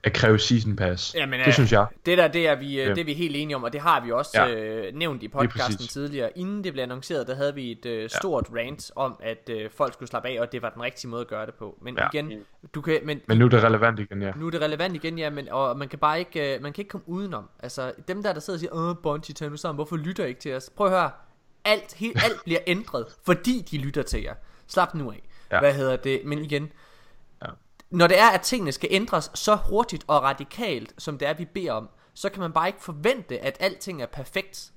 at 0.04 0.12
kræve 0.12 0.38
Season 0.38 0.76
Pass. 0.76 1.14
Jamen, 1.14 1.40
det 1.40 1.46
øh, 1.46 1.52
synes 1.52 1.72
jeg. 1.72 1.86
Det 2.06 2.18
der, 2.18 2.28
det 2.28 2.48
er, 2.48 2.54
vi, 2.54 2.76
ja. 2.76 2.82
Ja. 2.82 2.88
det 2.88 2.98
er 2.98 3.04
vi 3.04 3.12
helt 3.12 3.36
enige 3.36 3.56
om, 3.56 3.62
og 3.62 3.72
det 3.72 3.80
har 3.80 4.04
vi 4.04 4.12
også 4.12 4.30
ja. 4.34 4.54
Øh, 4.54 4.94
nævnt 4.94 5.22
i 5.22 5.28
podcasten 5.28 5.86
tidligere. 5.86 6.38
Inden 6.38 6.64
det 6.64 6.72
blev 6.72 6.82
annonceret, 6.82 7.26
der 7.26 7.34
havde 7.34 7.54
vi 7.54 7.70
et 7.70 7.86
øh, 7.86 8.10
stort 8.10 8.46
ja. 8.54 8.60
rant 8.60 8.90
om, 8.96 9.16
at 9.22 9.50
øh, 9.50 9.70
folk 9.70 9.92
skulle 9.92 10.08
slappe 10.08 10.28
af, 10.28 10.40
og 10.40 10.52
det 10.52 10.62
var 10.62 10.70
den 10.70 10.82
rigtige 10.82 11.10
måde 11.10 11.20
at 11.20 11.28
gøre 11.28 11.46
det 11.46 11.54
på. 11.54 11.78
Men 11.82 11.98
ja. 11.98 12.08
Igen, 12.12 12.32
du 12.74 12.80
kan, 12.80 12.98
men, 13.04 13.20
Men 13.26 13.38
nu 13.38 13.44
er 13.44 13.48
det 13.48 13.62
relevant 13.62 13.98
igen, 13.98 14.22
ja. 14.22 14.32
nu 14.36 14.46
er 14.46 14.50
det 14.50 14.60
relevant 14.60 14.94
igen, 14.94 15.18
ja, 15.18 15.30
men, 15.30 15.48
og 15.48 15.78
man 15.78 15.88
kan 15.88 15.98
bare 15.98 16.18
ikke, 16.18 16.54
øh, 16.54 16.62
man 16.62 16.72
kan 16.72 16.82
ikke 16.82 16.90
komme 16.90 17.08
udenom. 17.08 17.48
Altså, 17.62 17.92
dem 18.08 18.22
der, 18.22 18.32
der 18.32 18.40
sidder 18.40 18.56
og 18.56 18.60
siger, 18.60 18.72
åh, 18.72 18.96
Bungie, 19.02 19.34
tag 19.34 19.50
nu 19.50 19.56
sammen, 19.56 19.76
hvorfor 19.76 19.96
lytter 19.96 20.24
I 20.24 20.28
ikke 20.28 20.40
til 20.40 20.54
os? 20.54 20.70
Prøv 20.76 20.86
at 20.86 20.92
høre, 20.92 21.10
alt, 21.64 21.94
helt, 21.94 22.24
alt 22.24 22.44
bliver 22.44 22.60
ændret, 22.66 23.06
fordi 23.26 23.66
de 23.70 23.78
lytter 23.78 24.02
til 24.02 24.22
jer. 24.22 24.34
Slap 24.66 24.94
nu 24.94 25.10
af. 25.10 25.22
Ja. 25.52 25.60
Hvad 25.60 25.74
hedder 25.74 25.96
det? 25.96 26.22
Men 26.24 26.38
igen, 26.38 26.72
Ja. 27.42 27.48
når 27.90 28.06
det 28.06 28.18
er, 28.18 28.30
at 28.30 28.40
tingene 28.40 28.72
skal 28.72 28.88
ændres 28.92 29.30
så 29.34 29.54
hurtigt 29.56 30.04
og 30.06 30.22
radikalt, 30.22 30.94
som 30.98 31.18
det 31.18 31.28
er, 31.28 31.34
vi 31.34 31.44
beder 31.44 31.72
om, 31.72 31.88
så 32.14 32.28
kan 32.30 32.40
man 32.40 32.52
bare 32.52 32.66
ikke 32.66 32.82
forvente, 32.82 33.38
at 33.38 33.56
alting 33.60 34.02
er 34.02 34.06
perfekt. 34.06 34.72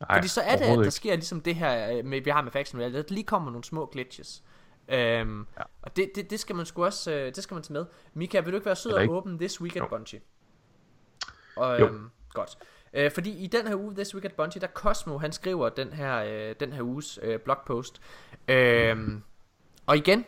Nej, 0.00 0.16
Fordi 0.18 0.28
så 0.28 0.40
er 0.40 0.56
det, 0.56 0.64
at 0.64 0.78
der 0.78 0.90
sker 0.90 1.14
ligesom 1.14 1.40
det 1.40 1.54
her, 1.54 1.96
øh, 1.98 2.04
med, 2.04 2.20
vi 2.20 2.30
har 2.30 2.42
med 2.42 2.52
Faction 2.52 2.80
Rally, 2.82 2.96
at 2.96 3.08
der 3.08 3.14
lige 3.14 3.24
kommer 3.24 3.50
nogle 3.50 3.64
små 3.64 3.86
glitches. 3.86 4.42
Øhm, 4.88 5.46
ja. 5.58 5.62
Og 5.82 5.96
det, 5.96 6.10
det, 6.14 6.30
det 6.30 6.40
skal 6.40 6.56
man 6.56 6.66
sgu 6.66 6.84
også, 6.84 7.12
øh, 7.12 7.26
det 7.34 7.42
skal 7.42 7.54
man 7.54 7.62
tage 7.62 7.72
med. 7.72 7.86
Mika, 8.14 8.40
vil 8.40 8.52
du 8.52 8.56
ikke 8.56 8.66
være 8.66 8.76
sød 8.76 8.92
og 8.92 9.08
åbne 9.08 9.38
This 9.38 9.60
Week 9.60 9.76
at 9.76 9.82
Jo. 9.82 9.86
Bungie? 9.86 10.20
Og, 11.56 11.80
Jo. 11.80 11.86
øhm, 11.86 12.10
godt. 12.30 12.58
Øh, 12.92 13.10
fordi 13.10 13.30
i 13.30 13.46
den 13.46 13.66
her 13.66 13.76
uge, 13.76 13.94
This 13.94 14.14
Week 14.14 14.24
at 14.24 14.32
Bungie, 14.34 14.60
der 14.60 14.66
Cosmo, 14.66 15.18
han 15.18 15.32
skriver 15.32 15.68
den 15.68 15.92
her, 15.92 16.16
øh, 16.24 16.54
den 16.60 16.72
her 16.72 16.82
uges 16.82 17.18
øh, 17.22 17.38
blogpost. 17.40 18.00
Øhm, 18.48 19.22
og 19.86 19.96
igen, 19.96 20.24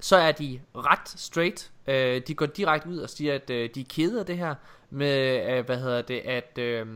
så 0.00 0.16
er 0.16 0.32
de 0.32 0.60
ret 0.76 1.08
straight. 1.08 1.72
Øh, 1.86 2.22
de 2.26 2.34
går 2.34 2.46
direkte 2.46 2.88
ud 2.88 2.98
og 2.98 3.10
siger, 3.10 3.34
at 3.34 3.50
øh, 3.50 3.70
de 3.74 3.80
er 3.80 3.84
kede 3.88 4.20
af 4.20 4.26
det 4.26 4.38
her 4.38 4.54
med, 4.90 5.46
øh, 5.58 5.64
hvad 5.66 5.78
hedder 5.80 6.02
det, 6.02 6.18
at, 6.20 6.58
øh, 6.58 6.86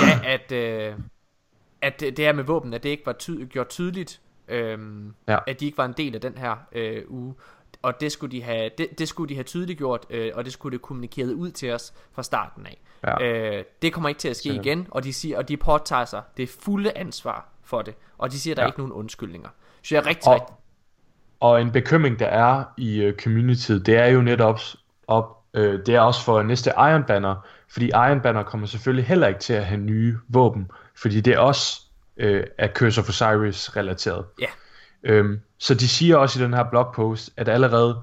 ja, 0.00 0.20
at, 0.24 0.52
øh, 0.52 0.94
at 1.82 2.00
det 2.00 2.18
her 2.18 2.32
med 2.32 2.44
våben, 2.44 2.74
at 2.74 2.82
det 2.82 2.88
ikke 2.88 3.06
var 3.06 3.12
ty- 3.12 3.44
gjort 3.44 3.68
tydeligt, 3.68 4.20
øh, 4.48 4.78
Ja. 5.28 5.38
at 5.46 5.60
de 5.60 5.66
ikke 5.66 5.78
var 5.78 5.84
en 5.84 5.94
del 5.96 6.14
af 6.14 6.20
den 6.20 6.38
her 6.38 6.56
øh, 6.72 7.02
uge. 7.08 7.34
Og 7.82 8.00
det 8.00 8.12
skulle 8.12 8.32
de 8.32 8.42
have, 8.42 8.70
det, 8.78 8.98
det 8.98 9.08
skulle 9.08 9.28
de 9.28 9.34
have 9.34 9.44
tydeligt 9.44 9.78
gjort, 9.78 10.06
øh, 10.10 10.32
og 10.34 10.44
det 10.44 10.52
skulle 10.52 10.72
det 10.72 10.82
kommunikeret 10.82 11.32
ud 11.32 11.50
til 11.50 11.72
os 11.72 11.94
fra 12.12 12.22
starten 12.22 12.66
af. 12.66 12.80
Ja. 13.04 13.22
Øh, 13.24 13.64
det 13.82 13.92
kommer 13.92 14.08
ikke 14.08 14.18
til 14.18 14.28
at 14.28 14.36
ske 14.36 14.48
igen, 14.54 14.86
og 14.90 15.04
de 15.04 15.12
siger, 15.12 15.38
og 15.38 15.48
de 15.48 15.56
påtager 15.56 16.04
sig 16.04 16.22
det 16.36 16.48
fulde 16.48 16.98
ansvar 16.98 17.48
for 17.62 17.82
det, 17.82 17.94
og 18.18 18.32
de 18.32 18.40
siger, 18.40 18.54
at 18.54 18.56
der 18.56 18.62
ja. 18.62 18.66
er 18.66 18.70
ikke 18.70 18.78
nogen 18.80 18.92
undskyldninger. 18.92 19.48
Så 19.82 19.94
jeg 19.94 20.02
er 20.02 20.06
rigtig, 20.06 20.28
Og- 20.28 20.34
rigtig 20.34 20.54
Og 21.40 21.60
en 21.60 21.70
bekymring, 21.70 22.18
der 22.18 22.26
er 22.26 22.64
i 22.76 23.06
uh, 23.08 23.14
communityet, 23.14 23.86
det 23.86 23.96
er 23.96 24.06
jo 24.06 24.20
netop 24.22 24.60
op, 25.06 25.36
øh, 25.54 25.86
det 25.86 25.94
er 25.94 26.00
også 26.00 26.24
for 26.24 26.42
næste 26.42 26.70
Iron 26.78 27.04
Banner, 27.04 27.46
fordi 27.68 27.86
Iron 27.86 28.20
Banner 28.20 28.42
kommer 28.42 28.66
selvfølgelig 28.66 29.06
heller 29.06 29.26
ikke 29.26 29.40
til 29.40 29.52
at 29.52 29.64
have 29.64 29.80
nye 29.80 30.18
våben, 30.28 30.70
fordi 30.96 31.20
det 31.20 31.34
er 31.34 31.38
også 31.38 31.80
øh, 32.16 32.44
er 32.58 32.68
Curse 32.68 33.00
of 33.00 33.08
Osiris 33.08 33.76
relateret. 33.76 34.24
Ja. 34.40 34.46
Øhm, 35.02 35.40
så 35.58 35.74
de 35.74 35.88
siger 35.88 36.16
også 36.16 36.40
i 36.40 36.44
den 36.44 36.54
her 36.54 36.64
blogpost, 36.70 37.30
at 37.36 37.48
allerede 37.48 38.02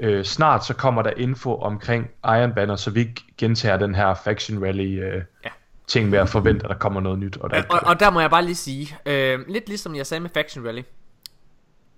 øh, 0.00 0.24
snart 0.24 0.64
så 0.64 0.74
kommer 0.74 1.02
der 1.02 1.10
info 1.16 1.56
omkring 1.56 2.10
Iron 2.24 2.54
Banner, 2.54 2.76
så 2.76 2.90
vi 2.90 3.00
ikke 3.00 3.22
gentager 3.38 3.76
den 3.76 3.94
her 3.94 4.14
Faction 4.14 4.64
Rally 4.64 5.02
øh, 5.04 5.22
Ja. 5.44 5.50
ting 5.86 6.10
med 6.10 6.18
at 6.18 6.28
forvente, 6.28 6.64
at 6.64 6.70
der 6.70 6.76
kommer 6.78 7.00
noget 7.00 7.18
nyt. 7.18 7.36
Og 7.36 7.50
der 7.50 7.62
og, 7.68 7.80
og 7.84 8.00
der 8.00 8.10
må 8.10 8.20
jeg 8.20 8.30
bare 8.30 8.44
lige 8.44 8.54
sige, 8.54 8.98
øh, 9.06 9.38
lidt 9.48 9.68
ligesom 9.68 9.94
jeg 9.94 10.06
sagde 10.06 10.20
med 10.20 10.30
Faction 10.34 10.66
Rally, 10.66 10.82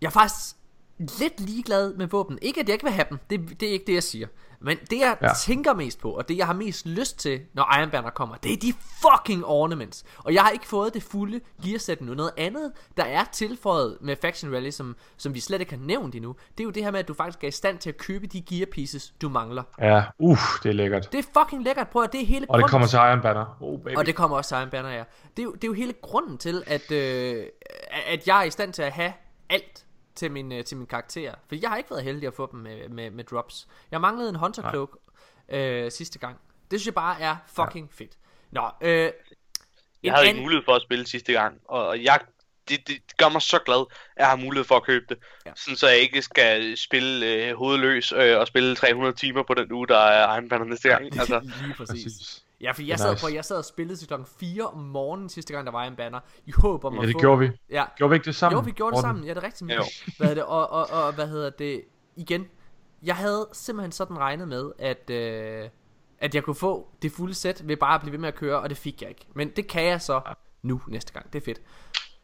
jeg 0.01 0.07
er 0.07 0.11
faktisk 0.11 0.57
lidt 0.99 1.40
ligeglad 1.40 1.94
med 1.94 2.07
våben. 2.07 2.38
Ikke 2.42 2.61
at 2.61 2.66
jeg 2.68 2.72
ikke 2.72 2.84
vil 2.84 2.92
have 2.92 3.07
dem, 3.11 3.18
det, 3.30 3.61
det 3.61 3.68
er 3.68 3.72
ikke 3.72 3.86
det 3.86 3.94
jeg 3.94 4.03
siger. 4.03 4.26
Men 4.61 4.78
det 4.90 4.99
jeg 4.99 5.16
ja. 5.22 5.28
Tænker 5.40 5.74
mest 5.74 6.01
på, 6.01 6.11
og 6.11 6.28
det 6.28 6.36
jeg 6.36 6.46
har 6.46 6.55
mest 6.55 6.86
lyst 6.86 7.18
til, 7.18 7.40
når 7.55 7.78
Iron 7.78 7.90
Banner 7.90 8.11
kommer, 8.11 8.36
det 8.36 8.53
er 8.53 8.57
de 8.57 8.72
fucking 9.03 9.44
ornaments. 9.44 10.05
Og 10.18 10.34
jeg 10.34 10.42
har 10.42 10.51
ikke 10.51 10.66
fået 10.66 10.94
det 10.94 11.03
fulde 11.03 11.40
gearsæt 11.64 12.01
nu. 12.01 12.14
Noget 12.14 12.30
andet, 12.36 12.72
der 12.96 13.05
er 13.05 13.24
tilføjet 13.32 13.99
med 14.01 14.16
Faction 14.20 14.55
Rally, 14.55 14.70
som, 14.70 14.96
som 15.16 15.34
vi 15.34 15.40
slet 15.40 15.61
ikke 15.61 15.72
har 15.72 15.80
nævnt 15.84 16.14
endnu, 16.14 16.36
det 16.51 16.61
er 16.61 16.64
jo 16.64 16.70
det 16.70 16.84
her 16.84 16.90
med, 16.90 17.01
at 17.01 17.09
du 17.09 17.14
faktisk 17.14 17.44
er 17.44 17.49
i 17.49 17.51
stand 17.51 17.78
til 17.78 17.88
at 17.88 17.96
købe 17.96 18.26
de 18.26 18.40
gear 18.42 18.66
pieces, 18.72 19.14
du 19.22 19.28
mangler. 19.28 19.62
Ja, 19.80 20.03
uff, 20.18 20.40
det 20.62 20.68
er 20.68 20.72
lækkert. 20.72 21.12
Det 21.12 21.18
er 21.18 21.40
fucking 21.40 21.64
lækkert, 21.64 21.88
prøv 21.88 22.03
at 22.03 22.12
det 22.12 22.22
er 22.22 22.26
hele 22.26 22.46
Og 22.49 22.59
det 22.59 22.70
kommer 22.70 22.88
til 22.88 22.96
Iron 22.96 23.20
Banner. 23.20 23.57
Oh, 23.61 23.80
baby. 23.80 23.96
og 23.96 24.07
det 24.07 24.14
kommer 24.14 24.36
også 24.36 24.49
til 24.49 24.57
Iron 24.57 24.70
Banner, 24.70 24.90
ja. 24.90 25.05
Det 25.36 25.42
er, 25.42 25.44
jo, 25.44 25.53
det 25.53 25.64
er 25.64 25.68
jo 25.68 25.74
hele 25.74 25.92
grunden 26.03 26.38
til, 26.38 26.62
at, 26.66 26.92
øh, 26.92 27.44
at 28.07 28.26
jeg 28.26 28.40
er 28.40 28.44
i 28.44 28.51
stand 28.51 28.72
til 28.72 28.82
at 28.82 28.92
have 28.92 29.12
alt 29.51 29.84
til 30.19 30.31
min, 30.31 30.53
øh, 30.53 30.64
til 30.64 30.77
min 30.77 30.87
karakter. 30.87 31.35
For 31.49 31.55
jeg 31.62 31.71
har 31.71 31.77
ikke 31.77 31.91
været 31.91 32.03
heldig 32.05 32.27
at 32.27 32.35
få 32.35 32.49
dem 32.53 32.61
med, 32.61 32.89
med, 32.89 33.11
med 33.11 33.25
drops. 33.25 33.69
Jeg 33.91 34.01
manglede 34.01 34.29
en 34.29 34.35
Hunter 34.37 34.71
Cloak 34.71 34.89
øh, 35.49 35.91
sidste 35.93 36.19
gang. 36.19 36.37
Det 36.71 36.81
synes 36.81 36.87
jeg 36.87 36.95
bare 36.95 37.21
er 37.21 37.37
fucking 37.47 37.91
ja. 37.99 38.05
fedt. 38.05 38.12
Nå, 38.51 38.71
øh, 38.81 38.91
Jeg 38.91 39.12
en 40.03 40.11
havde 40.12 40.25
ikke 40.27 40.31
anden- 40.31 40.43
mulighed 40.43 40.64
for 40.64 40.73
at 40.75 40.83
spille 40.83 41.07
sidste 41.07 41.33
gang, 41.33 41.61
og 41.64 42.03
jeg, 42.05 42.21
det, 42.69 42.89
det 42.89 43.03
gør 43.16 43.29
mig 43.29 43.43
så 43.43 43.59
glad, 43.66 43.85
at 44.16 44.21
jeg 44.21 44.27
har 44.29 44.37
mulighed 44.37 44.64
for 44.64 44.77
at 44.77 44.83
købe 44.83 45.05
det. 45.09 45.19
Ja. 45.47 45.53
Sådan 45.57 45.77
så 45.77 45.89
jeg 45.89 45.99
ikke 45.99 46.23
skal 46.23 46.77
spille 46.77 47.27
øh, 47.27 47.57
hovedløs 47.57 48.12
øh, 48.12 48.39
og 48.39 48.47
spille 48.47 48.75
300 48.77 49.16
timer 49.16 49.43
på 49.43 49.55
den 49.55 49.73
uge, 49.73 49.87
der 49.89 49.99
er 49.99 50.37
Iron 50.41 50.69
næste 50.69 50.89
gang. 50.89 51.05
Altså, 51.21 51.41
Lige 51.62 51.75
præcis. 51.75 52.45
Ja, 52.61 52.71
for 52.71 52.77
Det 52.83 52.89
jeg 52.89 52.93
er 52.93 52.97
sad, 52.97 53.11
nice. 53.13 53.27
på, 53.27 53.33
jeg 53.35 53.45
sad 53.45 53.57
og 53.57 53.65
spillede 53.65 53.99
til 53.99 54.07
klokken 54.09 54.29
4 54.41 54.67
om 54.67 54.79
morgenen 54.81 55.29
sidste 55.29 55.53
gang, 55.53 55.67
der 55.67 55.73
var 55.73 55.85
en 55.85 55.97
banner. 55.97 56.21
I 56.47 56.53
håb 56.53 56.85
om 56.85 56.95
Ja, 56.95 57.01
at 57.03 57.07
det 57.09 57.15
få... 57.15 57.21
gjorde 57.21 57.39
vi. 57.39 57.51
Ja, 57.71 57.85
Gjorde 57.97 58.11
vi 58.11 58.15
ikke 58.17 58.25
det 58.25 58.35
sammen? 58.37 58.59
Jo, 58.59 58.65
vi 58.65 58.71
gjorde 58.71 58.97
det 58.97 59.03
sammen. 59.03 59.25
Ja, 59.25 59.31
det 59.31 59.39
er 59.39 59.43
rigtigt. 59.43 59.67
Mikkel. 59.67 59.85
Hvad 60.19 60.35
det? 60.37 60.45
Og, 60.45 60.71
og, 60.71 60.91
og, 60.91 61.15
hvad 61.15 61.29
hedder 61.29 61.51
det? 61.51 61.83
Igen, 62.17 62.47
jeg 63.03 63.17
havde 63.17 63.49
simpelthen 63.53 63.93
sådan 63.93 64.19
regnet 64.19 64.49
med, 64.49 64.73
at, 64.79 65.11
øh, 65.11 65.69
at 66.19 66.35
jeg 66.35 66.43
kunne 66.45 66.55
få 66.57 66.89
det 67.03 67.13
fulde 67.13 67.35
sæt 67.35 67.69
ved 67.69 67.77
bare 67.77 67.95
at 67.95 68.01
blive 68.01 68.13
ved 68.13 68.19
med 68.19 68.29
at 68.29 68.35
køre, 68.35 68.59
og 68.61 68.71
det 68.71 68.79
fik 68.79 69.03
jeg 69.03 69.09
ikke. 69.11 69.27
Men 69.35 69.51
det 69.57 69.67
kan 69.67 69.85
jeg 69.85 70.03
så 70.03 70.21
nu 70.63 70.81
næste 70.89 71.13
gang. 71.13 71.33
Det 71.33 71.41
er 71.41 71.45
fedt. 71.45 71.61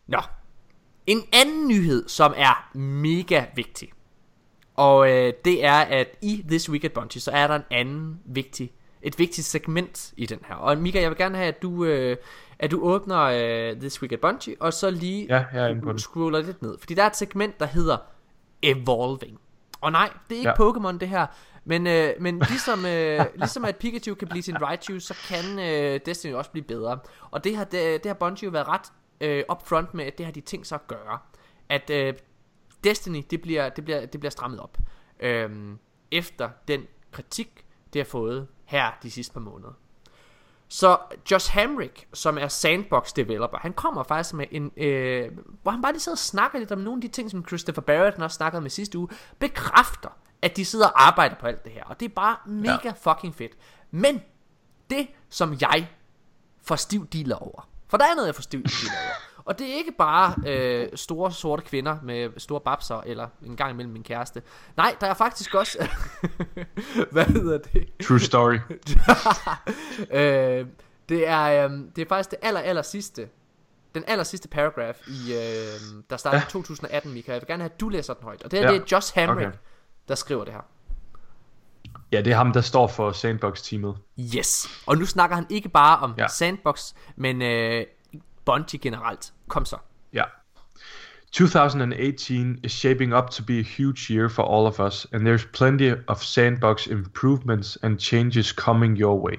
Nå. 0.07 0.19
En 1.07 1.19
anden 1.33 1.69
nyhed, 1.69 2.09
som 2.09 2.35
er 2.37 2.77
mega 2.79 3.45
vigtig. 3.55 3.93
Og 4.75 5.11
øh, 5.11 5.33
det 5.45 5.65
er, 5.65 5.79
at 5.79 6.09
i 6.23 6.45
This 6.49 6.71
Week 6.71 6.85
at 6.85 6.93
Bungie, 6.93 7.21
så 7.21 7.31
er 7.31 7.47
der 7.47 7.55
en 7.55 7.63
anden 7.71 8.21
vigtig, 8.25 8.73
et 9.05 9.19
vigtigt 9.19 9.47
segment 9.47 10.13
i 10.17 10.27
den 10.27 10.39
her. 10.49 10.55
Og 10.55 10.79
Mika, 10.79 11.01
jeg 11.01 11.11
vil 11.11 11.19
gerne 11.19 11.37
have, 11.37 11.49
at 11.49 11.63
du, 11.63 11.85
øh, 11.85 12.17
at 12.59 12.71
du 12.71 12.81
åbner 12.83 13.21
øh, 13.21 13.81
This 13.81 14.03
Week 14.03 14.13
at 14.13 14.21
Bungie, 14.21 14.57
og 14.61 14.73
så 14.73 14.91
lige 14.91 15.27
Ja, 15.27 15.45
jeg 15.53 15.71
er 15.71 15.97
scroller 15.97 16.43
lidt 16.43 16.63
ned. 16.63 16.79
Fordi 16.79 16.95
der 16.95 17.03
er 17.03 17.07
et 17.07 17.17
segment, 17.17 17.61
der 17.61 17.67
hedder 17.67 17.97
Evolving. 18.63 19.39
Og 19.81 19.93
nej, 19.93 20.11
det 20.29 20.35
er 20.35 20.39
ikke 20.39 20.63
Ja. 20.63 20.71
Pokémon 20.71 20.99
det 20.99 21.09
her. 21.09 21.27
Men, 21.65 21.87
øh, 21.87 22.15
men 22.21 22.39
ligesom, 22.39 22.87
øh, 22.87 23.21
ligesom 23.37 23.65
at 23.65 23.77
Pikachu 23.77 24.15
kan 24.15 24.29
blive 24.29 24.49
en 24.49 24.63
Raichu, 24.63 24.99
så 25.01 25.15
kan 25.29 25.59
øh, 25.59 26.01
Destiny 26.07 26.35
også 26.35 26.51
blive 26.51 26.65
bedre. 26.65 26.99
Og 27.31 27.45
det 27.45 27.57
har, 27.57 27.65
det, 27.65 28.05
det 28.05 28.07
har 28.07 28.15
Bungie 28.15 28.47
jo 28.47 28.51
været 28.51 28.69
ret 28.69 28.93
øh, 29.21 29.45
upfront 29.51 29.95
med, 29.95 30.05
at 30.05 30.19
det 30.19 30.27
har 30.27 30.33
de 30.33 30.41
tænkt 30.41 30.67
sig 30.67 30.77
at 30.77 30.87
gøre. 30.87 31.19
At 31.69 31.91
øh, 31.91 32.15
Destiny, 32.85 33.23
det 33.31 33.43
bliver, 33.43 33.69
det 33.69 33.85
bliver, 33.85 34.07
det 34.07 34.21
bliver 34.21 34.31
strammet 34.31 34.61
op. 34.61 34.79
Øhm, 35.21 35.79
efter 36.11 36.51
den 36.69 36.87
kritik, 37.13 37.64
det 37.95 38.01
har 38.01 38.11
fået 38.11 38.49
her 38.65 38.91
de 39.03 39.11
sidste 39.11 39.33
par 39.33 39.41
måneder. 39.41 39.73
Så 40.69 40.99
Josh 41.31 41.53
Hamrick, 41.53 42.07
som 42.13 42.39
er 42.39 42.49
Sandbox 42.49 43.13
developer, 43.13 43.59
han 43.59 43.73
kommer 43.73 44.03
faktisk 44.03 44.35
med 44.35 44.47
en, 44.51 44.71
øh, 44.77 45.33
hvor 45.63 45.73
han 45.73 45.83
bare 45.83 45.93
lige 45.93 46.01
sidder 46.01 46.17
og 46.17 46.19
snakker 46.19 46.59
lidt 46.59 46.73
om 46.73 46.79
nogle 46.79 46.99
af 46.99 47.01
de 47.03 47.09
ting, 47.09 47.31
som 47.31 47.47
Christopher 47.47 47.83
Barrett 47.83 48.23
også 48.23 48.37
snakkede 48.37 48.63
med 48.63 48.71
sidste 48.71 48.99
uge, 48.99 49.09
bekræfter, 49.39 50.09
at 50.43 50.57
de 50.57 50.65
sidder 50.65 50.87
og 50.87 51.07
arbejder 51.07 51.37
på 51.37 51.47
alt 51.47 51.65
det 51.65 51.73
her. 51.73 51.85
Og 51.85 52.01
det 52.01 52.11
er 52.11 52.15
bare 52.15 52.37
mega 52.47 52.79
ja. 52.85 52.93
fucking 53.13 53.35
fedt. 53.35 53.53
Men 53.91 54.23
det, 54.91 55.09
som 55.31 55.57
jeg 55.61 55.89
får 56.63 56.77
stiv 56.77 57.07
dealer 57.07 57.37
over, 57.37 57.69
for 57.89 57.97
der 57.97 58.05
er 58.05 58.15
noget, 58.15 58.27
jeg 58.27 58.35
får 58.35 58.43
stiv 58.43 58.63
dealer 58.63 58.99
over, 59.05 59.34
og 59.45 59.59
det 59.59 59.71
er 59.71 59.75
ikke 59.75 59.93
bare 59.99 60.35
øh, 60.47 60.89
store 60.95 61.33
sorte 61.33 61.63
kvinder 61.63 61.97
med 62.03 62.31
store 62.37 62.61
babser, 62.61 63.01
eller 63.07 63.29
en 63.47 63.57
gang 63.57 63.71
imellem 63.71 63.93
min 63.93 64.03
kæreste. 64.03 64.43
Nej, 64.77 64.97
der 65.01 65.07
er 65.07 65.15
faktisk 65.15 65.55
også, 65.55 65.89
hvad 67.13 67.25
hedder 67.25 67.59
det? 67.59 67.89
True 68.07 68.21
story. 68.21 68.55
øh, 70.19 70.67
det 71.09 71.29
er 71.29 71.65
øh, 71.65 71.71
det 71.97 72.03
er 72.03 72.09
faktisk 72.09 72.31
det 72.31 72.39
aller 72.43 72.61
aller 72.61 72.83
sidste 72.83 73.29
den 73.95 74.05
aller 74.07 74.25
sidste 74.25 74.49
paragraph 74.49 74.99
i 75.09 75.33
øh, 75.33 76.03
der 76.11 76.17
starter 76.17 76.39
ja. 76.39 76.45
2018 76.49 77.13
Mika. 77.15 77.33
Jeg 77.33 77.41
vil 77.41 77.47
gerne 77.47 77.63
have 77.63 77.71
at 77.73 77.81
du 77.81 77.89
læser 77.89 78.15
den 78.15 78.25
højt. 78.25 78.43
Og 78.43 78.51
det 78.51 78.59
her 78.59 78.67
Ja. 78.67 78.75
det 78.75 78.81
er 78.81 78.85
Josh 78.93 79.15
Hamrick 79.15 79.49
Okay. 79.49 79.59
der 80.09 80.15
skriver 80.15 80.45
det 80.45 80.53
her. 80.53 80.61
Ja, 82.13 82.21
det 82.21 82.33
er 82.33 82.37
ham, 82.37 82.53
der 82.53 82.61
står 82.61 82.87
for 82.87 83.13
Sandbox-teamet. 83.13 83.97
Yes. 84.37 84.69
Og 84.87 84.97
nu 84.97 85.07
snakker 85.07 85.37
han 85.37 85.47
ikke 85.51 85.69
bare 85.69 85.99
om 85.99 86.15
ja. 86.19 86.29
Sandbox, 86.29 86.93
men 87.17 87.43
øh, 87.43 87.87
Bungie 88.45 88.79
generelt. 88.81 89.33
Kom 89.49 89.65
så. 89.65 89.77
Yeah. 90.13 90.27
2018 91.35 92.61
is 92.63 92.71
shaping 92.71 93.13
up 93.13 93.29
to 93.29 93.43
be 93.43 93.59
a 93.59 93.63
huge 93.63 94.09
year 94.09 94.29
for 94.29 94.43
all 94.43 94.67
of 94.67 94.79
us, 94.79 95.07
and 95.13 95.27
there's 95.27 95.45
plenty 95.45 95.91
of 96.07 96.23
sandbox 96.23 96.87
improvements 96.87 97.77
and 97.83 97.99
changes 97.99 98.53
coming 98.53 98.95
your 98.95 99.19
way. 99.19 99.39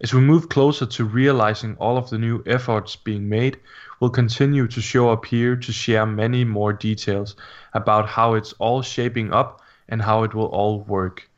As 0.00 0.14
we 0.14 0.20
move 0.20 0.48
closer 0.48 0.86
to 0.86 1.04
realizing 1.04 1.76
all 1.76 1.98
of 1.98 2.08
the 2.08 2.16
new 2.16 2.42
efforts 2.46 2.96
being 2.96 3.28
made, 3.28 3.58
we'll 4.00 4.10
continue 4.10 4.66
to 4.68 4.80
show 4.80 5.10
up 5.10 5.26
here 5.26 5.54
to 5.54 5.72
share 5.72 6.06
many 6.06 6.44
more 6.44 6.72
details 6.72 7.36
about 7.74 8.08
how 8.08 8.32
it's 8.32 8.54
all 8.54 8.80
shaping 8.80 9.30
up 9.32 9.60
and 9.90 10.00
how 10.00 10.24
it 10.24 10.32
will 10.32 10.46
all 10.46 10.80
work. 10.80 11.28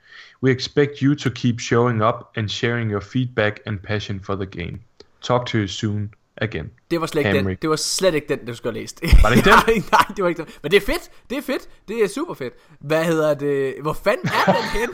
We 0.40 0.52
expect 0.52 1.02
you 1.02 1.16
to 1.16 1.30
keep 1.30 1.58
showing 1.58 2.00
up 2.00 2.36
and 2.36 2.48
sharing 2.48 2.90
your 2.90 3.00
feedback 3.00 3.60
and 3.66 3.82
passion 3.82 4.20
for 4.20 4.36
the 4.36 4.46
game. 4.46 4.84
Talk 5.20 5.46
to 5.46 5.58
you 5.58 5.66
soon 5.66 6.14
again. 6.40 6.70
Det 6.90 7.00
var 7.00 7.06
slet 7.06 7.20
ikke 7.20 7.30
den. 7.30 7.36
Hamrick. 7.36 7.62
Det 7.62 7.70
var 7.70 7.76
slet 7.76 8.14
ikke 8.14 8.28
den, 8.28 8.46
du 8.46 8.54
skulle 8.54 8.72
have 8.72 8.80
læst. 8.80 9.00
Var 9.22 9.28
det 9.28 9.36
ikke 9.36 9.50
den? 9.50 9.56
nej, 9.66 9.82
nej, 9.92 10.14
det 10.16 10.22
var 10.22 10.28
ikke 10.28 10.42
den. 10.42 10.50
Men 10.62 10.70
det 10.70 10.76
er 10.76 10.86
fedt. 10.86 11.10
Det 11.30 11.38
er 11.38 11.42
fedt. 11.42 11.68
Det 11.88 12.04
er 12.04 12.08
super 12.08 12.34
fedt. 12.34 12.54
Hvad 12.80 13.04
hedder 13.04 13.34
det? 13.34 13.74
Hvor 13.82 13.92
fanden 13.92 14.28
er 14.28 14.52
den 14.52 14.80
hen? 14.80 14.90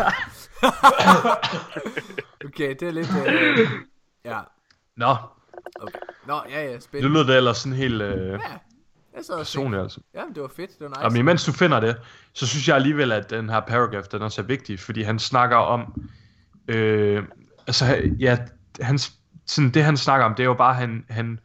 okay, 2.46 2.76
det 2.80 2.88
er 2.88 2.92
lidt... 2.92 3.08
Øh... 3.26 3.68
Ja. 4.24 4.38
Nå, 4.96 5.16
Okay. 5.80 5.98
Nå, 6.26 6.40
ja, 6.50 6.64
ja, 6.64 6.72
det 6.72 6.82
spændende. 6.82 7.14
lød 7.14 7.26
da 7.26 7.36
ellers 7.36 7.56
sådan 7.56 7.76
helt 7.76 8.02
øh, 8.02 8.32
Ja, 8.32 8.38
jeg 9.16 9.24
sad 9.24 9.38
personligt 9.38 9.82
altså. 9.82 10.00
ja, 10.14 10.24
men 10.24 10.34
det 10.34 10.42
var 10.42 10.48
fedt. 10.56 10.70
Det 10.70 10.80
var 10.80 10.88
nice. 10.88 11.00
Og 11.00 11.16
imens 11.16 11.44
du 11.44 11.52
finder 11.52 11.80
det, 11.80 11.96
så 12.32 12.46
synes 12.46 12.68
jeg 12.68 12.76
alligevel, 12.76 13.12
at 13.12 13.30
den 13.30 13.48
her 13.48 13.60
paragraph, 13.60 14.06
den 14.12 14.22
er 14.22 14.28
så 14.28 14.42
vigtig, 14.42 14.80
fordi 14.80 15.02
han 15.02 15.18
snakker 15.18 15.56
om, 15.56 16.02
øh, 16.68 17.22
altså, 17.66 17.84
ja, 18.18 18.38
hans, 18.80 19.12
sådan, 19.46 19.70
det 19.70 19.84
han 19.84 19.96
snakker 19.96 20.26
om, 20.26 20.34
det 20.34 20.42
er 20.42 20.46
jo 20.46 20.54
bare, 20.54 20.74
han, 20.74 21.04
han, 21.08 21.40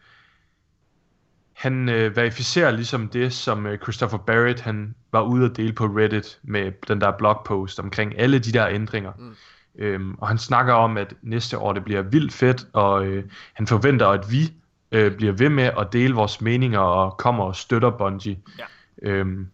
han 1.53 1.89
øh, 1.89 2.15
verificerer 2.15 2.71
ligesom 2.71 3.07
det, 3.07 3.33
som 3.33 3.65
øh, 3.65 3.79
Christopher 3.79 4.17
Barrett, 4.17 4.61
han 4.61 4.95
var 5.11 5.21
ude 5.21 5.45
at 5.45 5.57
dele 5.57 5.73
på 5.73 5.85
Reddit 5.85 6.39
med 6.43 6.71
den 6.87 7.01
der 7.01 7.11
blogpost 7.11 7.79
omkring 7.79 8.19
alle 8.19 8.39
de 8.39 8.51
der 8.51 8.67
ændringer. 8.67 9.11
Mm. 9.17 9.35
Øhm, 9.75 10.13
og 10.13 10.27
han 10.27 10.37
snakker 10.37 10.73
om, 10.73 10.97
at 10.97 11.13
næste 11.21 11.57
år 11.57 11.73
det 11.73 11.83
bliver 11.83 12.01
vildt 12.01 12.33
fedt, 12.33 12.67
og 12.73 13.05
øh, 13.05 13.23
han 13.53 13.67
forventer, 13.67 14.07
at 14.07 14.31
vi 14.31 14.53
øh, 14.91 15.15
bliver 15.17 15.33
ved 15.33 15.49
med 15.49 15.63
at 15.79 15.87
dele 15.93 16.13
vores 16.13 16.41
meninger 16.41 16.79
og 16.79 17.17
kommer 17.17 17.43
og 17.43 17.55
støtter 17.55 17.89
Bungie. 17.89 18.37
Ja. 18.59 18.63
Øhm, 19.01 19.47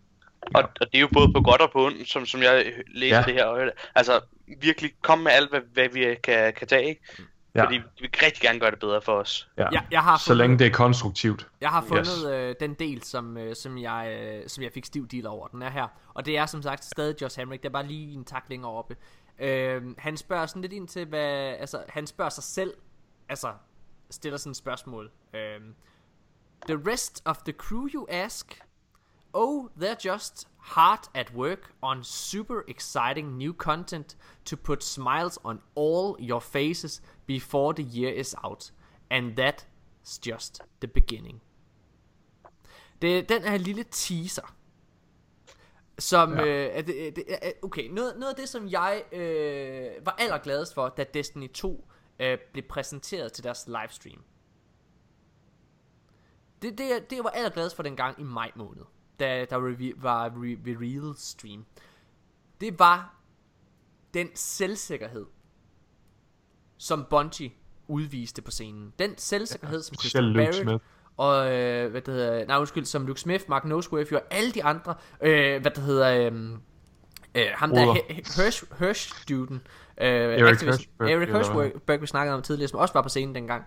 Og, 0.55 0.63
og 0.81 0.87
det 0.91 0.97
er 0.97 0.99
jo 0.99 1.09
både 1.13 1.33
på 1.33 1.41
godt 1.41 1.61
og 1.61 1.69
på 1.73 1.85
ondt, 1.85 2.09
som, 2.09 2.25
som 2.25 2.41
jeg 2.41 2.73
læser 2.95 3.15
Ja. 3.15 3.19
ja. 3.19 3.25
det 3.25 3.33
her. 3.33 3.69
Altså, 3.95 4.19
virkelig 4.61 4.91
kom 5.01 5.19
med 5.19 5.31
alt, 5.31 5.49
hvad, 5.49 5.61
hvad 5.73 5.89
vi 5.93 6.15
kan, 6.23 6.53
kan 6.53 6.67
tage, 6.67 6.89
ikke? 6.89 7.01
Ja. 7.57 7.63
Fordi 7.65 7.77
vi 7.77 7.83
vil 7.99 8.09
rigtig 8.23 8.41
gerne 8.41 8.59
gøre 8.59 8.71
det 8.71 8.79
bedre 8.79 9.01
for 9.01 9.13
os. 9.13 9.49
ja. 9.57 9.67
Ja, 9.71 9.81
jeg 9.91 10.03
har 10.03 10.17
Så 10.17 10.25
fundet- 10.25 10.37
længe 10.37 10.59
det 10.59 10.67
er 10.67 10.71
konstruktivt. 10.71 11.47
Jeg 11.61 11.69
har 11.69 11.81
fundet 11.81 12.07
Yes. 12.07 12.23
øh, 12.25 12.55
den 12.59 12.73
del, 12.73 13.03
som, 13.03 13.37
øh, 13.37 13.55
som, 13.55 13.77
jeg, 13.77 14.17
øh, 14.21 14.49
som 14.49 14.63
jeg 14.63 14.71
fik 14.73 14.85
stiv 14.85 15.07
deal 15.07 15.27
over. 15.27 15.47
Den 15.47 15.61
er 15.61 15.69
her. 15.69 15.87
Og 16.13 16.25
det 16.25 16.37
er 16.37 16.45
som 16.45 16.61
sagt 16.61 16.85
stadig 16.85 17.21
Josh 17.21 17.39
Hamrick. 17.39 17.63
Det 17.63 17.69
er 17.69 17.73
bare 17.73 17.85
lige 17.87 18.13
en 18.13 18.25
tak 18.25 18.43
længere 18.49 18.71
oppe. 18.71 18.95
Øh, 19.39 19.81
han 19.97 20.17
spørger 20.17 20.45
sådan 20.45 20.61
lidt 20.61 20.73
ind 20.73 20.87
til, 20.87 21.05
hvad... 21.05 21.55
Altså, 21.59 21.83
han 21.89 22.07
spørger 22.07 22.29
sig 22.29 22.43
selv. 22.43 22.73
Altså, 23.29 23.53
stiller 24.09 24.37
sådan 24.37 24.51
et 24.51 24.57
spørgsmål. 24.57 25.11
Øh, 25.33 25.59
the 26.67 26.91
rest 26.91 27.21
of 27.25 27.37
the 27.37 27.53
crew 27.53 27.87
you 27.93 28.05
ask? 28.09 28.61
Oh, 29.33 29.69
they're 29.79 30.11
just 30.13 30.47
hard 30.57 30.99
at 31.13 31.33
work 31.35 31.73
on 31.81 32.03
super 32.03 32.63
exciting 32.67 33.37
new 33.37 33.53
content 33.53 34.17
to 34.45 34.57
put 34.57 34.83
smiles 34.83 35.39
on 35.43 35.59
all 35.75 36.15
your 36.19 36.41
faces 36.41 37.01
before 37.27 37.73
the 37.73 37.83
year 37.83 38.13
is 38.19 38.35
out. 38.43 38.71
And 39.11 39.35
that's 39.37 40.19
just 40.27 40.61
the 40.81 40.87
beginning. 40.87 41.41
Det 43.01 43.17
er 43.17 43.21
den 43.23 43.43
her 43.43 43.57
lille 43.57 43.83
teaser. 43.83 44.53
Som, 45.99 46.33
Ja. 46.33 46.45
ja. 46.45 46.67
øh, 46.67 46.77
er 46.77 46.81
det, 46.81 47.07
er 47.07 47.11
det, 47.11 47.23
er, 47.27 47.51
okay, 47.61 47.89
noget, 47.89 48.13
noget 48.19 48.29
af 48.33 48.35
det, 48.35 48.49
som 48.49 48.67
jeg 48.69 49.03
øh, 49.11 50.05
var 50.05 50.15
allergladest 50.19 50.73
for, 50.73 50.89
da 50.89 51.03
Destiny 51.13 51.51
2 51.51 51.87
øh, 52.19 52.37
blev 52.53 52.63
præsenteret 52.69 53.33
til 53.33 53.43
deres 53.43 53.67
livestream. 53.67 54.23
Det, 56.61 56.77
det, 56.77 57.09
det 57.09 57.15
jeg 57.15 57.23
var 57.23 57.29
allergladest 57.29 57.75
for 57.75 57.83
dengang 57.83 58.19
i 58.19 58.23
maj 58.23 58.51
måned, 58.55 58.83
da 59.19 59.45
der 59.49 59.71
revi- 59.71 60.01
var 60.01 60.29
re- 60.29 60.59
reveal 60.71 61.13
stream. 61.17 61.65
Det 62.61 62.79
var 62.79 63.15
den 64.13 64.27
selvsikkerhed, 64.35 65.25
som 66.77 67.05
Bungie 67.09 67.51
udviste 67.87 68.41
på 68.41 68.51
scenen. 68.51 68.93
Den 68.99 69.17
selvsikkerhed, 69.17 69.81
som 69.83 69.95
specielt 69.95 70.35
Christopher 70.35 70.45
Luke 70.45 70.65
Barrett 70.65 70.81
Smith. 70.81 70.83
og 71.17 71.53
øh, 71.53 71.91
hvad 71.91 72.01
det 72.01 72.13
hedder, 72.13 72.45
nej 72.45 72.57
undskyld, 72.57 72.85
som 72.85 73.07
Luke 73.07 73.19
Smith, 73.19 73.43
Mark 73.49 73.65
Noseworthy 73.65 74.13
og 74.13 74.21
alle 74.31 74.51
de 74.51 74.63
andre, 74.63 74.95
øh, 75.21 75.61
hvad 75.61 75.71
det 75.71 75.83
hedder, 75.83 76.31
øh, 76.31 76.51
øh, 77.35 77.45
ham 77.55 77.69
der. 77.69 77.93
He- 77.93 78.41
Hirsch, 78.43 78.63
Hirsch-duden, 78.79 79.53
øh, 80.01 80.07
Eric 80.07 80.61
Hirschberg, 80.61 81.09
Eric? 81.11 81.29
Hirschberg, 81.29 82.01
vi 82.01 82.07
snakkede 82.07 82.35
om 82.35 82.41
tidligere, 82.41 82.67
som 82.67 82.79
også 82.79 82.93
var 82.93 83.01
på 83.01 83.09
scenen 83.09 83.35
dengang. 83.35 83.63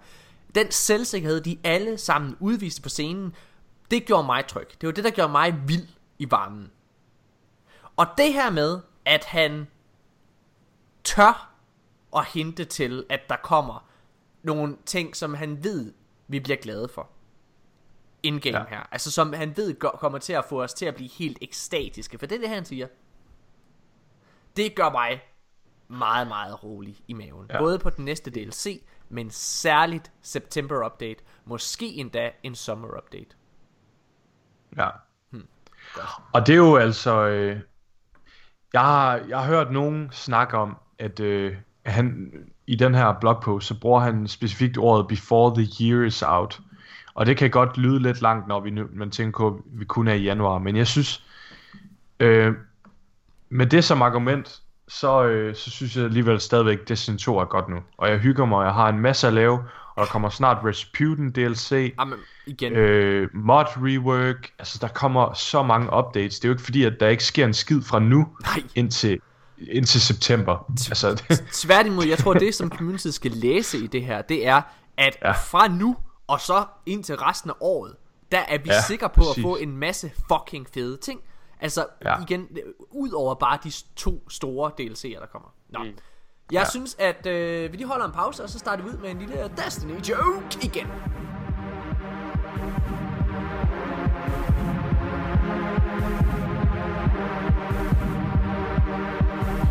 Den 0.55 0.71
selvsikkerhed, 0.71 1.41
de 1.41 1.59
alle 1.65 1.99
sammen 1.99 2.37
udviste 2.41 2.83
på 2.83 2.89
scenen, 2.89 3.35
det 3.91 4.07
gjorde 4.07 4.27
mig 4.27 4.47
tryg. 4.47 4.69
Det 4.81 4.87
var 4.87 4.93
det, 4.93 5.05
der 5.05 5.11
gjorde 5.11 5.33
mig 5.33 5.69
vild 5.69 5.89
i 6.19 6.31
varmen. 6.31 6.73
Og 7.97 8.07
det 8.19 8.33
her 8.33 8.51
med, 8.51 8.81
at 9.05 9.25
han 9.25 9.67
tør 11.05 11.55
at 12.17 12.27
hinte 12.27 12.65
til, 12.65 13.07
at 13.11 13.21
der 13.29 13.37
kommer 13.37 13.89
nogle 14.43 14.77
ting, 14.87 15.17
som 15.17 15.35
han 15.35 15.65
ved, 15.65 15.93
vi 16.29 16.41
bliver 16.41 16.57
glade 16.57 16.89
for. 16.89 17.09
Indgame 18.23 18.59
Ja. 18.59 18.65
her. 18.69 18.81
Altså 18.93 19.11
som 19.11 19.33
han 19.33 19.57
ved 19.57 19.79
gør- 19.79 19.89
kommer 19.91 20.19
til 20.19 20.33
at 20.33 20.45
få 20.45 20.63
os 20.63 20.75
til 20.75 20.87
at 20.87 20.95
blive 20.95 21.11
helt 21.11 21.39
ekstatiske. 21.41 22.19
For 22.19 22.27
det 22.27 22.35
er 22.37 22.41
det, 22.41 22.49
han 22.49 22.65
siger. 22.65 22.87
Det 24.57 24.75
gør 24.75 24.91
mig 24.91 25.23
meget, 25.89 26.29
meget 26.29 26.65
rolig 26.65 26.97
i 27.09 27.13
maven. 27.13 27.47
Ja. 27.51 27.59
Både 27.59 27.79
på 27.79 27.91
den 27.91 28.05
næste 28.05 28.31
DLC, 28.31 28.83
men 29.09 29.31
særligt 29.31 30.13
September 30.23 30.87
Update. 30.87 31.25
Måske 31.45 31.87
endda 31.87 32.31
en 32.43 32.55
Summer 32.55 32.97
Update. 32.99 33.37
Ja. 34.77 34.89
Og 36.33 36.47
det 36.47 36.53
er 36.53 36.57
jo 36.57 36.77
altså... 36.77 37.27
Øh, 37.27 37.61
jeg, 38.73 38.81
har, 38.81 39.21
jeg 39.29 39.39
har 39.39 39.47
hørt 39.47 39.73
nogen 39.73 40.09
snakke 40.13 40.57
om, 40.57 40.77
at 40.99 41.21
øh, 41.21 41.55
han 41.87 42.33
i 42.67 42.77
den 42.77 42.95
her 42.95 43.15
blogpost, 43.21 43.67
så 43.67 43.81
bruger 43.81 44.01
han 44.01 44.29
specifikt 44.29 44.79
ordet 44.79 45.09
before 45.09 45.55
the 45.55 45.69
year 45.81 46.05
is 46.05 46.23
out. 46.23 46.61
Og 47.15 47.27
det 47.27 47.37
kan 47.37 47.51
godt 47.51 47.79
lyde 47.79 48.03
lidt 48.03 48.23
langt, 48.23 48.49
når 48.49 48.61
vi 48.61 48.71
nu, 48.71 48.87
man 48.93 49.11
tænker 49.11 49.39
på, 49.39 49.49
at 49.49 49.63
vi 49.67 49.85
kun 49.85 50.09
er 50.09 50.15
i 50.15 50.23
januar. 50.23 50.59
Men 50.59 50.77
jeg 50.77 50.87
synes, 50.87 51.25
øh, 52.21 52.55
med 53.49 53.67
det 53.67 53.85
som 53.85 54.03
argument, 54.03 54.63
så, 54.89 55.25
øh, 55.25 55.55
så 55.55 55.71
synes 55.71 55.97
jeg 55.97 56.05
alligevel 56.05 56.41
stadigvæk, 56.41 56.89
Destiny 56.89 57.17
2 57.17 57.39
er 57.39 57.45
godt 57.45 57.69
nu. 57.69 57.77
Og 57.99 58.11
jeg 58.11 58.19
hygger 58.19 58.45
mig, 58.45 58.65
jeg 58.65 58.75
har 58.75 58.89
en 58.89 58.99
masse 58.99 59.27
at 59.27 59.33
lave, 59.33 59.65
og 59.95 60.07
der 60.07 60.13
kommer 60.13 60.31
snart 60.31 60.65
Rasputin 60.65 61.33
DLC, 61.33 61.95
Jamen, 61.99 62.19
igen. 62.47 62.73
øh, 62.73 63.29
mod 63.35 63.65
rework, 63.77 64.51
altså 64.59 64.79
der 64.81 64.89
kommer 64.89 65.33
så 65.33 65.63
mange 65.63 65.89
updates. 65.99 66.39
Det 66.41 66.45
er 66.45 66.49
jo 66.49 66.53
ikke 66.53 66.65
fordi, 66.65 66.85
at 66.85 66.93
der 67.01 67.09
ikke 67.09 67.25
sker 67.25 67.47
en 67.47 67.55
skid 67.55 67.83
fra 67.83 67.99
nu 67.99 68.29
Nej. 68.43 68.63
indtil, 68.75 69.21
indtil 69.59 70.01
september. 70.01 70.73
Altså, 70.89 71.23
Tværtimod, 71.53 72.05
jeg 72.05 72.19
tror, 72.19 72.35
det 72.35 72.55
som 72.55 72.71
community 72.71 73.09
skal 73.09 73.31
læse 73.31 73.79
i 73.79 73.87
det 73.87 74.05
her, 74.05 74.23
det 74.23 74.47
er, 74.47 74.63
at 74.97 75.19
ja. 75.23 75.33
Fra 75.33 75.69
nu 75.69 75.97
og 76.27 76.41
så 76.41 76.65
indtil 76.87 77.17
resten 77.17 77.51
af 77.51 77.55
året, 77.61 77.97
der 78.33 78.39
er 78.39 78.59
vi 78.59 78.71
ja, 78.71 78.83
sikre 78.83 79.09
på 79.09 79.15
præcis. 79.15 79.39
at 79.39 79.43
få 79.43 79.57
en 79.57 79.77
masse 79.77 80.13
fucking 80.29 80.67
fede 80.75 80.97
ting. 80.97 81.21
Altså. 81.61 81.87
Ja. 82.05 82.23
igen, 82.23 82.49
ud 82.91 83.11
over 83.11 83.35
bare 83.35 83.59
de 83.65 83.73
to 83.97 84.29
store 84.29 84.71
DLC'er, 84.81 85.21
der 85.21 85.27
kommer. 85.27 85.49
Nå. 85.69 85.79
Mm. 85.79 85.91
Jeg 86.53 86.61
ja. 86.61 86.71
synes, 86.71 86.97
at 86.99 87.27
øh, 87.27 87.73
vi 87.73 87.77
lige 87.77 87.87
holder 87.87 88.07
en 88.07 88.13
pause, 88.13 88.43
og 88.43 88.51
så 88.51 88.59
starter 88.59 88.83
vi 88.85 88.91
ud 88.91 88.97
med 88.97 89.11
en 89.11 89.19
lille 89.19 89.51
Destiny 89.57 90.09
joke 90.09 90.59
igen. 90.63 90.87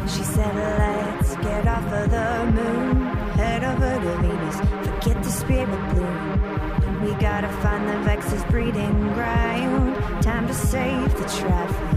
She 0.08 0.24
said, 0.24 0.56
let's 0.56 1.36
get 1.36 1.68
off 1.68 1.94
of 1.94 2.10
the 2.10 2.52
moon, 2.56 3.02
head 3.38 3.64
over 3.64 4.00
to 4.04 4.22
Venus, 4.22 4.58
forget 4.88 5.24
the 5.24 5.32
spirit 5.32 5.90
bloom. 5.90 6.40
We 7.04 7.12
gotta 7.12 7.50
find 7.62 7.88
the 7.88 7.98
Vex's 8.10 8.44
breeding 8.52 9.14
ground. 9.14 9.96
Time 10.22 10.48
to 10.48 10.54
save 10.54 11.16
the 11.16 11.24
traveler. 11.30 11.89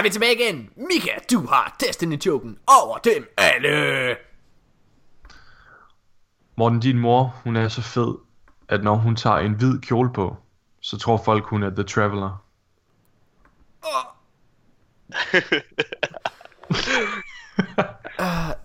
Ja, 0.00 0.02
vi 0.02 0.08
er 0.08 0.12
tilbage 0.12 0.34
igen. 0.34 0.70
Mika, 0.76 1.10
du 1.30 1.46
har 1.46 1.76
Destiny-joken 1.80 2.58
over 2.66 2.98
dem 2.98 3.28
alle. 3.36 4.16
Morten, 6.56 6.80
din 6.80 6.98
mor, 6.98 7.40
hun 7.44 7.56
er 7.56 7.68
så 7.68 7.82
fed, 7.82 8.14
at 8.68 8.84
når 8.84 8.94
hun 8.94 9.16
tager 9.16 9.36
en 9.36 9.52
hvid 9.52 9.80
kjole 9.80 10.12
på, 10.12 10.36
så 10.80 10.98
tror 10.98 11.22
folk, 11.24 11.44
hun 11.44 11.62
er 11.62 11.70
The 11.70 11.82
Traveler. 11.82 12.44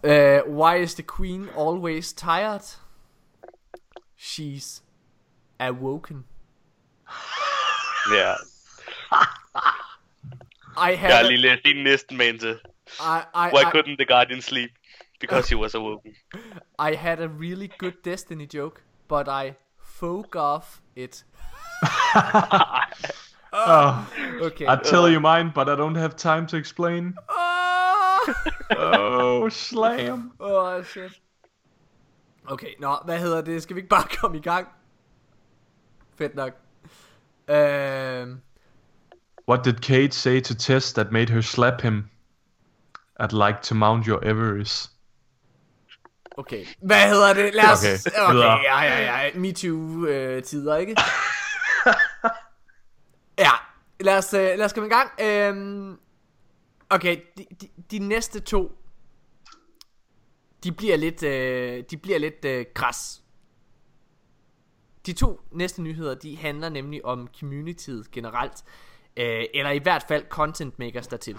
Uh, 0.04 0.40
why 0.60 0.76
is 0.84 0.94
the 0.94 1.04
queen 1.18 1.50
always 1.58 2.14
tired? 2.14 2.78
She's 4.18 4.84
awoken. 5.60 6.26
Ja, 8.12 8.34
I 10.78 10.92
had 10.96 11.10
jeg 11.10 11.18
har 11.18 11.24
a- 11.26 11.28
lige 11.28 11.38
læst 11.42 11.62
din 11.66 11.84
næsten 11.84 12.18
med 12.18 12.40
til. 12.40 12.52
I, 12.52 13.20
I, 13.36 13.50
Why 13.54 13.62
I, 13.62 13.66
couldn't 13.66 13.96
the 13.96 14.06
Guardian 14.06 14.42
sleep? 14.42 14.70
Because 15.20 15.50
he 15.50 15.56
was 15.62 15.76
awoken. 15.76 16.12
I 16.80 16.96
had 16.96 17.20
a 17.20 17.28
really 17.28 17.68
good 17.80 17.94
Destiny 18.04 18.48
joke, 18.54 18.82
but 19.10 19.28
I 19.28 19.54
folk 19.84 20.36
off 20.36 20.80
it. 20.96 21.26
Okay. 24.42 24.66
I 24.68 24.76
tell 24.84 25.08
you 25.14 25.20
mine, 25.20 25.52
but 25.56 25.70
I 25.70 25.76
don't 25.76 25.96
have 25.96 26.16
time 26.18 26.46
to 26.48 26.58
explain. 26.58 27.14
Oh, 27.30 28.34
Oh, 28.78 29.50
slam. 29.50 30.32
oh 30.40 30.84
shit. 30.84 31.12
Okay, 32.48 32.74
nå, 32.80 32.98
hvad 33.06 33.20
hedder 33.20 33.42
det? 33.42 33.64
Skal 33.64 33.76
vi 33.76 33.80
ikke 33.80 33.90
bare 33.90 34.08
komme 34.20 34.38
i 34.38 34.42
gang? 34.42 34.68
Fedt 36.18 36.36
nok. 36.36 36.54
Øhm, 37.48 38.42
What 39.48 39.64
did 39.64 39.82
Kate 39.82 40.14
say 40.14 40.40
to 40.42 40.56
Tess 40.56 40.94
that 40.94 41.12
made 41.12 41.30
her 41.30 41.42
slap 41.42 41.82
him? 41.82 42.10
I'd 43.20 43.34
like 43.34 43.62
to 43.62 43.76
mount 43.76 44.08
your 44.08 44.24
Everest. 44.24 44.92
okay, 46.38 46.66
hvad 46.82 47.10
hedder 47.10 47.34
det? 47.34 47.54
Lad 47.54 47.72
os... 47.72 47.86
Okay, 47.86 48.30
Okay, 48.30 48.64
ja, 48.64 48.82
ja, 48.82 49.24
ja. 49.24 49.32
MeToo-tider, 49.40 50.76
ikke? 50.76 50.96
ja, 53.46 53.52
lad 54.00 54.18
os, 54.18 54.34
øh, 54.34 54.42
lad 54.58 54.66
os 54.66 54.74
komme 54.74 54.88
i 54.88 54.94
gang. 54.94 55.12
Øhm, 55.22 56.00
okay, 56.90 57.18
de, 57.38 57.46
de, 57.62 57.68
de 57.92 58.00
næste 58.00 58.40
to, 58.40 58.72
de 60.64 60.72
bliver 60.72 60.98
lidt, 60.98 61.24
øh, 61.24 61.84
de 61.92 61.98
bliver 61.98 62.18
lidt 62.18 62.46
øh, 62.46 62.66
græs. 62.74 63.22
De 65.06 65.14
to 65.14 65.42
næste 65.52 65.82
nyheder, 65.82 66.16
de 66.16 66.38
handler 66.38 66.70
nemlig 66.70 67.06
om 67.06 67.28
communityet 67.40 68.12
generelt. 68.12 68.64
Øh, 69.18 69.44
eller 69.54 69.72
i 69.72 69.78
hvert 69.80 70.06
fald 70.08 70.26
content 70.30 70.80
makers 70.80 71.08
dertil. 71.08 71.38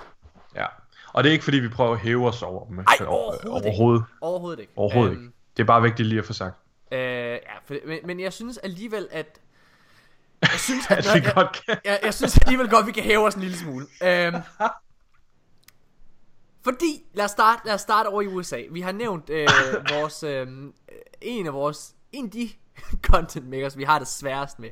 Ja. 0.55 0.67
Og 1.13 1.25
det 1.25 1.31
er 1.31 1.33
ikke 1.33 1.45
fordi, 1.45 1.59
vi 1.59 1.69
prøver 1.69 1.93
at 1.93 1.99
hæve 1.99 2.29
os 2.29 2.43
over 2.43 2.67
dem. 2.67 2.79
Ej, 2.79 2.85
øh, 3.01 3.09
overhovedet 3.09 3.41
ikke. 3.45 3.69
overhovedet. 3.69 4.05
Overhovedet 4.21 4.61
ikke. 4.61 4.73
Overhovedet 4.77 5.13
Øhm, 5.13 5.23
ikke. 5.25 5.35
Det 5.57 5.63
er 5.63 5.67
bare 5.67 5.83
vigtigt 5.83 6.09
lige 6.09 6.19
at 6.19 6.25
få 6.25 6.33
sagt. 6.33 6.57
Øh, 6.93 6.99
ja, 6.99 7.39
for, 7.65 7.75
men, 7.87 7.99
men 8.05 8.21
jeg 8.21 8.33
synes 8.33 8.59
alligevel, 8.59 9.09
at... 9.11 9.41
Jeg 10.43 10.51
synes, 10.61 10.87
at, 10.91 10.99
At 10.99 11.05
vi 11.05 11.27
jeg, 11.27 11.33
godt 11.35 11.63
kan. 11.67 11.77
jeg, 11.85 12.01
jeg 12.05 12.15
synes 12.15 12.39
alligevel 12.39 12.71
godt, 12.71 12.87
vi 12.87 12.93
kan 12.93 13.03
hæve 13.03 13.27
os 13.27 13.35
en 13.35 13.41
lille 13.41 13.57
smule. 13.57 13.87
Øhm, 14.05 14.35
fordi, 16.65 17.05
lad 17.15 17.25
os, 17.25 17.31
starte, 17.31 17.63
lad 17.67 17.75
os 17.75 17.81
starte 17.81 18.07
over 18.09 18.23
i 18.23 18.27
USA. 18.27 18.63
Vi 18.71 18.81
har 18.81 18.93
nævnt 18.93 19.31
øh, 19.31 19.49
vores, 19.91 20.23
øh, 20.23 20.47
en 21.21 21.47
af 21.47 21.53
vores, 21.53 21.95
en 22.13 22.25
af 22.25 22.31
de 22.31 22.49
content 23.13 23.49
makers, 23.49 23.77
vi 23.79 23.85
har 23.85 23.99
det 23.99 24.09
sværest 24.09 24.59
med 24.59 24.71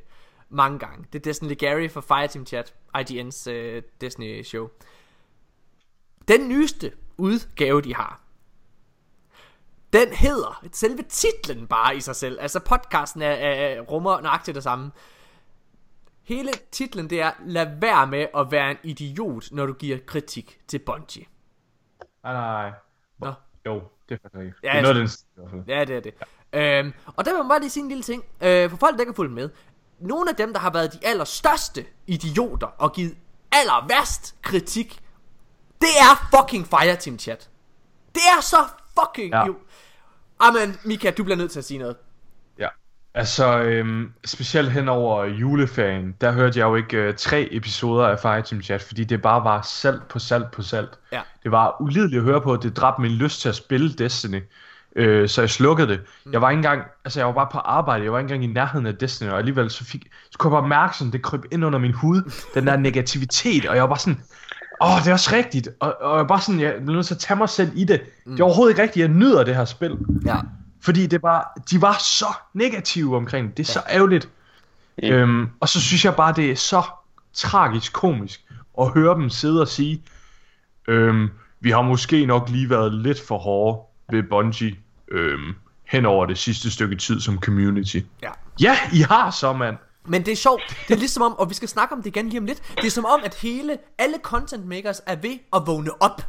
mange 0.55 0.79
gange. 0.79 1.05
Det 1.13 1.19
er 1.19 1.23
Destiny 1.23 1.59
Gary 1.59 1.89
fra 1.91 2.01
Fireteam 2.01 2.47
Chat, 2.47 2.75
IGN's 2.97 3.51
øh, 3.51 3.83
Destiny 4.01 4.43
show. 4.43 4.69
Den 6.29 6.49
nyeste 6.49 6.93
udgave, 7.19 7.83
de 7.83 7.95
har, 7.95 8.25
den 9.93 10.13
hedder, 10.13 10.65
selve 10.73 11.03
titlen 11.09 11.67
bare 11.67 11.97
i 11.97 12.01
sig 12.01 12.17
selv, 12.17 12.39
altså 12.41 12.61
podcasten 12.61 13.23
er, 13.23 13.31
er, 13.31 13.81
rummer 13.81 14.21
nøjagtigt 14.21 14.55
det 14.55 14.63
samme. 14.63 14.91
Hele 16.23 16.51
titlen 16.73 17.11
det 17.11 17.21
er, 17.21 17.33
lad 17.47 17.81
være 17.81 18.07
med 18.07 18.27
at 18.37 18.51
være 18.51 18.71
en 18.71 18.77
idiot, 18.83 19.53
når 19.53 19.67
du 19.67 19.73
giver 19.73 19.99
kritik 20.07 20.61
til 20.69 20.79
Bungie. 20.79 21.25
Nej, 22.23 22.33
nej. 22.33 22.73
Nå. 23.19 23.33
Jo, 23.67 23.83
det 24.09 24.15
er 24.15 24.19
faktisk. 24.23 24.57
Ja, 24.63 24.69
det 24.69 24.79
er 24.79 24.83
noget 24.83 24.95
af 24.95 25.01
den 25.01 25.09
stil, 25.09 25.27
i 25.37 25.41
hvert 25.41 25.51
fald. 25.51 25.63
Ja, 25.69 25.85
det 25.85 25.97
er 25.97 26.01
det. 26.01 26.15
Ja. 26.53 26.79
Øhm, 26.79 26.93
og 27.07 27.25
der 27.25 27.31
vil 27.31 27.39
man 27.39 27.49
bare 27.49 27.61
lige 27.61 27.71
sige 27.71 27.83
en 27.83 27.89
lille 27.89 28.03
ting. 28.03 28.25
Øh, 28.43 28.71
for 28.71 28.77
folk, 28.77 28.95
der 28.95 29.01
ikke 29.01 29.13
har 29.13 29.15
fulgt 29.15 29.33
med. 29.33 29.51
Nogle 30.05 30.31
af 30.31 30.37
dem, 30.37 30.53
der 30.53 30.61
har 30.61 30.71
været 30.71 30.93
de 30.93 30.99
allerstørste 31.03 31.85
idioter 32.07 32.67
og 32.67 32.93
givet 32.93 33.15
aller 33.53 33.87
værst 33.89 34.35
kritik, 34.43 35.01
det 35.81 35.89
er 36.01 36.37
fucking 36.37 36.67
Fireteam 36.67 37.19
Chat. 37.19 37.49
Det 38.15 38.23
er 38.39 38.41
så 38.41 38.57
fucking... 38.99 39.33
Ja. 39.33 39.47
Jo. 39.47 39.57
Amen, 40.41 40.77
Mika, 40.85 41.11
du 41.11 41.25
bliver 41.25 41.37
nødt 41.37 41.51
til 41.51 41.59
at 41.59 41.65
sige 41.65 41.79
noget. 41.79 41.97
Ja. 42.59 42.69
Altså, 43.15 43.59
øhm, 43.59 44.13
specielt 44.25 44.73
hen 44.73 44.89
over 44.89 45.25
juleferien, 45.25 46.15
der 46.21 46.33
hørte 46.33 46.59
jeg 46.59 46.65
jo 46.65 46.75
ikke 46.75 46.97
øh, 46.97 47.15
tre 47.15 47.49
episoder 47.51 48.07
af 48.07 48.19
Fireteam 48.19 48.63
Chat, 48.63 48.83
fordi 48.83 49.05
det 49.05 49.23
bare 49.23 49.45
var 49.45 49.63
salt 49.63 50.09
på 50.09 50.19
salt 50.19 50.51
på 50.51 50.63
salt. 50.63 50.99
Ja. 51.13 51.23
Det 51.43 51.51
var 51.51 51.77
ulideligt 51.81 52.19
at 52.19 52.25
høre 52.25 52.41
på, 52.41 52.57
det 52.57 52.77
dræbte 52.77 53.03
min 53.03 53.11
lyst 53.11 53.41
til 53.41 53.49
at 53.49 53.55
spille 53.55 53.93
Destiny. 53.93 54.43
Øh, 54.97 55.29
så 55.29 55.43
jeg 55.43 55.51
slukkede 55.51 55.89
det. 55.89 56.01
Jeg 56.33 56.43
var 56.43 56.51
ikke 56.51 56.59
engang, 56.59 56.83
altså 57.05 57.21
jeg 57.21 57.27
var 57.27 57.33
bare 57.33 57.49
på 57.53 57.59
arbejde, 57.59 58.05
jeg 58.05 58.13
var 58.13 58.19
ikke 58.19 58.35
engang 58.35 58.51
i 58.51 58.55
nærheden 58.55 58.87
af 58.87 58.95
Destiny, 58.95 59.29
og 59.29 59.39
alligevel 59.39 59.71
så, 59.71 59.85
fik, 59.85 60.07
så 60.31 60.39
kunne 60.39 60.55
jeg 60.55 60.63
bare 60.63 60.69
mærke 60.69 60.97
sådan, 60.97 61.13
det 61.13 61.23
kryb 61.23 61.45
ind 61.53 61.65
under 61.65 61.79
min 61.79 61.93
hud, 61.93 62.33
den 62.55 62.67
der 62.67 62.77
negativitet, 62.77 63.67
og 63.67 63.75
jeg 63.75 63.83
var 63.83 63.89
bare 63.89 63.99
sådan, 63.99 64.21
åh, 64.83 64.99
det 64.99 65.09
er 65.09 65.13
også 65.13 65.31
rigtigt, 65.33 65.69
og, 65.81 65.95
og 66.01 66.11
jeg 66.11 66.19
var 66.19 66.25
bare 66.25 66.41
sådan, 66.41 66.61
jeg 66.61 66.75
blev 66.85 66.95
nødt 66.95 67.07
til 67.07 67.15
at 67.15 67.21
tage 67.21 67.39
mig 67.39 67.49
selv 67.49 67.71
i 67.75 67.85
det. 67.85 68.01
Det 68.27 68.41
er 68.41 68.45
overhovedet 68.45 68.73
ikke 68.73 68.83
rigtigt, 68.83 69.03
jeg 69.09 69.15
nyder 69.15 69.45
det 69.45 69.57
her 69.57 69.65
spil. 69.65 69.99
Ja. 70.27 70.37
Fordi 70.83 71.07
det 71.07 71.23
var, 71.23 71.59
de 71.71 71.83
var 71.83 71.97
så 72.01 72.27
negative 72.55 73.17
omkring 73.17 73.49
det. 73.49 73.57
Det 73.57 73.69
er 73.69 73.73
så 73.73 73.83
ærgerligt. 73.91 74.29
Øhm, 75.03 75.49
og 75.61 75.69
så 75.69 75.81
synes 75.81 76.05
jeg 76.05 76.15
bare, 76.15 76.33
det 76.37 76.51
er 76.51 76.57
så 76.57 76.83
tragisk 77.33 77.93
komisk 77.93 78.41
at 78.81 78.89
høre 78.89 79.15
dem 79.15 79.31
sidde 79.31 79.61
og 79.61 79.69
sige, 79.69 80.03
Øhm, 80.89 81.31
vi 81.61 81.71
har 81.71 81.83
måske 81.83 82.27
nok 82.27 82.49
lige 82.49 82.71
været 82.71 82.95
lidt 82.95 83.21
for 83.29 83.39
hårde 83.39 83.81
ved 84.11 84.23
Bungie 84.31 84.77
øhm, 85.15 85.55
hen 85.85 86.07
over 86.07 86.27
det 86.27 86.39
sidste 86.39 86.71
stykke 86.71 86.97
tid 86.97 87.21
som 87.21 87.41
community. 87.41 88.01
Ja. 88.23 88.31
Ja, 88.61 88.79
I 88.93 88.99
har 88.99 89.31
så, 89.31 89.53
mand. 89.53 89.77
Men 90.07 90.27
det 90.27 90.33
er 90.33 90.37
sjovt. 90.37 90.63
Det 90.89 90.95
er 90.95 90.99
ligesom 90.99 91.23
om, 91.23 91.33
og 91.33 91.49
vi 91.51 91.55
skal 91.55 91.69
snakke 91.69 91.95
om 91.95 92.03
det 92.03 92.07
igen 92.07 92.29
lige 92.29 92.41
om 92.41 92.47
lidt. 92.47 92.63
Det 92.77 92.85
er 92.85 92.91
som 92.91 93.05
om, 93.05 93.21
at 93.25 93.35
hele, 93.35 93.79
alle 93.99 94.17
content 94.23 94.67
makers 94.67 95.01
er 95.07 95.17
ved 95.17 95.39
at 95.53 95.63
vågne 95.67 96.03
op. 96.03 96.23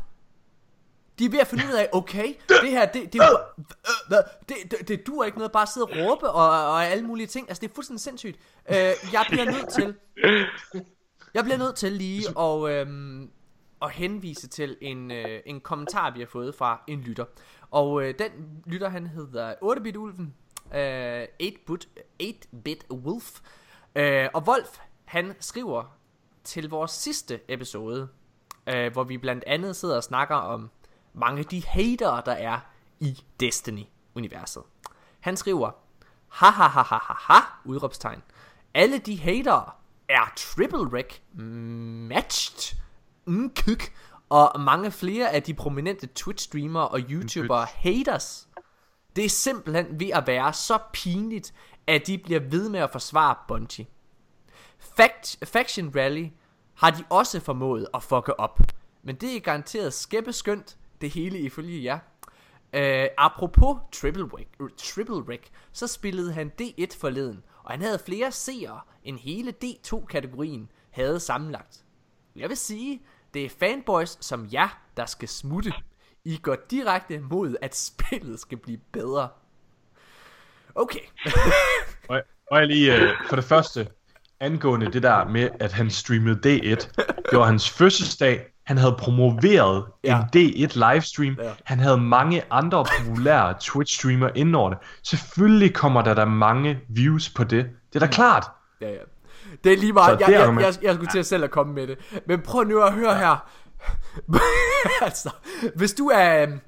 De 1.20 1.26
er 1.26 1.30
ved 1.30 1.40
at 1.40 1.48
finde 1.48 1.64
ud 1.68 1.74
af, 1.74 1.90
okay, 1.94 2.34
det 2.48 2.70
her, 2.70 2.86
det, 2.86 3.14
det, 3.14 3.22
er 3.22 3.30
øh, 4.12 4.18
det, 4.50 4.56
det, 4.72 4.88
det 4.88 5.08
duer 5.08 5.26
ikke 5.26 5.38
noget 5.38 5.52
bare 5.52 5.62
at 5.64 5.70
sidde 5.70 5.86
og 5.86 5.92
råbe 5.98 6.30
og, 6.30 6.50
og 6.72 6.86
alle 6.86 7.06
mulige 7.08 7.28
ting. 7.28 7.50
Altså, 7.50 7.62
det 7.62 7.70
er 7.70 7.76
fuldstændig 7.76 8.02
sindssygt. 8.02 8.40
Øh, 8.70 8.76
jeg 9.14 9.26
bliver 9.30 9.46
nødt 9.46 9.74
til, 9.74 9.96
jeg 11.34 11.44
bliver 11.44 11.58
nødt 11.58 11.76
til 11.76 11.92
lige 11.92 12.40
at, 12.40 12.70
øhm, 12.72 13.30
at 13.82 13.92
henvise 13.92 14.48
til 14.48 14.78
en, 14.82 15.12
øh, 15.12 15.40
en 15.46 15.62
kommentar, 15.62 16.14
vi 16.14 16.20
har 16.20 16.28
fået 16.32 16.56
fra 16.56 16.82
en 16.88 17.02
lytter. 17.02 17.26
Og 17.76 18.04
øh, 18.04 18.14
den 18.20 18.62
lytter, 18.66 18.90
han 18.90 19.08
hedder 19.08 19.54
8-bit 19.64 19.96
Ulven, 19.96 20.34
øh, 20.76 21.24
8-bit 21.44 21.88
8-bit 22.24 22.86
Wolf. 22.92 23.42
Øh, 23.96 24.30
og 24.34 24.44
Wolf, 24.48 24.80
han 25.06 25.36
skriver 25.40 25.98
til 26.44 26.70
vores 26.70 26.92
sidste 26.92 27.40
episode, 27.48 28.08
øh, 28.68 28.92
hvor 28.92 29.04
vi 29.04 29.18
blandt 29.18 29.44
andet 29.48 29.76
sidder 29.76 29.96
og 29.96 30.04
snakker 30.04 30.36
om 30.36 30.70
mange 31.14 31.40
af 31.40 31.46
de 31.46 31.66
hater, 31.66 32.22
der 32.22 32.32
er 32.32 32.60
i 33.00 33.24
Destiny-universet. 33.40 34.64
Han 35.20 35.38
skriver, 35.38 35.72
ha 36.28 36.50
ha 36.50 36.68
ha 36.68 36.82
ha 36.82 36.96
ha 36.96 37.14
ha, 37.18 37.40
udråbstegn. 37.66 38.22
Alle 38.74 38.98
de 38.98 39.20
hater 39.20 39.78
er 40.10 40.34
triple 40.36 40.84
wreck 40.84 41.22
matched 41.34 42.78
mm, 43.26 43.54
kyk, 43.54 43.94
og 44.30 44.62
mange 44.62 44.92
flere 44.92 45.32
af 45.32 45.44
de 45.44 45.54
prominente 45.54 46.10
Twitch-streamere 46.20 46.88
og 46.88 47.00
YouTubere 47.00 47.68
haters. 47.76 48.48
Det 49.16 49.26
er 49.26 49.30
simpelthen 49.30 50.00
ved 50.00 50.10
at 50.10 50.28
være 50.28 50.54
så 50.54 50.78
pinligt, 50.94 51.54
at 51.88 52.08
de 52.08 52.18
bliver 52.18 52.40
ved 52.40 52.70
med 52.70 52.80
at 52.80 52.92
forsvare 52.92 53.36
Bungie. 53.48 53.88
Fact, 54.80 55.38
Faction 55.44 55.96
Rally 55.96 56.28
har 56.74 56.92
de 56.92 57.04
også 57.10 57.40
formået 57.40 57.88
at 57.94 58.04
fucke 58.04 58.40
op. 58.40 58.60
Men 59.04 59.16
det 59.16 59.36
er 59.36 59.40
garanteret 59.40 59.94
skæbbeskønt, 59.94 60.78
det 61.02 61.10
hele 61.10 61.40
ifølge 61.40 61.84
jer. 61.84 62.00
Uh, 62.74 63.10
apropos 63.18 63.78
Triple 63.92 64.26
Wreck, 64.34 64.50
uh, 64.60 64.70
Triple 64.78 65.16
Wreck, 65.16 65.50
så 65.72 65.88
spillede 65.88 66.34
han 66.34 66.52
D1 66.62 67.00
forleden, 67.00 67.44
og 67.64 67.72
han 67.72 67.82
havde 67.82 68.00
flere 68.06 68.32
seere 68.32 68.80
end 69.04 69.18
hele 69.20 69.54
D2-kategorien 69.64 70.72
havde 70.92 71.20
sammenlagt. 71.20 71.84
Jeg 72.36 72.50
vil 72.50 72.58
sige, 72.58 73.02
det 73.36 73.46
er 73.46 73.50
fanboys 73.60 74.18
som 74.26 74.48
jer, 74.54 74.80
der 74.98 75.06
skal 75.06 75.28
smutte. 75.28 75.72
I 76.26 76.38
går 76.38 76.58
direkte 76.72 77.20
mod, 77.20 77.56
at 77.62 77.76
spillet 77.76 78.40
skal 78.40 78.58
blive 78.58 78.80
bedre. 78.94 79.28
Okay. 80.76 81.00
Og, 82.10 82.22
og 82.52 82.60
jeg 82.60 82.68
lige, 82.68 82.96
øh, 82.96 83.10
for 83.30 83.36
det 83.36 83.46
første, 83.46 83.88
angående 84.40 84.92
det 84.92 85.04
der 85.04 85.28
med, 85.28 85.50
at 85.60 85.72
han 85.74 85.90
streamede 85.90 86.36
D1. 86.36 86.76
Det 87.32 87.40
var 87.40 87.46
hans 87.46 87.70
fødselsdag. 87.70 88.46
Han 88.64 88.78
havde 88.78 88.96
promoveret 89.00 89.86
Ja. 90.04 90.20
en 90.20 90.24
D1 90.36 90.92
livestream. 90.94 91.38
Ja. 91.42 91.52
Han 91.64 91.80
havde 91.80 91.98
mange 91.98 92.44
andre 92.52 92.86
populære 93.00 93.54
Twitch-streamer 93.64 94.30
inden 94.36 94.56
over 94.56 94.70
det. 94.70 94.78
Selvfølgelig 95.04 95.74
kommer 95.74 96.02
der 96.02 96.14
da 96.14 96.26
mange 96.26 96.80
views 96.90 97.30
på 97.30 97.44
det. 97.44 97.70
Det 97.94 98.02
er 98.02 98.06
da 98.06 98.12
klart. 98.12 98.46
Ja, 98.82 98.90
ja. 98.90 98.98
Det 99.64 99.74
er 99.74 99.78
lige 99.78 99.94
meget. 99.94 100.20
Jeg, 100.20 100.30
jeg, 100.30 100.58
jeg, 100.62 100.74
jeg 100.82 100.96
skulle 100.96 101.12
til 101.12 101.20
at 101.20 101.26
selv 101.26 101.44
at 101.44 101.52
komme 101.52 101.74
med 101.74 101.88
det. 101.88 102.22
Men 102.26 102.42
prøv 102.42 102.64
nu 102.64 102.82
at 102.82 102.94
høre 102.94 103.18
her. 103.18 103.50
altså, 105.06 105.30
hvis 105.76 105.94
du 105.94 106.08
er... 106.08 106.42
øhm, 106.44 106.60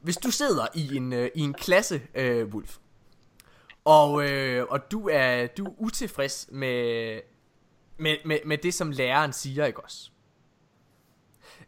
Hvis 0.00 0.16
du 0.16 0.30
sidder 0.30 0.66
i 0.74 0.96
en, 0.96 1.12
øh, 1.12 1.30
i 1.34 1.40
en 1.40 1.54
klasse, 1.54 2.02
øh, 2.14 2.48
Wolf, 2.48 2.76
og, 3.84 4.30
øh, 4.30 4.66
og 4.70 4.90
du 4.90 5.08
er 5.12 5.46
du 5.46 5.64
er 5.66 5.70
utilfreds 5.78 6.48
med, 6.52 7.20
med, 7.98 8.16
med, 8.24 8.38
med 8.46 8.58
det, 8.58 8.74
som 8.74 8.90
læreren 8.90 9.32
siger, 9.32 9.66
ikke 9.66 9.84
også? 9.84 10.10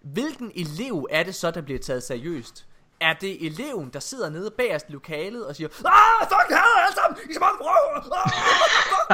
Hvilken 0.03 0.53
elev 0.55 1.07
er 1.11 1.23
det 1.23 1.35
så, 1.35 1.51
der 1.51 1.61
bliver 1.61 1.79
taget 1.81 2.03
seriøst? 2.03 2.67
Er 3.01 3.13
det 3.15 3.47
eleven, 3.47 3.91
der 3.93 4.01
sidder 4.01 4.31
nede 4.31 4.51
bagerst 4.51 4.89
i 4.89 4.93
lokalet 4.93 5.47
og 5.47 5.57
siger 5.57 5.69
Ah, 5.69 6.29
fuck, 6.29 6.49
hader 6.59 6.79
jer 6.79 6.85
alle 6.87 6.95
sammen! 6.95 7.19
I 7.27 7.31
er 7.31 7.35
så 7.35 7.41
mange 7.41 7.59
røv! 7.61 7.85
Ah, 7.97 8.03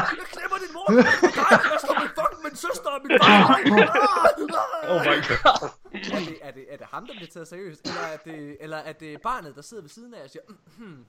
fuck, 0.08 0.18
jeg 0.18 0.26
klipper 0.26 0.56
din 0.64 0.72
mor! 0.76 0.90
Nej, 0.90 1.72
jeg 1.72 1.80
slår 1.84 2.00
min 2.00 2.08
fucking 2.18 2.42
min 2.44 2.56
søster 2.56 2.90
og 2.90 3.00
min 3.04 3.18
far! 3.22 3.26
Ah, 3.26 3.50
ah. 4.84 4.90
Oh 4.92 5.00
my 5.06 5.16
god. 5.28 5.70
Er 5.94 6.18
det, 6.18 6.38
er, 6.42 6.50
det, 6.50 6.64
er 6.72 6.76
det 6.76 6.86
ham, 6.92 7.06
der 7.06 7.14
bliver 7.14 7.30
taget 7.30 7.48
seriøst? 7.48 7.80
Eller 7.86 8.00
er 8.00 8.16
det, 8.16 8.56
eller 8.60 8.76
er 8.76 8.92
det 8.92 9.20
barnet, 9.22 9.56
der 9.56 9.62
sidder 9.62 9.82
ved 9.82 9.90
siden 9.90 10.14
af 10.14 10.22
og 10.24 10.30
siger, 10.30 10.42
"Mm, 10.48 10.56
hmm, 10.78 11.06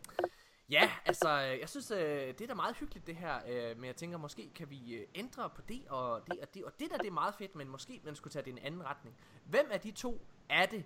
ja, 0.70 0.90
altså, 1.06 1.30
jeg 1.30 1.70
synes, 1.70 1.92
øh, 1.92 1.98
det 2.00 2.42
er 2.42 2.48
da 2.48 2.54
meget 2.54 2.76
hyggeligt 2.76 3.08
det 3.08 3.16
her, 3.16 3.36
øh, 3.50 3.78
men 3.78 3.86
jeg 3.86 3.96
tænker, 3.96 4.18
måske 4.18 4.50
kan 4.56 4.70
vi 4.70 4.94
øh, 4.94 5.08
ændre 5.16 5.50
på 5.56 5.62
det 5.70 5.82
og 5.90 6.22
det 6.28 6.40
og 6.42 6.48
det, 6.54 6.64
og 6.64 6.72
det 6.80 6.88
der, 6.92 6.98
det 6.98 7.08
er 7.08 7.12
meget 7.12 7.36
fedt, 7.38 7.56
men 7.56 7.68
måske 7.70 8.02
man 8.06 8.16
skulle 8.16 8.32
tage 8.34 8.44
det 8.46 8.50
i 8.50 8.52
en 8.52 8.60
anden 8.66 8.86
retning. 8.86 9.16
Hvem 9.46 9.68
af 9.72 9.80
de 9.80 9.92
to 9.92 10.22
er 10.50 10.66
det, 10.66 10.84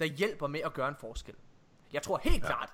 der 0.00 0.06
hjælper 0.06 0.46
med 0.46 0.60
at 0.64 0.74
gøre 0.74 0.88
en 0.88 0.96
forskel? 1.00 1.34
Jeg 1.92 2.02
tror 2.02 2.20
helt 2.22 2.42
ja. 2.42 2.46
klart, 2.46 2.70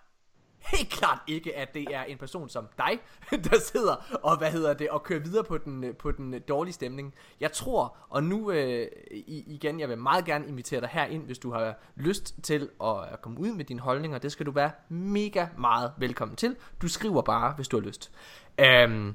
helt 0.59 0.91
klart 0.91 1.19
ikke, 1.27 1.57
at 1.57 1.75
det 1.75 1.95
er 1.95 2.03
en 2.03 2.19
person 2.19 2.49
som 2.49 2.69
dig, 2.79 2.99
der 3.51 3.59
sidder 3.61 4.19
og 4.23 4.39
hvad 4.39 4.51
hedder 4.51 4.75
det 4.75 4.91
og 4.91 5.03
kører 5.03 5.21
videre 5.21 5.45
på 5.45 5.59
den 5.59 5.95
på 5.99 6.11
den 6.11 6.41
dårlige 6.49 6.73
stemning. 6.73 7.15
Jeg 7.41 7.53
tror, 7.53 7.97
og 8.09 8.25
nu 8.25 8.51
øh, 8.51 8.87
igen, 9.27 9.81
jeg 9.81 9.89
vil 9.89 9.99
meget 9.99 10.25
gerne 10.25 10.49
invitere 10.49 10.81
dig 10.81 10.89
her 10.89 11.05
ind, 11.05 11.25
hvis 11.25 11.39
du 11.39 11.53
har 11.53 11.75
lyst 11.97 12.35
til 12.43 12.69
at, 12.83 13.05
at 13.13 13.23
komme 13.23 13.41
ud 13.41 13.53
med 13.53 13.65
dine 13.65 13.81
holdninger. 13.81 14.19
Det 14.19 14.33
skal 14.33 14.47
du 14.47 14.51
være 14.51 14.71
mega 14.89 15.47
meget 15.59 15.93
velkommen 15.97 16.37
til. 16.37 16.57
Du 16.83 16.89
skriver 16.89 17.23
bare, 17.23 17.53
hvis 17.53 17.69
du 17.69 17.81
har 17.81 17.87
lyst. 17.87 18.13
Øhm, 18.59 19.15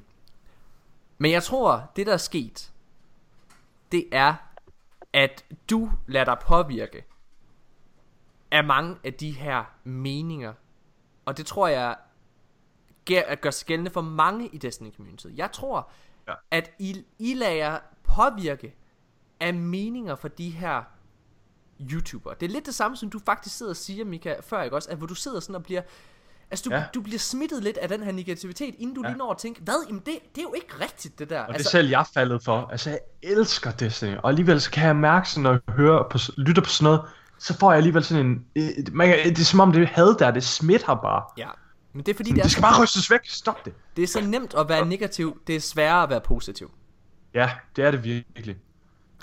men 1.18 1.30
jeg 1.30 1.42
tror, 1.42 1.90
det 1.96 2.06
der 2.06 2.12
er 2.12 2.16
sket, 2.16 2.72
det 3.92 4.04
er, 4.12 4.34
at 5.12 5.44
du 5.70 5.90
lader 6.06 6.24
dig 6.24 6.38
påvirke 6.38 7.04
af 8.50 8.64
mange 8.64 8.96
af 9.04 9.14
de 9.14 9.30
her 9.30 9.64
meninger, 9.84 10.52
og 11.24 11.36
det 11.36 11.46
tror 11.46 11.68
jeg 11.68 11.96
gør, 13.08 13.20
at 13.26 13.40
gør 13.40 13.50
sig 13.50 13.66
gældende 13.66 13.90
for 13.90 14.00
mange 14.00 14.48
i 14.48 14.58
Destiny 14.58 14.94
Community. 14.96 15.26
Jeg 15.36 15.52
tror, 15.52 15.90
Ja. 16.28 16.34
at 16.50 16.70
I, 16.78 17.04
I 17.18 17.34
lader 17.34 17.78
påvirke 18.04 18.74
af 19.40 19.54
meninger 19.54 20.14
fra 20.14 20.28
de 20.28 20.50
her 20.50 20.82
YouTubere. 21.92 22.34
Det 22.40 22.46
er 22.46 22.50
lidt 22.50 22.66
det 22.66 22.74
samme, 22.74 22.96
som 22.96 23.10
du 23.10 23.18
faktisk 23.18 23.56
sidder 23.56 23.70
og 23.72 23.76
siger, 23.76 24.04
Mika, 24.04 24.34
før, 24.40 24.62
ikke 24.62 24.76
også? 24.76 24.90
At 24.90 24.96
hvor 24.98 25.06
du 25.06 25.14
sidder 25.14 25.40
sådan 25.40 25.54
og 25.54 25.62
bliver... 25.62 25.82
Altså, 26.50 26.68
du, 26.68 26.74
Ja. 26.74 26.84
du 26.94 27.00
bliver 27.00 27.18
smittet 27.18 27.62
lidt 27.62 27.76
af 27.76 27.88
den 27.88 28.02
her 28.02 28.12
negativitet, 28.12 28.74
inden 28.78 28.94
du 28.94 29.02
ja. 29.04 29.08
lige 29.08 29.18
når 29.18 29.30
at 29.30 29.38
tænke, 29.38 29.60
hvad? 29.60 29.74
Jamen, 29.86 30.02
det, 30.06 30.14
det 30.34 30.38
er 30.38 30.42
jo 30.42 30.52
ikke 30.54 30.74
rigtigt, 30.80 31.18
det 31.18 31.30
der. 31.30 31.40
Og 31.40 31.54
det 31.54 31.60
er 31.60 31.68
selv 31.68 31.88
jeg 31.88 32.06
faldet 32.14 32.42
for. 32.44 32.68
Altså, 32.70 32.90
jeg 32.90 32.98
elsker 33.22 33.70
Destiny. 33.70 34.16
Og 34.16 34.28
alligevel 34.28 34.60
så 34.60 34.70
kan 34.70 34.86
jeg 34.86 34.96
mærke, 34.96 35.28
sådan, 35.30 35.42
når 35.42 35.50
jeg 35.52 35.74
hører 35.74 36.08
på, 36.08 36.18
lytter 36.36 36.62
på 36.62 36.68
sådan 36.68 36.84
noget, 36.84 37.10
så 37.40 37.58
får 37.58 37.70
jeg 37.72 37.76
alligevel 37.76 38.04
sådan 38.04 38.26
en... 38.26 38.46
øh, 38.56 38.62
Man, 38.92 39.08
kan- 39.08 39.28
det 39.28 39.38
er 39.38 39.44
som 39.44 39.60
om 39.60 39.72
det 39.72 39.88
had 39.88 40.14
der, 40.18 40.30
det 40.30 40.44
smitter 40.44 40.94
bare. 40.94 41.22
Ja. 41.38 41.48
Men 41.92 42.02
det 42.06 42.12
er 42.12 42.16
fordi, 42.16 42.28
Det, 42.30 42.34
det 42.36 42.40
er, 42.40 42.44
det 42.44 42.52
skal 42.52 42.62
bare 42.62 42.82
rystes 42.82 43.10
væk. 43.10 43.20
Stop 43.24 43.64
det. 43.64 43.74
det 43.96 44.02
er 44.02 44.06
så 44.06 44.20
nemt 44.20 44.54
at 44.54 44.68
være 44.68 44.86
negativ, 44.86 45.40
det 45.46 45.56
er 45.56 45.60
sværere 45.60 46.02
at 46.02 46.10
være 46.10 46.20
positiv. 46.20 46.70
Ja, 47.34 47.50
det 47.76 47.84
er 47.84 47.90
det 47.90 48.04
virkelig. 48.04 48.56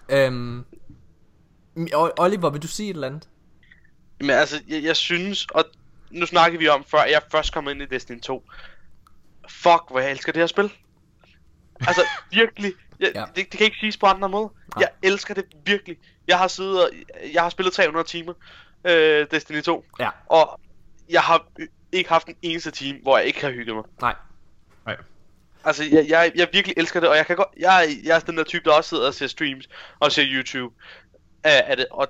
Øhm, 0.09 0.65
Oliver, 2.17 2.49
vil 2.49 2.61
du 2.61 2.67
sige 2.67 2.89
et 2.89 2.93
eller 2.93 3.07
andet? 3.07 3.29
Men 4.19 4.29
altså, 4.29 4.61
jeg, 4.67 4.83
jeg 4.83 4.95
synes, 4.95 5.45
og 5.45 5.63
nu 6.11 6.25
snakker 6.25 6.59
vi 6.59 6.67
om, 6.67 6.83
før 6.87 7.03
jeg 7.03 7.21
først 7.31 7.53
kom 7.53 7.67
ind 7.69 7.81
i 7.81 7.85
Destiny 7.85 8.19
2. 8.21 8.43
Fuck, 9.49 9.83
hvor 9.91 9.99
jeg 9.99 10.11
elsker 10.11 10.31
det 10.31 10.39
her 10.41 10.47
spil. 10.47 10.71
Altså, 11.79 12.01
virkelig. 12.31 12.73
Jeg, 12.99 13.11
Ja. 13.15 13.19
ja. 13.19 13.25
det, 13.25 13.35
det 13.35 13.49
kan 13.57 13.65
ikke 13.65 13.77
siges 13.79 13.97
på 13.97 14.05
andre 14.05 14.29
måde. 14.29 14.49
Nej. 14.75 14.81
Jeg 14.81 15.09
elsker 15.11 15.33
det 15.33 15.45
virkelig. 15.65 15.97
Jeg 16.27 16.37
har 16.37 16.47
siddet 16.47 16.83
og, 16.83 16.89
jeg 17.33 17.41
har 17.41 17.49
spillet 17.49 17.73
300 17.73 18.07
timer 18.07 18.33
øh, 18.83 19.27
Destiny 19.31 19.61
2. 19.61 19.85
Ja. 19.99 20.09
Og 20.25 20.59
jeg 21.09 21.21
har 21.21 21.47
ikke 21.91 22.09
haft 22.09 22.27
en 22.27 22.35
eneste 22.41 22.71
time, 22.71 22.99
hvor 23.01 23.17
jeg 23.17 23.27
ikke 23.27 23.41
har 23.41 23.51
hygget 23.51 23.75
mig. 23.75 23.83
Nej. 24.01 24.15
Nej. 24.85 24.95
Altså, 25.65 25.83
jeg, 25.91 26.05
jeg, 26.09 26.31
jeg 26.35 26.47
virkelig 26.53 26.73
elsker 26.77 26.99
det, 26.99 27.09
og 27.09 27.17
jeg 27.17 27.25
kan 27.25 27.35
godt, 27.35 27.47
jeg, 27.59 27.83
er- 27.85 27.89
jeg 28.03 28.15
er 28.15 28.19
den 28.19 28.37
der 28.37 28.43
type, 28.43 28.63
der 28.69 28.71
også 28.75 28.89
sidder 28.89 29.07
og 29.07 29.13
ser 29.13 29.27
streams 29.27 29.69
og 29.99 30.11
ser 30.11 30.23
YouTube 30.27 30.75
af, 31.43 31.63
af 31.67 31.77
det, 31.77 31.85
og 31.91 32.07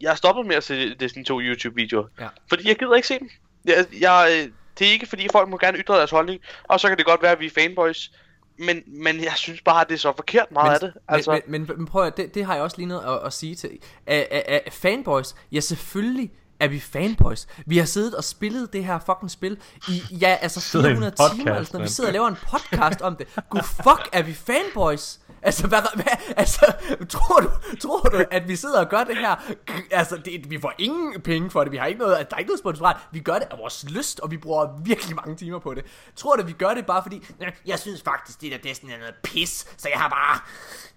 jeg 0.00 0.10
er 0.10 0.14
stoppet 0.14 0.46
med 0.46 0.56
at 0.56 0.64
se 0.64 0.94
Destiny 0.94 1.24
2 1.24 1.40
YouTube-videoer, 1.40 2.06
Ja. 2.20 2.28
fordi 2.48 2.68
jeg 2.68 2.76
gider 2.78 2.94
ikke 2.94 3.08
se 3.08 3.18
dem. 3.18 3.30
Jeg, 3.64 3.86
jeg, 4.00 4.28
øh, 4.46 4.52
det 4.78 4.86
er 4.88 4.92
ikke 4.92 5.06
fordi, 5.06 5.28
folk 5.32 5.48
må 5.48 5.58
gerne 5.58 5.78
ytre 5.78 5.96
deres 5.98 6.10
holdning, 6.10 6.40
og 6.64 6.80
så 6.80 6.88
kan 6.88 6.96
det 6.96 7.06
godt 7.06 7.22
være, 7.22 7.32
at 7.32 7.40
vi 7.40 7.46
er 7.46 7.50
fanboys, 7.50 8.10
men, 8.58 8.82
men 8.86 9.24
jeg 9.24 9.32
synes 9.36 9.60
bare, 9.60 9.80
at 9.80 9.88
det 9.88 9.94
er 9.94 9.98
så 9.98 10.12
forkert 10.16 10.52
meget 10.52 10.66
men, 10.66 10.74
af 10.74 10.80
det. 10.80 11.00
Altså, 11.08 11.40
men, 11.46 11.62
men, 11.66 11.76
men, 11.76 11.86
prøv 11.86 12.06
at, 12.06 12.16
det, 12.16 12.34
det 12.34 12.44
har 12.44 12.54
jeg 12.54 12.62
også 12.62 12.76
lige 12.76 12.86
noget 12.86 13.04
at, 13.14 13.26
at 13.26 13.32
sige 13.32 13.54
til. 13.54 13.78
Af, 14.06 14.28
af, 14.30 14.60
af 14.66 14.72
fanboys, 14.72 15.34
ja 15.52 15.60
selvfølgelig 15.60 16.30
er 16.60 16.68
vi 16.68 16.80
fanboys. 16.80 17.46
Vi 17.66 17.78
har 17.78 17.84
siddet 17.84 18.14
og 18.14 18.24
spillet 18.24 18.72
det 18.72 18.84
her 18.84 18.98
fucking 18.98 19.30
spil 19.30 19.58
i, 19.88 20.02
ja, 20.10 20.36
altså 20.40 20.60
Sidder 20.60 20.88
i 20.88 20.90
en 20.90 20.96
400 20.96 21.34
timer, 21.34 21.52
eller 21.52 21.64
sådan 21.64 21.76
noget. 21.78 21.88
Vi 21.88 21.92
sidder 21.92 22.10
og 22.10 22.12
laver 22.12 22.28
en 22.28 22.36
podcast 22.50 23.00
om 23.00 23.16
det. 23.16 23.26
Gud 23.50 23.62
fuck, 23.62 24.08
er 24.12 24.22
vi 24.22 24.32
fanboys? 24.32 25.18
Altså, 25.42 25.66
hvad, 25.66 25.78
hvad, 25.94 26.04
altså 26.36 26.72
tror, 27.08 27.40
du, 27.40 27.50
tror 27.80 28.00
du, 28.00 28.24
at 28.30 28.48
vi 28.48 28.56
sidder 28.56 28.80
og 28.80 28.88
gør 28.90 29.04
det 29.04 29.16
her? 29.16 29.34
Altså, 29.90 30.16
det, 30.16 30.50
vi 30.50 30.58
får 30.60 30.72
ingen 30.78 31.20
penge 31.20 31.50
for 31.50 31.62
det. 31.64 31.72
Vi 31.72 31.76
har 31.76 31.86
ikke 31.86 32.00
noget, 32.00 32.30
der 32.30 32.36
er 32.36 32.38
ikke 32.38 32.48
noget 32.48 32.58
sponsorat. 32.58 32.96
Vi 33.12 33.20
gør 33.20 33.34
det 33.34 33.42
af 33.50 33.58
vores 33.58 33.84
lyst, 33.88 34.20
og 34.20 34.30
vi 34.30 34.36
bruger 34.36 34.66
virkelig 34.84 35.16
mange 35.16 35.36
timer 35.36 35.58
på 35.58 35.74
det. 35.74 35.84
Tror 36.16 36.36
du, 36.36 36.42
vi 36.46 36.52
gør 36.52 36.74
det 36.74 36.86
bare 36.86 37.02
fordi, 37.02 37.24
"Ja, 37.40 37.46
jeg 37.66 37.78
synes 37.78 38.02
faktisk, 38.02 38.40
det 38.40 38.52
der 38.52 38.58
Destiny 38.58 38.90
er 38.90 38.98
noget 38.98 39.14
pis, 39.24 39.66
så 39.76 39.88
jeg 39.92 39.98
har 40.00 40.08
bare, 40.08 40.38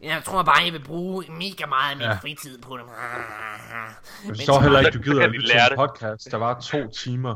jeg 0.01 0.23
tror 0.25 0.43
bare, 0.43 0.63
jeg 0.63 0.73
vil 0.73 0.83
bruge 0.83 1.25
mega 1.29 1.65
meget 1.65 1.91
af 1.91 1.97
min 1.97 2.05
Ja. 2.07 2.13
fritid 2.21 2.61
på 2.61 2.77
det. 2.77 2.83
Jeg 4.25 4.35
forstår 4.35 4.59
heller 4.61 4.79
ikke, 4.79 4.91
du 4.97 5.03
gider 5.03 5.23
at 5.23 5.31
lytte 5.31 5.47
til 5.47 5.55
en 5.71 5.75
podcast, 5.77 6.31
der 6.31 6.37
var 6.37 6.59
to 6.59 6.87
timer, 6.87 7.35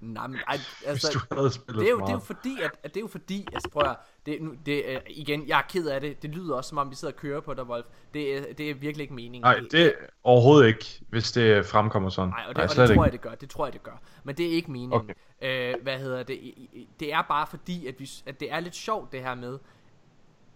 Nej, 0.00 0.26
men, 0.26 0.38
ej, 0.48 0.56
hvis 0.56 0.86
altså, 0.86 1.24
du 1.30 1.34
havde 1.34 1.50
spillet 1.52 1.80
det 1.80 1.86
er 1.88 1.90
jo, 1.90 1.98
for 1.98 2.04
det 2.06 2.10
er 2.10 2.16
jo 2.16 2.20
fordi, 2.20 2.56
at, 2.62 2.70
at 2.82 2.94
det 2.94 2.96
er 2.96 3.00
jo 3.00 3.06
fordi, 3.08 3.46
altså 3.52 3.68
prøv 3.70 3.90
at, 3.90 3.96
det, 4.26 4.42
nu, 4.42 4.54
det, 4.66 4.84
uh, 4.86 5.02
igen, 5.10 5.48
jeg 5.48 5.58
er 5.58 5.62
ked 5.68 5.86
af 5.88 6.00
det, 6.00 6.22
det 6.22 6.30
lyder 6.30 6.54
også 6.56 6.68
som 6.68 6.78
om 6.78 6.90
vi 6.90 6.94
sidder 6.94 7.14
og 7.14 7.18
kører 7.20 7.40
på 7.40 7.54
dig, 7.54 7.64
Wolf. 7.64 7.86
Det, 8.14 8.36
er- 8.38 8.54
det 8.54 8.70
er 8.70 8.74
virkelig 8.74 9.02
ikke 9.02 9.14
meningen. 9.14 9.40
Nej, 9.42 9.60
det 9.70 9.86
er 9.86 9.92
overhovedet 10.24 10.68
ikke, 10.68 11.00
hvis 11.08 11.32
det 11.32 11.66
fremkommer 11.66 12.10
sådan. 12.10 12.28
Nej, 12.30 12.44
og 12.48 12.48
det, 12.48 12.56
Nej, 12.56 12.64
og 12.64 12.68
det 12.68 12.76
tror 12.76 12.84
ikke. 12.92 13.02
jeg, 13.02 13.12
det 13.12 13.20
gør. 13.20 13.34
Det 13.34 13.50
tror 13.50 13.66
jeg, 13.66 13.72
det 13.72 13.82
gør. 13.82 14.00
Men 14.24 14.36
det 14.36 14.46
er 14.46 14.50
ikke 14.50 14.70
meningen. 14.70 14.92
Okay. 15.00 15.14
Øh, 15.42 15.82
hvad 15.82 15.98
hedder 15.98 16.22
det? 16.22 16.54
Det 17.00 17.12
er 17.12 17.22
bare 17.22 17.46
fordi, 17.46 17.86
at, 17.86 17.94
vi, 18.00 18.10
at 18.26 18.40
det 18.40 18.52
er 18.52 18.60
lidt 18.60 18.76
sjovt 18.76 19.12
det 19.12 19.22
her 19.22 19.34
med... 19.34 19.58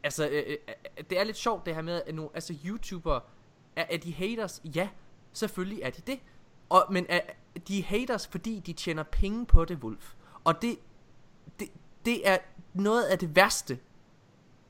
Altså, 0.03 0.29
øh, 0.29 0.43
øh, 0.47 0.57
øh, 0.99 1.05
det 1.11 1.21
er 1.21 1.25
lidt 1.25 1.37
sjovt 1.37 1.67
det 1.67 1.75
her 1.75 1.83
med, 1.83 2.03
at 2.07 2.15
nu, 2.15 2.31
altså 2.35 2.55
YouTuber, 2.67 3.21
er, 3.77 3.85
er 3.91 3.97
de 3.99 4.13
haters? 4.15 4.63
Ja, 4.75 4.89
selvfølgelig 5.33 5.81
er 5.83 5.91
de 5.91 6.03
det. 6.07 6.19
Og, 6.69 6.87
men 6.91 7.07
er, 7.09 7.21
de 7.69 7.79
er 7.79 7.83
haters, 7.83 8.27
fordi 8.27 8.59
de 8.61 8.73
tjener 8.73 9.03
penge 9.03 9.47
på 9.47 9.65
det, 9.65 9.79
Wolf. 9.79 10.13
Og 10.45 10.63
det, 10.63 10.79
det, 11.61 11.69
det 12.05 12.29
er 12.29 12.39
noget 12.75 13.05
af 13.05 13.19
det 13.19 13.37
værste 13.37 13.79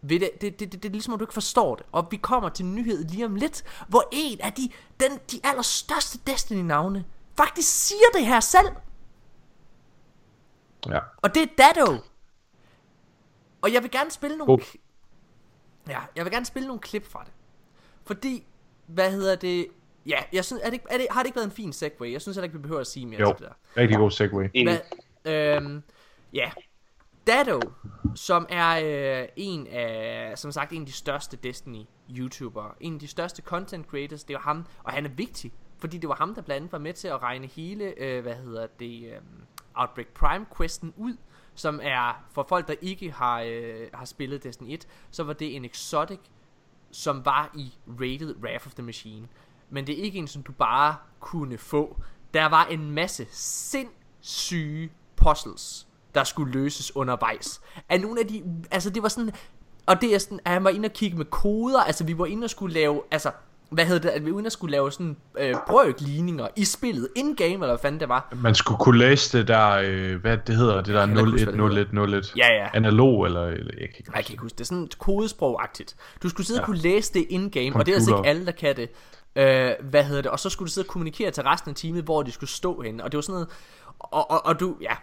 ved 0.02 0.20
det, 0.20 0.30
det, 0.40 0.60
det, 0.60 0.72
det, 0.72 0.82
det 0.82 0.88
er 0.88 0.92
ligesom, 0.92 1.14
at 1.14 1.20
du 1.20 1.24
ikke 1.24 1.34
forstår 1.34 1.74
det. 1.74 1.86
Og 1.92 2.08
vi 2.10 2.16
kommer 2.16 2.48
til 2.48 2.64
en 2.64 2.74
nyhed 2.74 3.04
lige 3.04 3.24
om 3.24 3.34
lidt, 3.34 3.64
hvor 3.88 4.08
en 4.12 4.40
af 4.40 4.52
de, 4.52 4.70
den, 5.00 5.18
de 5.32 5.40
allerstørste 5.44 6.18
Destiny-navne 6.26 7.04
faktisk 7.36 7.68
siger 7.86 8.06
det 8.14 8.26
her 8.26 8.40
selv. 8.40 8.68
Ja. 10.86 10.98
Og 11.16 11.34
det 11.34 11.42
er 11.42 11.46
Dado. 11.58 11.92
Og 13.62 13.72
jeg 13.72 13.82
vil 13.82 13.90
gerne 13.90 14.10
spille 14.10 14.36
nogle... 14.36 14.62
Kli- 14.62 14.84
Ja, 15.88 16.00
jeg 16.16 16.24
vil 16.24 16.32
gerne 16.32 16.46
spille 16.46 16.66
nogle 16.66 16.80
klip 16.80 17.06
fra 17.10 17.24
det. 17.24 17.32
Fordi, 18.04 18.46
hvad 18.86 19.12
hedder 19.12 19.36
det... 19.36 19.66
Ja, 20.06 20.18
jeg 20.32 20.44
synes, 20.44 20.62
er 20.64 20.70
det, 20.70 20.80
er 20.90 20.98
det, 20.98 21.06
har 21.10 21.22
det 21.22 21.26
ikke 21.26 21.36
været 21.36 21.46
en 21.46 21.52
fin 21.52 21.72
segue? 21.72 22.12
Jeg 22.12 22.20
synes 22.22 22.36
heller 22.36 22.44
ikke, 22.44 22.56
vi 22.56 22.62
behøver 22.62 22.80
at 22.80 22.86
sige 22.86 23.06
mere 23.06 23.20
Jo, 23.20 23.26
til 23.26 23.46
det 23.46 23.52
der. 23.74 23.80
rigtig 23.80 23.96
god 23.96 24.10
segway. 24.10 24.48
Enig. 24.54 24.80
Hvad, 25.22 25.56
øhm, 25.56 25.82
ja. 26.32 26.50
Dado, 27.26 27.60
som 28.14 28.46
er 28.48 28.80
øh, 29.22 29.28
en 29.36 29.66
af, 29.66 30.32
som 30.38 30.52
sagt, 30.52 30.72
en 30.72 30.80
af 30.82 30.86
de 30.86 30.92
største 30.92 31.38
Destiny-YouTubere, 31.46 32.76
en 32.80 32.94
af 32.94 33.00
de 33.00 33.08
største 33.08 33.42
content 33.42 33.86
creators, 33.86 34.24
det 34.24 34.34
var 34.34 34.40
ham, 34.40 34.66
og 34.82 34.92
han 34.92 35.04
er 35.04 35.10
vigtig, 35.10 35.52
fordi 35.78 35.98
det 35.98 36.08
var 36.08 36.14
ham, 36.14 36.34
der 36.34 36.42
blandt 36.42 36.56
andet 36.60 36.72
var 36.72 36.78
med 36.78 36.92
til 36.92 37.08
at 37.08 37.22
regne 37.22 37.46
hele, 37.46 37.94
øh, 38.02 38.22
hvad 38.22 38.34
hedder 38.34 38.66
det, 38.66 39.04
øh, 39.04 39.20
Outbreak 39.74 40.06
Prime-questen 40.06 40.92
ud, 40.96 41.16
som 41.54 41.80
er, 41.82 42.24
for 42.32 42.46
folk, 42.48 42.68
der 42.68 42.74
ikke 42.82 43.10
har, 43.12 43.42
øh, 43.46 43.86
har 43.94 44.04
spillet 44.04 44.44
Destiny 44.44 44.72
1, 44.74 44.88
så 45.10 45.22
var 45.24 45.32
det 45.32 45.56
en 45.56 45.64
exotic, 45.64 46.18
som 46.90 47.24
var 47.24 47.50
i 47.54 47.74
Rated 48.00 48.36
Wrath 48.42 48.66
of 48.66 48.74
the 48.74 48.82
Machine. 48.82 49.28
Men 49.70 49.86
det 49.86 49.98
er 49.98 50.02
ikke 50.02 50.18
en, 50.18 50.28
som 50.28 50.42
du 50.42 50.52
bare 50.52 50.94
kunne 51.20 51.58
få. 51.58 51.96
Der 52.34 52.48
var 52.48 52.64
en 52.64 52.90
masse 52.90 53.26
sindssyge 53.30 54.90
puzzles, 55.16 55.86
der 56.14 56.24
skulle 56.24 56.52
løses 56.52 56.96
undervejs. 56.96 57.60
Af 57.88 58.00
nogle 58.00 58.20
af 58.20 58.26
de, 58.26 58.42
altså 58.70 58.90
det 58.90 59.02
var 59.02 59.08
sådan, 59.08 59.30
og 59.86 60.00
det 60.00 60.14
er 60.14 60.18
sådan, 60.18 60.40
at 60.44 60.52
han 60.52 60.64
var 60.64 60.70
inde 60.70 60.86
og 60.86 60.92
kigge 60.92 61.16
med 61.16 61.24
koder, 61.24 61.80
altså 61.80 62.04
vi 62.04 62.18
var 62.18 62.26
inde 62.26 62.44
og 62.44 62.50
skulle 62.50 62.74
lave, 62.74 63.02
altså, 63.10 63.30
hvad 63.70 63.86
hedder 63.86 64.00
det, 64.00 64.08
at 64.08 64.24
vi 64.24 64.30
inde 64.30 64.46
og 64.46 64.52
skulle 64.52 64.70
lave 64.72 64.92
sådan 64.92 65.16
øh, 65.38 65.54
brøkligninger 65.66 66.48
i 66.56 66.64
spillet, 66.64 67.08
in-game, 67.16 67.52
eller 67.52 67.66
hvad 67.66 67.78
fanden 67.78 68.00
det 68.00 68.08
var. 68.08 68.32
Man 68.42 68.54
skulle 68.54 68.78
kunne 68.78 68.98
læse 68.98 69.38
det 69.38 69.48
der, 69.48 69.68
øh, 69.84 70.20
hvad 70.20 70.38
det 70.46 70.56
hedder, 70.56 70.76
det 70.76 70.94
der 70.94 71.06
kan 71.06 71.10
ikke 71.18 71.30
huske, 71.30 71.50
hvad 71.50 71.70
det 71.70 71.88
01, 71.94 72.08
01, 72.08 72.14
01. 72.14 72.32
Ja, 72.36 72.46
ja. 72.54 72.68
Analog, 72.74 73.24
eller, 73.26 73.44
eller 73.44 73.72
jeg 73.80 73.88
kan 73.88 73.98
ikke 73.98 74.12
Jeg 74.14 74.24
kan 74.24 74.32
ikke 74.32 74.42
huske 74.42 74.54
det. 74.56 74.60
er 74.60 74.64
sådan 74.64 74.88
kodesprog-agtigt. 74.98 75.94
Du 76.22 76.28
skulle 76.28 76.46
sidde 76.46 76.58
ja. 76.58 76.60
Ja. 76.60 76.62
og 76.62 76.66
kunne 76.66 76.78
læse 76.78 77.14
det 77.14 77.26
in-game, 77.30 77.76
og 77.76 77.86
det 77.86 77.92
er 77.92 77.96
altså 77.96 78.10
Computer. 78.10 78.18
ikke 78.18 78.28
alle, 78.28 78.46
der 78.46 78.52
kan 78.52 78.76
det. 78.76 78.90
Øh, 79.36 79.72
hvad 79.82 80.04
hedder 80.04 80.22
det? 80.22 80.30
Og 80.30 80.40
så 80.40 80.50
skulle 80.50 80.66
du 80.66 80.72
sidde 80.72 80.86
og 80.86 80.88
kommunikere 80.88 81.30
til 81.30 81.42
resten 81.42 81.70
af 81.70 81.76
teamet, 81.76 82.04
hvor 82.04 82.22
de 82.22 82.32
skulle 82.32 82.50
stå 82.50 82.80
henne. 82.80 83.04
Og 83.04 83.12
det 83.12 83.18
var 83.18 83.22
sådan 83.22 83.32
noget... 83.32 83.48
Og, 83.98 84.30
og, 84.30 84.46
og 84.46 84.60
du... 84.60 84.76
Ja, 84.80 84.96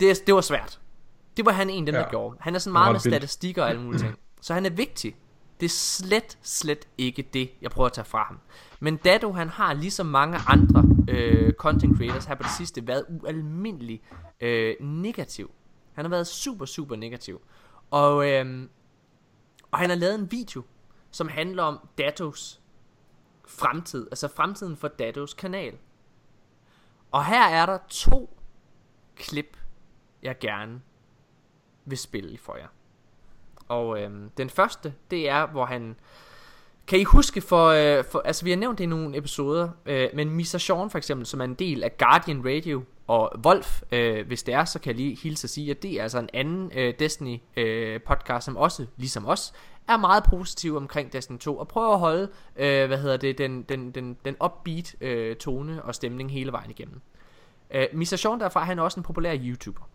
det, 0.00 0.26
det 0.26 0.34
var 0.34 0.40
svært. 0.40 0.80
Det 1.36 1.46
var 1.46 1.52
han 1.52 1.70
en 1.70 1.82
af 1.82 1.86
dem, 1.86 1.94
ja. 1.94 2.00
der 2.00 2.10
gjorde. 2.10 2.36
Han 2.40 2.54
er 2.54 2.58
sådan 2.58 2.72
meget 2.72 2.92
med 2.92 3.00
vildt. 3.04 3.14
statistikker 3.16 3.62
og 3.62 3.68
alle 3.68 3.82
mulige 3.82 4.00
ting. 4.00 4.18
Så 4.40 4.54
han 4.54 4.66
er 4.66 4.70
vigtig. 4.70 5.16
Det 5.60 5.66
er 5.66 5.70
slet, 5.70 6.38
slet 6.42 6.88
ikke 6.98 7.22
det, 7.32 7.50
jeg 7.62 7.70
prøver 7.70 7.86
at 7.86 7.92
tage 7.92 8.04
fra 8.04 8.24
ham. 8.24 8.38
Men 8.80 8.96
Dado, 8.96 9.32
han 9.32 9.48
har 9.48 9.74
ligesom 9.74 10.06
mange 10.06 10.38
andre 10.46 10.84
øh, 11.08 11.52
content 11.52 11.96
creators 11.96 12.24
her 12.24 12.34
på 12.34 12.42
det 12.42 12.50
sidste 12.50 12.86
været 12.86 13.04
ualmindelig 13.08 14.02
øh, 14.40 14.74
negativ. 14.80 15.50
Han 15.92 16.04
har 16.04 16.10
været 16.10 16.26
super, 16.26 16.64
super 16.64 16.96
negativ. 16.96 17.40
Og, 17.90 18.30
øh, 18.30 18.68
og 19.70 19.78
han 19.78 19.90
har 19.90 19.96
lavet 19.96 20.14
en 20.14 20.32
video, 20.32 20.62
som 21.10 21.28
handler 21.28 21.62
om 21.62 21.78
Datos 21.98 22.60
fremtid. 23.48 24.06
Altså 24.10 24.28
fremtiden 24.28 24.76
for 24.76 24.88
Dados 24.88 25.34
kanal. 25.34 25.74
Og 27.10 27.24
her 27.24 27.48
er 27.48 27.66
der 27.66 27.78
to 27.88 28.38
klip, 29.16 29.56
jeg 30.22 30.38
gerne 30.38 30.80
vil 31.84 31.98
spille 31.98 32.38
for 32.38 32.56
jer. 32.56 32.68
Og 33.68 34.02
øhm, 34.02 34.30
den 34.36 34.50
første, 34.50 34.94
det 35.10 35.28
er, 35.28 35.46
hvor 35.46 35.64
han... 35.64 35.96
Kan 36.86 37.00
I 37.00 37.04
huske 37.04 37.40
for, 37.40 37.66
øh, 37.68 38.04
for... 38.04 38.18
Altså, 38.18 38.44
vi 38.44 38.50
har 38.50 38.56
nævnt 38.56 38.78
det 38.78 38.84
i 38.84 38.86
nogle 38.86 39.16
episoder, 39.16 39.68
øh, 39.86 40.08
men 40.14 40.30
Misa 40.30 40.58
Sean 40.58 40.90
for 40.90 40.98
eksempel, 40.98 41.26
som 41.26 41.40
er 41.40 41.44
en 41.44 41.54
del 41.54 41.84
af 41.84 41.98
Guardian 41.98 42.42
Radio, 42.44 42.84
og 43.06 43.32
Wolf, 43.44 43.82
øh, 43.92 44.26
hvis 44.26 44.42
det 44.42 44.54
er, 44.54 44.64
så 44.64 44.78
kan 44.78 44.90
jeg 44.90 44.96
lige 44.96 45.16
hilse 45.16 45.44
at 45.44 45.50
sige, 45.50 45.70
at 45.70 45.82
det 45.82 45.92
er 45.92 46.02
altså 46.02 46.18
en 46.18 46.28
anden 46.34 46.72
øh, 46.74 46.94
Destiny 46.98 47.38
øh, 47.56 48.00
podcast, 48.00 48.44
som 48.44 48.56
også, 48.56 48.86
ligesom 48.96 49.26
os, 49.26 49.52
er 49.88 49.96
meget 49.96 50.24
positiv 50.24 50.76
omkring 50.76 51.12
Destiny 51.12 51.38
2, 51.38 51.58
og 51.58 51.68
prøver 51.68 51.92
at 51.92 51.98
holde, 51.98 52.28
øh, 52.56 52.86
hvad 52.86 52.98
hedder 52.98 53.16
det, 53.16 53.38
den, 53.38 53.62
den, 53.62 53.90
den, 53.90 54.16
den 54.24 54.36
upbeat 54.44 54.96
øh, 55.00 55.36
tone 55.36 55.82
og 55.82 55.94
stemning 55.94 56.32
hele 56.32 56.52
vejen 56.52 56.70
igennem. 56.70 57.00
Øh, 57.70 57.86
Mr. 57.92 58.16
Sean 58.16 58.40
derfra, 58.40 58.64
han 58.64 58.78
er 58.78 58.82
også 58.82 59.00
en 59.00 59.04
populær 59.04 59.36
YouTuber. 59.40 59.88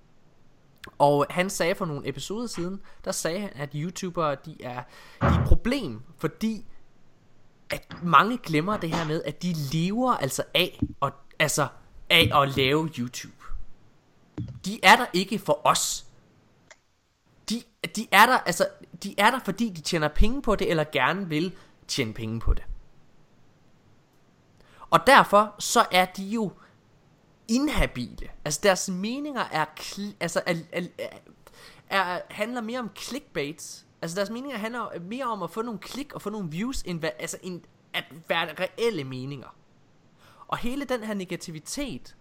Og 0.98 1.26
han 1.30 1.50
sagde 1.50 1.76
for 1.76 1.86
nogle 1.86 2.08
episoder 2.08 2.48
siden, 2.48 2.82
der 3.06 3.12
sagde 3.12 3.40
han, 3.40 3.50
at 3.56 3.70
YouTubere, 3.76 4.36
de 4.46 4.58
er, 4.64 4.84
de 5.22 5.28
er 5.28 5.40
et 5.40 5.48
problem, 5.48 6.02
fordi 6.18 6.66
at 7.70 8.04
mange 8.04 8.38
glemmer 8.38 8.78
det 8.78 8.96
her 8.96 9.08
med, 9.08 9.24
at 9.24 9.44
de 9.44 9.54
lever 9.74 10.14
altså 10.14 10.44
af, 10.54 10.80
og, 11.00 11.12
altså 11.40 11.68
af 12.10 12.42
at 12.42 12.58
lave 12.58 12.90
YouTube. 13.00 13.44
De 14.66 14.80
er 14.84 14.96
der 14.96 15.06
ikke 15.14 15.40
for 15.40 15.62
os. 15.64 16.06
De, 17.50 17.64
de 17.96 18.08
er 18.12 18.26
der, 18.26 18.38
altså, 18.38 18.68
de 19.04 19.16
er 19.18 19.32
der, 19.32 19.40
fordi 19.46 19.70
de 19.70 19.82
tjener 19.82 20.08
penge 20.08 20.42
på 20.42 20.56
det, 20.56 20.70
eller 20.70 20.84
gerne 20.92 21.30
vil 21.30 21.56
tjene 21.88 22.14
penge 22.14 22.40
på 22.40 22.54
det. 22.54 22.64
Og 24.90 25.00
derfor 25.08 25.56
så 25.60 25.86
er 25.92 26.06
de 26.06 26.24
jo 26.24 26.52
inhabile. 27.48 28.30
Altså 28.46 28.60
deres 28.64 28.90
meninger 28.90 29.44
er, 29.52 29.66
kl- 29.80 30.16
altså, 30.20 30.42
er, 30.46 30.56
er, 30.72 30.82
er, 31.90 32.22
handler 32.30 32.62
mere 32.62 32.80
om 32.80 32.90
clickbaits. 32.98 33.86
Altså 34.02 34.16
deres 34.16 34.30
meninger 34.30 34.58
handler 34.58 35.00
mere 35.00 35.26
om 35.26 35.44
at 35.44 35.52
få 35.52 35.62
nogle 35.62 35.80
klik 35.80 36.14
og 36.14 36.22
få 36.22 36.30
nogle 36.30 36.52
views, 36.52 36.82
end, 36.82 37.00
hvad, 37.00 37.10
altså, 37.20 37.38
end 37.44 37.62
at 37.94 38.04
være 38.30 38.54
reelle 38.60 39.04
meninger. 39.04 39.56
Og 40.48 40.58
hele 40.58 40.86
den 40.86 41.04
her 41.04 41.14
negativitet, 41.14 42.16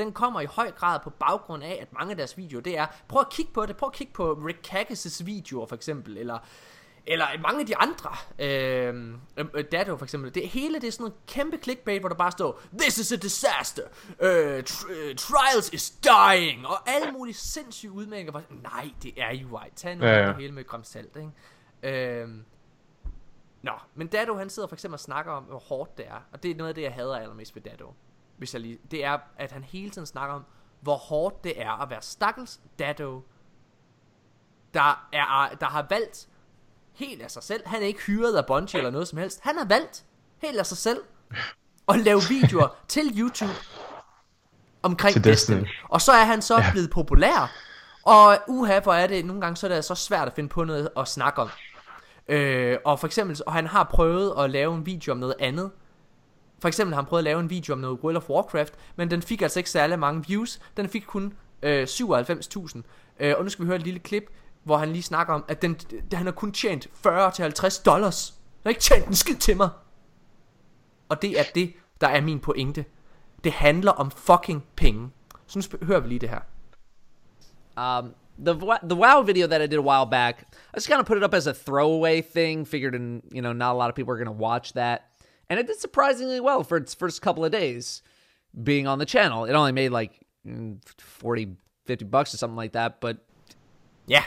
den 0.00 0.12
kommer 0.12 0.40
i 0.40 0.46
høj 0.46 0.70
grad 0.70 1.00
på 1.00 1.10
baggrund 1.10 1.64
af, 1.64 1.78
at 1.80 1.92
mange 1.92 2.10
af 2.10 2.16
deres 2.16 2.36
videoer, 2.36 2.62
det 2.62 2.78
er, 2.78 2.86
prøv 3.08 3.20
at 3.20 3.30
kigge 3.30 3.52
på 3.52 3.66
det, 3.66 3.76
prøv 3.76 3.86
at 3.86 3.92
kigge 3.92 4.12
på 4.12 4.32
Rick 4.32 4.72
Kagges' 4.72 5.24
videoer 5.24 5.66
for 5.66 5.76
eksempel, 5.76 6.16
eller, 6.18 6.38
eller 7.06 7.26
mange 7.42 7.60
af 7.60 7.66
de 7.66 7.76
andre, 7.76 8.10
øh, 8.38 9.14
øh, 9.54 9.64
Dado 9.72 9.96
for 9.96 10.04
eksempel, 10.04 10.34
det 10.34 10.48
hele 10.48 10.74
det 10.80 10.84
er 10.84 10.92
sådan 10.92 11.04
noget 11.04 11.26
kæmpe 11.26 11.58
clickbait, 11.62 12.00
hvor 12.00 12.08
der 12.08 12.16
bare 12.16 12.30
står, 12.30 12.60
this 12.78 12.98
is 12.98 13.12
a 13.12 13.16
disaster, 13.16 13.82
uh, 14.08 14.58
tr- 14.70 15.10
uh, 15.10 15.16
trials 15.16 15.72
is 15.72 15.90
dying, 15.90 16.66
og 16.66 16.90
alle 16.90 17.12
mulige 17.12 17.34
sindssyge 17.34 17.92
udmeldinger, 17.92 18.30
hvor, 18.30 18.42
nej, 18.62 18.90
det 19.02 19.12
er 19.16 19.34
jo 19.34 19.56
ej, 19.56 19.70
tag 19.76 19.96
nu 19.96 20.04
Ja, 20.04 20.18
ja, 20.20 20.28
det 20.28 20.36
hele 20.36 20.52
med 20.52 20.62
et 20.62 20.68
gram 20.68 20.84
salt, 20.84 21.16
ikke? 21.16 22.22
Øh, 22.22 22.28
Nå, 23.62 23.72
men 23.94 24.06
Dado 24.06 24.34
han 24.34 24.50
sidder 24.50 24.68
for 24.68 24.76
eksempel 24.76 24.94
og 24.94 25.00
snakker 25.00 25.32
om, 25.32 25.44
hvor 25.44 25.58
hårdt 25.58 25.98
det 25.98 26.06
er. 26.08 26.20
Og 26.32 26.42
det 26.42 26.50
er 26.50 26.54
noget 26.54 26.68
af 26.68 26.74
det, 26.74 26.82
jeg 26.82 26.92
hader 26.92 27.16
allermest 27.16 27.54
ved 27.54 27.62
Dado. 27.62 27.94
Hvis 28.40 28.54
jeg 28.54 28.60
lige, 28.60 28.78
det 28.90 29.04
er, 29.04 29.18
at 29.38 29.52
han 29.52 29.64
hele 29.64 29.90
tiden 29.90 30.06
snakker 30.06 30.34
om, 30.34 30.44
hvor 30.80 30.96
hårdt 30.96 31.44
det 31.44 31.62
er 31.62 31.82
at 31.82 31.90
være 31.90 32.02
stakkels 32.02 32.60
Dado, 32.78 33.22
der, 34.74 35.08
er, 35.12 35.56
der 35.60 35.66
har 35.66 35.86
valgt 35.90 36.28
helt 36.92 37.22
af 37.22 37.30
sig 37.30 37.42
selv. 37.42 37.62
Han 37.66 37.82
er 37.82 37.86
ikke 37.86 38.00
hyret 38.00 38.36
af 38.36 38.46
Bungie 38.46 38.78
eller 38.78 38.90
noget 38.90 39.08
som 39.08 39.18
helst. 39.18 39.40
Han 39.42 39.56
har 39.56 39.64
valgt 39.64 40.04
helt 40.38 40.58
af 40.58 40.66
sig 40.66 40.78
selv 40.78 41.02
at 41.88 41.98
lave 41.98 42.20
videoer 42.28 42.68
til 42.88 43.18
YouTube 43.18 43.52
omkring 44.82 45.12
Til 45.12 45.24
Destiny. 45.24 45.56
Destiny. 45.56 45.74
Og 45.88 46.00
så 46.00 46.12
er 46.12 46.24
han 46.24 46.42
så 46.42 46.58
ja. 46.58 46.70
blevet 46.72 46.90
populær. 46.90 47.52
Og 48.02 48.38
uha, 48.48 48.80
hvor 48.80 48.94
er 48.94 49.06
det, 49.06 49.24
nogle 49.24 49.42
gange 49.42 49.56
så 49.56 49.66
er 49.66 49.74
det 49.74 49.84
så 49.84 49.94
svært 49.94 50.28
at 50.28 50.34
finde 50.34 50.48
på 50.48 50.64
noget 50.64 50.88
at 50.96 51.08
snakke 51.08 51.40
om. 51.42 51.48
Øh, 52.28 52.78
og 52.84 53.00
for 53.00 53.06
eksempel, 53.06 53.40
og 53.46 53.52
han 53.52 53.66
har 53.66 53.84
prøvet 53.84 54.34
at 54.44 54.50
lave 54.50 54.74
en 54.74 54.86
video 54.86 55.12
om 55.12 55.18
noget 55.18 55.34
andet. 55.38 55.70
For 56.60 56.68
eksempel 56.68 56.94
har 56.94 57.02
han 57.02 57.08
prøvet 57.08 57.20
at 57.20 57.24
lave 57.24 57.40
en 57.40 57.50
video 57.50 57.72
om 57.72 57.78
noget 57.78 57.98
World 58.02 58.16
of 58.16 58.30
Warcraft, 58.30 58.74
men 58.96 59.10
den 59.10 59.22
fik 59.22 59.42
altså 59.42 59.60
ikke 59.60 59.70
særlig 59.70 59.98
mange 59.98 60.24
views. 60.28 60.60
Den 60.76 60.88
fik 60.88 61.02
kun 61.06 61.32
øh, 61.62 61.82
97.000. 61.82 62.82
Øh, 63.20 63.34
og 63.38 63.44
nu 63.44 63.48
skal 63.48 63.62
vi 63.62 63.66
høre 63.66 63.76
et 63.76 63.82
lille 63.82 64.00
klip, 64.00 64.30
hvor 64.62 64.76
han 64.76 64.92
lige 64.92 65.02
snakker 65.02 65.34
om, 65.34 65.44
at 65.48 65.62
den, 65.62 65.76
han 66.12 66.26
har 66.26 66.32
kun 66.32 66.52
tjent 66.52 66.88
40-50 67.06 67.82
dollars. 67.82 68.28
Han 68.28 68.62
har 68.62 68.70
ikke 68.70 68.80
tjent 68.80 69.06
en 69.06 69.14
skid 69.14 69.36
til 69.36 69.56
mig. 69.56 69.68
Og 71.08 71.22
det 71.22 71.40
er 71.40 71.44
det, 71.54 71.72
der 72.00 72.08
er 72.08 72.20
min 72.20 72.40
pointe. 72.40 72.84
Det 73.44 73.52
handler 73.52 73.92
om 73.92 74.10
fucking 74.10 74.64
penge. 74.76 75.10
Så 75.46 75.68
nu 75.80 75.86
hører 75.86 76.00
vi 76.00 76.08
lige 76.08 76.18
det 76.18 76.28
her. 76.28 76.40
Um, 77.76 78.14
the 78.44 78.54
the 78.82 78.96
WoW 78.96 79.22
video 79.22 79.46
that 79.46 79.60
I 79.60 79.66
did 79.66 79.78
a 79.78 79.82
while 79.82 80.06
back, 80.10 80.42
I 80.72 80.76
just 80.76 80.88
kind 80.88 81.00
of 81.00 81.06
put 81.06 81.16
it 81.16 81.24
up 81.24 81.34
as 81.34 81.46
a 81.46 81.52
throwaway 81.52 82.22
thing. 82.22 82.66
Figured, 82.66 82.94
in 82.94 83.22
you 83.32 83.40
know, 83.40 83.52
not 83.52 83.72
a 83.72 83.78
lot 83.78 83.88
of 83.88 83.94
people 83.94 84.12
are 84.12 84.24
going 84.24 84.38
to 84.38 84.42
watch 84.44 84.72
that, 84.72 85.09
and 85.50 85.60
it 85.60 85.66
did 85.66 85.78
surprisingly 85.80 86.40
well 86.40 86.64
for 86.64 86.76
its 86.76 86.94
first 86.94 87.20
couple 87.22 87.44
of 87.44 87.52
days 87.52 88.02
being 88.64 88.86
on 88.88 88.98
the 88.98 89.06
channel. 89.06 89.44
It 89.44 89.54
only 89.54 89.72
made 89.72 89.90
like 89.90 90.12
40, 90.98 91.56
50 91.86 92.04
bucks 92.04 92.34
or 92.34 92.38
something 92.38 92.62
like 92.62 92.72
that, 92.72 93.00
but 93.00 93.16
Ja, 94.08 94.22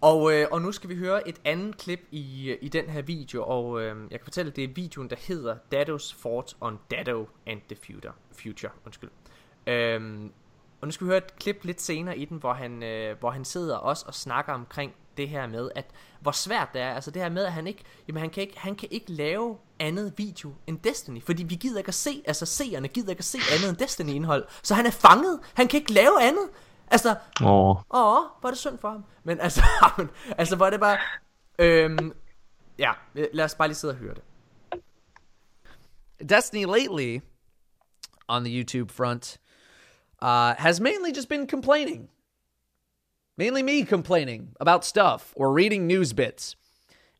og, 0.00 0.32
øh, 0.32 0.46
og 0.50 0.62
nu 0.62 0.72
skal 0.72 0.90
vi 0.90 0.96
høre 0.96 1.28
et 1.28 1.40
andet 1.44 1.78
klip 1.78 2.00
i, 2.10 2.56
i 2.60 2.68
den 2.68 2.90
her 2.90 3.02
video, 3.02 3.44
og 3.44 3.80
øh, 3.82 3.96
jeg 4.10 4.20
kan 4.20 4.24
fortælle, 4.24 4.50
at 4.50 4.56
det 4.56 4.64
er 4.64 4.68
videoen, 4.74 5.10
der 5.10 5.16
hedder 5.16 5.56
Dado's 5.74 6.14
Fort 6.22 6.56
on 6.60 6.78
Dado 6.90 7.28
and 7.46 7.60
the 7.68 7.76
Future. 7.86 8.12
future 8.32 8.72
undskyld. 8.86 9.10
Øhm, 9.66 10.32
og 10.80 10.88
nu 10.88 10.92
skal 10.92 11.04
vi 11.04 11.08
høre 11.08 11.18
et 11.18 11.36
klip 11.36 11.64
lidt 11.64 11.80
senere 11.80 12.18
i 12.18 12.24
den, 12.24 12.38
hvor 12.38 12.52
han, 12.52 12.82
øh, 12.82 13.18
hvor 13.18 13.30
han 13.30 13.44
sidder 13.44 13.76
også 13.76 14.04
og 14.06 14.14
snakker 14.14 14.52
omkring 14.52 14.94
det 15.16 15.28
her 15.28 15.46
med, 15.46 15.70
at 15.74 15.86
hvor 16.20 16.32
svært 16.32 16.68
det 16.72 16.80
er, 16.80 16.94
altså 16.94 17.10
det 17.10 17.22
her 17.22 17.28
med, 17.28 17.44
at 17.44 17.52
han 17.52 17.66
ikke, 17.66 17.84
jamen 18.08 18.20
han 18.20 18.30
kan 18.30 18.40
ikke, 18.40 18.58
han 18.58 18.76
kan 18.76 18.88
ikke 18.90 19.12
lave 19.12 19.56
andet 19.78 20.12
video 20.16 20.54
end 20.66 20.78
Destiny, 20.78 21.22
fordi 21.22 21.42
vi 21.42 21.54
gider 21.54 21.78
ikke 21.78 21.88
at 21.88 21.94
se, 21.94 22.22
altså 22.26 22.46
seerne 22.46 22.88
gider 22.88 23.10
ikke 23.10 23.20
at 23.20 23.24
se 23.24 23.38
andet 23.52 23.68
end 23.68 23.76
Destiny-indhold, 23.76 24.44
så 24.62 24.74
han 24.74 24.86
er 24.86 24.90
fanget, 24.90 25.40
han 25.54 25.68
kan 25.68 25.80
ikke 25.80 25.92
lave 25.92 26.22
andet, 26.22 26.48
altså, 26.90 27.16
Åh, 27.40 27.70
Åh, 27.70 27.76
hvor 27.90 28.44
er 28.44 28.50
det 28.50 28.58
synd 28.58 28.78
for 28.78 28.90
ham. 28.90 29.04
Men 29.24 29.40
altså, 29.40 29.62
men, 29.98 30.10
altså 30.38 30.56
hvor 30.56 30.66
er 30.66 30.70
det 30.70 30.80
bare... 30.80 30.98
Øhm, 31.58 32.12
ja, 32.78 32.92
lad 33.14 33.44
os 33.44 33.54
bare 33.54 33.68
lige 33.68 33.76
sidde 33.76 33.92
og 33.92 33.98
høre 33.98 34.14
det. 34.14 34.22
Destiny 36.30 36.64
lately 36.64 37.20
on 38.28 38.44
the 38.44 38.58
YouTube 38.58 38.92
front 38.92 39.38
uh, 40.22 40.54
has 40.58 40.80
mainly 40.80 41.12
just 41.16 41.28
been 41.28 41.48
complaining. 41.48 42.10
Mainly 43.36 43.62
me 43.62 43.84
complaining 43.84 44.54
about 44.60 44.84
stuff 44.84 45.32
or 45.34 45.52
reading 45.52 45.86
news 45.86 46.12
bits. 46.12 46.54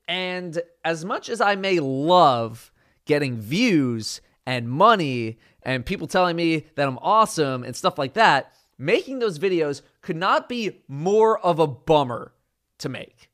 And 0.06 0.60
as 0.84 1.04
much 1.04 1.28
as 1.28 1.40
I 1.40 1.56
may 1.56 1.80
love 1.80 2.72
getting 3.04 3.38
views 3.38 4.20
and 4.46 4.68
money 4.68 5.38
and 5.62 5.84
people 5.84 6.06
telling 6.06 6.36
me 6.36 6.66
that 6.76 6.86
I'm 6.86 6.98
awesome 6.98 7.64
and 7.64 7.74
stuff 7.74 7.98
like 7.98 8.14
that, 8.14 8.52
making 8.78 9.18
those 9.18 9.38
videos 9.38 9.82
could 10.02 10.16
not 10.16 10.48
be 10.48 10.82
more 10.86 11.38
of 11.40 11.58
a 11.58 11.66
bummer 11.66 12.32
to 12.78 12.88
make. 12.88 13.30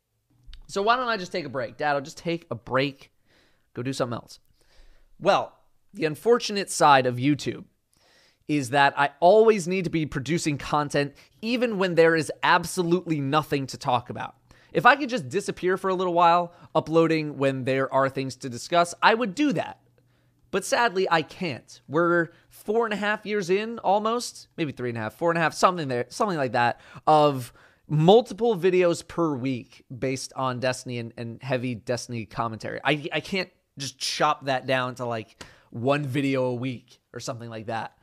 So 0.66 0.80
why 0.80 0.96
don't 0.96 1.08
I 1.08 1.16
just 1.16 1.32
take 1.32 1.44
a 1.44 1.50
break? 1.50 1.76
Dad, 1.76 1.96
I'll 1.96 2.00
just 2.00 2.18
take 2.18 2.46
a 2.50 2.54
break, 2.54 3.12
go 3.74 3.82
do 3.82 3.92
something 3.92 4.14
else. 4.14 4.38
Well, 5.18 5.52
the 5.92 6.04
unfortunate 6.04 6.70
side 6.70 7.04
of 7.04 7.16
YouTube 7.16 7.64
is 8.50 8.70
that 8.70 8.92
I 8.98 9.10
always 9.20 9.68
need 9.68 9.84
to 9.84 9.90
be 9.90 10.06
producing 10.06 10.58
content 10.58 11.14
even 11.40 11.78
when 11.78 11.94
there 11.94 12.16
is 12.16 12.32
absolutely 12.42 13.20
nothing 13.20 13.68
to 13.68 13.78
talk 13.78 14.10
about. 14.10 14.34
If 14.72 14.86
I 14.86 14.96
could 14.96 15.08
just 15.08 15.28
disappear 15.28 15.76
for 15.76 15.88
a 15.88 15.94
little 15.94 16.12
while, 16.14 16.52
uploading 16.74 17.38
when 17.38 17.62
there 17.62 17.92
are 17.94 18.08
things 18.08 18.34
to 18.36 18.48
discuss, 18.48 18.92
I 19.00 19.14
would 19.14 19.36
do 19.36 19.52
that. 19.52 19.78
But 20.50 20.64
sadly, 20.64 21.06
I 21.08 21.22
can't. 21.22 21.80
We're 21.86 22.30
four 22.48 22.86
and 22.86 22.92
a 22.92 22.96
half 22.96 23.24
years 23.24 23.50
in, 23.50 23.78
almost, 23.78 24.48
maybe 24.56 24.72
three 24.72 24.88
and 24.88 24.98
a 24.98 25.02
half, 25.02 25.14
four 25.14 25.30
and 25.30 25.38
a 25.38 25.40
half, 25.40 25.54
something 25.54 25.86
there, 25.86 26.06
something 26.08 26.36
like 26.36 26.52
that, 26.52 26.80
of 27.06 27.52
multiple 27.86 28.56
videos 28.56 29.06
per 29.06 29.32
week 29.32 29.84
based 29.96 30.32
on 30.34 30.58
Destiny 30.58 30.98
and, 30.98 31.12
and 31.16 31.40
heavy 31.40 31.76
Destiny 31.76 32.26
commentary. 32.26 32.80
I 32.82 33.08
I 33.12 33.20
can't 33.20 33.48
just 33.78 33.96
chop 33.96 34.46
that 34.46 34.66
down 34.66 34.96
to 34.96 35.06
like 35.06 35.40
one 35.70 36.04
video 36.04 36.46
a 36.46 36.54
week 36.54 37.00
or 37.12 37.20
something 37.20 37.48
like 37.48 37.66
that. 37.66 37.96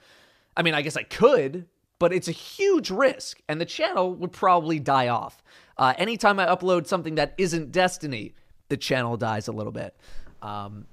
I 0.58 0.64
mean, 0.64 0.74
I 0.74 0.82
guess 0.82 0.98
I 0.98 1.04
could, 1.04 1.66
but 2.00 2.12
it's 2.12 2.28
a 2.28 2.38
huge 2.58 2.90
risk, 2.90 3.40
and 3.48 3.62
the 3.62 3.66
channel 3.66 4.14
would 4.20 4.32
probably 4.32 4.80
die 4.80 5.08
off. 5.08 5.44
Uh, 5.78 5.94
anytime 5.98 6.40
I 6.40 6.46
upload 6.48 6.88
something 6.88 7.16
that 7.16 7.34
isn't 7.38 7.72
Destiny, 7.72 8.34
the 8.70 8.78
channel 8.78 9.18
dies 9.18 9.48
a 9.48 9.52
little 9.52 9.72
bit. 9.72 9.94
Um, 10.42 10.86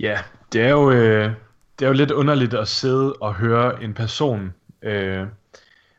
Ja, 0.00 0.18
det 0.52 0.62
er 0.62 0.70
jo, 0.70 0.90
øh, 0.90 1.32
det 1.78 1.84
er 1.84 1.86
jo 1.86 1.92
lidt 1.92 2.10
underligt 2.10 2.54
at 2.54 2.68
sidde 2.68 3.12
og 3.12 3.34
høre 3.34 3.82
en 3.82 3.94
person, 3.94 4.54
øh, 4.82 5.26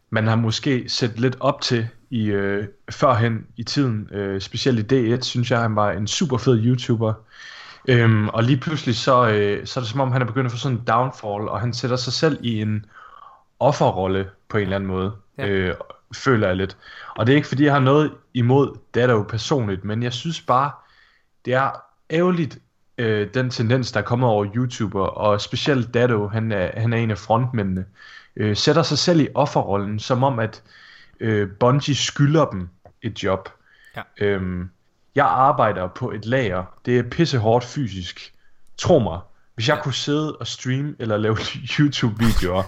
man 0.09 0.27
har 0.27 0.35
måske 0.35 0.89
set 0.89 1.19
lidt 1.19 1.37
op 1.39 1.61
til 1.61 1.87
i 2.09 2.25
øh, 2.25 2.67
førhen 2.91 3.47
i 3.57 3.63
tiden, 3.63 4.09
øh, 4.11 4.41
specielt 4.41 4.91
i 4.91 5.13
D1, 5.15 5.21
synes 5.21 5.51
jeg, 5.51 5.59
han 5.59 5.75
var 5.75 5.91
en 5.91 6.07
super 6.07 6.37
fed 6.37 6.65
YouTuber. 6.65 7.13
Øhm, 7.87 8.29
og 8.29 8.43
lige 8.43 8.57
pludselig 8.59 8.95
så, 8.95 9.27
øh, 9.29 9.65
så 9.67 9.79
er 9.79 9.81
det 9.81 9.91
som 9.91 9.99
om, 9.99 10.11
han 10.11 10.21
er 10.21 10.25
begyndt 10.25 10.45
at 10.45 10.51
få 10.51 10.57
sådan 10.57 10.77
en 10.77 10.83
downfall, 10.87 11.49
og 11.49 11.59
han 11.59 11.73
sætter 11.73 11.97
sig 11.97 12.13
selv 12.13 12.37
i 12.41 12.61
en 12.61 12.85
offerrolle 13.59 14.29
på 14.49 14.57
en 14.57 14.63
eller 14.63 14.75
anden 14.75 14.87
måde, 14.89 15.11
Ja. 15.37 15.47
øh, 15.47 15.75
føler 16.15 16.47
jeg 16.47 16.55
lidt. 16.55 16.77
Og 17.15 17.25
det 17.27 17.33
er 17.33 17.35
ikke 17.35 17.47
fordi, 17.47 17.63
jeg 17.65 17.73
har 17.73 17.79
noget 17.79 18.11
imod 18.33 18.77
Dado 18.95 19.23
personligt, 19.23 19.83
men 19.85 20.03
jeg 20.03 20.13
synes 20.13 20.41
bare, 20.41 20.71
det 21.45 21.53
er 21.53 21.71
ærgerligt, 22.11 22.57
øh, 22.97 23.27
den 23.33 23.49
tendens, 23.49 23.91
der 23.91 23.99
er 23.99 24.03
kommet 24.03 24.29
over 24.29 24.45
YouTuber, 24.55 25.05
og 25.05 25.41
specielt 25.41 25.93
Dado, 25.93 26.27
han 26.27 26.51
er, 26.51 26.79
han 26.81 26.93
er 26.93 26.97
en 26.97 27.11
af 27.11 27.17
frontmændene, 27.17 27.85
øh, 28.35 28.55
sætter 28.55 28.83
sig 28.83 28.97
selv 28.97 29.19
i 29.19 29.27
offerrollen, 29.35 29.99
som 29.99 30.23
om 30.23 30.39
at 30.39 30.63
øh, 31.19 31.49
Bungie 31.59 31.95
skylder 31.95 32.45
dem 32.45 32.69
et 33.01 33.23
job. 33.23 33.49
Ja. 33.95 34.01
Øhm, 34.21 34.69
jeg 35.15 35.25
arbejder 35.25 35.87
på 35.87 36.11
et 36.11 36.25
lager. 36.25 36.63
Det 36.85 36.99
er 36.99 37.03
pissehårdt 37.03 37.65
fysisk. 37.65 38.33
Tro 38.77 38.99
mig, 38.99 39.19
hvis 39.55 39.69
jeg 39.69 39.79
kunne 39.83 39.93
sidde 39.93 40.35
og 40.35 40.47
streame 40.47 40.95
eller 40.99 41.17
lave 41.17 41.37
YouTube-videoer, 41.79 42.63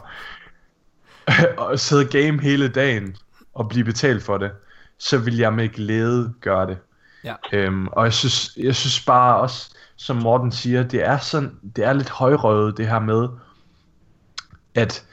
og 1.58 1.80
sidde 1.80 2.06
game 2.06 2.42
hele 2.42 2.68
dagen 2.68 3.16
og 3.54 3.70
blive 3.70 3.86
betalt 3.86 4.24
for 4.24 4.38
det, 4.38 4.52
så 4.98 5.18
vil 5.18 5.38
jeg 5.38 5.54
med 5.54 5.70
glæde 5.70 6.34
gøre 6.42 6.68
det. 6.68 6.78
Ja. 7.24 7.36
Øhm, 7.54 7.88
og 7.88 8.06
jeg 8.06 8.14
synes, 8.14 8.58
jeg 8.58 8.76
synes 8.76 9.06
bare 9.06 9.40
også, 9.40 9.76
som 9.96 10.16
Morten 10.16 10.52
siger, 10.52 10.84
det 10.84 11.06
er 11.06 11.18
sådan, 11.18 11.60
det 11.76 11.84
er 11.86 11.94
lidt 11.94 12.10
højrøvet 12.10 12.78
det 12.78 12.88
her 12.88 13.00
med, 13.00 13.28
at, 14.76 15.06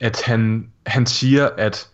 at 0.00 0.22
han, 0.22 0.70
han 0.86 1.06
siger, 1.06 1.48
at 1.58 1.88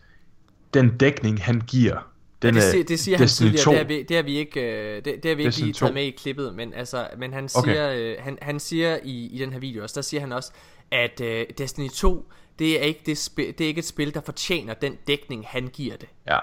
den 0.74 0.98
dækning 0.98 1.44
han 1.44 1.60
giver, 1.60 1.98
den 2.42 2.54
det, 2.54 2.64
er 2.64 2.70
siger, 2.70 2.84
det 2.84 3.00
siger 3.00 3.18
han 3.18 3.28
tidligere, 3.28 3.64
2. 3.64 3.70
det 3.70 3.78
har 3.78 3.84
vi, 3.84 4.02
det 4.02 4.16
har 4.16 4.22
vi 4.22 4.36
ikke, 4.36 4.60
øh, 4.60 4.96
det, 4.96 5.04
det 5.04 5.24
har 5.24 5.34
vi 5.34 5.42
ikke 5.42 5.44
Destiny 5.44 5.64
lige 5.66 5.74
2. 5.74 5.78
taget 5.78 5.94
med 5.94 6.02
i 6.04 6.10
klippet, 6.10 6.54
men, 6.54 6.74
altså, 6.74 7.08
men 7.18 7.32
han 7.32 7.48
Okay. 7.54 7.72
siger, 7.72 7.92
øh, 7.96 8.16
han, 8.18 8.38
han 8.42 8.60
siger 8.60 8.98
i, 9.04 9.26
i 9.26 9.38
den 9.38 9.52
her 9.52 9.58
video 9.58 9.82
også, 9.82 9.94
der 9.94 10.02
siger 10.02 10.20
han 10.20 10.32
også, 10.32 10.52
at 10.90 11.20
øh, 11.20 11.46
Destiny 11.58 11.88
2, 11.88 12.32
det 12.58 12.80
er, 12.80 12.84
ikke 12.84 13.00
det, 13.06 13.18
spil, 13.18 13.46
det 13.46 13.60
er 13.60 13.68
ikke 13.68 13.78
et 13.78 13.84
spil, 13.84 14.14
der 14.14 14.20
fortjener 14.20 14.74
den 14.74 14.94
dækning, 15.06 15.44
han 15.48 15.66
giver 15.66 15.96
det. 15.96 16.08
Ja. 16.28 16.38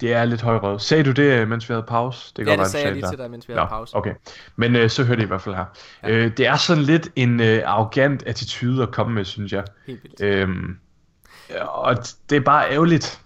Det 0.00 0.12
er 0.12 0.24
lidt 0.24 0.42
højrøvet. 0.42 0.82
Sagde 0.82 1.04
du 1.04 1.12
det, 1.12 1.48
mens 1.48 1.68
vi 1.68 1.72
havde 1.72 1.86
pause? 1.88 2.32
Det 2.36 2.38
Ja, 2.38 2.44
kan 2.44 2.50
det 2.50 2.58
godt 2.58 2.68
sagde 2.70 2.84
være, 2.84 2.88
jeg 2.88 2.94
lige 2.94 3.02
sagde 3.02 3.16
til 3.16 3.18
dig, 3.22 3.30
mens 3.30 3.48
vi 3.48 3.54
Nå, 3.54 3.60
havde 3.60 3.68
pause. 3.68 3.96
Okay, 3.96 4.14
men 4.56 4.76
øh, 4.76 4.90
så 4.90 5.04
hørte 5.04 5.20
I 5.20 5.24
i 5.24 5.26
hvert 5.26 5.42
fald 5.42 5.54
her. 5.54 5.64
Ja. 6.02 6.10
Øh, 6.10 6.36
det 6.36 6.46
er 6.46 6.56
sådan 6.56 6.82
lidt 6.82 7.08
en 7.16 7.40
øh, 7.40 7.62
arrogant 7.64 8.22
attitude 8.26 8.82
at 8.82 8.90
komme 8.92 9.14
med, 9.14 9.24
synes 9.24 9.52
jeg. 9.52 9.64
Helt 9.86 10.02
vildt. 10.02 10.20
Øhm, 10.22 10.76
og 11.60 11.96
det 12.30 12.36
er 12.36 12.40
bare 12.40 12.70
ærgerligt 12.70 13.20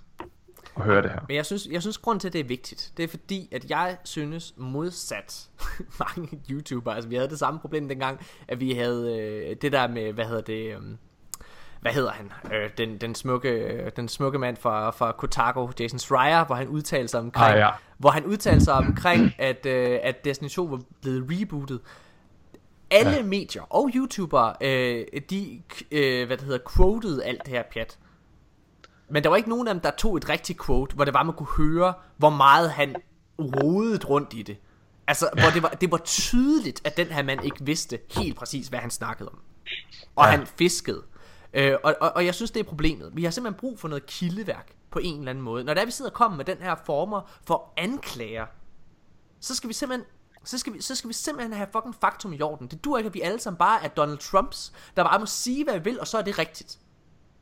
at 0.76 0.82
høre 0.82 1.02
det 1.02 1.10
her. 1.10 1.20
Men 1.28 1.36
jeg 1.36 1.46
synes, 1.46 1.68
jeg 1.70 1.82
synes 1.82 1.98
grund 1.98 2.20
til, 2.20 2.28
at 2.28 2.32
det 2.32 2.40
er 2.40 2.44
vigtigt, 2.44 2.92
det 2.96 3.02
er 3.02 3.08
fordi, 3.08 3.48
at 3.52 3.70
jeg 3.70 3.96
synes 4.04 4.54
modsat 4.56 5.48
mange 6.08 6.40
YouTubere, 6.50 6.94
altså 6.94 7.08
vi 7.08 7.14
havde 7.14 7.30
det 7.30 7.38
samme 7.38 7.60
problem 7.60 7.88
dengang, 7.88 8.26
at 8.48 8.60
vi 8.60 8.72
havde 8.72 9.18
øh, 9.18 9.56
det 9.62 9.72
der 9.72 9.88
med, 9.88 10.12
hvad 10.12 10.24
hedder 10.24 10.42
det, 10.42 10.76
øh, 10.76 10.80
hvad 11.80 11.92
hedder 11.92 12.10
han, 12.10 12.32
øh, 12.52 12.70
den, 12.78 12.98
den, 12.98 13.14
smukke, 13.14 13.48
øh, 13.48 13.90
den 13.96 14.08
smukke 14.08 14.38
mand 14.38 14.56
fra, 14.56 14.90
fra 14.90 15.12
Kotaku, 15.12 15.68
Jason 15.80 15.98
Schreier, 15.98 16.44
hvor 16.44 16.54
han 16.54 16.68
udtalte 16.68 17.08
sig 17.08 17.20
omkring, 17.20 17.52
Ah, 17.52 17.58
ja. 17.58 17.70
hvor 17.98 18.10
han 18.10 18.24
udtalte 18.24 18.64
sig 18.64 18.74
omkring, 18.74 19.34
at, 19.38 19.66
øh, 19.66 19.98
at 20.02 20.24
Destiny 20.24 20.48
2 20.48 20.64
var 20.64 20.80
blevet 21.02 21.26
rebootet. 21.30 21.80
Alle 22.90 23.10
ja. 23.10 23.22
medier 23.22 23.62
og 23.70 23.90
YouTubere, 23.94 24.54
øh, 24.60 25.06
de, 25.30 25.62
øh, 25.90 26.26
hvad 26.26 26.36
det 26.36 26.46
hedder, 26.46 26.58
quoted 26.76 27.22
alt 27.22 27.40
det 27.44 27.48
her 27.48 27.62
pjat. 27.72 27.98
Men 29.12 29.22
der 29.22 29.28
var 29.28 29.36
ikke 29.36 29.48
nogen 29.48 29.68
af 29.68 29.74
dem, 29.74 29.80
der 29.80 29.90
tog 29.90 30.16
et 30.16 30.28
rigtigt 30.28 30.64
quote, 30.66 30.94
hvor 30.94 31.04
det 31.04 31.14
var, 31.14 31.22
man 31.22 31.34
kunne 31.34 31.48
høre, 31.56 31.94
hvor 32.16 32.30
meget 32.30 32.70
han 32.70 32.96
rodede 33.38 34.06
rundt 34.06 34.34
i 34.34 34.42
det. 34.42 34.56
Altså, 35.06 35.28
hvor 35.32 35.50
det 35.54 35.62
var, 35.62 35.68
det 35.68 35.90
var 35.90 35.98
tydeligt, 35.98 36.86
at 36.86 36.96
den 36.96 37.06
her 37.06 37.22
mand 37.22 37.44
ikke 37.44 37.64
vidste 37.64 37.98
helt 38.10 38.36
præcis, 38.36 38.68
hvad 38.68 38.78
han 38.78 38.90
snakkede 38.90 39.28
om. 39.28 39.38
Og 40.16 40.24
ja. 40.24 40.30
han 40.30 40.46
fiskede. 40.46 41.02
Øh, 41.54 41.76
og, 41.84 41.94
og, 42.00 42.12
og 42.14 42.26
jeg 42.26 42.34
synes, 42.34 42.50
det 42.50 42.60
er 42.60 42.64
problemet. 42.64 43.10
Vi 43.12 43.24
har 43.24 43.30
simpelthen 43.30 43.60
brug 43.60 43.80
for 43.80 43.88
noget 43.88 44.06
kildeværk 44.06 44.72
på 44.90 44.98
en 44.98 45.18
eller 45.18 45.30
anden 45.30 45.44
måde. 45.44 45.64
Når 45.64 45.74
der 45.74 45.84
vi 45.84 45.90
sidder 45.90 46.10
og 46.10 46.14
kommer 46.14 46.36
med 46.36 46.44
den 46.44 46.58
her 46.60 46.74
former 46.86 47.30
for 47.46 47.72
anklager 47.76 48.46
så 49.42 49.54
skal 49.54 49.68
vi 49.68 49.74
simpelthen 49.74 50.06
så 50.44 50.58
skal, 50.58 50.72
vi, 50.72 50.80
så 50.80 50.94
skal 50.94 51.08
vi 51.08 51.14
simpelthen 51.14 51.52
have 51.52 51.68
fucking 51.72 51.94
faktum 52.00 52.32
i 52.32 52.40
orden. 52.40 52.66
Det 52.66 52.84
dur 52.84 52.98
ikke, 52.98 53.06
at 53.06 53.14
vi 53.14 53.20
alle 53.20 53.40
sammen 53.40 53.58
bare 53.58 53.84
er 53.84 53.88
Donald 53.88 54.18
Trumps, 54.18 54.72
der 54.96 55.04
bare 55.04 55.18
må 55.18 55.26
sige, 55.26 55.64
hvad 55.64 55.74
vi 55.74 55.84
vil, 55.84 56.00
og 56.00 56.06
så 56.06 56.18
er 56.18 56.22
det 56.22 56.38
rigtigt. 56.38 56.78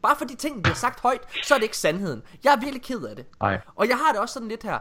Bare 0.02 0.16
fordi 0.16 0.34
tingene 0.34 0.62
bliver 0.62 0.74
sagt 0.74 1.00
højt, 1.00 1.20
så 1.44 1.54
er 1.54 1.58
det 1.58 1.62
ikke 1.62 1.76
sandheden. 1.76 2.22
Jeg 2.44 2.52
er 2.52 2.60
virkelig 2.60 2.82
ked 2.82 3.02
af 3.02 3.16
det. 3.16 3.26
Nej. 3.40 3.60
Og 3.74 3.88
jeg 3.88 3.96
har 3.96 4.12
det 4.12 4.20
også 4.20 4.32
sådan 4.32 4.48
lidt 4.48 4.62
her. 4.62 4.78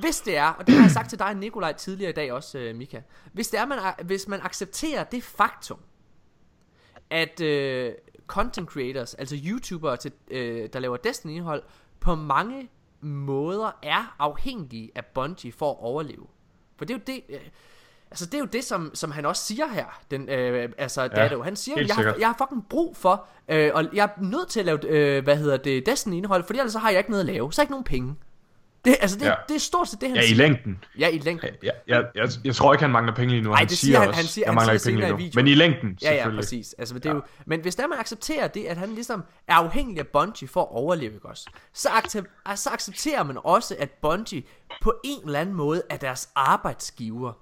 Hvis 0.00 0.20
det 0.20 0.36
er, 0.36 0.48
og 0.48 0.66
det 0.66 0.74
har 0.74 0.82
jeg 0.82 0.90
sagt 0.90 1.08
til 1.08 1.18
dig, 1.18 1.34
Nikolaj, 1.34 1.72
tidligere 1.72 2.10
i 2.10 2.14
dag 2.14 2.32
også, 2.32 2.58
øh, 2.58 2.76
Mika. 2.76 3.00
Hvis 3.32 3.48
det 3.48 3.60
er, 3.60 3.66
man, 3.66 3.78
hvis 4.04 4.28
man 4.28 4.40
accepterer 4.42 5.04
det 5.04 5.22
faktum, 5.22 5.78
at 7.10 7.40
øh, 7.40 7.92
content 8.26 8.68
creators, 8.68 9.14
altså 9.14 9.36
YouTubere, 9.44 9.96
til, 9.96 10.12
øh, 10.30 10.68
der 10.72 10.80
laver 10.80 10.96
Destiny-indhold, 10.96 11.62
på 12.00 12.14
mange 12.14 12.68
måder 13.00 13.78
er 13.82 14.16
afhængige 14.18 14.90
af 14.94 15.06
Bungie 15.06 15.52
for 15.52 15.70
at 15.70 15.76
overleve. 15.80 16.26
For 16.76 16.84
det 16.84 16.94
er 16.94 16.98
jo 16.98 17.04
det... 17.06 17.36
Øh, 17.36 17.40
Altså 18.12 18.26
det 18.26 18.34
er 18.34 18.38
jo 18.38 18.44
det 18.44 18.64
som, 18.64 18.90
som 18.94 19.10
han 19.10 19.26
også 19.26 19.42
siger 19.44 19.66
her 19.66 19.84
Den, 20.10 20.28
øh, 20.28 20.68
Altså 20.78 21.08
Dado 21.08 21.42
Han 21.42 21.56
siger 21.56 21.80
jeg 21.86 21.94
har, 21.94 22.14
jeg 22.18 22.28
har 22.28 22.34
fucking 22.38 22.68
brug 22.70 22.96
for 22.96 23.24
øh, 23.48 23.70
Og 23.74 23.84
jeg 23.92 24.04
er 24.04 24.22
nødt 24.22 24.48
til 24.48 24.60
at 24.60 24.66
lave 24.66 24.78
øh, 24.88 25.24
Hvad 25.24 25.36
hedder 25.36 25.56
det 25.56 25.86
Destiny 25.86 26.14
indhold 26.14 26.44
Fordi 26.44 26.58
ellers 26.58 26.72
så 26.72 26.78
har 26.78 26.90
jeg 26.90 26.98
ikke 26.98 27.10
noget 27.10 27.20
at 27.20 27.26
lave 27.34 27.52
Så 27.52 27.60
er 27.60 27.62
jeg 27.62 27.66
ikke 27.66 27.72
nogen 27.72 27.84
penge 27.84 28.14
det, 28.84 28.96
altså 29.00 29.18
det, 29.18 29.24
Ja. 29.24 29.30
ja. 29.30 29.34
det 29.48 29.54
er 29.54 29.60
stort 29.60 29.88
set 29.88 30.00
det 30.00 30.08
han 30.08 30.16
Ja, 30.16 30.22
i 30.22 30.26
siger 30.26 30.36
længden. 30.38 30.84
Ja 30.98 31.08
i 31.08 31.18
længden 31.18 31.50
Jeg, 31.62 31.72
jeg, 31.88 32.04
jeg, 32.14 32.28
jeg 32.44 32.54
tror 32.54 32.72
ikke, 32.72 32.82
han 32.84 32.90
mangler 32.90 33.14
penge 33.14 33.30
lige 33.30 33.42
nu. 33.42 33.50
Ej, 33.50 33.56
han 33.58 33.68
det 33.68 33.78
siger 33.78 33.90
siger 33.92 33.98
han- 34.00 34.08
også, 34.08 34.20
han 34.20 34.26
siger- 34.26 34.44
jeg 34.44 34.50
han 34.50 34.54
mangler 34.54 34.78
siger 34.78 34.90
ikke 34.90 35.00
penge 35.06 35.16
lige 35.18 35.26
i 35.28 35.30
nu. 35.30 35.40
Men 35.42 35.46
i 35.46 35.54
længden, 35.54 35.98
Ja, 36.02 36.08
ja, 36.08 36.14
selvfølgelig. 36.14 36.38
præcis. 36.42 36.74
Altså, 36.78 36.94
det 36.94 37.06
er 37.06 37.14
jo, 37.14 37.22
men 37.46 37.60
hvis 37.60 37.74
der 37.74 37.86
man 37.86 37.98
accepterer 37.98 38.48
det, 38.48 38.64
at 38.64 38.76
han 38.76 38.88
ligesom 38.88 39.24
er 39.48 39.54
afhængig 39.54 39.98
af 39.98 40.06
Bungie 40.06 40.48
for 40.48 40.60
at 40.62 40.68
overleve, 40.70 41.14
ikke 41.14 41.28
også? 41.28 41.46
Så, 41.74 41.88
accept, 41.88 42.26
så 42.54 42.70
accepterer 42.70 43.22
man 43.22 43.38
også, 43.44 43.76
at 43.78 43.90
Bungie 43.90 44.42
på 44.82 44.94
en 45.04 45.26
eller 45.26 45.40
anden 45.40 45.54
måde 45.54 45.82
er 45.90 45.96
deres 45.96 46.28
arbejdsgiver. 46.34 47.32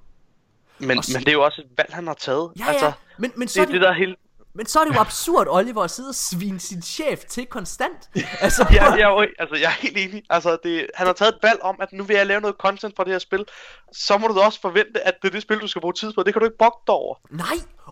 Men, 0.81 0.98
Og 0.98 1.05
men 1.12 1.20
det 1.20 1.28
er 1.28 1.32
jo 1.32 1.44
også 1.44 1.61
et 1.62 1.78
valg, 1.78 1.94
han 1.94 2.07
har 2.07 2.15
taget. 2.15 2.52
Ja, 2.59 2.65
altså, 2.66 2.86
ja, 2.86 2.93
men, 3.19 3.32
men, 3.36 3.48
så 3.48 3.61
det 3.61 3.69
er 3.69 3.73
det, 3.73 3.81
der 3.81 3.89
er 3.89 3.93
helt... 3.94 4.19
men 4.55 4.66
så 4.66 4.81
er 4.81 4.85
det 4.85 4.94
jo 4.94 5.01
absurd, 5.01 5.47
Oliver, 5.51 5.82
at 5.82 5.90
sidde 5.90 6.09
og 6.09 6.15
svine 6.15 6.61
sin 6.61 6.82
chef 6.82 7.24
til 7.24 7.47
konstant. 7.47 8.11
Altså, 8.40 8.66
Ja, 8.73 8.85
jeg, 8.93 9.02
jo, 9.02 9.27
altså, 9.39 9.57
jeg 9.57 9.66
er 9.66 9.70
helt 9.81 9.97
enig. 9.98 10.23
Altså, 10.31 10.59
det, 10.62 10.86
han 10.94 11.07
har 11.07 11.15
taget 11.15 11.35
et 11.35 11.39
valg 11.43 11.62
om, 11.62 11.77
at 11.81 11.93
nu 11.93 12.05
vil 12.05 12.16
jeg 12.16 12.27
lave 12.27 12.40
noget 12.40 12.57
content 12.59 12.97
for 12.97 13.05
det 13.05 13.12
her 13.12 13.19
spil. 13.19 13.44
Så 13.93 14.19
må 14.19 14.28
du 14.28 14.35
da 14.35 14.40
også 14.40 14.61
forvente, 14.61 15.01
at 15.07 15.15
det 15.23 15.28
er 15.28 15.32
det 15.32 15.43
spil, 15.43 15.59
du 15.61 15.66
skal 15.66 15.81
bruge 15.81 15.94
tid 15.94 16.12
på. 16.12 16.23
Det 16.23 16.35
kan 16.35 16.40
du 16.40 16.47
ikke 16.47 16.59
bogte 16.59 16.90
over. 16.90 17.15
Nej, 17.31 17.47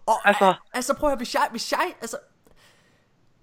og 0.07 0.29
Altså- 0.29 0.45
altså, 0.45 0.55
altså 0.75 0.95
prøv 0.95 1.09
at 1.09 1.11
høre, 1.11 1.17
hvis 1.17 1.35
jeg, 1.35 1.47
hvis 1.51 1.73
jeg, 1.73 1.95
altså, 2.01 2.17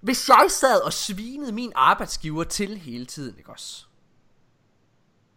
hvis 0.01 0.29
jeg 0.29 0.45
sad 0.49 0.81
og 0.81 0.93
svinede 0.93 1.51
min 1.51 1.71
arbejdsgiver 1.75 2.43
til 2.43 2.77
hele 2.77 3.05
tiden, 3.05 3.37
ikke 3.37 3.49
også? 3.49 3.85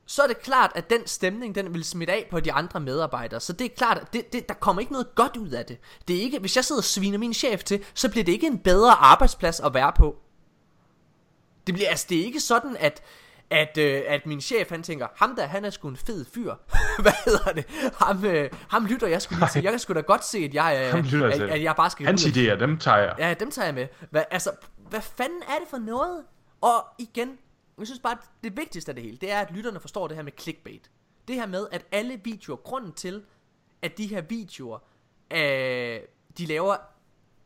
Så 0.09 0.23
er 0.23 0.27
det 0.27 0.43
klart, 0.43 0.73
at 0.75 0.91
den 0.91 1.07
stemning, 1.07 1.55
den 1.55 1.75
vil 1.75 1.85
smitte 1.85 2.13
af 2.13 2.27
på 2.31 2.41
de 2.41 2.53
andre 2.53 2.81
medarbejdere. 2.81 3.41
Så 3.41 3.53
det 3.53 3.65
er 3.65 3.69
klart, 3.77 3.99
at 3.99 4.13
det, 4.13 4.33
det, 4.33 4.49
der 4.49 4.55
kommer 4.55 4.81
ikke 4.81 4.93
noget 4.93 5.15
godt 5.15 5.37
ud 5.37 5.51
af 5.51 5.65
det. 5.65 5.79
Det 6.09 6.17
er 6.17 6.21
ikke, 6.21 6.39
hvis 6.39 6.57
jeg 6.57 6.65
sidder 6.65 6.81
og 6.81 6.85
sviner 6.85 7.19
min 7.19 7.35
chef 7.35 7.65
til, 7.65 7.85
så 7.95 8.11
bliver 8.11 8.25
det 8.25 8.33
ikke 8.33 8.47
en 8.47 8.59
bedre 8.59 8.93
arbejdsplads 8.93 9.61
at 9.61 9.75
være 9.75 9.93
på. 9.97 10.17
Det 11.67 11.75
bliver, 11.75 11.89
altså, 11.91 12.07
det 12.09 12.21
er 12.21 12.25
ikke 12.25 12.41
sådan, 12.41 12.77
at, 12.81 13.03
at, 13.51 13.79
øh, 13.79 14.03
at 14.07 14.27
min 14.27 14.41
chef, 14.41 14.71
han 14.71 14.83
tænker, 14.83 15.07
ham 15.17 15.37
der, 15.37 15.47
han 15.47 15.65
er 15.65 15.71
sgu 15.71 15.89
en 15.89 15.97
fed 15.97 16.25
fyr. 16.35 16.55
Hvad 17.03 17.13
hedder 17.25 17.53
det? 17.53 17.65
Ham, 18.01 18.25
øh, 18.25 18.51
ham 18.69 18.87
lytter 18.87 19.07
jeg 19.07 19.23
sgu 19.23 19.35
lige 19.35 19.49
til. 19.53 19.63
Jeg 19.63 19.73
kan 19.73 19.79
sgu 19.79 19.95
da 19.95 20.01
godt 20.01 20.25
se, 20.25 20.39
at 20.39 20.55
jeg, 20.55 20.83
øh, 20.85 20.91
Ham 20.91 21.01
lytter 21.01 21.27
at, 21.27 21.41
at, 21.41 21.63
jeg 21.63 21.77
bare 21.77 21.91
skal 21.91 22.07
Hans 22.07 22.25
idéer, 22.25 22.59
dem 22.59 22.79
tager 22.79 22.99
jeg. 22.99 23.15
Ja, 23.19 23.35
dem 23.35 23.51
tager 23.51 23.67
jeg 23.67 23.75
med. 23.75 23.87
Hvad, 24.11 24.23
altså, 24.31 24.51
hvad 24.91 25.01
fanden 25.01 25.43
er 25.43 25.59
det 25.61 25.69
for 25.71 25.79
noget? 25.79 26.23
Og 26.61 26.85
igen, 26.99 27.29
jeg 27.79 27.87
synes 27.87 28.01
bare, 28.01 28.13
at 28.13 28.31
det 28.45 28.57
vigtigste 28.57 28.91
af 28.91 28.95
det 28.95 29.05
hele, 29.05 29.17
det 29.17 29.31
er, 29.31 29.41
at 29.41 29.51
lytterne 29.51 29.81
forstår 29.81 30.09
det 30.09 30.17
her 30.17 30.25
med 30.25 30.33
clickbait. 30.39 30.91
Det 31.29 31.37
her 31.37 31.47
med, 31.47 31.69
at 31.73 31.87
alle 31.93 32.21
videoer, 32.25 32.57
grunden 32.57 32.93
til, 32.93 33.25
at 33.83 33.99
de 33.99 34.07
her 34.07 34.21
videoer, 34.21 34.79
øh, 35.31 36.01
de 36.39 36.47
laver, 36.47 36.77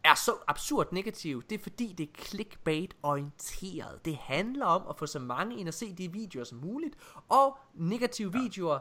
er 0.04 0.14
så 0.14 0.34
absurd 0.46 0.92
negative, 0.92 1.42
det 1.50 1.58
er 1.58 1.62
fordi, 1.62 1.94
det 1.98 2.08
er 2.08 2.22
clickbait-orienteret. 2.22 4.04
Det 4.04 4.16
handler 4.16 4.66
om 4.66 4.86
at 4.88 4.98
få 4.98 5.06
så 5.06 5.18
mange 5.18 5.56
ind 5.56 5.68
og 5.68 5.74
se 5.74 5.94
de 5.94 6.12
videoer 6.12 6.44
som 6.44 6.58
muligt, 6.58 6.96
og 7.28 7.58
negative 7.74 8.32
ja. 8.34 8.42
videoer, 8.42 8.78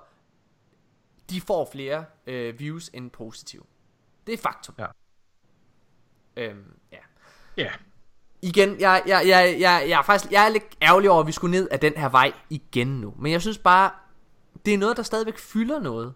de 1.30 1.42
får 1.42 1.70
flere 1.72 2.06
øh, 2.28 2.60
views 2.60 2.90
end 2.94 3.12
positive. 3.12 3.64
Det 4.28 4.34
er 4.34 4.38
faktum. 4.38 4.76
Ja. 4.80 4.88
Øhm, 6.38 6.78
ja. 6.92 6.98
Ja. 7.58 7.72
Igen, 8.42 8.80
jeg, 8.80 9.04
jeg, 9.08 9.24
jeg, 9.28 9.56
jeg, 9.60 9.86
jeg 9.90 10.00
er 10.00 10.04
faktisk 10.04 10.32
jeg 10.32 10.46
er 10.46 10.50
lidt 10.50 10.64
ærgerlig 10.82 11.10
over, 11.10 11.22
at 11.22 11.28
vi 11.28 11.32
skulle 11.32 11.52
ned 11.52 11.68
af 11.72 11.80
den 11.80 11.94
her 11.96 12.10
vej 12.10 12.32
igen 12.50 12.88
nu. 12.88 13.14
Men 13.20 13.32
jeg 13.32 13.42
synes 13.42 13.58
bare, 13.58 13.92
det 14.66 14.74
er 14.74 14.78
noget, 14.78 14.98
der 14.98 15.04
stadigvæk 15.04 15.38
fylder 15.38 15.80
noget. 15.80 16.14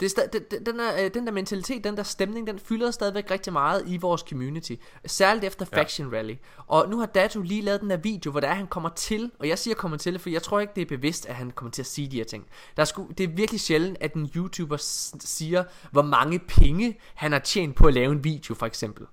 Det 0.00 0.06
er 0.06 0.20
sta- 0.22 0.28
den, 0.32 0.66
den, 0.66 0.78
der, 0.78 1.04
øh, 1.04 1.10
den 1.14 1.26
der 1.26 1.32
mentalitet, 1.32 1.84
den 1.84 1.96
der 1.96 2.02
stemning, 2.02 2.46
den 2.46 2.58
fylder 2.58 2.90
stadigvæk 2.90 3.30
rigtig 3.30 3.52
meget 3.52 3.82
i 3.86 3.96
vores 3.96 4.20
community. 4.20 4.72
Særligt 5.06 5.44
efter 5.44 5.66
Ja. 5.72 5.78
Faction 5.80 6.12
Rally. 6.14 6.34
Og 6.66 6.88
nu 6.90 6.98
har 6.98 7.06
Datu 7.06 7.42
lige 7.42 7.62
lavet 7.62 7.80
den 7.80 7.90
der 7.90 7.96
video, 7.96 8.30
hvor 8.30 8.40
der 8.40 8.48
er, 8.48 8.54
han 8.54 8.66
kommer 8.66 8.88
til, 8.88 9.30
og 9.38 9.48
jeg 9.48 9.58
siger 9.58 9.74
kommer 9.74 9.96
til, 9.98 10.18
for 10.18 10.30
jeg 10.30 10.42
tror 10.42 10.60
ikke, 10.60 10.72
det 10.76 10.82
er 10.82 10.86
bevidst, 10.86 11.26
at 11.26 11.34
han 11.34 11.50
kommer 11.50 11.70
til 11.70 11.82
at 11.82 11.86
sige 11.86 12.08
de 12.10 12.16
her 12.16 12.24
ting. 12.24 12.46
Der 12.76 12.80
er 12.82 12.84
sgu, 12.84 13.08
det 13.18 13.24
er 13.24 13.28
virkelig 13.28 13.60
sjældent, 13.60 13.98
at 14.00 14.14
en 14.14 14.30
YouTuber 14.36 14.76
siger, 15.20 15.64
hvor 15.90 16.02
mange 16.02 16.38
penge 16.38 16.98
han 17.14 17.32
har 17.32 17.38
tjent 17.38 17.76
på 17.76 17.86
at 17.86 17.94
lave 17.94 18.12
en 18.12 18.24
video, 18.24 18.54
for 18.54 18.66
eksempel. 18.66 19.06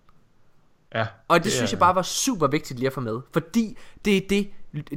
Ja. 0.94 1.07
Og 1.28 1.38
det, 1.40 1.44
det 1.44 1.52
synes 1.53 1.72
er- 1.72 1.76
jeg 1.76 1.80
bare 1.80 1.95
var 1.95 2.02
super 2.02 2.48
vigtigt 2.48 2.80
lige 2.80 2.88
at 2.88 2.94
få 2.94 3.02
med. 3.02 3.22
Fordi 3.34 3.78
det 4.06 4.18
er 4.18 4.22
det, 4.30 4.52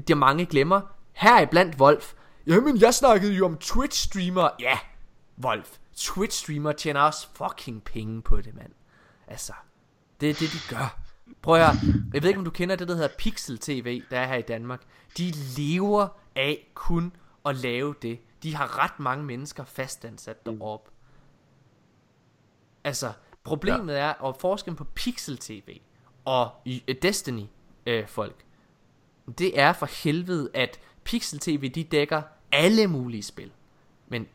de 0.08 0.14
mange 0.14 0.46
glemmer. 0.46 0.80
Her 1.12 1.34
er 1.40 1.46
blandt 1.46 1.80
Wolf. 1.80 2.12
Jamen, 2.46 2.80
jeg 2.80 2.94
snakkede 2.94 3.34
jo 3.34 3.44
om 3.46 3.58
Twitch-streamere. 3.58 4.50
Ja, 4.60 4.78
Wolf. 5.44 5.76
Twitch-streamere 5.96 6.72
tjener 6.72 7.00
også 7.00 7.28
fucking 7.34 7.82
penge 7.84 8.22
på 8.22 8.36
det, 8.40 8.54
mand. 8.54 8.72
Altså, 9.26 9.52
det 10.20 10.30
er 10.30 10.34
det, 10.34 10.48
de 10.52 10.74
gør. 10.74 10.98
Prøv 11.42 11.54
at 11.54 11.66
høre. 11.66 11.92
Jeg 12.14 12.22
ved 12.22 12.28
ikke, 12.28 12.38
om 12.38 12.44
du 12.44 12.50
kender 12.50 12.76
det, 12.76 12.88
der 12.88 12.94
hedder 12.94 13.08
Pixel 13.18 13.58
TV, 13.58 14.02
der 14.10 14.18
er 14.20 14.26
her 14.26 14.36
i 14.36 14.42
Danmark. 14.42 14.82
De 15.18 15.32
lever 15.56 16.08
af 16.36 16.70
kun 16.74 17.12
at 17.46 17.56
lave 17.56 17.94
det. 18.02 18.18
De 18.42 18.54
har 18.54 18.78
ret 18.84 19.00
mange 19.00 19.24
mennesker 19.24 19.64
fastansat 19.64 20.46
deroppe. 20.46 20.90
Altså, 22.84 23.12
problemet 23.46 23.94
ja. 23.94 23.98
er, 23.98 24.12
og 24.12 24.36
forskellen 24.40 24.76
på 24.76 24.84
Pixel 24.84 25.38
TV 25.38 25.78
og 26.24 26.50
øh, 26.66 26.94
Destiny 27.02 27.42
øh, 27.86 28.06
folk, 28.06 28.44
det 29.38 29.60
er 29.60 29.72
for 29.72 29.88
helvede, 30.02 30.50
at 30.54 30.80
Pixel 31.04 31.38
TV, 31.38 31.70
de 31.70 31.84
dækker 31.84 32.22
alle 32.52 32.86
mulige 32.86 33.22
spil. 33.22 33.52
Men 34.08 34.28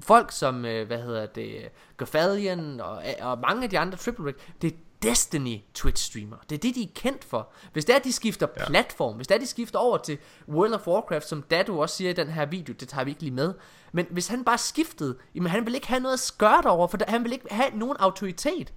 folk 0.00 0.32
som, 0.32 0.64
øh, 0.64 0.86
hvad 0.86 1.02
hedder 1.02 1.26
det, 1.26 1.68
Gothalion 1.96 2.80
og, 2.80 3.02
og 3.20 3.38
mange 3.38 3.64
af 3.64 3.70
de 3.70 3.78
andre 3.78 3.98
Triple 3.98 4.26
Rig, 4.26 4.34
det 4.62 4.76
Destiny 5.02 5.60
Twitch 5.74 6.04
streamer. 6.04 6.36
Det 6.50 6.56
er 6.56 6.60
det, 6.60 6.74
de 6.74 6.82
er 6.82 6.88
kendt 6.94 7.24
for. 7.24 7.52
Hvis 7.72 7.84
det 7.84 7.94
er, 7.94 7.98
de 7.98 8.12
skifter 8.12 8.46
ja. 8.56 8.66
platform, 8.66 9.16
hvis 9.16 9.26
det 9.26 9.34
er, 9.34 9.38
de 9.38 9.46
skifter 9.46 9.78
over 9.78 9.98
til 9.98 10.18
World 10.48 10.72
of 10.72 10.86
Warcraft, 10.86 11.28
som 11.28 11.42
Dadu 11.42 11.82
også 11.82 11.96
siger 11.96 12.10
i 12.10 12.12
den 12.12 12.28
her 12.28 12.46
video, 12.46 12.74
det 12.80 12.88
tager 12.88 13.04
vi 13.04 13.10
ikke 13.10 13.22
lige 13.22 13.34
med. 13.34 13.54
Men 13.92 14.06
hvis 14.10 14.28
han 14.28 14.44
bare 14.44 14.58
skiftede, 14.58 15.18
jamen 15.34 15.50
han 15.50 15.66
vil 15.66 15.74
ikke 15.74 15.88
have 15.88 16.00
noget 16.00 16.12
at 16.12 16.20
skøre 16.20 16.62
over, 16.70 16.86
for 16.86 16.98
han 17.08 17.24
vil 17.24 17.32
ikke 17.32 17.46
have 17.50 17.70
nogen 17.74 17.96
autoritet. 17.96 18.72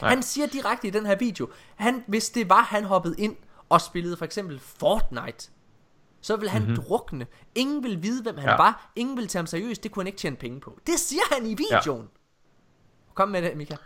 Nej. 0.00 0.10
Han 0.10 0.22
siger 0.22 0.46
direkte 0.46 0.88
i 0.88 0.90
den 0.90 1.06
her 1.06 1.16
video, 1.16 1.48
han, 1.76 2.04
hvis 2.06 2.30
det 2.30 2.48
var, 2.48 2.62
han 2.62 2.84
hoppede 2.84 3.14
ind 3.18 3.36
og 3.68 3.80
spillede 3.80 4.16
for 4.16 4.24
eksempel 4.24 4.60
Fortnite, 4.60 5.50
så 6.20 6.36
vil 6.36 6.48
han 6.48 6.62
mm-hmm. 6.62 6.76
drukne. 6.76 7.26
Ingen 7.54 7.82
vil 7.82 8.02
vide, 8.02 8.22
hvem 8.22 8.38
han 8.38 8.48
ja. 8.48 8.56
var. 8.56 8.90
Ingen 8.96 9.16
vil 9.16 9.28
tage 9.28 9.40
ham 9.40 9.46
seriøst. 9.46 9.82
Det 9.82 9.92
kunne 9.92 10.00
han 10.00 10.06
ikke 10.06 10.18
tjene 10.18 10.36
penge 10.36 10.60
på. 10.60 10.78
Det 10.86 10.98
siger 10.98 11.22
han 11.32 11.46
i 11.46 11.54
videoen. 11.54 12.02
Ja. 12.02 12.18
Kom 13.14 13.28
med 13.28 13.42
det, 13.42 13.56
Mika. 13.56 13.76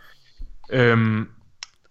Øhm, 0.69 1.29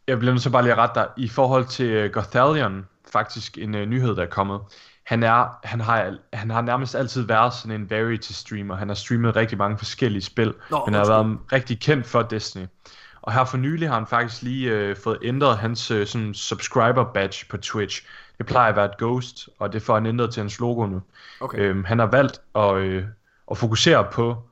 jeg 0.06 0.18
bliver 0.18 0.32
nødt 0.32 0.42
til 0.42 0.50
bare 0.50 0.62
lige 0.62 0.72
at 0.72 0.78
rette 0.78 0.94
dig. 1.00 1.08
I 1.16 1.28
forhold 1.28 1.64
til 1.66 2.04
uh, 2.04 2.10
Gothalion, 2.10 2.86
faktisk 3.12 3.58
en 3.58 3.74
uh, 3.74 3.80
nyhed, 3.80 4.16
der 4.16 4.22
er 4.22 4.26
kommet. 4.26 4.60
Han, 5.06 5.22
er, 5.22 5.58
han, 5.64 5.80
har, 5.80 6.16
han 6.32 6.50
har 6.50 6.60
nærmest 6.60 6.94
altid 6.94 7.22
været 7.22 7.54
sådan 7.54 7.80
en 7.80 7.90
variety 7.90 8.32
streamer. 8.32 8.76
Han 8.76 8.88
har 8.88 8.94
streamet 8.94 9.36
rigtig 9.36 9.58
mange 9.58 9.78
forskellige 9.78 10.22
spil, 10.22 10.54
Nå, 10.70 10.82
men 10.86 10.94
han 10.94 11.06
har 11.06 11.20
undskyld. 11.20 11.38
været 11.48 11.52
rigtig 11.52 11.80
kendt 11.80 12.06
for 12.06 12.22
Destiny. 12.22 12.66
Og 13.22 13.32
her 13.32 13.44
for 13.44 13.56
nylig 13.56 13.88
har 13.88 13.94
han 13.94 14.06
faktisk 14.06 14.42
lige 14.42 14.90
uh, 14.90 14.96
fået 15.04 15.18
ændret 15.22 15.58
hans 15.58 15.90
uh, 15.90 16.06
sådan 16.06 16.34
subscriber 16.34 17.04
badge 17.14 17.46
på 17.50 17.56
Twitch. 17.56 18.06
Det 18.38 18.46
plejer 18.46 18.68
at 18.70 18.76
være 18.76 18.84
et 18.84 18.96
ghost, 18.98 19.48
og 19.58 19.72
det 19.72 19.82
får 19.82 19.94
han 19.94 20.06
ændret 20.06 20.32
til 20.32 20.40
hans 20.40 20.60
logo 20.60 20.86
nu. 20.86 21.02
Okay. 21.40 21.58
Øhm, 21.58 21.84
han 21.84 21.98
har 21.98 22.06
valgt 22.06 22.40
at, 22.54 22.74
øh, 22.76 23.04
at 23.50 23.58
fokusere 23.58 24.06
på 24.12 24.47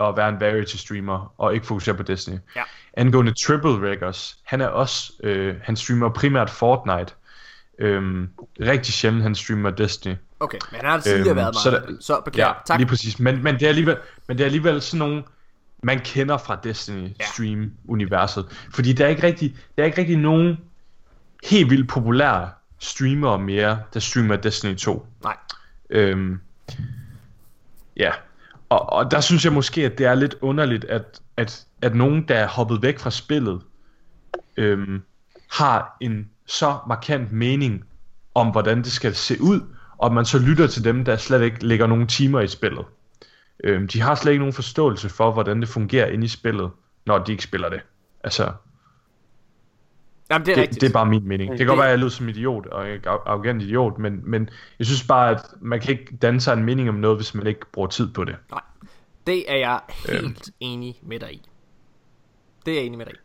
at 0.00 0.16
være 0.16 0.28
en 0.28 0.40
variety 0.40 0.76
streamer, 0.76 1.34
og 1.38 1.54
ikke 1.54 1.66
fokusere 1.66 1.94
på 1.94 2.02
Destiny. 2.02 2.36
Ja. 2.56 2.62
Angående 2.96 3.32
Triple 3.46 3.90
Records, 3.90 4.38
han 4.44 4.60
er 4.60 4.66
også, 4.66 5.12
øh, 5.22 5.54
han 5.62 5.76
streamer 5.76 6.08
primært 6.08 6.50
Fortnite. 6.50 7.12
Øhm, 7.78 8.28
rigtig 8.60 8.94
sjældent 8.94 9.22
han 9.22 9.34
streamer 9.34 9.70
Destiny. 9.70 10.14
Okay, 10.40 10.58
men 10.72 10.80
han 10.80 10.90
har 10.90 11.00
tidligere 11.00 11.36
været 11.36 11.56
så, 11.56 11.70
meget. 11.70 11.88
der, 11.88 11.94
Så, 12.00 12.20
beklager. 12.24 12.48
ja, 12.48 12.54
tak. 12.66 12.78
lige 12.78 12.88
præcis. 12.88 13.18
Men, 13.20 13.42
men, 13.42 13.54
det 13.54 13.62
er 13.62 13.68
alligevel, 13.68 13.96
men 14.28 14.38
det 14.38 14.44
er 14.44 14.46
alligevel 14.46 14.82
sådan 14.82 14.98
nogle, 14.98 15.22
man 15.82 15.98
kender 16.00 16.38
fra 16.38 16.56
Destiny 16.64 17.08
Ja. 17.20 17.24
stream 17.32 17.72
universet. 17.88 18.46
Fordi 18.74 18.92
der 18.92 19.04
er 19.04 19.08
ikke 19.08 19.22
rigtig, 19.22 19.56
der 19.76 19.82
er 19.82 19.86
ikke 19.86 19.98
rigtig 19.98 20.16
nogen 20.16 20.58
helt 21.44 21.70
vildt 21.70 21.88
populære 21.88 22.50
streamere 22.78 23.38
mere, 23.38 23.78
der 23.94 24.00
streamer 24.00 24.36
Destiny 24.36 24.76
2. 24.76 25.06
Nej. 25.22 25.36
Øhm, 25.90 26.40
ja, 27.96 28.12
og, 28.68 28.92
og 28.92 29.10
der 29.10 29.20
synes 29.20 29.44
jeg 29.44 29.52
måske, 29.52 29.84
at 29.84 29.98
det 29.98 30.06
er 30.06 30.14
lidt 30.14 30.34
underligt, 30.40 30.84
at, 30.84 31.20
at, 31.36 31.66
at 31.82 31.94
nogen, 31.94 32.28
der 32.28 32.34
er 32.34 32.48
hoppet 32.48 32.82
væk 32.82 32.98
fra 32.98 33.10
spillet, 33.10 33.60
øhm, 34.56 35.02
har 35.50 35.96
en 36.00 36.30
så 36.46 36.78
markant 36.88 37.32
mening 37.32 37.84
om, 38.34 38.50
hvordan 38.50 38.78
det 38.78 38.92
skal 38.92 39.14
se 39.14 39.42
ud, 39.42 39.60
og 39.98 40.06
at 40.06 40.12
man 40.12 40.24
så 40.24 40.38
lytter 40.38 40.66
til 40.66 40.84
dem, 40.84 41.04
der 41.04 41.16
slet 41.16 41.42
ikke 41.42 41.66
lægger 41.66 41.86
nogen 41.86 42.06
timer 42.06 42.40
i 42.40 42.48
spillet. 42.48 42.84
Øhm, 43.64 43.88
de 43.88 44.00
har 44.00 44.14
slet 44.14 44.32
ikke 44.32 44.40
nogen 44.40 44.54
forståelse 44.54 45.08
for, 45.08 45.32
hvordan 45.32 45.60
det 45.60 45.68
fungerer 45.68 46.06
inde 46.06 46.24
i 46.24 46.28
spillet, 46.28 46.70
når 47.06 47.18
de 47.18 47.32
ikke 47.32 47.44
spiller 47.44 47.68
det. 47.68 47.80
Altså, 48.24 48.52
Jamen, 50.30 50.46
det 50.46 50.52
er 50.52 50.54
det, 50.54 50.62
rigtigt. 50.62 50.80
det 50.80 50.88
er 50.88 50.92
bare 50.92 51.06
min 51.06 51.28
mening. 51.28 51.50
Det 51.50 51.58
kan 51.58 51.66
godt 51.66 51.78
være, 51.78 51.86
at 51.86 51.90
jeg 51.90 51.98
lyder 51.98 52.10
som 52.10 52.28
idiot 52.28 52.66
og 52.66 52.90
ikke 52.90 53.08
ar- 53.08 53.22
arrogant 53.26 53.62
idiot, 53.62 53.98
men, 53.98 54.20
men 54.30 54.50
jeg 54.78 54.86
synes 54.86 55.04
bare, 55.06 55.30
at 55.30 55.40
man 55.60 55.80
kan 55.80 55.90
ikke 55.98 56.16
danne 56.16 56.40
sig 56.40 56.52
en 56.52 56.64
mening 56.64 56.88
om 56.88 56.94
noget, 56.94 57.18
hvis 57.18 57.34
man 57.34 57.46
ikke 57.46 57.60
bruger 57.72 57.88
tid 57.88 58.12
på 58.12 58.24
det. 58.24 58.36
Nej, 58.50 58.60
det 59.26 59.52
er 59.52 59.56
jeg 59.56 59.80
Øhm. 60.12 60.22
helt 60.24 60.50
enig 60.60 60.98
med 61.02 61.20
dig 61.20 61.32
i. 61.32 61.42
Det 62.66 62.72
er 62.72 62.76
jeg 62.78 62.86
enig 62.86 62.98
med 62.98 63.06
dig 63.06 63.14
i. 63.14 63.18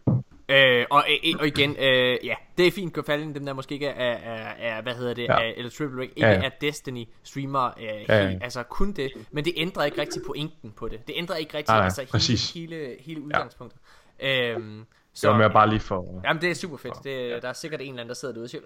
Øh, 0.49 0.85
og, 0.89 1.03
øh, 1.25 1.33
og 1.39 1.47
igen, 1.47 1.75
øh, 1.79 2.17
ja, 2.23 2.35
det 2.57 2.67
er 2.67 2.71
fint 2.71 2.97
at 2.97 3.05
falde 3.05 3.33
dem 3.33 3.45
der 3.45 3.53
måske 3.53 3.73
ikke 3.73 3.87
er, 3.87 4.11
er, 4.13 4.77
er 4.77 4.81
hvad 4.81 4.93
hedder 4.95 5.13
det, 5.13 5.23
Ja. 5.23 5.41
ja. 5.41 5.47
er, 5.49 5.53
eller 5.57 5.71
Triple 5.71 6.01
Rig, 6.01 6.09
ikke 6.09 6.21
Ja, 6.21 6.27
ja, 6.31 6.39
ja. 6.39 6.45
er 6.45 6.49
Destiny 6.61 7.05
streamer, 7.23 7.65
øh, 7.79 7.83
Ja, 7.83 7.93
ja, 8.17 8.29
ja. 8.29 8.37
altså 8.41 8.63
kun 8.63 8.91
det, 8.91 9.11
men 9.31 9.45
det 9.45 9.53
ændrer 9.57 9.83
ikke 9.85 10.01
rigtig 10.01 10.21
pointen 10.27 10.71
på 10.71 10.87
det. 10.87 11.07
Det 11.07 11.13
ændrer 11.17 11.35
ikke 11.35 11.57
rigtig, 11.57 11.71
Nej, 11.73 11.77
nej, 11.77 11.85
altså 12.13 12.51
hele, 12.53 12.69
hele, 12.75 12.95
hele 12.99 13.21
udgangspunktet. 13.21 13.79
Ja. 14.21 14.49
Øhm, 14.51 14.85
Så 15.15 15.27
det 15.27 15.31
var 15.31 15.37
mere 15.37 15.49
bare 15.49 15.69
lige 15.69 15.79
for... 15.79 16.21
Jamen, 16.23 16.41
det 16.41 16.51
er 16.51 16.55
super 16.55 16.77
fedt. 16.77 17.03
Det, 17.03 17.41
der 17.41 17.49
er 17.49 17.53
sikkert 17.53 17.81
en 17.81 17.87
eller 17.87 18.01
anden, 18.01 18.07
der 18.07 18.13
sidder 18.13 18.33
derude 18.33 18.45
og 18.45 18.49
siger, 18.49 18.61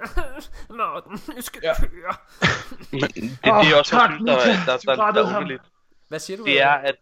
Morten, 0.70 1.22
nu 1.36 1.42
skal 1.42 1.62
ja. 1.64 1.74
køre. 1.80 2.16
Men 2.92 3.02
det, 3.02 3.40
det 3.44 3.72
er 3.72 3.76
også, 3.78 3.92
tak, 3.92 4.22
noget, 4.22 4.40
der, 4.46 4.66
der, 4.66 4.78
Du 4.78 4.82
der, 4.86 4.96
der, 4.96 5.04
rettede 5.04 5.26
er 5.26 5.28
underligt. 5.28 5.62
Hvad 6.08 6.20
siger 6.20 6.38
du? 6.38 6.46
Det 6.46 6.62
er, 6.62 6.70
at 6.70 6.96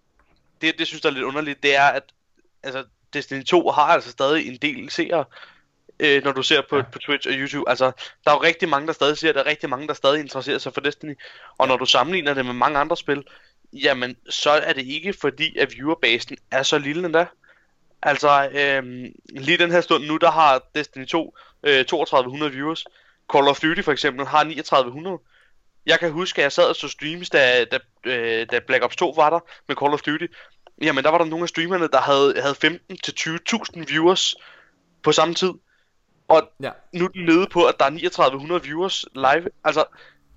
det, 0.62 0.80
det 0.80 0.88
synes 0.88 1.04
jeg 1.04 1.10
er 1.10 1.14
lidt 1.14 1.26
underligt, 1.26 1.64
det 1.64 1.76
er, 1.76 1.86
at 1.88 2.04
altså, 2.64 2.84
Destiny 3.14 3.44
2 3.44 3.72
har 3.72 3.84
altså 3.84 4.12
stadig 4.12 4.48
en 4.48 4.58
del 4.62 4.90
seere, 4.90 5.26
øh, 6.00 6.24
når 6.24 6.32
du 6.32 6.44
ser 6.44 6.62
på, 6.70 6.78
ja. 6.78 6.84
på 6.92 7.00
Twitch 7.00 7.28
og 7.28 7.34
YouTube. 7.34 7.70
Altså, 7.70 7.92
der 8.26 8.32
er 8.32 8.36
jo 8.36 8.44
rigtig 8.44 8.70
mange, 8.70 8.88
der 8.88 8.94
stadig 8.94 9.18
ser, 9.18 9.34
der 9.34 9.40
er 9.40 9.46
rigtig 9.46 9.70
mange, 9.70 9.88
der 9.88 9.94
stadig 9.94 10.20
interesserer 10.20 10.58
sig 10.58 10.74
for 10.74 10.82
Destiny. 10.82 11.18
Og 11.58 11.68
når 11.68 11.78
du 11.78 11.86
sammenligner 11.86 12.34
det 12.34 12.46
med 12.46 12.54
mange 12.54 12.80
andre 12.80 12.98
spil, 12.98 13.24
jamen, 13.74 14.16
så 14.30 14.50
er 14.50 14.74
det 14.74 14.86
ikke 14.86 15.14
fordi, 15.14 15.58
at 15.58 15.74
viewerbasen 15.74 16.38
er 16.52 16.64
så 16.64 16.78
lille 16.78 17.06
endda. 17.06 17.26
Altså, 18.06 18.49
øhm, 18.53 19.06
lige 19.30 19.57
den 19.57 19.72
her 19.72 19.82
stund 19.82 20.06
nu, 20.06 20.18
der 20.18 20.32
har 20.32 20.61
Destiny 20.76 21.07
2 21.07 21.38
øh, 21.64 21.86
3200 21.86 22.52
viewers. 22.52 22.86
Call 23.34 23.48
of 23.48 23.60
Duty 23.60 23.82
for 23.82 23.91
eksempel 23.91 24.26
har 24.26 24.44
3900. 24.44 25.18
Jeg 25.86 25.99
kan 25.99 26.11
huske, 26.11 26.40
at 26.40 26.44
jeg 26.44 26.52
sad 26.52 26.69
og 26.69 26.76
så 26.76 26.88
streams, 26.88 27.30
da, 27.30 27.65
da, 27.65 27.80
øh, 28.06 28.48
da 28.52 28.60
Black 28.60 28.84
Ops 28.84 28.95
2 28.95 29.14
var 29.15 29.30
der 29.30 29.40
med 29.68 29.76
Call 29.76 29.94
of 29.94 30.02
Duty. 30.02 30.26
Jamen, 30.82 31.03
der 31.03 31.10
var 31.10 31.18
der 31.18 31.26
nogle 31.26 31.44
af 31.44 31.49
streamerne, 31.49 31.88
der 31.88 32.02
havde, 32.02 32.41
havde 32.41 32.56
15-20.000 32.56 33.86
viewers 33.88 34.36
på 35.03 35.11
samme 35.11 35.34
tid. 35.34 35.52
Og 36.27 36.49
Ja. 36.64 36.72
nu 36.94 37.06
er 37.06 37.10
den 37.10 37.26
nede 37.26 37.48
på, 37.52 37.65
at 37.65 37.76
der 37.80 37.86
er 37.86 37.90
3900 37.90 38.64
viewers 38.64 39.06
live. 39.15 39.49
Altså, 39.64 39.86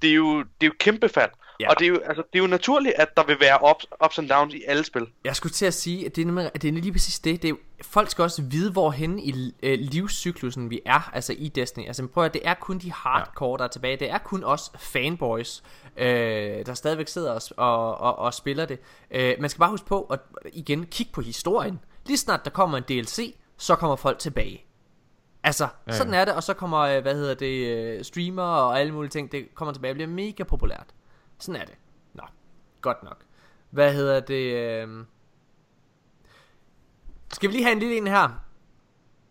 det 0.02 0.10
er 0.10 0.14
jo, 0.14 0.38
det 0.38 0.62
er 0.62 0.66
jo 0.66 0.74
kæmpe 0.78 1.08
fald. 1.08 1.30
Ja. 1.60 1.64
Ja. 1.64 1.70
Og 1.70 1.78
det 1.78 1.84
er, 1.84 1.88
jo, 1.88 2.00
altså, 2.04 2.22
det 2.32 2.38
er 2.38 2.42
jo 2.42 2.46
naturligt, 2.46 2.94
at 2.94 3.16
der 3.16 3.24
vil 3.24 3.36
være 3.40 3.70
ups, 3.70 3.86
ups 4.04 4.18
and 4.18 4.28
downs 4.28 4.54
i 4.54 4.62
alle 4.66 4.84
spil. 4.84 5.06
Jeg 5.24 5.36
skulle 5.36 5.52
til 5.52 5.66
at 5.66 5.74
sige, 5.74 6.06
at 6.06 6.16
det 6.16 6.28
er, 6.28 6.50
at 6.54 6.62
det 6.62 6.68
er 6.68 6.72
lige 6.72 6.92
præcis 6.92 7.18
det. 7.18 7.42
det 7.42 7.50
er, 7.50 7.54
folk 7.82 8.10
skal 8.10 8.22
også 8.22 8.42
vide, 8.42 8.72
hvorhen 8.72 9.18
i 9.18 9.52
øh, 9.62 9.78
livscyklusen 9.80 10.70
vi 10.70 10.80
er, 10.86 11.10
altså 11.14 11.34
i 11.38 11.48
Destiny. 11.48 11.86
Altså 11.86 12.06
prøv 12.06 12.24
at 12.24 12.34
det 12.34 12.42
er 12.44 12.54
kun 12.54 12.78
de 12.78 12.92
hardcore, 12.92 13.58
der 13.58 13.64
er 13.64 13.68
tilbage. 13.68 13.96
Det 13.96 14.10
er 14.10 14.18
kun 14.18 14.44
os 14.44 14.72
fanboys, 14.78 15.62
øh, 15.96 16.66
der 16.66 16.74
stadigvæk 16.74 17.08
sidder 17.08 17.32
og, 17.32 17.42
og, 17.56 17.98
og, 17.98 18.18
og 18.18 18.34
spiller 18.34 18.66
det. 18.66 18.78
Øh, 19.10 19.34
man 19.40 19.50
skal 19.50 19.58
bare 19.58 19.70
huske 19.70 19.86
på, 19.86 20.02
at 20.02 20.20
igen, 20.52 20.86
kigge 20.86 21.12
på 21.12 21.20
historien. 21.20 21.80
Lige 22.06 22.16
snart 22.16 22.44
der 22.44 22.50
kommer 22.50 22.78
en 22.78 22.84
DLC, 22.88 23.34
så 23.56 23.76
kommer 23.76 23.96
folk 23.96 24.18
tilbage. 24.18 24.64
Altså, 25.42 25.64
ja, 25.64 25.92
ja. 25.92 25.96
sådan 25.96 26.14
er 26.14 26.24
det, 26.24 26.34
og 26.34 26.42
så 26.42 26.54
kommer, 26.54 26.78
øh, 26.78 27.02
hvad 27.02 27.14
hedder 27.14 27.34
det, 27.34 27.66
øh, 27.66 28.04
streamer 28.04 28.42
og 28.42 28.80
alle 28.80 28.92
mulige 28.92 29.10
ting, 29.10 29.32
det 29.32 29.54
kommer 29.54 29.72
tilbage 29.72 29.92
og 29.92 29.94
bliver 29.94 30.08
mega 30.08 30.42
populært. 30.42 30.86
Sådan 31.38 31.60
er 31.60 31.64
det. 31.64 31.74
Nå, 32.14 32.22
godt 32.80 33.02
nok. 33.02 33.24
Hvad 33.70 33.94
hedder 33.94 34.20
det? 34.20 34.54
Øh... 34.54 35.04
Skal 37.32 37.48
vi 37.48 37.54
lige 37.54 37.64
have 37.64 37.72
en 37.72 37.78
lille 37.78 37.96
en 37.96 38.06
her? 38.06 38.28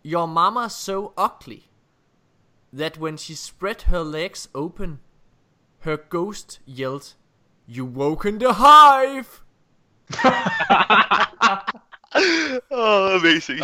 Your 0.04 0.26
mama 0.26 0.68
so 0.68 1.12
ugly 1.16 1.60
that 2.72 2.98
when 2.98 3.18
she 3.18 3.34
spread 3.34 3.82
her 3.86 4.02
legs 4.02 4.50
open, 4.54 5.00
her 5.78 5.96
ghost 5.96 6.60
yelled, 6.68 7.16
You 7.68 7.86
woke 7.86 8.28
in 8.28 8.40
the 8.40 8.54
hive! 8.54 9.26
Oh, 12.70 13.20
amazing. 13.20 13.60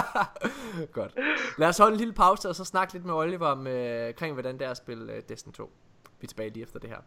Godt. 0.92 1.12
Lad 1.58 1.68
os 1.68 1.78
holde 1.78 1.92
en 1.92 1.98
lille 1.98 2.14
pause, 2.14 2.48
og 2.48 2.56
så 2.56 2.64
snakke 2.64 2.92
lidt 2.92 3.04
med 3.04 3.14
Oliver 3.14 3.46
om, 3.46 3.66
øh, 3.66 4.14
kring, 4.14 4.32
hvordan 4.32 4.58
det 4.58 4.66
er 4.66 4.70
at 4.70 4.76
spille 4.76 5.12
øh, 5.12 5.22
Destiny 5.28 5.52
2. 5.52 5.72
Vi 6.20 6.24
er 6.24 6.28
tilbage 6.28 6.50
lige 6.50 6.62
efter 6.62 6.78
det 6.78 6.90
her. 6.90 6.98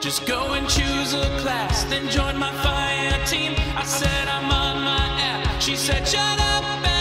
Just 0.00 0.26
go 0.26 0.52
and 0.52 0.68
choose 0.68 1.12
a 1.12 1.24
class, 1.40 1.82
then 1.84 2.08
join 2.08 2.36
my 2.38 2.52
fire 2.62 3.26
team. 3.26 3.54
I 3.76 3.82
said 3.82 4.28
I'm 4.28 4.44
on 4.44 4.84
my 4.84 5.06
app. 5.20 5.60
She 5.60 5.74
said, 5.74 6.06
shut 6.06 6.40
up 6.40 6.97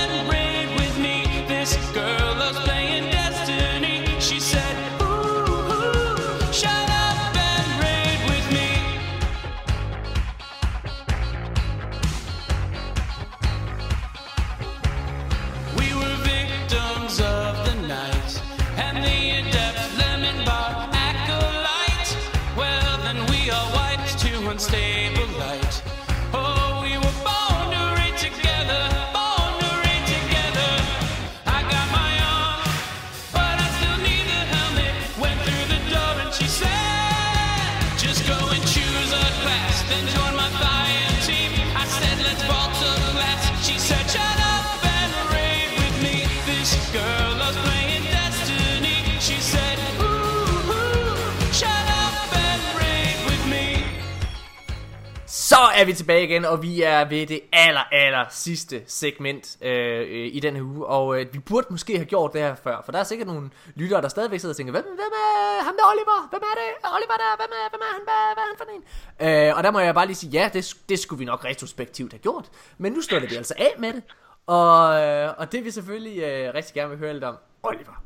tilbage 56.08 56.24
igen, 56.24 56.46
og 56.46 56.62
vi 56.62 56.82
er 56.82 57.06
ved 57.10 57.28
det 57.28 57.42
aller, 57.54 57.82
aller 57.92 58.26
sidste 58.30 58.84
segment 58.88 59.58
øh, 59.62 60.00
øh, 60.00 60.30
i 60.34 60.40
den 60.40 60.56
her 60.56 60.64
uge. 60.64 60.86
Og 60.86 61.20
øh, 61.22 61.34
vi 61.34 61.40
burde 61.40 61.68
måske 61.70 61.96
have 61.98 62.06
gjort 62.06 62.34
det 62.34 62.42
her 62.42 62.56
før, 62.56 62.82
for 62.86 62.92
der 62.92 63.00
er 63.00 63.04
sikkert 63.04 63.28
nogle 63.28 63.50
lyttere, 63.76 64.02
der 64.02 64.08
stadigvæk 64.08 64.40
sidder 64.40 64.54
og 64.54 64.58
tænker, 64.58 64.72
hvem, 64.72 64.84
hvem 64.84 65.12
er 65.14 65.64
ham 65.64 65.76
der 65.80 65.86
Oliver? 65.92 66.28
Hvem 66.30 66.42
er 66.52 66.56
det? 66.62 66.70
Oliver 66.96 67.18
der? 67.24 67.36
Hvem 67.42 67.52
er, 67.52 67.70
hvem 67.70 67.82
er 67.88 67.92
han? 67.94 68.02
Hvad, 68.04 68.36
hvad 68.36 68.44
er 68.44 68.48
han 68.48 68.58
for 68.58 68.66
en? 68.76 69.50
Øh, 69.50 69.58
og 69.58 69.64
der 69.64 69.72
må 69.72 69.80
jeg 69.80 69.96
bare 69.96 70.06
lige 70.06 70.16
sige, 70.16 70.30
ja, 70.32 70.50
det, 70.54 70.74
det 70.90 71.00
skulle 71.00 71.20
vi 71.20 71.26
nok 71.26 71.46
retrospektivt 71.46 72.14
have 72.14 72.20
gjort. 72.20 72.50
Men 72.78 72.94
nu 72.94 73.02
slutter 73.02 73.30
vi 73.30 73.36
altså 73.36 73.54
af 73.58 73.74
med 73.80 73.94
det. 73.94 74.04
Og, 74.48 75.02
øh, 75.04 75.34
og 75.38 75.52
det 75.52 75.66
vi 75.66 75.72
selvfølgelig 75.72 76.18
øh, 76.24 76.54
rigtig 76.54 76.74
gerne 76.74 76.90
vil 76.90 77.00
høre 77.00 77.14
lidt 77.14 77.24
om. 77.24 77.38
Oliver, 77.64 78.04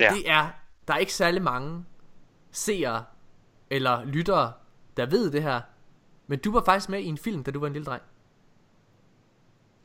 Ja. 0.00 0.10
det 0.14 0.30
er, 0.30 0.46
der 0.88 0.94
er 0.94 0.98
ikke 0.98 1.14
særlig 1.14 1.42
mange 1.42 1.84
seere 2.52 3.04
eller 3.70 4.04
lyttere, 4.04 4.52
der 4.96 5.06
ved 5.06 5.30
det 5.30 5.42
her. 5.42 5.60
Men 6.28 6.38
du 6.38 6.52
var 6.52 6.62
faktisk 6.64 6.88
med 6.88 7.00
i 7.00 7.06
en 7.06 7.18
film, 7.18 7.44
da 7.44 7.50
du 7.50 7.60
var 7.60 7.66
en 7.66 7.72
lille 7.72 7.86
dreng. 7.86 8.02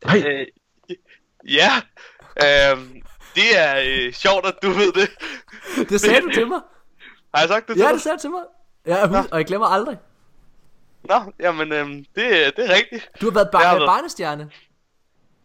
Nej, 0.06 0.18
Øh, 0.28 0.48
ja, 1.48 1.72
øhm, 2.72 3.02
det 3.36 3.58
er 3.58 3.76
øh, 3.88 4.14
sjovt, 4.14 4.46
at 4.46 4.56
du 4.64 4.70
ved 4.70 4.94
det. 4.94 5.10
Det 5.90 6.02
sagde 6.02 6.22
du 6.22 6.30
til 6.34 6.48
mig. 6.48 6.62
Har 7.34 7.42
jeg 7.42 7.50
sagt 7.50 7.68
det 7.68 7.76
til 7.76 7.82
Ja, 7.82 7.88
dig? 7.88 7.94
det 7.94 8.02
sagde 8.02 8.18
du 8.18 8.22
til 8.22 8.30
mig. 8.30 8.44
Ja, 8.86 9.08
hus- 9.08 9.28
og 9.32 9.38
jeg 9.38 9.46
glemmer 9.46 9.68
aldrig. 9.68 9.98
Nå, 11.04 11.32
jamen, 11.40 11.72
øhm, 11.72 11.94
det, 12.16 12.54
det 12.58 12.70
er 12.70 12.74
rigtigt. 12.76 13.10
Du 13.22 13.26
har 13.26 13.34
været 13.34 13.50
Det 13.54 13.60
har 13.60 13.72
bar- 13.74 13.78
været. 13.80 13.88
barnestjerne. 13.88 14.52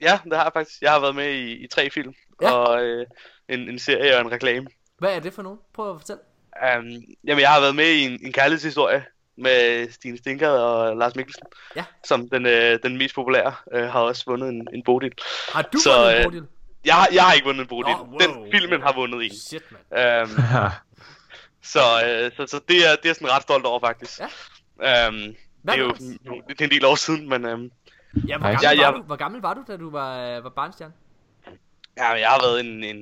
Ja, 0.00 0.18
det 0.24 0.32
har 0.36 0.42
jeg 0.44 0.52
faktisk. 0.52 0.82
Jeg 0.82 0.92
har 0.92 1.00
været 1.00 1.14
med 1.14 1.30
i, 1.32 1.52
i 1.52 1.66
tre 1.66 1.90
film, 1.90 2.14
Ja. 2.42 2.50
og 2.52 2.82
øh, 2.84 3.06
en, 3.48 3.60
en 3.68 3.78
serie 3.78 4.14
og 4.16 4.20
en 4.20 4.32
reklame. 4.32 4.66
Hvad 4.98 5.16
er 5.16 5.20
det 5.20 5.32
for 5.32 5.42
nogen? 5.42 5.58
Prøv 5.74 5.90
at 5.94 6.00
fortælle. 6.00 6.20
Um, 6.78 6.84
jamen, 7.24 7.40
jeg 7.40 7.50
har 7.52 7.60
været 7.60 7.76
med 7.76 7.86
i 7.92 8.00
en, 8.04 8.18
en 8.26 8.32
kærlighedshistorie 8.32 9.04
med 9.38 9.90
Stine 9.92 10.18
Stinker 10.18 10.48
og 10.48 10.96
Lars 10.96 11.16
Mikkelsen, 11.16 11.42
Ja. 11.76 11.84
som 12.06 12.28
den, 12.28 12.46
øh, 12.46 12.78
den 12.82 12.98
mest 12.98 13.14
populære, 13.14 13.54
øh, 13.72 13.82
har 13.88 14.00
også 14.00 14.24
vundet 14.26 14.48
en, 14.48 14.68
en 14.74 14.82
Bodil. 14.84 15.12
Har 15.52 15.62
du 15.62 15.78
Så, 15.78 15.90
vundet 15.96 16.12
en 16.12 16.18
øh, 16.18 16.24
Bodil? 16.24 16.44
Jeg, 16.84 16.94
har- 16.94 17.08
jeg 17.12 17.22
har 17.24 17.32
ikke 17.32 17.46
vundet 17.46 17.62
en 17.62 17.68
Bodil. 17.68 17.94
Nå, 17.96 18.04
wow. 18.04 18.18
Den 18.18 18.50
filmen 18.52 18.82
har 18.82 18.92
vundet 18.92 19.24
en. 19.24 19.36
Shit, 19.48 19.62
mand. 19.92 20.22
Um, 20.30 20.38
Så, 21.62 21.78
øh, 22.06 22.30
så, 22.36 22.46
så 22.46 22.60
det, 22.68 22.76
er, 22.76 22.90
det 22.90 23.04
er 23.04 23.08
jeg 23.08 23.14
sådan 23.14 23.30
ret 23.30 23.42
stolt 23.42 23.64
over, 23.66 23.80
faktisk. 23.80 24.20
Ja. 24.82 25.06
Øhm, 25.08 25.16
det 25.16 25.36
Hvad 25.62 25.74
er 25.74 25.78
jo 25.78 25.88
det 26.48 26.60
er 26.60 26.64
en 26.64 26.70
del 26.70 26.84
år 26.84 26.94
siden, 26.94 27.28
men 27.28 27.44
øhm, 27.46 27.70
Ja, 28.28 28.38
hvor, 28.38 28.46
gammel 28.46 28.58
Ja, 28.62 28.68
var 28.68 28.92
ja. 28.92 28.98
Du, 28.98 29.02
hvor 29.02 29.16
gammel 29.16 29.40
var 29.40 29.54
du, 29.54 29.64
da 29.68 29.76
du 29.76 29.90
var, 29.90 30.36
øh, 30.36 30.44
var 30.44 30.50
barnstjerne? 30.50 30.92
ja, 31.96 32.08
jeg 32.10 32.28
har 32.28 32.40
været 32.42 32.60
en, 32.60 32.84
en, 32.84 32.96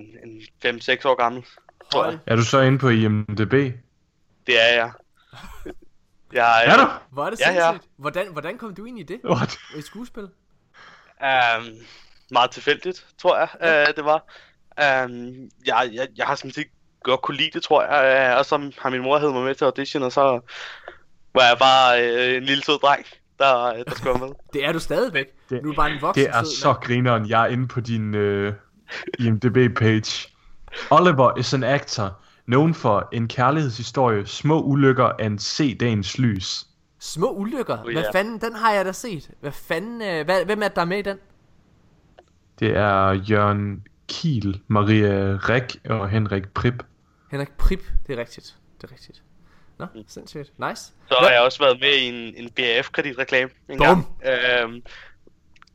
en 0.65 0.81
5-6 0.81 1.09
år 1.09 1.15
gammel, 1.15 1.45
tror 1.93 2.05
jeg. 2.05 2.19
Er 2.27 2.37
du 2.37 2.43
så 2.45 2.61
inde 2.61 2.79
på 2.79 2.89
IMDb? 2.89 3.53
Det 4.47 4.61
er 4.63 4.75
jeg. 4.75 4.91
Jeg 6.33 6.65
Er 6.67 6.77
du? 6.77 6.89
Hvor 7.11 7.27
er 7.27 7.31
det 7.31 7.41
Ja, 7.41 7.53
ja. 7.53 7.79
Hvordan, 7.97 8.33
hvordan 8.33 8.59
kom 8.59 8.75
du 8.75 8.85
ind 8.85 8.99
i 8.99 9.03
det? 9.03 9.21
What? 9.25 9.57
I 9.77 9.81
skuespil? 9.81 10.23
Um, 10.23 11.65
meget 12.31 12.51
tilfældigt, 12.51 13.07
tror 13.19 13.37
jeg, 13.39 13.49
uh, 13.89 13.95
det 13.97 14.05
var. 14.05 14.25
Um, 15.05 15.35
jeg, 15.67 15.91
jeg, 15.93 16.09
jeg 16.17 16.27
har 16.27 16.35
sådan 16.35 16.51
set 16.51 16.67
godt 17.03 17.23
kunne 17.23 17.37
lide 17.37 17.51
det, 17.53 17.63
tror 17.63 17.83
jeg. 17.83 18.31
Uh, 18.33 18.39
og 18.39 18.45
så 18.45 18.73
har 18.79 18.91
min 18.91 19.03
mor 19.03 19.19
hævet 19.19 19.35
mig 19.35 19.45
med 19.45 19.55
til 19.55 19.65
audition, 19.65 20.03
og 20.03 20.13
så 20.13 20.41
var 21.35 21.43
jeg 21.49 21.57
bare 21.59 21.99
uh, 22.31 22.37
en 22.37 22.43
lille 22.43 22.65
sød 22.65 22.79
dreng, 22.79 23.07
der, 23.39 23.83
der 23.85 23.95
skulle 23.95 24.19
med. 24.19 24.29
Det 24.53 24.65
er 24.65 24.73
du 24.73 24.79
stadigvæk. 24.79 25.27
Det- 25.51 25.61
du 25.63 25.71
er 25.71 25.75
bare 25.77 25.91
en 25.91 26.01
voksen 26.03 26.25
Det 26.25 26.31
er 26.35 26.43
sød 26.43 26.51
så 26.51 26.73
grineren. 26.73 27.29
Jeg 27.29 27.43
er 27.43 27.47
inde 27.47 27.69
på 27.69 27.81
din 27.81 28.15
øh, 28.15 28.53
IMDb-page. 29.19 30.33
Oliver 30.91 31.39
is 31.39 31.55
an 31.55 31.65
actor 31.65 32.19
known 32.47 32.75
for 32.75 33.09
en 33.13 33.29
kærlighedshistorie, 33.29 34.27
små 34.27 34.63
ulykker 34.63 35.11
and 35.19 35.39
se 35.39 35.75
dagens 35.75 36.19
lys. 36.19 36.67
Små 36.99 37.33
ulykker. 37.33 37.79
Oh, 37.79 37.93
Hvad 37.93 38.03
ja. 38.03 38.19
fanden, 38.19 38.41
den 38.41 38.55
har 38.55 38.73
jeg 38.73 38.85
da 38.85 38.93
set. 38.93 39.31
Hvad 39.41 39.53
fanden, 39.53 40.03
øh, 40.03 40.25
hvad, 40.25 40.45
hvem 40.45 40.63
er 40.63 40.69
der 40.69 40.81
er 40.81 40.85
med 40.85 40.99
i 40.99 41.03
den? 41.03 41.19
Det 42.59 42.77
er 42.77 43.13
Jørgen 43.13 43.87
Kiel, 44.09 44.61
Maria 44.69 45.39
Rik 45.49 45.77
og 45.89 46.09
Henrik 46.09 46.49
Prip. 46.49 46.83
Henrik 47.31 47.53
Prip, 47.59 47.81
det 48.07 48.15
er 48.15 48.21
rigtigt. 48.21 48.57
Det 48.81 48.89
er 48.91 48.93
rigtigt. 48.93 49.23
Nå, 49.79 49.87
sindssygt. 50.09 50.53
Nice. 50.59 50.83
Så 51.09 51.17
har 51.21 51.31
jeg 51.31 51.41
også 51.41 51.59
været 51.59 51.81
med 51.81 51.93
i 51.95 52.05
en, 52.09 52.35
en 52.45 52.51
BAF-kreditreklame 52.51 53.51
en 53.69 53.79
Bum. 53.79 53.87
gang. 53.87 54.07
Øhm, 54.65 54.83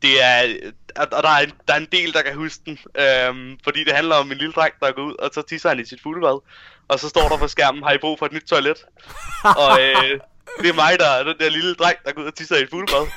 det 0.02 0.24
er, 0.24 0.56
og 0.96 1.24
der 1.24 1.30
er, 1.30 1.38
en, 1.44 1.52
der 1.68 1.74
er 1.74 1.78
en 1.78 1.88
del, 1.92 2.14
der 2.14 2.22
kan 2.22 2.36
huske 2.36 2.62
den, 2.66 2.78
øhm, 3.00 3.58
fordi 3.64 3.84
det 3.84 3.94
handler 3.94 4.16
om 4.16 4.32
en 4.32 4.38
lille 4.38 4.54
dreng, 4.54 4.74
der 4.80 4.92
går 4.92 5.02
ud, 5.02 5.14
og 5.14 5.30
så 5.34 5.42
tisser 5.42 5.70
han 5.70 5.80
i 5.80 5.86
sit 5.86 6.02
fuglebad, 6.04 6.40
og 6.88 7.00
så 7.00 7.10
står 7.10 7.28
der 7.30 7.38
på 7.38 7.48
skærmen, 7.48 7.84
har 7.84 7.92
I 7.92 7.98
brug 7.98 8.20
for 8.20 8.26
et 8.26 8.32
nyt 8.34 8.44
toilet? 8.44 8.86
og 9.66 9.72
øh, 9.82 10.20
det 10.62 10.70
er 10.70 10.74
mig, 10.76 11.00
der 11.00 11.08
er 11.10 11.24
den 11.24 11.36
der 11.40 11.50
lille 11.50 11.74
dreng, 11.74 11.98
der 12.06 12.12
går 12.12 12.22
ud 12.22 12.28
og 12.28 12.36
tisser 12.36 12.56
i 12.56 12.62
et 12.62 12.70
fuglebad. 12.70 13.08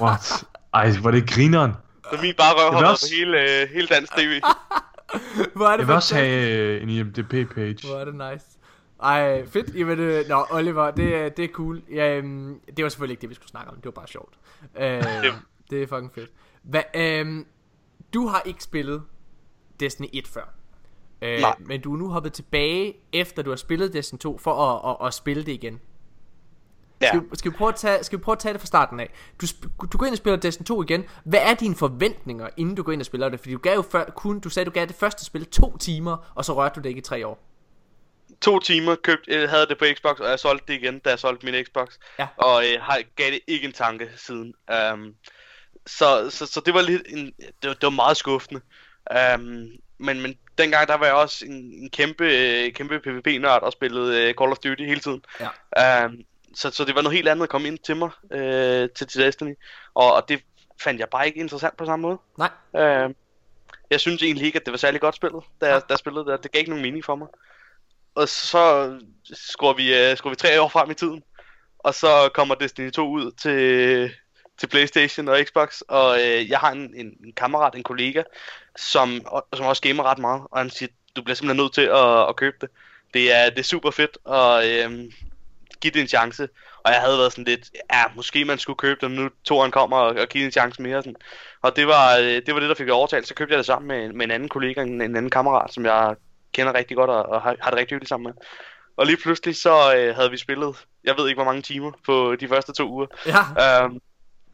What? 0.00 0.44
Ej, 0.74 0.90
hvor 0.90 1.10
er 1.10 1.14
det 1.14 1.30
grineren. 1.30 1.72
Så 2.12 2.18
min 2.22 2.34
bare 2.38 2.52
røv 2.54 2.72
har 2.72 2.90
også- 2.90 3.06
på 3.06 3.14
hele, 3.16 3.60
øh, 3.62 3.68
hele 3.68 3.86
dansk 3.86 4.12
tv. 4.16 4.40
Hvor 5.54 5.66
er 5.66 5.70
det 5.70 5.78
Jeg 5.78 5.86
vil 5.86 5.94
også 5.96 6.14
have 6.14 6.48
øh, 6.50 6.82
en 6.82 6.88
IMDb-page. 6.88 7.86
Hvor 7.86 7.98
er 8.00 8.04
det 8.04 8.14
nice. 8.14 8.46
Ej, 9.02 9.46
fedt. 9.52 9.74
Jamen, 9.78 9.98
øh, 10.00 10.28
nå, 10.28 10.46
Oliver, 10.50 10.90
det, 10.90 11.16
er- 11.16 11.28
det 11.28 11.44
er 11.44 11.48
cool. 11.52 11.82
Ja, 11.94 12.16
øhm, 12.16 12.60
det 12.76 12.82
var 12.82 12.88
selvfølgelig 12.88 13.12
ikke 13.12 13.20
det, 13.20 13.30
vi 13.30 13.34
skulle 13.34 13.48
snakke 13.50 13.70
om. 13.70 13.76
Det 13.76 13.84
var 13.84 13.90
bare 13.90 14.08
sjovt. 14.08 14.34
Øh, 14.78 15.02
det 15.22 15.34
er 15.72 15.86
fucking 15.86 16.14
fedt. 16.14 16.30
Hva, 16.62 16.82
øhm, 16.94 17.46
du 18.14 18.26
har 18.26 18.42
ikke 18.44 18.62
spillet 18.62 19.02
Destiny 19.80 20.06
1 20.12 20.28
før. 20.28 20.54
Øh, 21.22 21.40
Nej. 21.40 21.56
men 21.58 21.80
du 21.80 21.92
er 21.92 21.98
nu 21.98 22.08
hoppet 22.08 22.32
tilbage, 22.32 22.96
efter 23.12 23.42
du 23.42 23.50
har 23.50 23.56
spillet 23.56 23.92
Destiny 23.92 24.18
2, 24.18 24.38
for 24.38 24.54
at, 24.54 24.96
at, 25.00 25.06
at 25.06 25.14
spille 25.14 25.44
det 25.46 25.52
igen. 25.52 25.80
Ja. 27.02 27.08
Skal, 27.08 27.20
vi, 27.20 27.26
skal, 27.34 27.52
vi 27.52 27.56
prøve 27.56 27.68
at 27.68 27.74
tage, 27.74 28.04
skal 28.04 28.18
vi 28.18 28.22
prøve 28.22 28.34
at 28.34 28.38
tage 28.38 28.52
det 28.52 28.60
fra 28.60 28.66
starten 28.66 29.00
af? 29.00 29.10
Du, 29.40 29.46
du 29.92 29.98
går 29.98 30.06
ind 30.06 30.12
og 30.12 30.18
spiller 30.18 30.36
Destiny 30.36 30.66
2 30.66 30.82
igen. 30.82 31.04
Hvad 31.24 31.40
er 31.42 31.54
dine 31.54 31.74
forventninger, 31.76 32.48
inden 32.56 32.74
du 32.74 32.82
går 32.82 32.92
ind 32.92 33.00
og 33.00 33.06
spiller 33.06 33.28
det? 33.28 33.40
Fordi 33.40 33.52
du 33.52 33.58
gav 33.58 33.74
jo 33.74 33.82
før, 33.82 34.04
kun, 34.10 34.40
du 34.40 34.48
sagde, 34.50 34.64
du 34.66 34.70
gav 34.70 34.86
det 34.86 34.96
første 34.96 35.24
spil 35.24 35.46
to 35.46 35.76
timer, 35.76 36.32
og 36.34 36.44
så 36.44 36.54
rørte 36.54 36.74
du 36.74 36.80
det 36.80 36.88
ikke 36.88 36.98
i 36.98 37.02
tre 37.02 37.26
år. 37.26 37.38
to 38.40 38.58
timer 38.58 38.94
købt, 38.94 39.26
jeg 39.28 39.50
havde 39.50 39.66
det 39.66 39.78
på 39.78 39.84
Xbox, 39.96 40.20
og 40.20 40.28
jeg 40.30 40.38
solgte 40.38 40.72
det 40.72 40.82
igen, 40.82 40.98
da 40.98 41.10
jeg 41.10 41.18
solgte 41.18 41.46
min 41.46 41.64
Xbox. 41.64 41.88
Ja. 42.18 42.26
Og 42.36 42.64
øh, 42.64 43.04
gav 43.16 43.30
det 43.30 43.40
ikke 43.46 43.66
en 43.66 43.72
tanke 43.72 44.08
siden. 44.16 44.54
Um, 44.92 45.14
så, 45.86 46.30
så, 46.30 46.46
så 46.46 46.60
det 46.66 46.74
var 46.74 46.82
lidt 46.82 47.02
en, 47.06 47.32
det, 47.38 47.68
var, 47.68 47.74
det 47.74 47.82
var 47.82 47.90
meget 47.90 48.16
skuffende. 48.16 48.60
Um, 49.34 49.66
men, 49.98 50.20
men 50.20 50.38
dengang 50.58 50.88
der 50.88 50.94
var 50.94 51.06
jeg 51.06 51.14
også 51.14 51.44
en, 51.46 51.54
en 51.54 51.90
kæmpe, 51.90 52.24
øh, 52.24 52.72
kæmpe 52.72 53.00
PvP-nørd 53.00 53.62
og 53.62 53.72
spillede 53.72 54.22
øh, 54.22 54.34
Call 54.34 54.50
of 54.50 54.58
Duty 54.58 54.82
hele 54.82 55.00
tiden. 55.00 55.24
Ja. 55.76 56.04
Um, 56.06 56.18
så, 56.54 56.70
så 56.70 56.84
det 56.84 56.94
var 56.94 57.02
noget 57.02 57.16
helt 57.16 57.28
andet 57.28 57.42
at 57.42 57.48
komme 57.48 57.68
ind 57.68 57.78
til 57.78 57.96
mig, 57.96 58.10
øh, 58.32 58.88
til, 58.96 59.06
til 59.06 59.20
Destiny. 59.20 59.54
Og, 59.94 60.12
og 60.12 60.28
det 60.28 60.42
fandt 60.80 61.00
jeg 61.00 61.08
bare 61.08 61.26
ikke 61.26 61.40
interessant 61.40 61.76
på 61.76 61.84
samme 61.84 62.02
måde. 62.02 62.18
Nej. 62.38 62.50
Øh, 62.76 63.14
jeg 63.90 64.00
synes 64.00 64.22
egentlig 64.22 64.46
ikke, 64.46 64.58
at 64.58 64.66
det 64.66 64.72
var 64.72 64.78
særlig 64.78 65.00
godt 65.00 65.14
spillet, 65.14 65.44
da 65.60 65.66
jeg, 65.66 65.80
da 65.80 65.86
jeg 65.90 65.98
spillede 65.98 66.26
det. 66.26 66.42
Det 66.42 66.52
gav 66.52 66.58
ikke 66.58 66.70
nogen 66.70 66.82
mening 66.82 67.04
for 67.04 67.14
mig. 67.14 67.28
Og 68.14 68.28
så 68.28 68.96
skruer 69.32 69.72
vi, 69.72 70.10
uh, 70.10 70.16
skruer 70.16 70.30
vi 70.30 70.36
tre 70.36 70.60
år 70.60 70.68
frem 70.68 70.90
i 70.90 70.94
tiden. 70.94 71.22
Og 71.78 71.94
så 71.94 72.30
kommer 72.34 72.54
Destiny 72.54 72.90
2 72.90 73.10
ud 73.10 73.30
til, 73.30 74.10
til 74.58 74.66
Playstation 74.66 75.28
og 75.28 75.38
Xbox. 75.44 75.80
Og 75.80 76.18
øh, 76.18 76.50
jeg 76.50 76.58
har 76.58 76.70
en, 76.70 76.94
en, 76.94 77.06
en 77.24 77.32
kammerat, 77.36 77.74
en 77.74 77.82
kollega, 77.82 78.22
som, 78.76 79.20
og, 79.26 79.46
som 79.54 79.66
også 79.66 79.82
gamer 79.82 80.02
ret 80.02 80.18
meget. 80.18 80.42
Og 80.50 80.58
han 80.58 80.70
siger, 80.70 80.88
du 81.16 81.22
bliver 81.22 81.34
simpelthen 81.34 81.64
nødt 81.64 81.74
til 81.74 81.82
at, 81.82 82.28
at 82.28 82.36
købe 82.36 82.56
det. 82.60 82.68
Det 83.14 83.32
er, 83.34 83.50
det 83.50 83.58
er 83.58 83.62
super 83.62 83.90
fedt 83.90 84.18
at 84.30 84.66
øh, 84.66 85.12
give 85.80 85.92
det 85.92 86.00
en 86.00 86.08
chance. 86.08 86.48
Og 86.84 86.92
jeg 86.92 87.00
havde 87.00 87.18
været 87.18 87.32
sådan 87.32 87.44
lidt, 87.44 87.70
ja, 87.92 88.02
måske 88.16 88.44
man 88.44 88.58
skulle 88.58 88.76
købe 88.76 89.00
det, 89.00 89.10
nu 89.10 89.28
toren 89.44 89.70
kommer 89.70 89.96
og, 89.96 90.16
og 90.16 90.28
give 90.28 90.40
det 90.40 90.46
en 90.46 90.52
chance 90.52 90.82
mere. 90.82 91.02
Sådan. 91.02 91.16
Og 91.62 91.76
det 91.76 91.86
var, 91.86 92.16
øh, 92.16 92.42
det 92.46 92.54
var 92.54 92.60
det, 92.60 92.68
der 92.68 92.74
fik 92.74 92.88
overtalt. 92.88 93.28
Så 93.28 93.34
købte 93.34 93.52
jeg 93.52 93.58
det 93.58 93.66
sammen 93.66 93.88
med, 93.88 94.12
med 94.12 94.24
en 94.24 94.30
anden 94.30 94.48
kollega, 94.48 94.82
en, 94.82 95.00
en 95.00 95.16
anden 95.16 95.30
kammerat, 95.30 95.74
som 95.74 95.84
jeg 95.84 96.16
kender 96.52 96.74
rigtig 96.74 96.96
godt 96.96 97.10
og, 97.10 97.26
og 97.26 97.42
har, 97.42 97.56
har 97.60 97.70
det 97.70 97.78
rigtig 97.78 97.94
hyggeligt 97.94 98.08
sammen 98.08 98.24
med. 98.24 98.44
Og 98.96 99.06
lige 99.06 99.16
pludselig 99.16 99.56
så 99.56 99.96
øh, 99.96 100.14
havde 100.16 100.30
vi 100.30 100.36
spillet, 100.36 100.76
jeg 101.04 101.14
ved 101.18 101.28
ikke 101.28 101.38
hvor 101.38 101.52
mange 101.52 101.62
timer 101.62 101.92
på 102.06 102.36
de 102.36 102.48
første 102.48 102.72
to 102.72 102.90
uger. 102.90 103.06
Ja. 103.26 103.84
Um, 103.84 104.00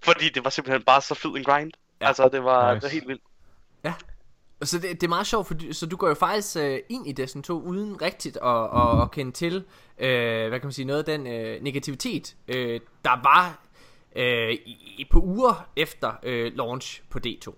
fordi 0.04 0.28
det 0.28 0.44
var 0.44 0.50
simpelthen 0.50 0.82
bare 0.82 1.00
så 1.02 1.14
fed 1.14 1.30
en 1.30 1.44
grind. 1.44 1.72
Ja. 2.00 2.04
Ja. 2.04 2.08
Altså 2.08 2.28
det 2.28 2.44
var, 2.44 2.74
Nice. 2.74 2.74
det 2.74 2.82
var 2.82 2.88
helt 2.88 3.08
vildt. 3.08 3.22
Så 4.62 4.78
det, 4.78 4.90
det 4.90 5.02
er 5.02 5.08
meget 5.08 5.26
sjovt, 5.26 5.46
for 5.46 5.54
du, 5.54 5.72
så 5.72 5.86
du 5.86 5.96
går 5.96 6.08
jo 6.08 6.14
faktisk 6.14 6.56
øh, 6.56 6.78
ind 6.88 7.08
i 7.08 7.12
Destiny 7.12 7.42
2 7.42 7.60
uden 7.62 8.02
rigtigt 8.02 8.36
at, 8.36 8.64
at, 8.64 9.02
at 9.02 9.10
kende 9.10 9.32
til, 9.32 9.64
øh, 9.98 10.48
hvad 10.48 10.60
kan 10.60 10.66
man 10.66 10.72
sige, 10.72 10.84
noget 10.84 10.98
af 11.08 11.18
den 11.18 11.26
øh, 11.26 11.62
negativitet, 11.62 12.36
øh, 12.48 12.80
der 13.04 13.22
var 13.22 13.58
øh, 14.16 14.50
i, 14.52 14.94
i- 14.98 15.06
på 15.10 15.20
uger 15.20 15.68
efter 15.76 16.12
øh, 16.22 16.52
launch 16.56 17.02
på 17.10 17.18
D2. 17.26 17.52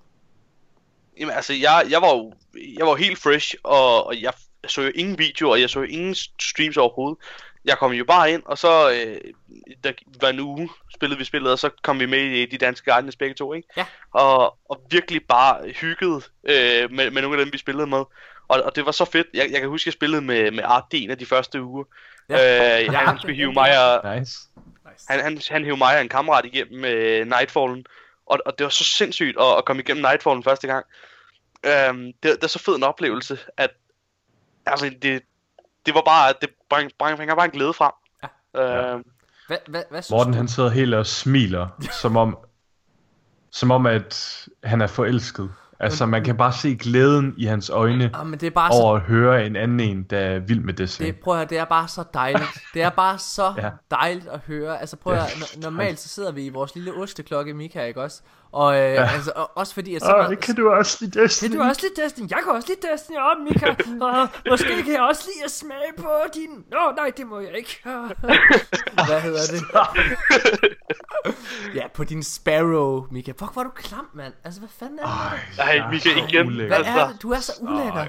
Jamen 1.21 1.35
altså, 1.35 1.53
jeg, 1.53 1.87
jeg 1.91 2.03
var 2.03 2.09
jo 2.09 2.33
jeg 2.77 2.87
var 2.87 2.91
jo 2.93 2.97
helt 2.97 3.19
fresh, 3.19 3.55
og, 3.63 4.07
og 4.07 4.23
jeg 4.23 4.33
så 4.67 4.83
jo 4.83 4.91
ingen 4.95 5.19
videoer, 5.19 5.53
og 5.53 5.61
jeg 5.61 5.71
så 5.71 5.79
jo 5.81 5.87
ingen 5.87 6.15
streams 6.41 6.77
overhovedet. 6.77 7.19
Jeg 7.65 7.79
kom 7.79 7.93
jo 7.93 8.05
bare 8.05 8.33
ind, 8.33 8.43
og 8.45 8.59
så 8.59 8.91
øh, 8.91 9.17
der 9.85 9.93
var 10.21 10.29
en 10.29 10.41
uge, 10.41 10.71
spillede 10.95 11.19
vi 11.19 11.25
spillet, 11.25 11.53
og 11.53 11.59
så 11.59 11.71
kom 11.83 12.01
vi 12.01 12.07
med 12.07 12.19
i 12.19 12.47
de 12.47 12.59
danske 12.59 12.91
Guardians 12.91 13.17
begge 13.17 13.35
to, 13.35 13.53
ikke? 13.53 13.69
Ja. 13.77 13.87
Og, 14.15 14.59
og 14.69 14.83
virkelig 14.91 15.23
bare 15.29 15.69
hygget 15.69 16.31
øh, 16.45 16.91
med, 16.91 17.11
med 17.11 17.23
nogle 17.23 17.39
af 17.39 17.45
dem, 17.45 17.53
vi 17.53 17.59
spillede 17.59 17.87
med. 17.87 18.05
Og, 18.49 18.63
og 18.63 18.77
det 18.77 18.87
var 18.87 18.93
så 18.93 19.05
fedt. 19.05 19.27
Jeg, 19.35 19.49
jeg 19.51 19.61
kan 19.61 19.69
huske, 19.69 19.89
jeg 19.89 19.93
spillede 19.93 20.23
med, 20.23 20.51
med 20.51 20.65
Art 20.65 20.85
en 20.93 21.11
af 21.11 21.19
de 21.19 21.27
første 21.27 21.63
uger. 21.63 21.85
Ja. 22.29 22.35
Øh, 22.35 22.85
Ja. 22.85 22.91
han, 22.93 23.07
han 23.09 23.19
skulle 23.19 23.37
hive 23.37 23.53
mig 23.53 23.93
og, 23.95 24.19
Nice. 24.19 24.39
han, 25.09 25.21
han, 25.21 25.41
han 25.51 25.65
hævde 25.65 25.79
mig 25.79 25.97
og 25.97 26.03
en 26.03 26.09
kammerat 26.09 26.45
igennem 26.45 26.85
øh, 26.85 27.27
Nightfallen, 27.27 27.87
og, 28.27 28.39
og 28.47 28.59
det 28.59 28.65
var 28.65 28.71
så 28.71 28.85
sindssygt 28.85 29.37
at, 29.41 29.59
at 29.59 29.65
komme 29.65 29.83
igennem 29.83 30.03
Nightfallen 30.03 30.43
første 30.45 30.67
gang. 30.67 30.87
Øhm, 31.67 32.05
det, 32.23 32.23
det 32.23 32.45
er 32.45 32.47
så 32.47 32.59
fed 32.59 32.77
en 32.77 32.83
oplevelse, 32.83 33.39
at 33.57 33.71
altså, 34.67 34.91
det, 35.03 35.23
det 35.87 35.95
var 35.95 36.03
bare, 36.07 36.33
det 36.41 36.51
bring, 36.71 36.91
bring, 36.99 37.17
bringer 37.17 37.35
bare 37.35 37.45
en 37.45 37.51
glæde 37.51 37.73
frem. 37.73 37.93
Ja. 38.55 38.93
Øhm, 38.93 39.03
Hvad, 39.47 39.57
hvad, 39.69 39.83
hvad 39.91 40.03
synes 40.03 40.11
Morten 40.11 40.33
du? 40.33 40.37
han 40.37 40.49
sidder 40.49 40.69
helt 40.71 40.95
og 40.95 41.07
smiler, 41.07 41.69
som 42.03 42.17
om, 42.17 42.39
som 43.51 43.71
om 43.71 43.87
at 43.87 44.45
han 44.65 44.81
er 44.81 44.87
forelsket. 44.87 45.51
Altså 45.81 46.07
man 46.07 46.25
kan 46.25 46.37
bare 46.37 46.53
se 46.53 46.75
glæden 46.77 47.35
i 47.39 47.45
hans 47.45 47.71
øjne 47.71 48.11
Ah, 48.15 48.27
men 48.27 48.41
det 48.41 48.47
er 48.47 48.51
bare 48.51 48.73
så 48.73 48.79
over 48.83 48.95
at 48.97 49.01
høre 49.03 49.47
en 49.47 49.57
anden 49.57 49.81
en, 49.81 50.03
der 50.03 50.19
er 50.19 50.39
vild 50.39 50.61
med 50.61 50.75
Destiny. 50.75 51.07
Det, 51.07 51.17
prøv 51.21 51.35
at 51.35 51.39
høre, 51.39 51.49
det 51.49 51.59
er 51.59 51.65
bare 51.65 51.89
så 51.89 52.05
dejligt. 52.15 52.51
Det 52.75 52.83
er 52.83 52.91
bare 52.91 53.19
så 53.19 53.55
ja. 53.57 53.65
Ja. 53.65 53.71
dejligt 53.91 54.29
at 54.29 54.41
høre. 54.47 54.81
Altså 54.81 54.97
prøv 54.97 55.13
at 55.13 55.19
Ja. 55.19 55.23
høre, 55.25 55.31
no- 55.31 55.61
normalt 55.61 55.99
så 56.01 56.09
sidder 56.09 56.33
vi 56.33 56.47
i 56.47 56.49
vores 56.49 56.75
lille 56.75 56.93
osteklokke, 56.95 57.55
Mika, 57.55 57.85
ikke 57.85 58.03
også? 58.03 58.23
Og, 58.53 58.75
øh, 58.77 58.81
ja. 58.81 59.05
altså, 59.15 59.33
og 59.37 59.51
også 59.55 59.75
fordi, 59.75 59.95
at 59.95 60.03
så 60.03 60.27
det 60.31 60.41
kan 60.41 60.55
du 60.55 60.71
også 60.71 60.99
lide 61.01 61.21
Destiny. 61.21 61.49
Kan 61.49 61.59
du 61.59 61.65
også 61.65 61.81
lide 61.83 62.03
Destiny? 62.05 62.31
Jeg 62.31 62.39
kan 62.45 62.53
også 62.53 62.69
lide 62.69 62.93
Destiny, 62.93 63.17
og 63.17 63.41
Mika. 63.41 63.67
Og 64.05 64.29
måske 64.51 64.83
kan 64.83 64.93
jeg 64.93 65.03
også 65.03 65.23
lide 65.35 65.45
at 65.45 65.51
smage 65.51 65.93
på 65.99 66.11
din... 66.35 66.65
Nå, 66.71 66.93
nej, 66.97 67.11
det 67.17 67.27
må 67.27 67.41
jeg 67.41 67.57
ikke. 67.57 67.81
Hvad 69.09 69.21
hedder 69.21 69.41
det? 69.53 69.63
ja, 71.79 71.89
på 71.95 72.05
din 72.05 72.23
Sparrow, 72.23 73.07
Mika. 73.11 73.33
Fuck, 73.39 73.53
hvor 73.53 73.61
er 73.63 73.65
du 73.67 73.71
klam, 73.75 74.09
mand. 74.15 74.33
Altså, 74.45 74.61
hvad 74.61 74.71
fanden 74.79 74.99
er 74.99 75.03
det? 75.03 75.41
med 75.57 75.65
dig? 75.65 75.81
Ej, 75.83 75.91
Mika, 75.91 76.11
igen. 76.29 76.55
Hvad 76.67 76.77
Altså, 76.77 76.93
er 76.93 77.09
det? 77.09 77.23
Du 77.23 77.31
er 77.33 77.41
så 77.41 77.53
ulækker. 77.61 78.07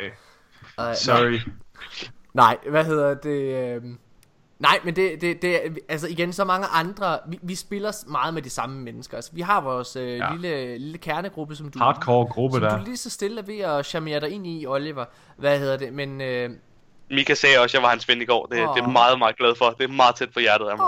Ej, 0.77 0.93
sorry. 0.93 1.39
Nej, 2.33 2.57
hvad 2.69 2.85
hedder 2.85 3.13
det? 3.13 3.75
øhm, 3.75 3.97
Nej, 4.63 4.79
men 4.83 4.95
det, 4.95 5.21
det, 5.21 5.41
det 5.41 5.65
er, 5.65 5.69
altså 5.89 6.07
igen, 6.07 6.33
så 6.33 6.43
mange 6.43 6.67
andre, 6.67 7.19
vi, 7.27 7.39
vi 7.41 7.55
spiller 7.55 7.91
meget 8.07 8.33
med 8.33 8.41
de 8.41 8.49
samme 8.49 8.81
mennesker. 8.81 9.17
Altså, 9.17 9.31
vi 9.33 9.41
har 9.41 9.61
vores 9.61 9.95
øh, 9.95 10.17
ja. 10.17 10.31
Lille, 10.31 10.77
lille 10.77 10.97
kernegruppe, 10.97 11.55
som 11.55 11.71
du, 11.71 11.79
Hardcore 11.79 12.25
gruppe 12.25 12.55
som 12.55 12.61
der. 12.61 12.77
du 12.77 12.83
lige 12.83 12.97
så 12.97 13.09
stille 13.09 13.41
er 13.41 13.45
ved 13.45 13.59
at 13.59 13.85
charmere 13.85 14.19
dig 14.19 14.29
ind 14.29 14.47
i, 14.47 14.65
Oliver. 14.65 15.05
Hvad 15.37 15.59
hedder 15.59 15.77
det? 15.77 15.93
Men, 15.93 16.21
øh, 16.21 16.49
Mika 17.09 17.33
sagde 17.33 17.59
også, 17.59 17.63
at 17.63 17.73
jeg 17.73 17.83
var 17.83 17.89
hans 17.89 18.07
ven 18.07 18.21
i 18.21 18.25
går. 18.25 18.45
Det, 18.45 18.57
det 18.75 18.83
er 18.83 18.87
meget, 18.87 19.19
meget 19.19 19.37
glad 19.37 19.55
for. 19.55 19.69
Det 19.69 19.83
er 19.83 19.93
meget 19.93 20.15
tæt 20.15 20.29
på 20.33 20.39
hjertet 20.39 20.65
af 20.67 20.77
mig. 20.77 20.87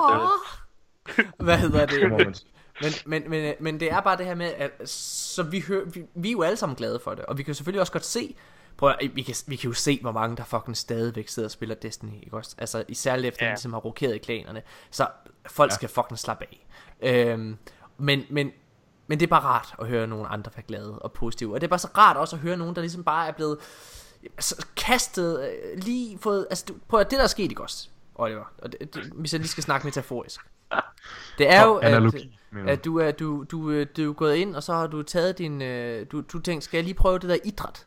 Det, 1.17 1.25
Hvad 1.45 1.57
hedder 1.57 1.85
Det. 1.85 2.43
Men, 2.81 2.93
men, 3.05 3.29
men, 3.29 3.53
men 3.59 3.79
det 3.79 3.91
er 3.91 4.01
bare 4.01 4.17
det 4.17 4.25
her 4.25 4.35
med, 4.35 4.51
at 4.57 4.89
så 4.89 5.43
vi, 5.43 5.63
hører, 5.67 5.85
vi, 5.85 6.03
vi 6.15 6.27
er 6.27 6.31
jo 6.31 6.41
alle 6.41 6.57
sammen 6.57 6.75
glade 6.75 6.99
for 7.03 7.11
det, 7.13 7.25
og 7.25 7.37
vi 7.37 7.43
kan 7.43 7.55
selvfølgelig 7.55 7.81
også 7.81 7.93
godt 7.93 8.05
se, 8.05 8.35
prøv 8.77 8.89
at, 8.89 9.15
vi, 9.15 9.21
kan, 9.21 9.35
vi 9.47 9.55
kan 9.55 9.69
jo 9.69 9.73
se, 9.73 9.99
hvor 10.01 10.11
mange 10.11 10.37
der 10.37 10.43
fucking 10.43 10.77
stadigvæk 10.77 11.27
sidder 11.27 11.47
og 11.47 11.51
spiller 11.51 11.75
Destiny, 11.75 12.23
ikke 12.23 12.37
også? 12.37 12.55
Altså 12.57 12.83
især 12.87 13.15
efter, 13.15 13.45
ja. 13.45 13.51
Ligesom 13.51 13.73
har 13.73 13.79
rokeret 13.79 14.15
i 14.15 14.17
klanerne, 14.17 14.61
så 14.91 15.07
folk 15.47 15.71
ja. 15.71 15.75
skal 15.75 15.89
fucking 15.89 16.19
slappe 16.19 16.45
af. 16.45 16.67
Øhm, 17.01 17.57
men, 17.97 18.23
men, 18.29 18.51
men 19.07 19.19
det 19.19 19.25
er 19.25 19.29
bare 19.29 19.43
rart 19.43 19.75
at 19.79 19.87
høre 19.87 20.07
nogle 20.07 20.27
andre 20.27 20.51
være 20.55 20.63
glade 20.67 20.99
og 20.99 21.11
positive, 21.11 21.53
og 21.53 21.61
det 21.61 21.67
er 21.67 21.69
bare 21.69 21.79
så 21.79 21.89
rart 21.97 22.17
også 22.17 22.35
at 22.35 22.41
høre 22.41 22.57
nogen, 22.57 22.75
der 22.75 22.81
ligesom 22.81 23.03
bare 23.03 23.27
er 23.27 23.31
blevet 23.31 23.57
altså, 24.23 24.65
kastet, 24.75 25.43
øh, 25.43 25.79
lige 25.83 26.17
fået, 26.17 26.47
altså 26.49 26.73
prøv 26.87 26.99
at 26.99 27.11
det 27.11 27.17
der 27.17 27.23
er 27.23 27.27
sket, 27.27 27.43
ikke 27.43 27.61
også, 27.61 27.89
Oliver, 28.15 28.53
og 28.57 28.71
det, 28.71 28.95
det, 28.95 29.03
hvis 29.03 29.33
jeg 29.33 29.39
lige 29.39 29.49
skal 29.49 29.63
snakke 29.63 29.87
metaforisk. 29.87 30.41
Det 31.37 31.51
er 31.51 31.65
jo, 31.65 31.75
at, 31.75 31.87
Analogi, 31.87 32.39
du? 32.53 32.67
at 32.67 32.85
du 32.85 32.99
er, 32.99 33.11
du, 33.11 33.45
du, 33.51 33.69
øh, 33.69 33.87
du 33.97 34.09
er 34.09 34.13
gået 34.13 34.35
ind, 34.35 34.55
og 34.55 34.63
så 34.63 34.73
har 34.73 34.87
du 34.87 35.01
taget 35.03 35.37
din, 35.37 35.61
øh, 35.61 36.05
du, 36.11 36.21
du 36.21 36.39
tænker, 36.39 36.61
skal 36.61 36.77
jeg 36.77 36.83
lige 36.83 36.93
prøve 36.93 37.19
det 37.19 37.29
der 37.29 37.37
idræt? 37.43 37.85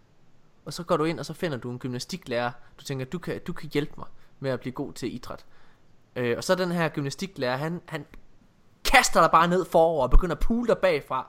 Og 0.69 0.75
så 0.75 0.83
går 0.83 0.97
du 0.97 1.05
ind, 1.05 1.19
og 1.19 1.27
så 1.27 1.35
finder 1.35 1.59
du 1.59 1.71
en 1.71 1.79
gymnastiklærer, 1.79 2.51
du 2.79 2.85
tænker, 2.85 3.05
du 3.05 3.19
kan, 3.19 3.41
du 3.47 3.53
kan 3.53 3.71
hjælpe 3.73 3.93
mig 3.97 4.07
med 4.41 4.51
at 4.51 4.61
blive 4.61 4.73
god 4.73 4.93
til 4.93 5.15
idræt. 5.15 5.45
Øh, 6.17 6.37
og 6.37 6.45
så 6.45 6.55
den 6.55 6.73
her 6.73 6.89
gymnastiklærer, 6.89 7.57
han, 7.57 7.81
han 7.87 8.07
kaster 8.85 9.21
dig 9.21 9.31
bare 9.31 9.49
ned 9.49 9.65
forover 9.65 10.03
og 10.03 10.11
begynder 10.11 10.35
at 10.35 10.41
pule 10.41 10.69
dig 10.69 10.79
bagfra. 10.79 11.27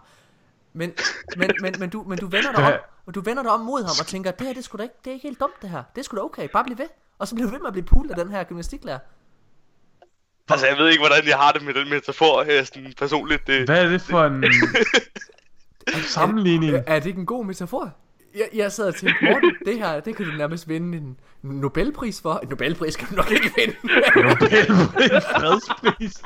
Men, 0.73 0.93
men, 1.37 1.51
men, 1.61 1.75
men, 1.79 1.89
du, 1.89 2.03
men 2.03 2.17
du 2.17 2.27
vender 2.27 2.51
dig 2.51 2.65
om, 2.73 2.73
og 3.05 3.15
du 3.15 3.21
vender 3.21 3.43
dig 3.43 3.51
om 3.51 3.59
mod 3.59 3.81
ham 3.81 3.95
og 3.99 4.07
tænker, 4.07 4.31
det 4.31 4.47
her, 4.47 4.53
det 4.53 4.59
er 4.59 4.63
sgu 4.63 4.77
da 4.77 4.83
ikke, 4.83 4.95
det 5.03 5.11
er 5.11 5.13
ikke 5.13 5.27
helt 5.27 5.39
dumt 5.39 5.61
det 5.61 5.69
her. 5.69 5.83
Det 5.95 6.01
er 6.01 6.03
sgu 6.03 6.17
da 6.17 6.21
okay, 6.21 6.49
bare 6.53 6.63
bliv 6.63 6.77
ved. 6.77 6.89
Og 7.19 7.27
så 7.27 7.35
bliver 7.35 7.47
du 7.47 7.51
ved 7.51 7.59
med 7.59 7.67
at 7.67 7.73
blive 7.73 7.85
pulet 7.85 8.11
af 8.11 8.17
den 8.17 8.31
her 8.31 8.43
gymnastiklærer. 8.43 8.99
altså, 10.49 10.67
jeg 10.67 10.77
ved 10.77 10.89
ikke, 10.89 11.01
hvordan 11.01 11.27
jeg 11.27 11.37
har 11.37 11.51
det 11.51 11.61
med 11.63 11.73
den 11.73 11.89
metafor 11.89 12.43
her, 12.43 12.63
sådan 12.63 12.93
personligt. 12.97 13.47
Det, 13.47 13.65
Hvad 13.65 13.85
er 13.85 13.89
det 13.89 14.01
for 14.01 14.25
en 14.25 14.43
sammenligning? 16.17 16.73
Er, 16.73 16.83
er 16.87 16.99
det 16.99 17.05
ikke 17.05 17.19
en 17.19 17.25
god 17.25 17.45
metafor? 17.45 17.93
Jeg, 18.35 18.49
jeg 18.53 18.71
sad 18.71 18.87
og 18.87 18.95
tænkte, 18.95 19.25
Morten, 19.25 19.55
det 19.65 19.79
her, 19.79 19.99
det 19.99 20.15
kan 20.15 20.25
du 20.25 20.31
nærmest 20.31 20.69
vinde 20.69 20.97
en 20.97 21.19
Nobelpris 21.41 22.21
for. 22.21 22.39
En 22.43 22.49
Nobelpris 22.49 22.95
kan 22.95 23.07
du 23.07 23.15
nok 23.15 23.31
ikke 23.31 23.51
vinde. 23.57 23.75
Nobelpris, 24.15 25.23
fredspris. 25.25 26.21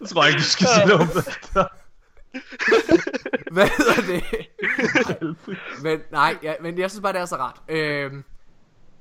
Jeg 0.00 0.08
tror 0.08 0.24
ikke, 0.24 0.38
du 0.38 0.42
skal 0.42 0.66
sige 0.66 0.86
noget 0.86 1.00
om 1.00 1.08
det. 1.08 1.38
Hvad 3.52 3.68
hedder 3.78 4.12
det? 4.12 4.24
men 5.82 6.00
nej, 6.10 6.36
ja, 6.42 6.54
men 6.60 6.78
jeg 6.78 6.90
synes 6.90 7.02
bare, 7.02 7.12
det 7.12 7.20
er 7.20 7.24
så 7.24 7.36
rart. 7.36 7.60
Øhm, 7.68 8.24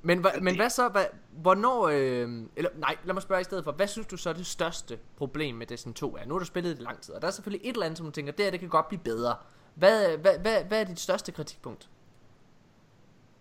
men, 0.02 0.20
hva, 0.20 0.30
men 0.42 0.56
hvad 0.56 0.70
så, 0.70 0.90
hva, 0.90 1.06
hvornår, 1.32 1.88
øhm, 1.88 2.50
eller 2.56 2.70
nej, 2.76 2.96
lad 3.04 3.14
mig 3.14 3.24
spørge 3.24 3.42
i 3.42 3.44
stedet 3.44 3.64
for, 3.64 3.72
hvad 3.72 3.88
synes 3.88 4.08
du 4.08 4.18
så 4.18 4.30
er 4.30 4.34
det 4.34 4.46
største 4.46 5.00
problem 5.18 5.56
med 5.56 5.68
Destiny 5.68 5.94
2 5.94 6.18
er? 6.18 6.26
Nu 6.26 6.34
har 6.34 6.40
du 6.40 6.46
spillet 6.46 6.76
det 6.76 6.82
i 6.82 6.86
lang 6.86 7.02
tid, 7.02 7.14
og 7.14 7.22
der 7.22 7.28
er 7.28 7.32
selvfølgelig 7.32 7.70
et 7.70 7.74
eller 7.74 7.86
andet, 7.86 7.98
som 7.98 8.06
du 8.06 8.12
tænker, 8.12 8.32
det 8.32 8.46
her, 8.46 8.52
det 8.52 8.60
kan 8.60 8.70
godt 8.70 8.88
blive 8.88 9.02
bedre. 9.04 9.36
Hvad, 9.76 10.18
hvad, 10.18 10.40
hvad, 10.40 10.64
hvad 10.64 10.82
er 10.82 10.84
dit 10.84 11.00
største 11.00 11.32
kritikpunkt? 11.32 11.88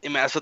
Jamen 0.05 0.17
altså, 0.17 0.41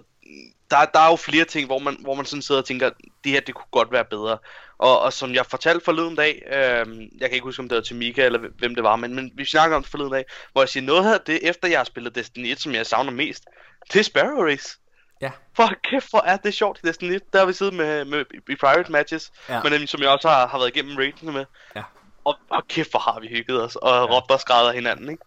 der, 0.71 0.85
der 0.85 1.01
er 1.01 1.11
jo 1.11 1.17
flere 1.17 1.45
ting, 1.45 1.67
hvor 1.67 1.79
man, 1.79 1.97
hvor 2.01 2.15
man 2.15 2.25
sådan 2.25 2.43
sidder 2.43 2.61
og 2.61 2.67
tænker, 2.67 2.91
det 3.25 3.33
her, 3.33 3.41
det 3.41 3.55
kunne 3.55 3.67
godt 3.71 3.93
være 3.93 4.05
bedre. 4.05 4.39
Og, 4.79 5.01
og 5.01 5.13
som 5.13 5.35
jeg 5.35 5.47
fortalte 5.47 5.85
forleden 5.85 6.17
dag, 6.17 6.43
øhm, 6.47 7.01
jeg 7.01 7.29
kan 7.29 7.33
ikke 7.33 7.45
huske, 7.45 7.61
om 7.61 7.69
det 7.69 7.77
var 7.77 7.83
til 7.83 7.97
Mika, 7.97 8.25
eller 8.27 8.39
hvem 8.59 8.75
det 8.75 8.85
var, 8.85 8.97
men, 8.97 9.15
men 9.15 9.33
vi 9.35 9.45
snakker 9.45 9.77
om 9.77 9.83
det 9.83 9.91
forleden 9.91 10.13
dag, 10.13 10.25
hvor 10.53 10.63
jeg 10.63 10.69
siger, 10.69 10.85
noget 10.85 11.15
af 11.15 11.21
det, 11.21 11.49
efter 11.49 11.69
jeg 11.69 11.79
har 11.79 11.85
spillet 11.85 12.15
Destiny 12.15 12.47
1, 12.47 12.61
som 12.61 12.75
jeg 12.75 12.87
savner 12.87 13.11
mest, 13.11 13.45
det 13.93 14.01
er 14.01 14.05
Sparrow 14.05 14.45
Race. 14.45 14.79
Ja. 15.21 15.31
For 15.57 15.71
kæft, 15.91 16.11
hvor 16.11 16.21
er 16.21 16.37
det 16.37 16.55
sjovt 16.55 16.81
i 16.85 16.87
Destiny 16.87 17.15
1. 17.15 17.33
Der 17.33 17.39
har 17.39 17.47
vi 17.47 17.53
siddet 17.53 17.75
med, 17.75 18.05
med, 18.05 18.25
i 18.49 18.57
private 18.57 18.93
matches, 18.93 19.33
Ja. 19.49 19.63
men 19.63 19.87
som 19.87 20.01
jeg 20.01 20.09
også 20.11 20.29
har, 20.29 20.47
har 20.47 20.59
været 20.59 20.77
igennem 20.77 20.97
ratene 20.97 21.33
med. 21.33 21.45
Ja. 21.77 21.83
Og, 22.25 22.39
og 22.51 22.69
kæft, 22.69 22.91
hvor 22.91 23.01
har 23.01 23.21
vi 23.21 23.29
hygget 23.29 23.63
os, 23.63 23.77
og 23.77 23.89
ja. 23.91 24.05
råbt 24.17 24.31
og 24.31 24.41
skrevet 24.41 24.69
af 24.69 24.75
hinanden, 24.75 25.11
ikke? 25.11 25.23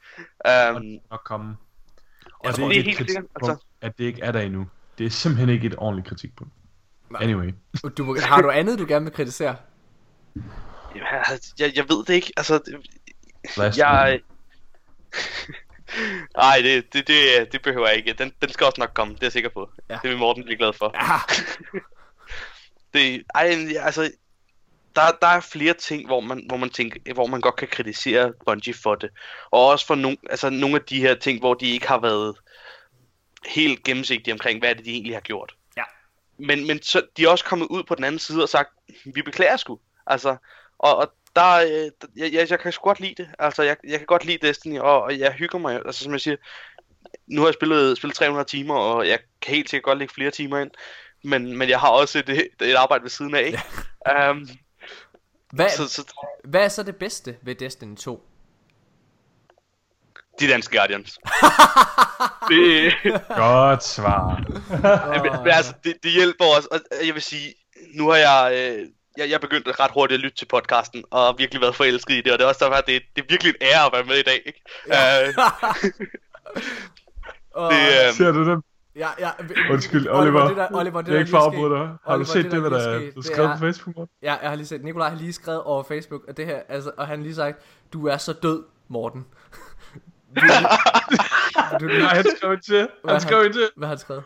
Um, 0.75 0.99
Nok 1.11 1.21
komme. 1.25 1.57
Og 2.39 2.55
tror, 2.55 2.67
det 2.67 2.75
det 2.75 2.77
er 2.77 2.79
er 2.79 2.83
helt 2.83 2.97
sikkert, 2.97 3.25
altså. 3.35 3.57
at 3.81 3.97
det 3.97 4.03
ikke 4.03 4.21
er 4.21 4.31
der 4.31 4.39
endnu. 4.41 4.67
Det 4.97 5.05
er 5.05 5.09
simpelthen 5.09 5.49
ikke 5.49 5.67
et 5.67 5.75
ordentligt 5.77 6.07
kritikpunkt. 6.07 6.53
Anyway. 7.19 7.53
Du, 7.97 8.03
må- 8.03 8.17
har 8.19 8.41
du 8.41 8.49
andet, 8.49 8.79
du 8.79 8.85
gerne 8.87 9.05
vil 9.05 9.13
kritisere? 9.13 9.55
jeg, 11.59 11.71
jeg 11.75 11.85
ved 11.89 12.05
det 12.05 12.13
ikke, 12.13 12.33
altså... 12.37 12.57
det- 12.65 12.87
Last 13.57 13.77
Jeg... 13.77 14.19
Nej, 16.37 16.57
det, 16.63 16.93
det, 16.93 17.07
det, 17.07 17.51
det 17.51 17.61
behøver 17.61 17.87
jeg 17.87 17.97
ikke. 17.97 18.13
Den, 18.13 18.31
den 18.41 18.49
skal 18.49 18.65
også 18.65 18.81
nok 18.81 18.91
komme, 18.93 19.13
det 19.13 19.19
er 19.21 19.25
jeg 19.25 19.31
sikker 19.31 19.49
på. 19.49 19.69
Ja. 19.89 19.99
Det 20.03 20.09
vil 20.09 20.17
Morten 20.17 20.43
blive 20.43 20.57
glad 20.57 20.73
for. 20.73 20.91
Ja. 20.93 21.79
Det, 22.93 23.23
ej, 23.35 23.67
altså, 23.79 24.11
der, 24.95 25.11
der 25.21 25.27
er 25.27 25.39
flere 25.39 25.73
ting, 25.73 26.05
hvor 26.05 26.19
man, 26.19 26.43
hvor 26.47 26.57
man 26.57 26.69
tænker, 26.69 27.13
hvor 27.13 27.27
man 27.27 27.41
godt 27.41 27.55
kan 27.55 27.67
kritisere 27.67 28.33
Bungie 28.45 28.73
for 28.73 28.95
det. 28.95 29.09
Og 29.51 29.67
også 29.67 29.87
for 29.87 29.95
nogle, 29.95 30.17
altså, 30.29 30.49
nogle 30.49 30.75
af 30.75 30.81
de 30.81 30.99
her 30.99 31.15
ting, 31.15 31.39
hvor 31.39 31.53
de 31.53 31.69
ikke 31.69 31.87
har 31.87 31.99
været 31.99 32.35
helt 33.45 33.83
gennemsigtige 33.83 34.33
omkring, 34.33 34.59
hvad 34.59 34.75
det, 34.75 34.85
de 34.85 34.91
egentlig 34.91 35.15
har 35.15 35.21
gjort. 35.21 35.55
Ja. 35.77 35.83
Men, 36.37 36.67
men 36.67 36.81
så, 36.81 37.01
de 37.17 37.23
er 37.23 37.29
også 37.29 37.45
kommet 37.45 37.67
ud 37.67 37.83
på 37.83 37.95
den 37.95 38.03
anden 38.03 38.19
side 38.19 38.43
og 38.43 38.49
sagt, 38.49 38.69
vi 39.05 39.21
beklager 39.21 39.57
sgu. 39.57 39.79
Altså, 40.07 40.37
og, 40.79 40.95
og 40.95 41.13
der, 41.35 41.55
øh, 41.55 41.91
jeg, 42.15 42.33
jeg, 42.33 42.51
jeg 42.51 42.59
kan 42.59 42.71
sgu 42.71 42.83
godt 42.83 42.99
lide 42.99 43.15
det. 43.17 43.29
Altså, 43.39 43.63
jeg, 43.63 43.77
jeg 43.83 43.99
kan 43.99 44.05
godt 44.05 44.25
lide 44.25 44.47
Destiny, 44.47 44.79
og, 44.79 45.01
og 45.01 45.19
jeg 45.19 45.31
hygger 45.31 45.59
mig. 45.59 45.75
Altså, 45.85 46.03
som 46.03 46.13
jeg 46.13 46.21
siger, 46.21 46.37
nu 47.27 47.41
har 47.41 47.47
jeg 47.47 47.53
spillet, 47.53 47.97
spillet 47.97 48.15
300 48.17 48.49
timer, 48.49 48.75
og 48.75 49.07
jeg 49.07 49.19
kan 49.41 49.55
helt 49.55 49.69
sikkert 49.69 49.85
godt 49.85 49.97
lægge 49.97 50.13
flere 50.13 50.31
timer 50.31 50.59
ind. 50.59 50.71
Men, 51.23 51.57
men 51.57 51.69
jeg 51.69 51.79
har 51.79 51.89
også 51.89 52.19
et, 52.19 52.29
et 52.61 52.75
arbejde 52.75 53.03
ved 53.03 53.09
siden 53.09 53.35
af, 53.35 53.43
ikke? 53.45 53.61
Ja. 54.07 54.31
Um, 54.31 54.47
Hvad, 55.55 55.69
så, 55.69 55.87
så 55.87 56.13
hvad 56.43 56.63
er 56.63 56.67
så 56.67 56.83
det 56.83 56.95
bedste 56.95 57.37
ved 57.41 57.55
Destiny 57.55 57.95
2? 57.95 58.27
de 60.39 60.47
danske 60.47 60.77
Guardians. 60.77 61.19
det, 62.49 62.93
Godt 63.27 63.83
svar. 63.83 64.43
men, 65.23 65.43
men 65.43 65.51
altså, 65.51 65.73
det, 65.83 65.93
det 66.03 66.11
hjælper 66.11 66.45
os, 66.57 66.65
og 66.65 66.79
jeg 67.05 67.13
vil 67.13 67.21
sige, 67.21 67.53
nu 67.93 68.09
har 68.09 68.17
jeg, 68.17 68.51
øh, 68.53 68.87
jeg, 69.17 69.29
jeg 69.29 69.41
begyndt 69.41 69.79
ret 69.79 69.91
hurtigt 69.91 70.17
at 70.17 70.21
lytte 70.21 70.37
til 70.37 70.45
podcasten, 70.45 71.03
og 71.11 71.25
har 71.25 71.33
virkelig 71.33 71.61
været 71.61 71.75
forelsket 71.75 72.13
i 72.13 72.21
det, 72.21 72.31
og 72.31 72.39
det 72.39 72.45
er 72.45 72.49
også 72.49 72.65
derfor, 72.65 72.75
at 72.75 72.87
det, 72.87 73.01
det 73.15 73.21
er 73.21 73.25
virkelig 73.29 73.49
en 73.49 73.67
ære 73.67 73.85
at 73.85 73.91
være 73.93 74.03
med 74.03 74.17
i 74.17 74.23
dag, 74.23 74.41
ikke? 74.45 74.61
Ja. 74.87 75.27
Uh, 77.57 77.71
det, 77.71 78.07
øh, 78.07 78.13
Ser 78.13 78.31
du 78.31 78.51
den? 78.51 78.61
Ja, 78.95 79.07
ja, 79.19 79.29
Undskyld, 79.71 80.07
Oliver. 80.09 80.47
det 80.47 80.57
der, 80.57 80.67
Oliver, 80.71 81.01
det 81.01 81.07
jeg 81.07 81.13
er 81.13 81.15
der 81.15 81.19
ikke 81.19 81.31
for 81.31 81.51
skete- 81.51 81.69
dig. 81.69 81.79
Har 81.79 81.97
du 82.05 82.11
Oliver, 82.13 82.25
set 82.25 82.43
det, 82.43 82.51
det, 82.51 82.63
der 82.63 82.69
der 82.69 82.79
skete, 82.79 83.07
er 83.07 83.11
det 83.11 83.25
skrevet 83.25 83.49
er- 83.49 83.53
på 83.53 83.59
Facebook? 83.59 83.95
Morten? 83.95 84.15
Ja, 84.21 84.35
jeg 84.41 84.49
har 84.49 84.55
lige 84.55 84.67
set, 84.67 84.83
Nikolaj 84.83 85.09
har 85.09 85.17
lige 85.17 85.33
skrevet 85.33 85.61
over 85.63 85.83
Facebook, 85.83 86.21
at 86.27 86.37
det 86.37 86.45
her, 86.45 86.61
altså, 86.69 86.91
og 86.97 87.07
han 87.07 87.19
har 87.19 87.23
lige 87.23 87.35
sagt, 87.35 87.57
du 87.93 88.07
er 88.07 88.17
så 88.17 88.33
død, 88.33 88.63
Morten. 88.87 89.25
du, 90.35 90.41
du, 91.79 91.85
Nej, 91.85 92.15
han 92.15 92.25
skrev 92.37 92.51
ikke 92.51 92.63
til. 92.65 92.87
Hvad 93.03 93.13
Han 93.13 93.21
skrev 93.21 93.37
han- 93.37 93.45
ikke 93.45 93.57
til. 93.59 93.69
hvad 93.75 93.87
har 93.87 93.95
han 93.95 93.99
skrevet? 93.99 94.23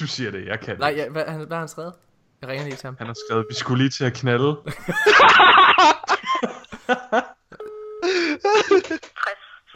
Du 0.00 0.06
siger 0.06 0.30
det, 0.30 0.46
jeg 0.46 0.60
kan 0.60 0.78
Nej, 0.78 0.90
det. 0.90 0.96
ja, 0.96 1.08
hvad, 1.08 1.24
han, 1.24 1.36
hvad 1.38 1.48
har 1.56 1.58
han 1.58 1.68
skrevet? 1.68 1.92
Jeg 2.40 2.48
ringer 2.48 2.64
lige 2.64 2.76
til 2.76 2.86
ham. 2.86 2.96
Han 2.98 3.06
har 3.06 3.14
skrevet, 3.28 3.46
vi 3.48 3.54
skulle 3.54 3.78
lige 3.78 3.90
til 3.90 4.04
at 4.04 4.12
knalde. 4.14 4.56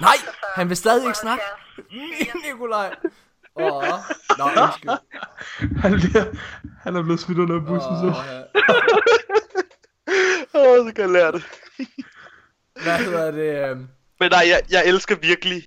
Nej, 0.00 0.16
han 0.54 0.68
vil 0.68 0.76
stadig 0.76 1.04
ikke 1.06 1.18
snakke. 1.18 1.44
Nikolaj. 2.44 2.94
Åh, 3.56 3.82
nå, 4.38 4.44
undskyld. 4.44 4.90
Han, 5.78 5.92
bliver, 5.92 6.24
han 6.82 6.96
er 6.96 7.02
blevet 7.02 7.20
smidt 7.20 7.38
under 7.38 7.60
bussen, 7.60 7.96
så. 8.00 8.06
Åh, 8.06 8.24
ja. 8.28 8.42
Åh, 10.60 10.86
så 10.88 10.92
kan 10.94 11.04
jeg 11.04 11.10
lære 11.12 11.32
det. 11.32 11.42
Hvad 12.82 12.98
hedder 12.98 13.30
det? 13.30 13.70
øhm, 13.70 13.88
Men 14.20 14.30
nej, 14.30 14.44
jeg, 14.48 14.62
jeg 14.70 14.86
elsker 14.86 15.16
virkelig, 15.16 15.62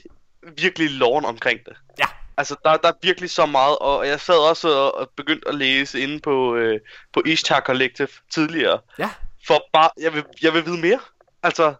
virkelig 0.57 0.89
loven 0.91 1.25
omkring 1.25 1.59
det. 1.65 1.77
Ja. 1.99 2.05
Altså, 2.37 2.55
der, 2.65 2.77
der 2.77 2.87
er 2.87 2.93
virkelig 3.01 3.29
så 3.29 3.45
meget, 3.45 3.77
og 3.77 4.07
jeg 4.07 4.19
sad 4.19 4.49
også 4.49 4.69
og, 4.69 4.95
og 4.97 5.09
begyndte 5.17 5.47
at 5.47 5.55
læse 5.55 5.99
inde 5.99 6.19
på, 6.19 6.55
øh, 6.55 6.79
på 7.13 7.21
Ishtar 7.25 7.59
Collective 7.59 8.07
tidligere, 8.33 8.79
Ja, 8.99 9.09
for 9.47 9.63
bare, 9.73 9.89
jeg 10.01 10.13
vil, 10.13 10.23
jeg 10.41 10.53
vil 10.53 10.65
vide 10.65 10.81
mere. 10.81 10.99
Altså, 11.43 11.73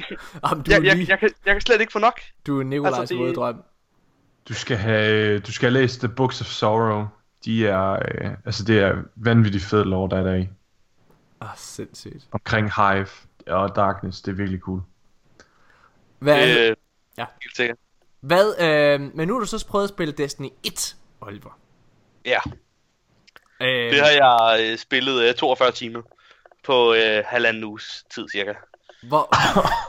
Jamen, 0.50 0.64
du, 0.64 0.70
jeg, 0.72 0.84
jeg, 0.84 0.96
lige, 0.96 1.06
jeg, 1.10 1.18
kan, 1.18 1.30
jeg 1.46 1.54
kan 1.54 1.60
slet 1.60 1.80
ikke 1.80 1.92
få 1.92 1.98
nok. 1.98 2.20
du 2.46 2.60
er 2.60 2.64
Nikolajs 2.64 2.98
altså, 2.98 3.14
det- 3.14 3.22
våde 3.22 3.34
drøm. 3.34 3.62
Du 4.48 4.54
skal 4.54 4.76
have, 4.76 5.38
du 5.38 5.52
skal 5.52 5.70
have 5.72 5.80
læst 5.82 6.00
The 6.00 6.08
Books 6.08 6.40
of 6.40 6.46
Sorrow. 6.46 7.06
De 7.44 7.66
er, 7.66 7.92
øh, 7.92 8.30
altså 8.44 8.64
det 8.64 8.78
er 8.80 8.96
vanvittigt 9.16 9.64
fed 9.64 9.84
lore, 9.84 10.10
der 10.10 10.16
er 10.16 10.22
der 10.22 10.34
i. 10.34 10.48
Åh, 11.42 11.48
sindssygt. 11.56 12.26
Omkring 12.32 12.70
Hive 12.76 13.06
og 13.46 13.76
Darkness, 13.76 14.20
det 14.20 14.32
er 14.32 14.36
virkelig 14.36 14.60
cool. 14.60 14.82
Hvad, 16.18 16.68
Øh, 16.70 16.76
Ja. 17.18 17.24
Helt 17.42 17.56
sikkert. 17.56 17.76
hvad 18.20 18.54
øh, 18.60 19.00
men 19.14 19.28
nu 19.28 19.34
har 19.34 19.40
du 19.40 19.46
så 19.46 19.66
prøvet 19.68 19.84
at 19.84 19.88
spille 19.90 20.12
Destiny 20.12 20.48
1, 20.64 20.96
Oliver. 21.20 21.58
Ja, 22.24 22.38
Øh, 23.60 23.68
det 23.92 24.00
har 24.00 24.08
jeg 24.10 24.70
øh, 24.72 24.78
spillet 24.78 25.28
øh, 25.28 25.34
42 25.34 25.70
timer 25.72 26.02
på 26.64 26.94
øh, 26.94 27.22
halvanden 27.26 27.64
uges 27.64 28.04
tid 28.14 28.28
cirka. 28.28 28.52
Hvor, 29.02 29.28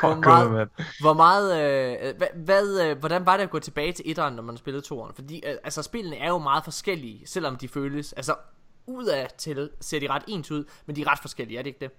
Hvor 0.00 0.14
meget- 0.14 0.50
mand. 0.52 0.70
Hvor 1.00 1.12
meget, 1.12 1.60
øh, 1.60 2.16
hvad, 2.16 2.28
hvad, 2.34 2.80
øh, 2.90 2.98
hvordan 2.98 3.26
var 3.26 3.36
det 3.36 3.44
at 3.44 3.50
gå 3.50 3.58
tilbage 3.58 3.92
til 3.92 4.04
etteren, 4.10 4.34
når 4.34 4.42
man 4.42 4.56
spillede 4.56 4.84
toeren? 4.84 5.14
Fordi 5.14 5.42
øh, 5.46 5.54
altså, 5.64 5.82
spillene 5.82 6.16
er 6.16 6.28
jo 6.28 6.38
meget 6.38 6.64
forskellige, 6.64 7.26
selvom 7.26 7.56
de 7.56 7.68
føles, 7.68 8.12
altså 8.12 8.34
udad 8.86 9.26
til 9.38 9.70
ser 9.80 10.00
de 10.00 10.08
ret 10.08 10.22
ens 10.28 10.50
ud, 10.50 10.64
men 10.86 10.96
de 10.96 11.00
er 11.02 11.10
ret 11.12 11.18
forskellige, 11.18 11.58
er 11.58 11.62
det 11.62 11.70
ikke 11.70 11.80
det? 11.80 11.90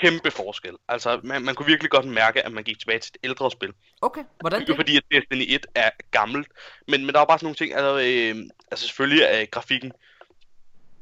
Kæmpe 0.00 0.30
forskel. 0.30 0.74
Altså, 0.88 1.20
man, 1.24 1.42
man 1.42 1.54
kunne 1.54 1.66
virkelig 1.66 1.90
godt 1.90 2.06
mærke, 2.06 2.46
at 2.46 2.52
man 2.52 2.64
gik 2.64 2.78
tilbage 2.78 2.98
til 2.98 3.12
et 3.14 3.28
ældre 3.28 3.50
spil. 3.50 3.72
Okay, 4.02 4.24
hvordan 4.40 4.66
det? 4.66 4.76
fordi, 4.76 4.96
at 4.96 5.02
Destiny 5.12 5.44
1 5.54 5.66
er 5.74 5.90
gammelt, 6.10 6.48
men, 6.88 7.06
men 7.06 7.14
der 7.14 7.20
er 7.20 7.24
bare 7.24 7.38
sådan 7.38 7.44
nogle 7.46 7.56
ting, 7.56 7.74
altså, 7.74 7.98
øh, 7.98 8.44
altså 8.70 8.86
selvfølgelig 8.86 9.22
er 9.30 9.44
grafikken, 9.46 9.92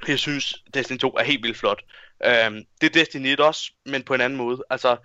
jeg 0.08 0.18
synes, 0.18 0.62
Destiny 0.74 0.98
2 0.98 1.08
er 1.10 1.22
helt 1.22 1.42
vildt 1.42 1.56
flot. 1.58 1.82
Øh, 2.24 2.62
det 2.80 2.86
er 2.86 3.00
Destiny 3.00 3.26
1 3.26 3.40
også, 3.40 3.72
men 3.86 4.02
på 4.02 4.14
en 4.14 4.20
anden 4.20 4.36
måde. 4.36 4.64
Altså, 4.70 4.96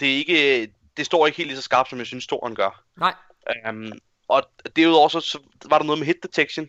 det 0.00 0.12
er 0.12 0.16
ikke, 0.16 0.68
det 0.96 1.06
står 1.06 1.26
ikke 1.26 1.36
helt 1.36 1.48
lige 1.48 1.56
så 1.56 1.62
skarpt, 1.62 1.90
som 1.90 1.98
jeg 1.98 2.06
synes, 2.06 2.26
toren 2.26 2.54
gør. 2.54 2.82
Nej, 2.96 3.14
Um, 3.68 3.92
og 4.28 4.42
derudover 4.76 5.08
så, 5.08 5.20
så 5.20 5.38
var 5.70 5.78
der 5.78 5.84
noget 5.84 5.98
med 5.98 6.06
hit 6.06 6.22
detection, 6.22 6.68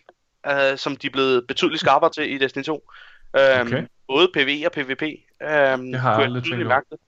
uh, 0.50 0.78
som 0.78 0.96
de 0.96 1.08
er 1.08 1.12
blevet 1.12 1.48
betydeligt 1.48 1.80
skarpere 1.80 2.10
til 2.10 2.32
i 2.34 2.38
Destiny 2.38 2.64
2. 2.64 2.74
Um, 2.74 2.82
Okay. 3.34 3.84
Både 4.08 4.30
PvE 4.34 4.66
og 4.66 4.72
PvP. 4.72 5.02
Um, 5.02 5.92
Det 5.92 6.00
har 6.00 6.10
jeg 6.10 6.16
kunne 6.16 6.24
aldrig 6.24 6.44
tydeligt 6.44 6.68
mærke 6.68 6.86
det. 6.92 7.00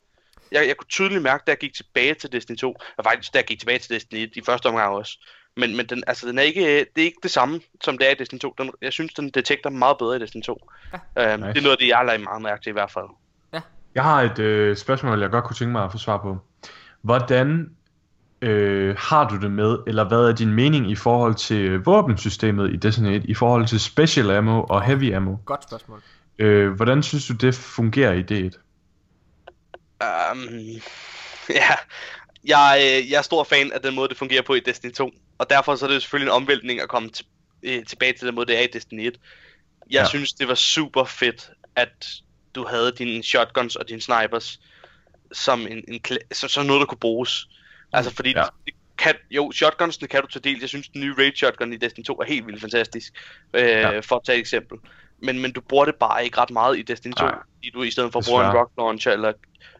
Jeg, 0.51 0.67
jeg 0.67 0.77
kunne 0.77 0.87
tydeligt 0.87 1.21
mærke, 1.21 1.43
da 1.47 1.51
jeg 1.51 1.57
gik 1.57 1.73
tilbage 1.73 2.13
til 2.13 2.31
Destiny 2.31 2.57
2, 2.57 2.75
og 2.97 3.03
faktisk 3.03 3.33
da 3.33 3.37
jeg 3.37 3.45
gik 3.45 3.59
tilbage 3.59 3.79
til 3.79 3.95
Destiny 3.95 4.19
1 4.19 4.31
i 4.35 4.41
første 4.45 4.67
omgang 4.67 4.95
også. 4.95 5.19
Men, 5.57 5.77
men 5.77 5.85
den, 5.85 6.03
altså, 6.07 6.27
den 6.27 6.37
er 6.37 6.43
ikke, 6.43 6.61
det 6.95 7.01
er 7.01 7.05
ikke 7.05 7.19
det 7.23 7.31
samme, 7.31 7.61
som 7.83 7.97
det 7.97 8.07
er 8.07 8.11
i 8.11 8.15
Destiny 8.19 8.39
2. 8.39 8.55
Den, 8.57 8.71
jeg 8.81 8.93
synes, 8.93 9.13
den 9.13 9.29
detekter 9.29 9.69
meget 9.69 9.97
bedre 9.97 10.15
i 10.15 10.19
Destiny 10.19 10.43
2. 10.43 10.69
Ja. 10.93 11.33
Um, 11.33 11.39
Nice. 11.39 11.49
Det 11.49 11.57
er 11.57 11.61
noget 11.61 11.71
af 11.71 11.77
det, 11.77 11.87
jeg 11.87 11.97
har 11.97 12.03
lagt 12.03 12.23
meget 12.23 12.41
mærke 12.41 12.63
til 12.63 12.69
i 12.69 12.73
hvert 12.73 12.91
fald. 12.91 13.05
Jeg 13.95 14.03
har 14.03 14.21
et 14.21 14.39
øh, 14.39 14.77
spørgsmål, 14.77 15.21
jeg 15.21 15.29
godt 15.29 15.45
kunne 15.45 15.55
tænke 15.55 15.71
mig 15.71 15.83
at 15.83 15.91
få 15.91 15.97
svar 15.97 16.17
på. 16.17 16.37
Hvordan 17.01 17.69
øh, 18.41 18.95
har 18.99 19.27
du 19.27 19.39
det 19.39 19.51
med, 19.51 19.77
eller 19.87 20.07
hvad 20.07 20.19
er 20.19 20.35
din 20.35 20.53
mening 20.53 20.91
i 20.91 20.95
forhold 20.95 21.35
til 21.35 21.79
våbensystemet 21.79 22.73
i 22.73 22.75
Destiny 22.75 23.07
1, 23.07 23.25
i 23.25 23.33
forhold 23.33 23.67
til 23.67 23.79
special 23.79 24.31
ammo 24.31 24.63
og 24.63 24.83
heavy 24.83 25.15
ammo? 25.15 25.35
godt 25.45 25.63
spørgsmål. 25.63 26.01
Øh, 26.39 26.71
hvordan 26.71 27.03
synes 27.03 27.27
du, 27.27 27.33
det 27.33 27.55
fungerer 27.55 28.13
i 28.13 28.21
D1? 28.21 28.59
Um, 30.31 30.39
ja, 31.59 31.75
jeg, 32.45 32.77
øh, 32.81 33.11
jeg 33.11 33.17
er 33.17 33.21
stor 33.21 33.43
fan 33.43 33.71
af 33.71 33.81
den 33.81 33.95
måde, 33.95 34.09
det 34.09 34.17
fungerer 34.17 34.41
på 34.41 34.53
i 34.55 34.59
Destiny 34.59 34.91
2. 34.93 35.11
Og 35.37 35.49
derfor 35.49 35.75
så 35.75 35.85
er 35.85 35.89
det 35.89 36.01
selvfølgelig 36.01 36.27
en 36.31 36.35
omvæltning 36.35 36.81
at 36.81 36.89
komme 36.89 37.09
til, 37.09 37.25
øh, 37.63 37.85
tilbage 37.85 38.13
til 38.13 38.27
den 38.27 38.35
måde, 38.35 38.45
det 38.45 38.57
er 38.57 38.61
i 38.63 38.67
Destiny 38.73 39.07
1. 39.07 39.13
Jeg 39.91 40.01
Ja. 40.01 40.05
synes, 40.07 40.33
det 40.33 40.47
var 40.47 40.55
super 40.55 41.03
fedt, 41.03 41.49
at 41.75 42.05
du 42.55 42.65
havde 42.65 42.91
dine 42.97 43.23
shotguns 43.23 43.75
og 43.75 43.89
dine 43.89 44.01
snipers 44.01 44.59
som, 45.31 45.67
en, 45.67 45.83
en, 45.87 46.01
som, 46.31 46.49
som 46.49 46.65
noget, 46.65 46.79
der 46.79 46.85
kunne 46.85 46.97
bruges. 46.97 47.47
Altså 47.93 48.15
fordi 48.15 48.29
Ja. 48.35 48.43
det 48.65 48.73
kan, 48.97 49.15
jo, 49.31 49.51
shotgunsene 49.51 50.07
kan 50.07 50.21
du 50.21 50.27
tage 50.27 50.43
del. 50.43 50.59
Jeg 50.59 50.69
synes, 50.69 50.87
den 50.89 51.01
nye 51.01 51.13
raid 51.17 51.31
shotgun 51.35 51.73
i 51.73 51.77
Destiny 51.77 52.05
2 52.05 52.13
er 52.13 52.25
helt 52.25 52.47
vildt 52.47 52.61
fantastisk. 52.61 53.13
Øh, 53.53 53.61
Ja. 53.69 53.99
For 53.99 54.15
at 54.15 54.21
tage 54.25 54.35
et 54.35 54.39
eksempel. 54.39 54.77
Men, 55.21 55.39
men 55.39 55.51
du 55.51 55.61
bruger 55.61 55.85
det 55.85 55.95
bare 55.95 56.23
ikke 56.25 56.37
ret 56.37 56.49
meget 56.49 56.77
i 56.77 56.81
Destiny 56.81 57.13
2. 57.13 57.25
Nej. 57.25 57.35
Fordi 57.55 57.69
du 57.69 57.83
i 57.83 57.91
stedet 57.91 58.11
for 58.11 58.21
bruger 58.27 58.43
en 58.51 58.57
rock 58.57 58.71
launcher 58.77 59.11
eller 59.11 59.33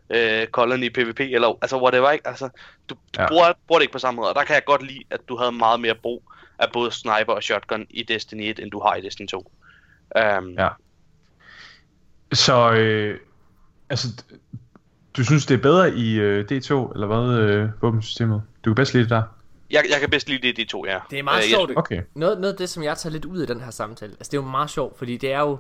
øh, 0.10 0.48
Colony 0.48 0.90
PvP, 0.94 1.19
eller 1.19 1.57
altså 1.61 1.81
whatever, 1.81 2.11
ikke? 2.11 2.27
Altså, 2.27 2.49
du, 2.90 2.95
du 2.95 3.22
Ja. 3.22 3.27
bruger, 3.27 3.52
bruger 3.68 3.80
det 3.80 3.84
ikke 3.84 3.94
på 3.94 3.99
samme 3.99 4.15
måde, 4.15 4.30
og 4.30 4.36
der 4.36 4.44
kan 4.44 4.53
jeg 4.56 4.65
godt 4.65 4.84
lide, 4.88 5.03
at 5.10 5.19
du 5.30 5.38
havde 5.38 5.52
meget 5.52 5.80
mere 5.80 5.95
brug 5.95 6.23
af 6.60 6.68
både 6.73 6.91
sniper 6.91 7.34
og 7.34 7.44
shotgun 7.44 7.86
i 7.90 8.03
Destiny 8.03 8.41
1, 8.49 8.60
end 8.60 8.72
du 8.72 8.80
har 8.80 8.95
i 8.95 9.02
Destiny 9.02 9.27
2. 9.27 9.52
Um, 10.38 10.49
Ja. 10.57 10.68
Så, 12.34 12.72
øh, 12.72 13.19
altså, 13.90 14.07
du 15.18 15.23
synes, 15.23 15.45
det 15.45 15.57
er 15.57 15.61
bedre 15.61 15.94
i 15.95 16.15
øh, 16.19 16.45
D2, 16.52 16.94
eller 16.94 17.07
hvad, 17.07 17.40
øh, 17.40 17.69
våbensystemet? 17.81 18.41
Du 18.65 18.69
kan 18.69 18.76
bedst 18.76 18.94
lide 18.94 19.03
det 19.03 19.10
der? 19.10 19.23
jeg, 19.72 19.84
jeg 19.91 19.99
kan 19.99 20.10
bedst 20.10 20.30
lide 20.30 20.48
det, 20.48 20.57
de 20.57 20.65
to, 20.65 20.86
ja. 20.86 20.99
Det 21.10 21.19
er 21.19 21.23
meget 21.23 21.44
Øh, 21.44 21.49
sjovt. 21.49 21.72
Okay. 21.76 22.02
Noget, 22.14 22.40
noget 22.41 22.53
af 22.53 22.57
det, 22.57 22.69
som 22.69 22.84
jeg 22.84 22.98
tager 22.98 23.14
lidt 23.14 23.26
ud 23.26 23.40
af 23.40 23.48
den 23.48 23.61
her 23.61 23.72
samtale, 23.72 24.11
altså 24.11 24.31
det 24.31 24.38
er 24.38 24.41
jo 24.41 24.48
meget 24.49 24.69
sjovt, 24.69 24.98
fordi 24.98 25.18
det 25.18 25.31
er 25.34 25.40
jo, 25.40 25.57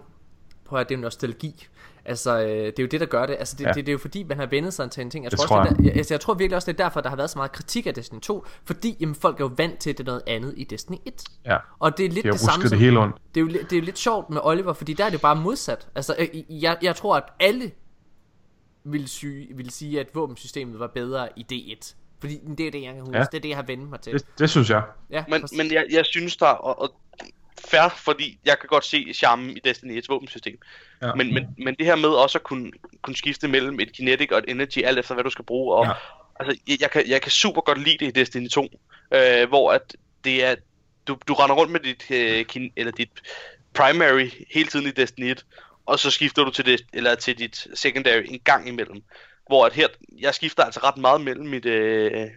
prøv 0.65 0.79
at 0.79 0.89
det 0.89 0.95
er 0.95 0.99
nostalgi. 0.99 1.67
Altså, 2.05 2.39
øh, 2.41 2.47
det 2.47 2.79
er 2.79 2.83
jo 2.83 2.87
det, 2.87 2.99
der 2.99 3.05
gør 3.05 3.25
det. 3.25 3.35
Altså, 3.39 3.55
det, 3.57 3.63
Ja. 3.65 3.69
det, 3.69 3.75
det, 3.75 3.87
er 3.89 3.91
jo 3.91 3.97
fordi, 3.97 4.23
man 4.23 4.37
har 4.39 4.45
vendet 4.45 4.73
sig 4.73 4.91
til 4.91 5.01
en 5.01 5.09
ting. 5.09 5.23
Jeg 5.23 5.31
Det 5.31 5.39
tror, 5.39 5.47
tror 5.47 5.57
også, 5.59 5.69
jeg. 5.69 5.77
det 5.77 5.93
der, 5.93 5.97
altså, 5.99 6.13
jeg 6.13 6.21
tror 6.21 6.33
virkelig 6.33 6.55
også, 6.55 6.71
det 6.71 6.79
er 6.79 6.83
derfor, 6.83 7.01
der 7.01 7.09
har 7.09 7.15
været 7.15 7.29
så 7.29 7.39
meget 7.39 7.51
kritik 7.51 7.87
af 7.87 7.93
Destiny 7.93 8.19
2, 8.19 8.45
fordi 8.65 8.97
jamen, 8.99 9.15
folk 9.15 9.39
er 9.39 9.43
jo 9.43 9.51
vant 9.57 9.79
til, 9.79 9.89
at 9.89 9.97
det 9.97 10.03
er 10.03 10.05
noget 10.05 10.21
andet 10.27 10.53
i 10.57 10.63
Destiny 10.63 10.95
1. 11.05 11.23
Ja. 11.45 11.57
Og 11.79 11.97
det 11.97 12.05
er 12.05 12.09
lidt 12.09 12.25
De 12.25 12.31
det 12.31 12.39
samme 12.39 12.61
som, 12.63 12.69
det 12.69 12.79
hele 12.79 12.99
rundt. 12.99 13.15
det 13.35 13.41
er, 13.41 13.45
jo, 13.45 13.47
det 13.51 13.73
er 13.73 13.77
jo 13.77 13.83
lidt 13.83 13.97
sjovt 13.99 14.29
med 14.29 14.41
Oliver, 14.43 14.73
fordi 14.73 14.93
der 14.93 15.05
er 15.05 15.09
det 15.09 15.13
jo 15.17 15.21
bare 15.21 15.35
modsat. 15.35 15.87
Altså, 15.95 16.15
øh, 16.19 16.63
jeg, 16.63 16.77
jeg 16.81 16.95
tror, 16.95 17.15
at 17.17 17.23
alle 17.39 17.71
ville, 18.83 19.07
sy, 19.07 19.25
ville 19.55 19.71
sige, 19.71 19.99
at 19.99 20.07
våbensystemet 20.13 20.79
var 20.79 20.87
bedre 20.87 21.27
i 21.35 21.45
D1. 21.53 21.95
Fordi 22.19 22.39
det 22.57 22.67
er 22.67 22.71
det, 22.71 22.81
jeg 22.83 22.93
kan 22.93 22.99
huske. 23.01 23.13
Ja. 23.17 23.19
Ja. 23.19 23.25
Det 23.31 23.37
er 23.37 23.41
det, 23.41 23.49
jeg 23.49 23.57
har 23.57 23.63
vendt 23.63 23.89
mig 23.89 23.99
til. 24.01 24.13
Det, 24.13 24.25
det 24.39 24.49
synes 24.49 24.69
jeg. 24.69 24.83
Ja, 25.09 25.23
Men, 25.29 25.41
præcis. 25.41 25.57
men 25.57 25.71
jeg, 25.73 25.85
jeg 25.91 26.05
synes 26.05 26.37
der, 26.37 26.45
og, 26.45 26.81
og 26.81 26.89
fair, 27.67 27.89
fordi 27.97 28.39
jeg 28.45 28.59
kan 28.59 28.67
godt 28.67 28.85
se 28.85 29.13
charmen 29.13 29.57
i 29.57 29.59
Destiny 29.63 30.01
1's 30.01 30.05
våbensystem. 30.09 30.57
Ja. 31.01 31.13
Men, 31.15 31.33
men, 31.33 31.47
men 31.57 31.75
det 31.75 31.85
her 31.85 31.95
med 31.95 32.09
også 32.09 32.37
at 32.37 32.43
kunne, 32.43 32.71
kunne 33.01 33.15
skifte 33.15 33.47
mellem 33.47 33.79
et 33.79 33.93
kinetic 33.93 34.31
og 34.31 34.37
et 34.37 34.45
energy, 34.47 34.83
alt 34.83 34.99
efter 34.99 35.13
hvad 35.13 35.23
du 35.23 35.29
skal 35.29 35.45
bruge. 35.45 35.75
Og, 35.75 35.85
Ja. 35.85 35.91
altså, 36.39 36.61
jeg, 36.67 36.81
jeg, 36.81 36.91
kan, 36.91 37.09
jeg 37.09 37.21
kan 37.21 37.31
super 37.31 37.61
godt 37.61 37.83
lide 37.83 37.97
det 37.97 38.07
i 38.07 38.19
Destiny 38.19 38.49
2, 38.49 38.67
øh, 39.13 39.47
hvor 39.49 39.71
at 39.71 39.95
det 40.23 40.43
er, 40.45 40.55
du, 41.07 41.17
du 41.27 41.33
render 41.33 41.55
rundt 41.55 41.71
med 41.71 41.79
dit, 41.79 42.11
øh, 42.11 42.45
kin, 42.45 42.71
eller 42.75 42.91
dit 42.91 43.09
primary 43.73 44.29
hele 44.53 44.69
tiden 44.69 44.87
i 44.87 44.91
Destiny 44.91 45.31
1, 45.31 45.45
og 45.85 45.99
så 45.99 46.11
skifter 46.11 46.43
du 46.43 46.51
til, 46.51 46.65
det, 46.65 46.81
eller 46.93 47.15
til 47.15 47.37
dit 47.37 47.67
secondary 47.73 48.23
en 48.25 48.39
gang 48.39 48.67
imellem. 48.67 49.03
Hvor 49.47 49.65
at 49.65 49.73
her, 49.73 49.87
jeg 50.19 50.35
skifter 50.35 50.63
altså 50.63 50.79
ret 50.83 50.97
meget 50.97 51.21
mellem 51.21 51.47
mit, 51.47 51.65
øh, 51.65 52.27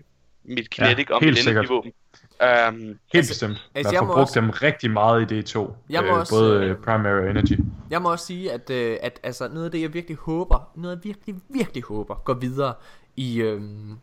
mit 0.45 0.71
kinetic 0.71 1.07
Ja, 1.09 1.15
og 1.15 1.25
mit 1.25 1.39
sikkert. 1.39 1.67
Um, 2.41 2.77
Helt 2.79 2.99
Altså- 3.15 3.31
bestemt. 3.31 3.51
altså, 3.53 3.69
jeg 3.75 3.93
jeg 3.93 3.99
får 4.01 4.07
brugt 4.07 4.19
også- 4.21 4.41
dem 4.41 4.51
rigtig 4.51 4.91
meget 4.91 5.31
i 5.33 5.41
D2. 5.41 5.73
Jeg 5.91 6.03
må 6.03 6.09
øh, 6.09 6.19
også, 6.19 6.35
både 6.35 6.65
øh, 6.65 6.71
øh, 6.71 6.77
Primary 6.77 7.23
og 7.25 7.31
Energy. 7.31 7.59
Jeg 7.91 8.03
må 8.03 8.11
også 8.13 8.27
sige, 8.27 8.53
at, 8.53 8.71
øh, 8.71 8.97
at 9.03 9.21
altså, 9.23 9.49
noget 9.49 9.65
af 9.65 9.71
det, 9.71 9.81
jeg 9.81 9.95
virkelig 9.95 10.17
håber, 10.17 10.71
noget 10.75 10.97
jeg 10.97 11.05
virkelig, 11.05 11.35
virkelig 11.49 11.83
håber, 11.85 12.15
går 12.15 12.35
videre 12.35 12.75
i 13.17 13.41
øhm, 13.41 13.99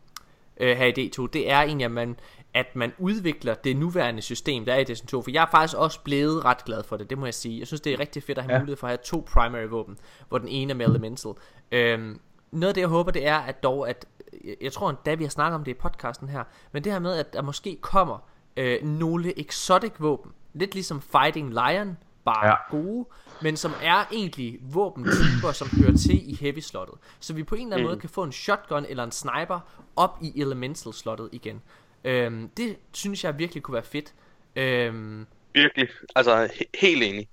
øh, 0.60 0.76
her 0.76 0.86
i 0.86 1.08
D2, 1.08 1.26
det 1.32 1.50
er 1.50 1.58
egentlig, 1.60 1.84
at 1.84 1.90
man, 1.90 2.16
at 2.54 2.66
man 2.76 2.92
udvikler 2.98 3.54
det 3.54 3.76
nuværende 3.76 4.22
system, 4.22 4.64
der 4.64 4.72
er 4.74 4.78
i 4.78 4.84
Destiny 4.84 5.08
2. 5.08 5.22
For 5.22 5.30
jeg 5.30 5.42
er 5.42 5.50
faktisk 5.50 5.78
også 5.78 6.00
blevet 6.04 6.44
ret 6.44 6.64
glad 6.64 6.82
for 6.82 6.96
det, 6.96 7.10
det 7.10 7.18
må 7.18 7.24
jeg 7.26 7.34
sige. 7.34 7.58
Jeg 7.58 7.66
synes, 7.66 7.80
det 7.80 7.92
er 7.92 8.00
rigtig 8.00 8.22
fedt 8.22 8.38
at 8.38 8.44
have 8.44 8.52
ja. 8.54 8.58
mulighed 8.58 8.76
for 8.76 8.86
at 8.86 8.90
have 8.90 8.98
to 9.04 9.26
primary 9.32 9.64
våben, 9.66 9.96
hvor 10.28 10.38
den 10.38 10.48
ene 10.48 10.70
er 10.70 10.76
med 10.76 10.86
elemental. 10.86 11.32
Øhm, 11.72 12.20
noget 12.52 12.68
af 12.68 12.74
det, 12.74 12.80
jeg 12.80 12.88
håber, 12.88 13.10
det 13.10 13.26
er, 13.26 13.36
at 13.38 13.62
dog, 13.62 13.88
at 13.88 14.06
jeg- 14.44 14.56
jeg 14.60 14.72
tror 14.72 14.90
endda, 14.90 15.14
vi 15.14 15.24
har 15.24 15.30
snakket 15.30 15.54
om 15.54 15.64
det 15.64 15.70
i 15.70 15.74
podcasten 15.74 16.28
her, 16.28 16.44
men 16.72 16.84
det 16.84 16.92
her 16.92 16.98
med, 16.98 17.16
at 17.16 17.32
der 17.32 17.42
måske 17.42 17.78
kommer 17.80 18.18
øh, 18.56 18.82
nogle 18.84 19.40
exotic 19.40 19.92
våben, 19.98 20.32
lidt 20.54 20.74
ligesom 20.74 21.02
Fighting 21.02 21.48
Lion, 21.50 21.96
bare 22.24 22.46
Ja. 22.46 22.54
gode, 22.70 23.06
men 23.42 23.56
som 23.56 23.72
er 23.82 24.04
egentlig 24.12 24.58
våbentyper, 24.62 25.52
som 25.52 25.68
hører 25.80 25.96
til 25.96 26.30
i 26.30 26.34
heavy 26.34 26.58
slottet. 26.60 26.94
Så 27.20 27.34
vi 27.34 27.42
på 27.42 27.54
en 27.54 27.60
eller 27.60 27.76
anden 27.76 27.86
mm. 27.86 27.90
måde 27.90 28.00
kan 28.00 28.08
få 28.10 28.22
en 28.22 28.32
shotgun 28.32 28.84
eller 28.88 29.04
en 29.04 29.12
sniper 29.12 29.60
op 29.96 30.18
i 30.22 30.40
elemental 30.40 30.92
slottet 30.92 31.28
igen. 31.32 31.62
Øhm, 32.04 32.48
det 32.48 32.76
synes 32.92 33.24
jeg 33.24 33.38
virkelig 33.38 33.62
kunne 33.62 33.74
være 33.74 33.82
fedt. 33.82 34.14
Øhm, 34.56 35.26
Virkelig, 35.54 35.88
altså 36.16 36.44
he- 36.46 36.70
helt 36.80 37.02
enig. 37.02 37.28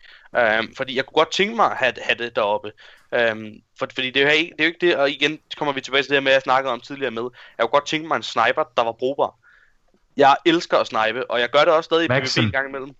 Um, 0.60 0.74
fordi 0.78 0.95
jeg 0.95 1.06
kunne 1.06 1.14
godt 1.14 1.32
tænke 1.32 1.56
mig 1.56 1.72
at 1.72 1.78
have, 1.78 1.94
have 2.02 2.18
det 2.18 2.36
deroppe. 2.36 2.72
Um, 3.12 3.52
for, 3.80 3.88
fordi 3.96 4.10
det 4.12 4.22
er, 4.22 4.26
jo 4.26 4.32
ikke, 4.32 4.54
det 4.58 4.62
er 4.62 4.64
jo 4.64 4.68
ikke 4.68 4.88
det, 4.88 4.98
og 4.98 5.10
igen 5.10 5.40
kommer 5.58 5.74
vi 5.74 5.82
tilbage 5.82 6.04
til 6.04 6.10
det 6.10 6.16
her 6.16 6.22
med, 6.22 6.32
at 6.32 6.34
jeg 6.34 6.42
snakkede 6.42 6.74
om 6.74 6.80
tidligere 6.80 7.12
med. 7.12 7.22
Jeg 7.58 7.64
kunne 7.64 7.68
godt 7.68 7.86
tænke 7.86 8.08
mig 8.08 8.16
en 8.16 8.24
sniper, 8.24 8.64
der 8.78 8.84
var 8.84 8.92
brugbar. 8.92 9.36
Jeg 10.18 10.36
elsker 10.46 10.78
at 10.78 10.88
snipe, 10.88 11.32
og 11.32 11.40
jeg 11.40 11.50
gør 11.50 11.60
det 11.60 11.74
også 11.74 11.88
stadig 11.88 12.06
i 12.06 12.08
Maxim. 12.08 12.44
PvP 12.44 12.46
en 12.46 12.52
gang 12.52 12.70
imellem. 12.70 12.96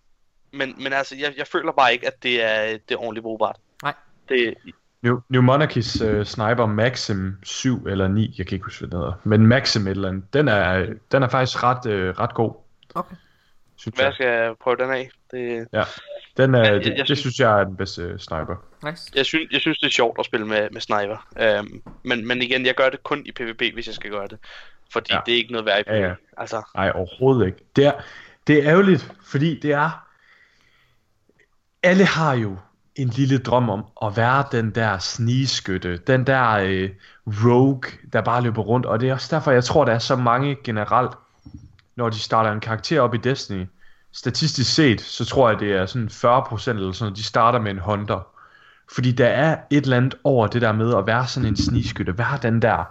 Men, 0.52 0.76
men 0.84 0.94
altså, 0.94 1.16
jeg, 1.16 1.34
jeg 1.38 1.48
føler 1.48 1.72
bare 1.72 1.94
ikke, 1.94 2.08
at 2.08 2.24
det 2.24 2.44
er, 2.44 2.78
det 2.90 2.96
er 2.96 2.98
ordentligt 2.98 3.24
brugbart. 3.24 3.56
nej, 3.84 3.94
Det, 4.30 4.54
New, 5.02 5.20
New 5.30 5.42
Monarchs 5.42 6.02
uh, 6.02 6.24
Sniper 6.24 6.66
Maxim 6.66 7.38
7 7.44 7.88
eller 7.88 8.08
9, 8.08 8.36
jeg 8.38 8.48
kan 8.48 8.56
ikke 8.56 8.66
huske, 8.66 8.80
hvad 8.80 8.90
den 8.90 8.98
hedder. 8.98 9.14
Men 9.24 9.48
Maxim 9.48 9.88
et 9.88 9.92
eller 9.92 10.10
andet, 10.10 10.34
den 10.34 10.48
er, 10.48 10.94
den 11.12 11.24
er 11.24 11.30
faktisk 11.30 11.64
ret, 11.64 11.86
øh, 11.86 12.20
ret 12.20 12.34
god, 12.34 12.54
okay. 12.96 13.16
Synes 13.78 13.96
hvad 13.96 14.06
jeg. 14.06 14.14
skal 14.14 14.28
jeg 14.28 14.54
prøve 14.62 14.76
den 14.76 14.92
af? 14.92 15.10
Det, 15.32 15.68
Ja, 15.74 15.84
den 16.38 16.56
er, 16.56 16.64
jeg- 16.64 16.74
det, 16.74 16.86
jeg 16.90 16.98
det 16.98 17.06
synes- 17.06 17.20
synes 17.20 17.40
jeg 17.40 17.60
er 17.60 17.64
den 17.64 17.78
bedste 17.78 18.02
øh, 18.02 18.20
sniper. 18.20 18.56
Nice. 18.90 19.12
jeg, 19.16 19.26
synes, 19.26 19.52
jeg 19.52 19.62
synes, 19.62 19.80
det 19.80 19.88
er 19.88 19.92
sjovt 19.92 20.20
at 20.20 20.26
spille 20.26 20.46
med, 20.48 20.68
med 20.72 20.82
sniper. 20.82 21.28
Um, 21.60 21.82
men, 22.04 22.28
men 22.28 22.42
igen, 22.42 22.66
jeg 22.66 22.76
gør 22.76 22.90
det 22.90 23.04
kun 23.04 23.22
i 23.26 23.32
PvP, 23.32 23.62
hvis 23.74 23.88
jeg 23.88 23.96
skal 23.96 24.12
gøre 24.12 24.28
det. 24.28 24.38
Fordi 24.94 25.12
Ja. 25.12 25.16
ja. 25.16 25.22
det 25.26 25.32
er 25.34 25.38
ikke 25.38 25.52
noget 25.52 25.66
værd 25.66 25.80
i 25.80 25.84
PvP. 25.84 25.90
Ja, 25.92 26.08
ja. 26.08 26.14
Altså, 26.38 26.62
Nej, 26.76 26.92
overhovedet 26.96 27.46
ikke. 27.46 27.58
Det 27.76 27.86
er, 27.86 27.92
det 28.48 28.58
er 28.58 28.72
ærgerligt, 28.72 29.12
fordi 29.24 29.60
det 29.60 29.72
er... 29.72 30.04
Alle 31.84 32.06
har 32.06 32.34
jo 32.36 32.58
en 32.96 33.08
lille 33.08 33.38
drøm 33.38 33.70
om 33.70 33.86
at 34.04 34.18
være 34.18 34.44
den 34.52 34.76
der 34.76 34.98
snigeskytte, 34.98 35.98
den 35.98 36.28
der 36.28 36.50
øh, 36.52 36.90
rogue, 37.46 37.82
der 38.14 38.22
bare 38.22 38.42
løber 38.42 38.62
rundt, 38.62 38.86
og 38.86 39.00
det 39.00 39.10
er 39.10 39.14
også 39.14 39.36
derfor, 39.36 39.52
jeg 39.52 39.64
tror, 39.64 39.86
der 39.86 39.94
er 39.94 40.00
så 40.00 40.16
mange 40.16 40.58
generelt, 40.64 41.12
når 41.98 42.10
de 42.10 42.20
starter 42.20 42.52
en 42.52 42.60
karakter 42.60 43.02
op 43.02 43.14
i 43.14 43.18
Destiny. 43.18 43.66
Statistisk 44.14 44.74
set, 44.76 45.02
så 45.02 45.26
tror 45.26 45.50
jeg, 45.50 45.60
det 45.60 45.72
er 45.72 45.86
sådan 45.86 46.08
40% 46.08 46.70
eller 46.70 46.92
sådan 46.92 47.16
de 47.16 47.24
starter 47.24 47.60
med 47.62 47.72
en 47.72 47.80
hunter. 47.80 48.28
Fordi 48.94 49.12
der 49.12 49.26
er 49.28 49.58
et 49.70 49.84
eller 49.84 49.98
andet 49.98 50.16
over 50.24 50.48
det 50.48 50.62
der 50.62 50.72
med 50.72 50.96
at 50.96 51.08
være 51.08 51.28
sådan 51.28 51.50
en 51.50 51.56
snigeskytte, 51.56 52.18
være 52.18 52.40
den 52.42 52.62
der 52.62 52.84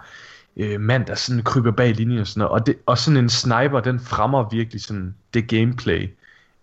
øh, 0.57 0.81
mand, 0.81 1.05
der 1.05 1.15
sådan 1.15 1.43
kryber 1.43 1.71
bag 1.71 1.93
linjen 1.95 2.19
og 2.19 2.27
sådan 2.27 2.39
noget. 2.39 2.51
Og, 2.51 2.65
det, 2.67 2.75
og 2.85 2.97
sådan 2.97 3.17
en 3.17 3.29
sniper, 3.29 3.79
den 3.79 3.99
fremmer 3.99 4.49
virkelig 4.49 4.81
sådan 4.81 5.15
det 5.33 5.47
gameplay, 5.47 6.09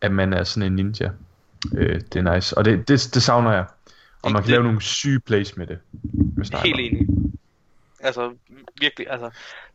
at 0.00 0.12
man 0.12 0.32
er 0.32 0.44
sådan 0.44 0.72
en 0.72 0.76
ninja. 0.76 1.10
Øh, 1.74 2.00
det 2.12 2.26
er 2.26 2.34
nice. 2.34 2.58
Og 2.58 2.64
det, 2.64 2.88
det, 2.88 3.10
det 3.14 3.22
savner 3.22 3.52
jeg. 3.52 3.64
Og 4.22 4.32
man 4.32 4.42
kan 4.42 4.42
Det- 4.42 4.50
lave 4.50 4.62
nogle 4.64 4.80
syge 4.82 5.20
plays 5.20 5.56
med 5.56 5.66
det. 5.66 5.78
Med 6.36 6.44
sniper. 6.44 6.62
Helt 6.64 6.80
enig. 6.80 7.06
Altså, 8.04 8.36
virkelig, 8.80 9.10
altså. 9.10 9.30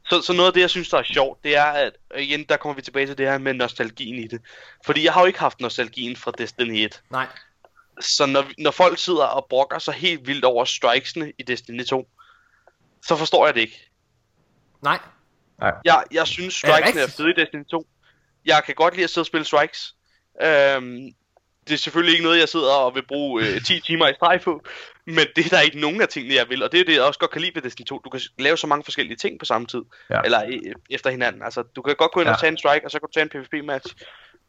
Så, 0.10 0.22
så 0.22 0.34
noget 0.34 0.48
af 0.48 0.54
det, 0.54 0.62
jeg 0.62 0.70
synes, 0.70 0.90
der 0.90 0.98
er 0.98 1.04
sjovt, 1.04 1.44
det 1.44 1.58
er, 1.58 1.64
at 1.64 1.94
igen, 2.18 2.44
der 2.44 2.58
kommer 2.58 2.76
vi 2.76 2.82
tilbage 2.82 3.08
til 3.08 3.18
det 3.18 3.28
her 3.28 3.38
med 3.38 3.54
nostalgien 3.54 4.16
i 4.16 4.28
det. 4.28 4.42
Fordi 4.86 5.04
jeg 5.04 5.14
har 5.14 5.22
jo 5.22 5.28
ikke 5.28 5.40
haft 5.40 5.62
nostalgien 5.62 6.16
fra 6.16 6.32
Destiny 6.38 6.86
1. 6.86 7.02
Nej. 7.10 7.28
Så 8.00 8.26
når, 8.26 8.46
når 8.58 8.72
folk 8.72 9.00
sidder 9.00 9.24
og 9.24 9.46
brokker 9.50 9.80
sig 9.80 9.94
helt 9.94 10.28
vildt 10.28 10.46
over 10.46 10.66
strikesene 10.66 11.34
i 11.38 11.44
Destiny 11.44 11.86
2, 11.86 12.10
så 13.06 13.16
forstår 13.16 13.46
jeg 13.46 13.56
det 13.56 13.62
ikke. 13.62 13.90
Nej. 14.82 15.00
Jeg, 15.86 16.04
jeg 16.12 16.28
synes, 16.28 16.64
Er 16.64 16.68
strikesene 16.68 17.00
er, 17.02 17.04
rigtigt? 17.04 17.18
fede 17.18 17.30
i 17.30 17.34
Destiny 17.34 17.66
2. 17.66 17.88
Jeg 18.46 18.64
kan 18.66 18.76
godt 18.76 18.94
lide 18.94 19.04
at 19.04 19.10
sidde 19.10 19.22
og 19.24 19.28
spille 19.28 19.46
strikes. 19.46 19.96
Øhm, 20.42 21.14
det 21.70 21.74
er 21.74 21.78
selvfølgelig 21.78 22.12
ikke 22.14 22.24
noget, 22.24 22.40
jeg 22.40 22.50
sidder 22.50 22.72
og 22.74 22.96
vil 22.96 23.06
bruge 23.08 23.44
øh, 23.48 23.62
10 23.64 23.80
timer 23.82 24.08
i 24.08 24.14
streg 24.14 24.42
på. 24.44 24.62
Men 25.06 25.26
det 25.36 25.46
er 25.46 25.50
der 25.50 25.62
ikke 25.62 25.80
nogen 25.80 26.02
af 26.02 26.08
tingene, 26.08 26.36
jeg 26.36 26.50
vil. 26.50 26.64
Og 26.64 26.72
det 26.72 26.80
er 26.80 26.84
det, 26.86 26.94
jeg 26.94 27.02
også 27.04 27.20
godt 27.20 27.32
kan 27.32 27.42
lide 27.42 27.56
ved 27.56 27.62
Destiny 27.62 27.86
2. 27.86 28.00
Du 28.06 28.10
kan 28.10 28.22
lave 28.40 28.58
så 28.58 28.68
mange 28.68 28.84
forskellige 28.84 29.18
ting 29.18 29.40
på 29.40 29.46
samme 29.46 29.68
tid. 29.68 29.82
Ja. 30.10 30.22
Eller 30.26 30.46
øh, 30.48 30.74
efter 30.90 31.10
hinanden. 31.10 31.42
Altså, 31.44 31.64
du 31.76 31.82
kan 31.82 31.96
godt 31.96 32.12
gå 32.12 32.20
ind 32.20 32.28
Ja. 32.30 32.34
og 32.34 32.40
tage 32.40 32.52
en 32.52 32.58
strike, 32.58 32.86
og 32.86 32.92
så 32.92 33.00
kan 33.00 33.08
du 33.08 33.12
tage 33.14 33.24
en 33.24 33.30
PvP-match. 33.30 33.96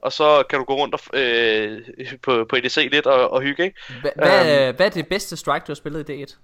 Og 0.03 0.13
så 0.13 0.43
kan 0.51 0.59
du 0.59 0.65
gå 0.65 0.75
rundt 0.77 0.95
og, 0.95 1.01
øh, 1.21 1.81
på, 2.23 2.47
på 2.51 2.57
EDC 2.57 2.89
lidt 2.93 3.07
og, 3.07 3.31
og 3.31 3.43
hygge, 3.43 3.65
ikke? 3.65 3.81
Hva, 4.01 4.11
hvad, 4.17 4.67
Øhm. 4.69 4.77
hvad 4.77 4.87
er 4.87 4.91
det 4.91 5.09
bedste 5.09 5.37
strike, 5.37 5.65
du 5.67 5.73
har 5.73 5.75
spillet 5.75 6.09
i 6.09 6.25
D1? 6.25 6.37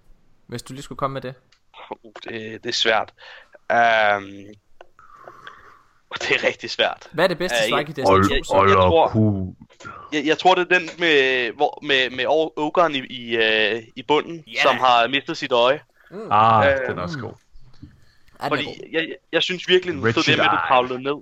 Hvis 0.46 0.62
du 0.62 0.72
lige 0.72 0.82
skulle 0.82 0.96
komme 0.98 1.12
med 1.14 1.20
det. 1.22 1.34
Uh, 1.90 2.12
det, 2.28 2.64
det 2.64 2.68
er 2.68 2.72
svært. 2.72 3.12
Um, 4.16 4.46
det 6.22 6.30
er 6.30 6.46
rigtig 6.46 6.70
svært. 6.70 7.08
Hvad 7.12 7.24
er 7.24 7.28
det 7.28 7.38
bedste 7.38 7.58
strike 7.58 7.72
i 7.72 7.76
jeg- 7.78 7.86
Destiny 7.86 8.04
Hold, 8.06 8.24
2? 8.44 8.56
jeg- 8.62 8.68
jeg 8.68 8.76
op, 8.76 9.10
tror-. 9.10 9.54
Jeg, 10.12 10.26
jeg 10.26 10.38
tror, 10.38 10.54
det 10.54 10.72
er 10.72 10.78
den 10.78 10.90
med, 10.98 11.50
hvor, 11.52 11.78
med, 11.82 12.10
med 12.10 12.24
ogeren 12.56 12.94
i, 12.94 12.98
i, 12.98 13.36
øh, 13.36 13.82
i 13.96 14.02
bunden, 14.02 14.44
Ja. 14.46 14.62
som 14.62 14.76
har 14.76 15.08
mistet 15.08 15.36
sit 15.36 15.52
øje. 15.52 15.80
Ah, 16.30 16.66
Øh, 16.66 16.88
den 16.88 16.98
er 16.98 17.02
også 17.02 17.18
god. 17.18 17.32
Den 17.80 18.48
Fordi 18.48 18.64
jeg, 18.92 19.00
jeg, 19.08 19.16
jeg 19.32 19.42
synes 19.42 19.68
virkelig, 19.68 19.94
den 19.94 20.12
stod 20.12 20.22
det 20.22 20.36
med, 20.36 20.44
at 20.44 20.50
du 20.50 20.56
kravlede 20.68 21.02
ned. 21.02 21.16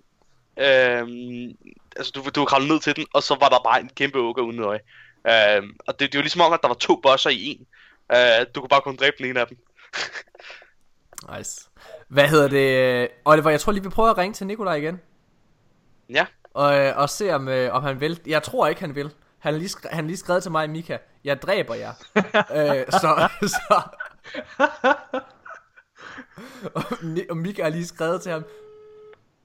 Øhm, 0.59 1.57
altså, 1.97 2.12
du, 2.15 2.23
du 2.35 2.45
kravlede 2.45 2.73
ned 2.73 2.81
til 2.81 2.97
den, 2.97 3.07
og 3.15 3.23
så 3.23 3.37
var 3.41 3.49
der 3.49 3.59
bare 3.65 3.81
en 3.81 3.91
kæmpe 3.97 4.19
oger 4.19 4.43
uden 4.43 4.61
øje. 4.61 4.81
Øhm, 5.31 5.77
og 5.87 6.01
det, 6.01 6.12
det 6.12 6.19
var 6.19 6.23
ligesom 6.23 6.41
om, 6.41 6.53
at 6.53 6.59
der 6.62 6.69
var 6.69 6.75
to 6.75 6.97
bosser 7.03 7.31
i 7.31 7.45
en. 7.47 7.66
Øh, 8.16 8.47
du 8.55 8.61
kunne 8.61 8.69
bare 8.69 8.81
kun 8.81 8.97
dræbe 8.97 9.16
den 9.19 9.27
ene 9.27 9.41
af 9.41 9.47
dem. 9.47 9.59
Nice. 11.36 11.68
Hvad 12.09 12.28
hedder 12.28 12.48
det? 12.48 13.09
Oliver, 13.24 13.51
jeg 13.51 13.60
tror 13.60 13.72
lige, 13.72 13.82
vi 13.82 13.88
prøver 13.88 14.10
at 14.10 14.18
ringe 14.18 14.34
til 14.34 14.46
Nikolaj 14.46 14.74
igen. 14.74 15.01
Ja. 16.09 16.26
Og, 16.55 16.78
øh, 16.78 16.96
og 16.96 17.10
se, 17.10 17.34
om, 17.34 17.48
øh, 17.48 17.74
om 17.74 17.82
han 17.82 18.01
vil. 18.01 18.20
Jeg 18.26 18.42
tror 18.42 18.66
ikke, 18.66 18.80
han 18.80 18.94
vil. 18.94 19.14
Han 19.38 19.52
har 19.55 19.59
lige, 19.59 19.68
skre- 19.68 19.94
han 19.94 20.06
lige 20.06 20.16
skrevet 20.16 20.42
til 20.42 20.52
mig, 20.52 20.70
Mika. 20.70 20.98
Jeg 21.24 21.42
dræber 21.42 21.74
jer. 21.74 21.92
øh, 22.56 22.84
så, 22.90 23.28
så... 23.42 23.82
og, 27.30 27.36
Mika 27.36 27.62
har 27.62 27.70
lige 27.70 27.86
skrevet 27.86 28.22
til 28.22 28.32
ham. 28.32 28.44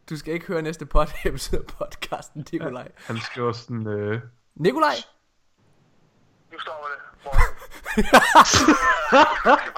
Du 0.09 0.17
skal 0.17 0.33
ikke 0.33 0.45
høre 0.45 0.61
næste 0.61 0.85
pod 0.85 1.07
episode 1.25 1.61
af 1.61 1.75
podcasten, 1.77 2.45
Nikolaj. 2.51 2.91
Han 2.95 3.17
skriver 3.19 3.51
sådan, 3.51 3.87
øh, 3.87 4.21
Nikolaj? 4.55 4.95
Nu 6.51 6.59
stopper 6.59 6.87
det. 6.87 7.58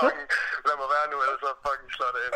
Fucking, 0.01 0.29
lad 0.67 0.75
mig 0.81 0.89
være 0.95 1.05
nu, 1.11 1.15
ellers 1.23 1.39
så 1.45 1.49
fucking 1.65 1.91
slår 1.97 2.11
det 2.15 2.21
ind. 2.27 2.35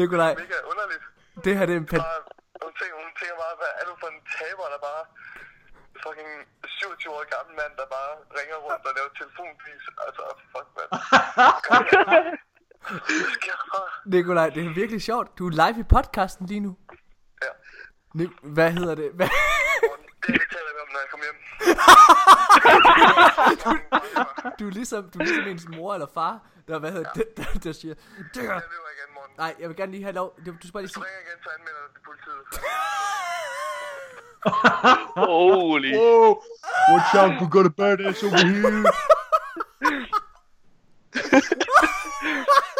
Nikolaj, 0.00 0.32
Mega 0.42 0.58
underligt. 0.72 1.04
det 1.44 1.52
her 1.58 1.64
det 1.68 1.74
er 1.76 1.80
en 1.84 1.88
pan- 1.92 2.04
Bare, 2.06 2.20
hun, 2.64 2.72
tænker, 2.78 2.96
hun 3.04 3.10
tænker 3.18 3.36
bare, 3.44 3.54
hvad 3.60 3.72
er 3.80 3.84
du 3.88 3.92
for 4.02 4.08
en 4.14 4.20
taber, 4.38 4.66
der 4.74 4.80
bare 4.88 5.02
fucking 6.04 6.30
27 6.66 7.14
år 7.18 7.24
gammel 7.34 7.52
mand, 7.60 7.72
der 7.80 7.86
bare 7.96 8.12
ringer 8.38 8.56
rundt 8.66 8.82
og 8.88 8.92
laver 8.96 9.10
telefonpris. 9.20 9.84
Altså, 10.06 10.22
fuck, 10.52 10.68
mand. 10.76 10.90
Nikolaj, 14.14 14.48
det 14.56 14.62
er 14.66 14.74
virkelig 14.74 15.02
sjovt. 15.02 15.38
Du 15.38 15.42
er 15.46 15.50
live 15.62 15.80
i 15.80 15.82
podcasten 15.94 16.46
lige 16.46 16.60
nu. 16.60 16.76
Ja. 17.44 17.50
Nik- 18.18 18.38
hvad 18.42 18.70
hedder 18.72 18.94
det? 18.94 19.10
Hvad? 19.14 19.28
Det 20.26 20.42
taler 20.54 20.70
vi 20.74 20.78
om, 20.84 20.88
når 20.94 21.00
jeg 21.04 21.08
kommer 21.10 21.24
hjem. 21.26 21.38
Du 24.58 24.66
er 24.66 24.70
ligesom, 24.70 25.10
du 25.10 25.18
er 25.18 25.22
ligesom 25.24 25.48
ens 25.48 25.68
mor 25.76 25.94
eller 25.94 26.06
far, 26.14 26.38
der, 26.68 26.78
hvad 26.78 26.92
hedder 26.92 27.12
det, 27.12 27.24
der, 27.36 27.44
der 27.64 27.72
siger, 27.72 27.94
det 27.94 28.02
Jeg 28.36 28.42
løber 28.42 28.90
igen, 28.96 29.14
Morten. 29.14 29.34
Nej, 29.38 29.54
jeg 29.60 29.68
vil 29.68 29.76
gerne 29.76 29.92
lige 29.92 30.02
have 30.02 30.14
lov. 30.14 30.34
Du, 30.46 30.50
du 30.50 30.56
skal 30.60 30.72
bare 30.72 30.82
lige 30.82 30.86
Hvis 30.86 30.92
du 30.92 31.00
sige... 31.00 31.06
ringer 31.06 31.20
igen, 31.26 31.38
så 31.44 31.50
anmelder 31.56 31.80
du 31.94 32.00
politiet. 32.08 32.42
Holy. 35.28 35.92
Oh, 35.96 36.36
watch 36.92 37.14
out, 37.20 37.32
we 37.42 37.46
got 37.56 37.66
a 37.66 37.68
badass 37.80 38.22
over 38.22 38.38
here. 38.46 38.82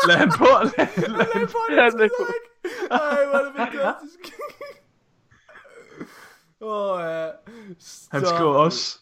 lad 0.09 0.17
han 0.17 0.31
på, 0.41 0.45
lad, 0.45 0.71
lad 1.19 1.27
han 1.35 1.47
på. 1.55 1.59
Han 1.69 2.01
er 2.01 2.09
på. 2.19 2.25
Ej, 2.91 3.25
hvor 3.27 3.39
er 3.39 3.45
det 3.45 3.53
fantastisk. 3.57 4.21
Oh, 6.61 7.01
ja. 7.01 7.29
Han 8.11 8.27
skriver 8.27 8.55
også, 8.55 8.99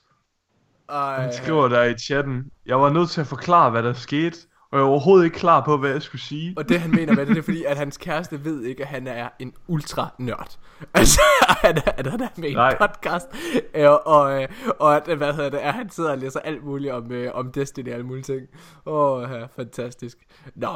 Ej, 0.88 1.20
han 1.20 1.32
skriver 1.32 1.68
der 1.68 1.82
i 1.82 1.98
chatten, 1.98 2.50
jeg 2.66 2.80
var 2.80 2.90
nødt 2.90 3.10
til 3.10 3.20
at 3.20 3.26
forklare, 3.26 3.70
hvad 3.70 3.82
der 3.82 3.92
skete, 3.92 4.38
og 4.70 4.78
jeg 4.78 4.84
var 4.84 4.90
overhovedet 4.90 5.24
ikke 5.24 5.38
klar 5.38 5.64
på, 5.64 5.76
hvad 5.76 5.90
jeg 5.90 6.02
skulle 6.02 6.22
sige. 6.22 6.54
Og 6.56 6.68
det 6.68 6.80
han 6.80 6.90
mener 6.90 7.14
med 7.14 7.26
det, 7.26 7.28
det 7.28 7.38
er 7.38 7.42
fordi, 7.42 7.64
at 7.64 7.76
hans 7.76 7.96
kæreste 7.96 8.44
ved 8.44 8.62
ikke, 8.62 8.82
at 8.82 8.88
han 8.88 9.06
er 9.06 9.28
en 9.38 9.52
ultra 9.66 10.08
nørd. 10.18 10.58
Altså, 10.94 11.20
er, 11.62 11.92
at 11.96 12.06
han 12.06 12.20
er 12.20 12.28
med 12.36 12.48
i 12.48 12.52
en 12.52 12.76
podcast, 12.80 13.26
øh, 13.74 13.90
og, 13.90 14.42
øh, 14.42 14.48
og 14.78 14.96
at, 14.96 15.16
hvad 15.16 15.34
hedder 15.34 15.50
det, 15.50 15.58
at 15.58 15.74
han 15.74 15.90
sidder 15.90 16.10
og 16.10 16.18
læser 16.18 16.40
alt 16.40 16.64
muligt 16.64 16.92
om, 16.92 17.12
øh, 17.12 17.30
om 17.34 17.52
Destiny 17.52 17.88
og 17.88 17.94
alle 17.94 18.06
mulige 18.06 18.24
ting. 18.24 18.46
Åh, 18.86 19.20
oh, 19.20 19.48
fantastisk. 19.56 20.18
Nå, 20.54 20.68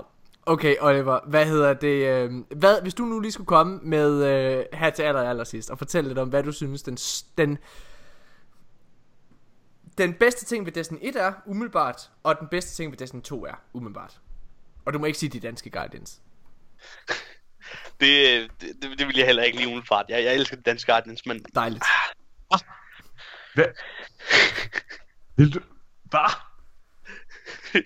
okay 0.47 0.77
Oliver, 0.81 1.21
hvad 1.27 1.47
hedder 1.47 1.75
det, 1.75 2.07
øh, 2.07 2.33
hvad, 2.57 2.83
hvis 2.83 2.95
du 2.95 3.05
nu 3.05 3.21
lige 3.21 3.33
skulle 3.33 3.47
komme 3.47 3.81
med 3.83 4.25
øh, 4.25 4.65
her 4.73 4.91
til 4.91 5.03
aller, 5.03 5.31
aller 5.31 5.45
sidst, 5.45 5.71
og 5.71 5.79
fortælle 5.79 6.09
lidt 6.09 6.19
om, 6.19 6.29
hvad 6.29 6.43
du 6.43 6.53
synes, 6.53 6.83
den, 6.83 6.97
den, 7.39 7.59
den 9.99 10.15
bedste 10.15 10.45
ting 10.45 10.67
ved 10.67 10.73
Destiny 10.73 10.99
1 11.03 11.17
er, 11.17 11.33
umiddelbart, 11.47 12.11
og 12.23 12.41
den 12.41 12.49
bedste 12.49 12.77
ting 12.77 12.93
ved 12.93 12.99
Destiny 12.99 13.23
2 13.23 13.45
er, 13.45 13.55
umiddelbart. 13.73 14.21
Og 14.85 14.93
du 14.93 14.99
må 14.99 15.07
ikke 15.07 15.19
sige 15.19 15.31
de 15.31 15.41
danske 15.41 15.71
Guardians. 15.71 16.21
Det, 18.01 18.51
det, 18.61 18.99
det, 18.99 19.07
vil 19.07 19.17
jeg 19.17 19.27
heller 19.27 19.43
ikke 19.43 19.57
lige 19.59 19.69
umiddelbart. 19.69 20.07
Jeg, 20.09 20.25
jeg 20.25 20.35
elsker 20.35 20.57
Dansk 20.57 20.87
Guardians, 20.87 21.27
men 21.27 21.45
Dejligt. 21.55 21.85
Hvad? 23.55 23.65
Vil 25.37 25.55
du... 25.55 25.61
Hvad? 26.05 26.31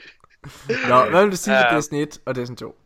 Nå, 0.89 1.05
hvad 1.11 1.23
vil 1.23 1.33
du 1.33 1.37
sige 1.37 1.57
Ja. 1.57 1.69
ved 1.69 1.77
Destiny 1.77 2.03
1 2.03 2.19
og 2.27 2.35
Destiny 2.35 2.57
2? 2.57 2.77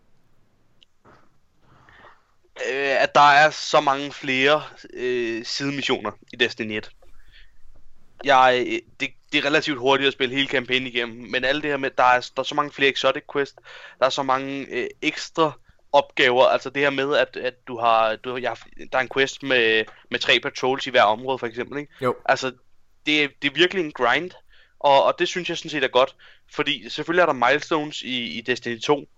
øh, 2.72 3.02
at 3.02 3.14
der 3.14 3.30
er 3.30 3.50
så 3.50 3.80
mange 3.80 4.12
flere 4.12 4.62
øh, 4.94 5.44
sidemissioner 5.44 6.10
i 6.32 6.36
Destiny 6.36 6.76
1. 6.76 6.90
Jeg, 8.24 8.80
det, 9.00 9.08
det 9.32 9.38
er 9.38 9.44
relativt 9.46 9.78
hurtigt 9.78 10.06
at 10.06 10.12
spille 10.12 10.34
hele 10.34 10.48
kampagnen 10.48 10.86
igennem, 10.86 11.30
men 11.30 11.44
alt 11.44 11.62
det 11.62 11.70
her 11.70 11.76
med, 11.78 11.90
der 11.98 12.04
er, 12.04 12.30
der 12.36 12.42
er 12.42 12.46
så 12.46 12.54
mange 12.54 12.72
flere 12.72 12.90
exotic 12.90 13.22
quest, 13.32 13.54
der 13.98 14.06
er 14.06 14.10
så 14.10 14.22
mange 14.22 14.66
øh, 14.70 14.86
ekstra 15.02 15.52
opgaver, 15.92 16.44
altså 16.46 16.70
det 16.70 16.82
her 16.82 16.90
med, 16.90 17.16
at, 17.16 17.36
at 17.36 17.54
du 17.68 17.78
har, 17.78 18.16
du, 18.16 18.36
jeg, 18.36 18.56
der 18.92 18.98
er 18.98 19.02
en 19.02 19.08
quest 19.14 19.42
med, 19.42 19.84
med 20.10 20.18
tre 20.18 20.40
patrols 20.40 20.86
i 20.86 20.90
hver 20.90 21.02
område 21.02 21.38
for 21.38 21.46
eksempel, 21.46 21.78
ikke? 21.78 21.92
Jo. 22.02 22.14
Altså, 22.24 22.46
det, 23.06 23.30
det 23.42 23.50
er 23.50 23.54
virkelig 23.54 23.84
en 23.84 23.92
grind, 23.92 24.30
og, 24.80 25.04
og 25.04 25.18
det 25.18 25.28
synes 25.28 25.48
jeg 25.48 25.58
sådan 25.58 25.70
set 25.70 25.84
er 25.84 25.88
godt, 25.88 26.16
fordi 26.54 26.88
selvfølgelig 26.88 27.22
er 27.22 27.26
der 27.26 27.32
milestones 27.50 28.02
i, 28.02 28.38
i 28.38 28.40
Destiny 28.40 28.80
2, 28.80 29.08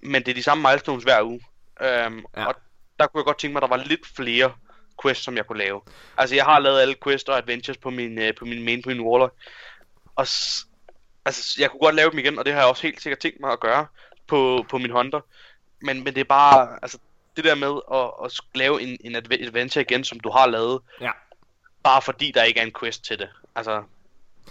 men 0.00 0.22
det 0.22 0.28
er 0.30 0.34
de 0.34 0.42
samme 0.42 0.68
milestones 0.68 1.04
hver 1.04 1.22
uge. 1.22 1.40
Øhm, 1.80 2.24
Ja. 2.36 2.46
Og 2.46 2.54
der 2.98 3.06
kunne 3.06 3.20
jeg 3.20 3.24
godt 3.24 3.38
tænke 3.38 3.52
mig, 3.52 3.62
at 3.62 3.70
der 3.70 3.76
var 3.76 3.84
lidt 3.84 4.06
flere 4.16 4.52
quests, 5.02 5.24
som 5.24 5.36
jeg 5.36 5.46
kunne 5.46 5.58
lave. 5.58 5.80
Altså, 6.18 6.34
jeg 6.34 6.44
har 6.44 6.58
lavet 6.58 6.80
alle 6.80 6.94
quests 7.04 7.28
og 7.28 7.38
adventures 7.38 7.78
på 7.78 7.90
min, 7.90 8.18
øh, 8.18 8.34
på 8.34 8.44
min 8.44 8.64
main, 8.64 8.82
på 8.82 8.88
min 8.88 9.00
warlock. 9.00 9.34
Og 10.16 10.26
s- 10.26 10.66
altså, 11.24 11.56
jeg 11.60 11.70
kunne 11.70 11.80
godt 11.80 11.94
lave 11.94 12.10
dem 12.10 12.18
igen, 12.18 12.38
og 12.38 12.44
det 12.44 12.52
har 12.52 12.60
jeg 12.60 12.68
også 12.68 12.82
helt 12.82 13.02
sikkert 13.02 13.18
tænkt 13.18 13.40
mig 13.40 13.52
at 13.52 13.60
gøre 13.60 13.86
på, 14.26 14.66
på 14.68 14.78
min 14.78 14.90
hunter. 14.90 15.20
Men, 15.80 16.04
men 16.04 16.14
det 16.14 16.20
er 16.20 16.24
bare, 16.24 16.78
altså, 16.82 16.98
det 17.36 17.44
der 17.44 17.54
med 17.54 17.80
at, 17.94 18.24
at 18.24 18.40
lave 18.54 18.82
en, 18.82 18.98
en 19.04 19.16
adve- 19.16 19.46
adventure 19.46 19.82
igen, 19.82 20.04
som 20.04 20.20
du 20.20 20.30
har 20.30 20.46
lavet, 20.46 20.80
Ja. 21.00 21.10
bare 21.82 22.02
fordi 22.02 22.30
der 22.34 22.42
ikke 22.42 22.60
er 22.60 22.64
en 22.64 22.74
quest 22.80 23.04
til 23.04 23.18
det. 23.18 23.28
Altså, 23.56 23.82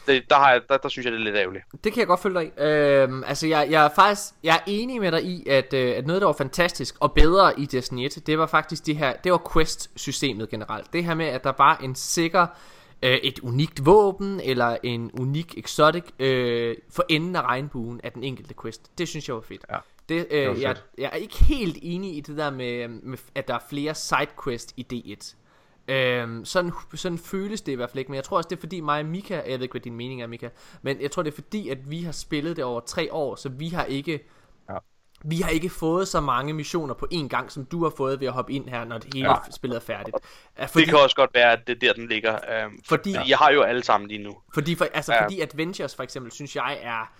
det, 0.08 0.30
der, 0.30 0.36
har 0.36 0.52
jeg, 0.52 0.62
der, 0.70 0.78
der 0.78 0.90
synes 0.90 1.06
jeg, 1.06 1.14
det 1.14 1.20
er 1.20 1.24
lidt 1.24 1.36
ærgerligt. 1.36 1.64
Det 1.84 1.94
kan 1.94 2.00
jeg 2.00 2.08
godt 2.08 2.20
følge 2.20 2.40
dig 2.40 2.52
i. 2.58 2.62
Øhm, 2.62 3.24
altså, 3.24 3.48
jeg, 3.48 3.68
jeg 3.70 3.86
er 3.86 3.90
faktisk 3.96 4.34
jeg 4.44 4.56
er 4.56 4.60
enig 4.68 5.02
med 5.02 5.12
dig 5.12 5.24
i, 5.24 5.50
at, 5.50 5.74
øh, 5.74 5.98
at 5.98 6.08
noget, 6.08 6.22
der 6.22 6.26
var 6.28 6.34
fantastisk 6.34 6.96
og 7.00 7.14
bedre 7.14 7.60
i 7.60 7.66
Destiny 7.66 8.06
1, 8.06 8.24
det 8.28 8.40
var 8.40 8.46
faktisk 8.46 8.86
det 8.86 8.98
her, 8.98 9.14
det 9.24 9.32
var 9.32 9.42
quest-systemet 9.54 10.50
generelt. 10.50 10.94
Det 10.94 11.04
her 11.04 11.14
med, 11.14 11.26
at 11.26 11.44
der 11.44 11.54
var 11.58 11.78
en 11.84 11.96
sikker 11.96 12.48
øh, 13.04 13.12
et 13.24 13.40
unikt 13.40 13.86
våben, 13.86 14.42
eller 14.44 14.78
en 14.84 15.12
unik 15.20 15.58
exotic, 15.58 16.04
øh, 16.20 16.76
for 16.90 17.06
enden 17.10 17.36
af 17.36 17.42
regnbuen 17.42 18.02
af 18.04 18.12
den 18.12 18.24
enkelte 18.24 18.54
quest. 18.62 18.98
Det 18.98 19.08
synes 19.08 19.28
jeg 19.28 19.36
var 19.36 19.42
fedt. 19.42 19.66
Ja, 19.70 19.78
Det, 20.10 20.28
det 20.32 20.38
øh, 20.38 20.62
jeg, 20.62 20.76
fedt. 20.76 20.86
jeg 20.98 21.10
er 21.14 21.18
ikke 21.18 21.44
helt 21.44 21.78
enig 21.82 22.18
i 22.18 22.20
det 22.20 22.38
der 22.38 22.50
med, 22.50 22.88
med 22.88 23.18
at 23.36 23.48
der 23.48 23.54
er 23.54 23.60
flere 23.70 23.96
sidequest 23.96 24.74
i 24.78 24.86
D1. 24.94 25.36
Øhm, 25.88 26.46
sådan, 26.46 26.72
sådan 26.94 27.18
føles 27.18 27.62
det 27.62 27.72
i 27.72 27.76
hvert 27.76 27.90
fald 27.90 28.00
ikke 28.00 28.12
Men 28.12 28.16
jeg 28.16 28.24
tror 28.24 28.38
også 28.38 28.48
det 28.50 28.56
er 28.56 28.60
fordi 28.60 28.82
mig 28.82 29.00
og 29.00 29.06
Mika 29.06 29.34
Jeg 29.36 29.44
ved 29.46 29.62
ikke 29.62 29.74
hvad 29.74 29.82
din 29.82 29.96
mening 29.96 30.22
er 30.22 30.28
Mika 30.28 30.50
Men 30.82 31.02
jeg 31.02 31.12
tror 31.12 31.24
det 31.24 31.32
er 31.32 31.36
fordi 31.36 31.70
at 31.70 31.90
vi 31.92 32.02
har 32.04 32.12
spillet 32.12 32.56
det 32.58 32.64
over 32.64 32.80
tre 32.80 33.14
år 33.14 33.36
Så 33.36 33.50
vi 33.50 33.68
har 33.70 33.84
ikke 33.84 34.20
Ja. 34.70 34.76
Vi 35.24 35.36
har 35.38 35.50
ikke 35.50 35.70
fået 35.70 36.08
så 36.08 36.22
mange 36.22 36.54
missioner 36.54 36.94
på 36.94 37.08
én 37.14 37.28
gang 37.28 37.52
Som 37.52 37.66
du 37.66 37.84
har 37.84 37.94
fået 37.98 38.20
ved 38.20 38.28
at 38.28 38.34
hoppe 38.34 38.54
ind 38.54 38.70
her 38.70 38.84
Når 38.86 38.98
det 38.98 39.14
hele 39.14 39.30
Ja. 39.30 39.34
ja. 39.46 39.52
spillet 39.52 39.76
er 39.76 39.82
færdigt 39.82 40.16
Er 40.56 40.68
Det 40.68 40.86
kan 40.88 40.98
også 40.98 41.16
godt 41.16 41.34
være, 41.34 41.52
at 41.52 41.68
det 41.68 41.76
er 41.76 41.80
der, 41.80 41.94
den 41.94 42.08
ligger. 42.08 42.34
Øhm, 42.64 42.80
Fordi- 42.86 43.16
fordi 43.16 43.30
jeg 43.30 43.38
har 43.38 43.52
jo 43.52 43.62
alle 43.62 43.84
sammen 43.84 44.08
lige 44.08 44.24
nu. 44.24 44.38
Fordi, 44.54 44.76
for, 44.76 44.88
altså, 44.94 45.14
Ja. 45.14 45.24
fordi 45.24 45.42
Adventures 45.42 45.96
for 45.96 46.04
eksempel 46.04 46.32
Synes 46.32 46.56
jeg 46.56 46.80
er 46.82 47.14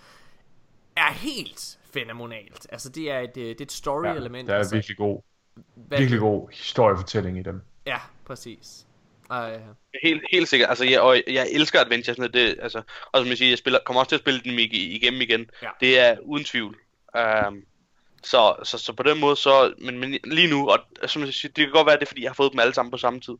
Er 0.96 1.12
helt 1.12 1.78
fænomenalt 1.94 2.66
Altså 2.72 2.88
det 2.88 3.10
er 3.10 3.18
et, 3.18 3.36
øh, 3.36 3.44
det 3.44 3.60
er 3.60 3.64
et 3.64 3.72
story 3.72 4.04
Ja, 4.06 4.12
element 4.14 4.48
der 4.48 4.54
er 4.54 4.58
altså, 4.58 4.74
virkelig 4.74 4.96
god, 4.96 5.22
hvad- 5.74 5.98
virkelig 5.98 6.20
god 6.20 6.48
historiefortælling 6.52 7.38
i 7.38 7.42
dem. 7.42 7.62
Ja 7.86 7.98
præcis 8.26 8.86
uh, 9.30 9.60
Helt, 10.02 10.22
helt 10.32 10.48
sikkert. 10.48 10.68
Altså, 10.68 10.84
jeg, 10.84 11.00
og 11.00 11.22
jeg 11.26 11.46
elsker 11.52 11.80
Adventures. 11.80 12.30
Det, 12.32 12.58
altså, 12.62 12.82
og 13.12 13.20
som 13.20 13.28
jeg 13.28 13.38
siger, 13.38 13.48
jeg 13.48 13.58
spiller, 13.58 13.80
kommer 13.84 14.00
også 14.00 14.08
til 14.08 14.16
at 14.16 14.20
spille 14.20 14.40
ig- 14.62 14.94
igennem 14.94 15.20
igen. 15.20 15.50
Ja. 15.62 15.68
Det 15.80 15.98
er 15.98 16.16
uden 16.22 16.44
tvivl. 16.44 16.76
Um, 17.48 17.62
så, 18.22 18.54
så, 18.62 18.78
så 18.78 18.92
på 18.92 19.02
den 19.02 19.20
måde, 19.20 19.36
så, 19.36 19.74
men, 19.78 19.98
men 19.98 20.18
lige 20.24 20.50
nu, 20.50 20.68
og 20.68 20.78
som 21.06 21.22
jeg 21.22 21.34
siger, 21.34 21.52
det 21.52 21.64
kan 21.64 21.72
godt 21.72 21.86
være, 21.86 21.96
det 21.96 22.02
er, 22.02 22.06
fordi 22.06 22.22
jeg 22.22 22.30
har 22.30 22.34
fået 22.34 22.52
dem 22.52 22.60
alle 22.60 22.74
sammen 22.74 22.90
på 22.90 22.98
samme 22.98 23.20
tid. 23.20 23.34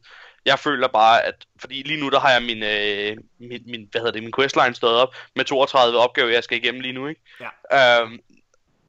Jeg 0.45 0.59
føler 0.59 0.89
bare, 0.89 1.23
at, 1.23 1.47
fordi 1.61 1.83
lige 1.83 2.01
nu, 2.01 2.09
der 2.11 2.21
har 2.21 2.33
jeg 2.33 2.43
min, 2.43 2.63
øh, 2.63 3.17
min, 3.39 3.63
min 3.67 3.89
hvad 3.91 4.01
hedder 4.01 4.13
det, 4.13 4.23
min 4.23 4.33
questline 4.39 4.75
stået 4.75 4.95
op, 4.95 5.15
med 5.37 5.45
32 5.45 5.99
opgaver, 5.99 6.31
jeg 6.31 6.45
skal 6.45 6.59
igennem 6.59 6.81
lige 6.81 6.93
nu, 6.93 7.07
ikke? 7.07 7.21
Ja. 7.41 8.03
Um, 8.03 8.21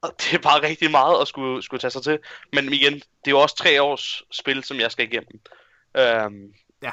og 0.02 0.14
det 0.18 0.34
er 0.34 0.38
bare 0.38 0.62
rigtig 0.62 0.90
meget 0.90 1.20
at 1.20 1.28
skulle, 1.28 1.62
skulle 1.62 1.80
tage 1.80 1.90
sig 1.90 2.02
til. 2.02 2.18
Men 2.52 2.72
igen, 2.72 2.94
det 2.94 3.26
er 3.26 3.30
jo 3.30 3.40
også 3.40 3.56
tre 3.56 3.82
års 3.82 4.22
spil, 4.30 4.64
som 4.64 4.80
jeg 4.80 4.92
skal 4.92 5.04
igennem. 5.12 5.40
Um, 5.94 6.34
Ja. 6.82 6.90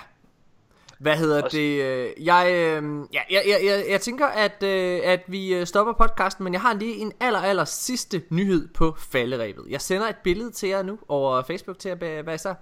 Hvad 1.00 1.18
hedder 1.18 1.44
Også- 1.44 1.58
det? 1.58 1.82
øh, 1.84 2.26
Jeg, 2.26 2.46
øh, 2.52 2.84
ja, 3.14 3.22
jeg, 3.32 3.44
jeg, 3.48 3.60
jeg, 3.66 3.86
jeg 3.90 4.02
tænker, 4.02 4.28
at, 4.28 4.64
øh, 4.64 5.02
at 5.04 5.22
vi 5.28 5.54
øh, 5.54 5.68
stopper 5.68 5.94
podcasten, 5.94 6.44
men 6.44 6.54
jeg 6.54 6.62
har 6.62 6.74
lige 6.74 6.96
en 6.96 7.12
aller, 7.20 7.40
aller 7.40 7.66
sidste 7.66 8.24
nyhed 8.30 8.68
på 8.74 8.96
falderæbet. 8.98 9.66
Jeg 9.70 9.82
sender 9.82 10.08
et 10.08 10.16
billede 10.24 10.52
til 10.52 10.70
jer 10.70 10.84
nu 10.84 11.00
over 11.08 11.42
Facebook 11.42 11.80
til 11.80 11.96
be- 11.96 12.26
være 12.26 12.38
sig. 12.38 12.56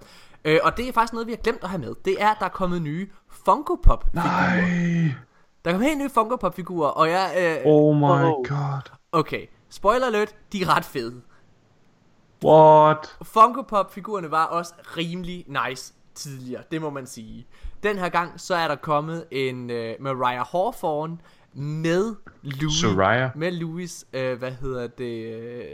Øh, 0.44 0.58
og 0.62 0.76
det 0.76 0.88
er 0.88 0.92
faktisk 0.92 1.12
noget, 1.12 1.26
vi 1.26 1.32
har 1.32 1.36
glemt 1.42 1.62
at 1.62 1.68
have 1.68 1.80
med. 1.80 1.94
Det 2.04 2.22
er, 2.22 2.28
at 2.28 2.36
der 2.40 2.44
er 2.46 2.50
kommet 2.50 2.82
nye 2.82 3.08
Funko 3.46 3.74
Pop. 3.74 4.14
Nej, 4.14 4.56
Der 5.64 5.70
er 5.70 5.74
kommet 5.74 5.88
helt 5.88 5.98
nye 5.98 6.10
Funko 6.10 6.36
Pop 6.36 6.56
figurer, 6.56 6.88
og 6.88 7.10
jeg... 7.10 7.34
Øh, 7.38 7.62
oh 7.72 7.96
my 7.96 8.02
Oh. 8.04 8.44
god. 8.48 8.90
Okay, 9.12 9.46
spoiler 9.70 10.06
alert, 10.06 10.34
de 10.52 10.62
er 10.62 10.76
ret 10.76 10.84
fede. 10.84 11.20
What? 12.44 13.16
Funko 13.22 13.62
Pop 13.62 13.92
figurerne 13.94 14.30
var 14.30 14.44
også 14.44 14.72
rimelig 14.96 15.44
nice 15.68 15.94
tidligere, 16.14 16.62
det 16.70 16.82
må 16.82 16.90
man 16.90 17.06
sige. 17.06 17.46
Den 17.82 17.98
her 17.98 18.08
gang 18.08 18.40
så 18.40 18.54
er 18.54 18.68
der 18.68 18.76
kommet 18.76 19.24
en 19.30 19.70
uh, 19.70 20.00
Mariah 20.00 20.46
Hawthorne 20.52 21.18
med 21.52 22.14
Louis 22.42 22.80
Soraya. 22.80 23.30
med 23.34 23.52
Louis, 23.52 24.04
uh, 24.08 24.32
hvad 24.32 24.52
hedder 24.52 24.86
det? 24.86 25.34
øh, 25.34 25.66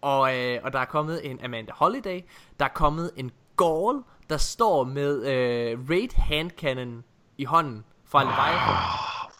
og 0.00 0.20
uh, 0.20 0.64
og 0.64 0.72
der 0.72 0.78
er 0.78 0.84
kommet 0.84 1.30
en 1.30 1.44
Amanda 1.44 1.72
Holiday, 1.74 2.20
der 2.58 2.64
er 2.64 2.72
kommet 2.74 3.10
en 3.16 3.30
Gaul, 3.56 4.02
der 4.30 4.36
står 4.36 4.84
med 4.84 5.18
uh, 5.18 5.90
Raid 5.90 6.14
Hand 6.16 6.50
Cannon 6.50 7.04
i 7.38 7.44
hånden 7.44 7.84
fra 8.04 8.22
Leviathan. 8.22 8.74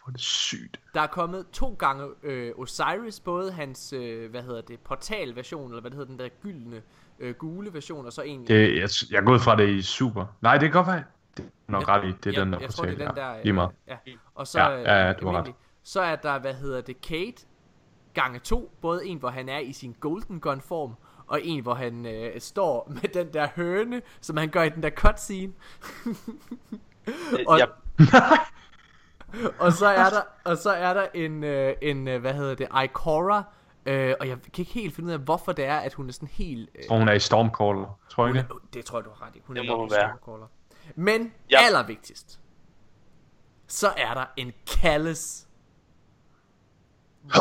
Hvor 0.04 0.10
er 0.10 0.12
det 0.12 0.20
sygt. 0.20 0.80
Der 0.94 1.00
er 1.00 1.06
kommet 1.06 1.46
to 1.52 1.76
gange 1.78 2.06
øh, 2.22 2.52
Osiris, 2.56 3.20
både 3.20 3.52
hans, 3.52 3.92
øh, 3.92 4.30
hvad 4.30 4.42
hedder 4.42 4.60
det, 4.60 4.80
portal-version, 4.80 5.70
eller 5.70 5.80
hvad 5.80 5.90
det 5.90 5.96
hedder, 5.96 6.10
den 6.10 6.18
der 6.18 6.28
gyldne, 6.42 6.82
øh, 7.18 7.34
gule 7.34 7.74
version, 7.74 8.06
og 8.06 8.12
så 8.12 8.22
en... 8.22 8.46
Det, 8.46 8.76
jeg, 8.76 8.88
jeg 9.10 9.18
er 9.20 9.24
gået 9.24 9.40
fra 9.40 9.56
det 9.56 9.68
i 9.68 9.82
super. 9.82 10.26
Nej, 10.40 10.52
det 10.58 10.60
kan 10.60 10.72
godt 10.72 10.86
være. 10.86 11.04
Det 11.36 11.44
er 11.68 11.72
nok 11.72 11.88
ret 11.88 12.04
i. 12.04 12.06
Det 12.06 12.26
er 12.26 12.30
jeg, 12.30 12.40
den 12.44 12.52
der 12.52 12.58
jeg 12.60 12.70
tror, 12.70 12.84
det 12.84 13.00
er 13.00 13.08
den 13.08 13.16
ja. 13.16 13.22
der... 13.22 13.36
øh, 13.36 13.42
Lige 13.44 13.52
meget. 13.52 13.70
Ja. 13.88 13.96
Og 14.34 14.46
så, 14.46 14.60
Ja, 14.60 14.76
øh, 14.78 14.82
ja, 14.84 15.06
ja, 15.06 15.12
du 15.12 15.28
har 15.28 15.38
ret. 15.42 15.52
Så 15.82 16.00
er 16.00 16.16
der, 16.16 16.38
hvad 16.38 16.54
hedder 16.54 16.80
det, 16.80 17.00
Kate 17.00 17.46
gange 18.14 18.38
to. 18.38 18.74
Både 18.80 19.06
en, 19.06 19.18
hvor 19.18 19.28
han 19.28 19.48
er 19.48 19.58
i 19.58 19.72
sin 19.72 19.96
Golden 20.00 20.40
Gun 20.40 20.60
form, 20.60 20.94
og 21.26 21.40
en, 21.42 21.62
hvor 21.62 21.74
han 21.74 22.06
øh, 22.06 22.40
står 22.40 22.92
med 23.02 23.08
den 23.14 23.32
der 23.32 23.48
høne, 23.56 24.02
som 24.20 24.36
han 24.36 24.48
gør 24.48 24.62
i 24.62 24.68
den 24.68 24.82
der 24.82 24.90
cutscene. 24.90 25.52
Og- 27.48 27.58
jeg, 27.58 27.68
og 29.58 29.72
så 29.72 29.86
er 29.86 30.10
der, 30.10 30.20
og 30.44 30.56
så 30.58 30.70
er 30.70 30.94
der 30.94 31.06
en, 31.14 31.44
øh, 31.44 31.74
en 31.82 32.08
øh, 32.08 32.20
hvad 32.20 32.34
hedder 32.34 32.54
det, 32.54 32.68
Ikora, 32.84 33.42
øh, 33.86 34.14
og 34.20 34.28
jeg 34.28 34.36
kan 34.42 34.50
ikke 34.62 34.72
helt 34.72 34.94
finde 34.94 35.06
ud 35.06 35.12
af, 35.12 35.18
hvorfor 35.18 35.52
det 35.52 35.64
er, 35.64 35.76
at 35.78 35.94
hun 35.94 36.08
er 36.08 36.12
sådan 36.12 36.28
helt... 36.32 36.70
Øh, 36.74 36.84
Og 36.90 36.98
hun 36.98 37.08
er 37.08 37.12
i 37.12 37.20
Stormcaller, 37.20 37.98
tror 38.10 38.26
jeg 38.26 38.36
ikke 38.36 38.48
det 38.74 38.84
tror 38.84 38.98
jeg, 38.98 39.04
du 39.04 39.10
har 39.18 39.26
ret 39.26 39.36
i. 39.36 39.42
Hun 39.44 39.56
Det 39.56 39.62
er 39.66 39.70
må 39.72 39.78
hun 39.80 39.90
være. 39.90 40.12
Stormcaller. 40.22 40.46
Men 40.94 41.32
Ja. 41.50 41.58
allervigtigst, 41.66 42.40
så 43.66 43.88
er 43.96 44.14
der 44.14 44.24
en 44.36 44.52
Callis. 44.66 45.46
Ha! 47.32 47.40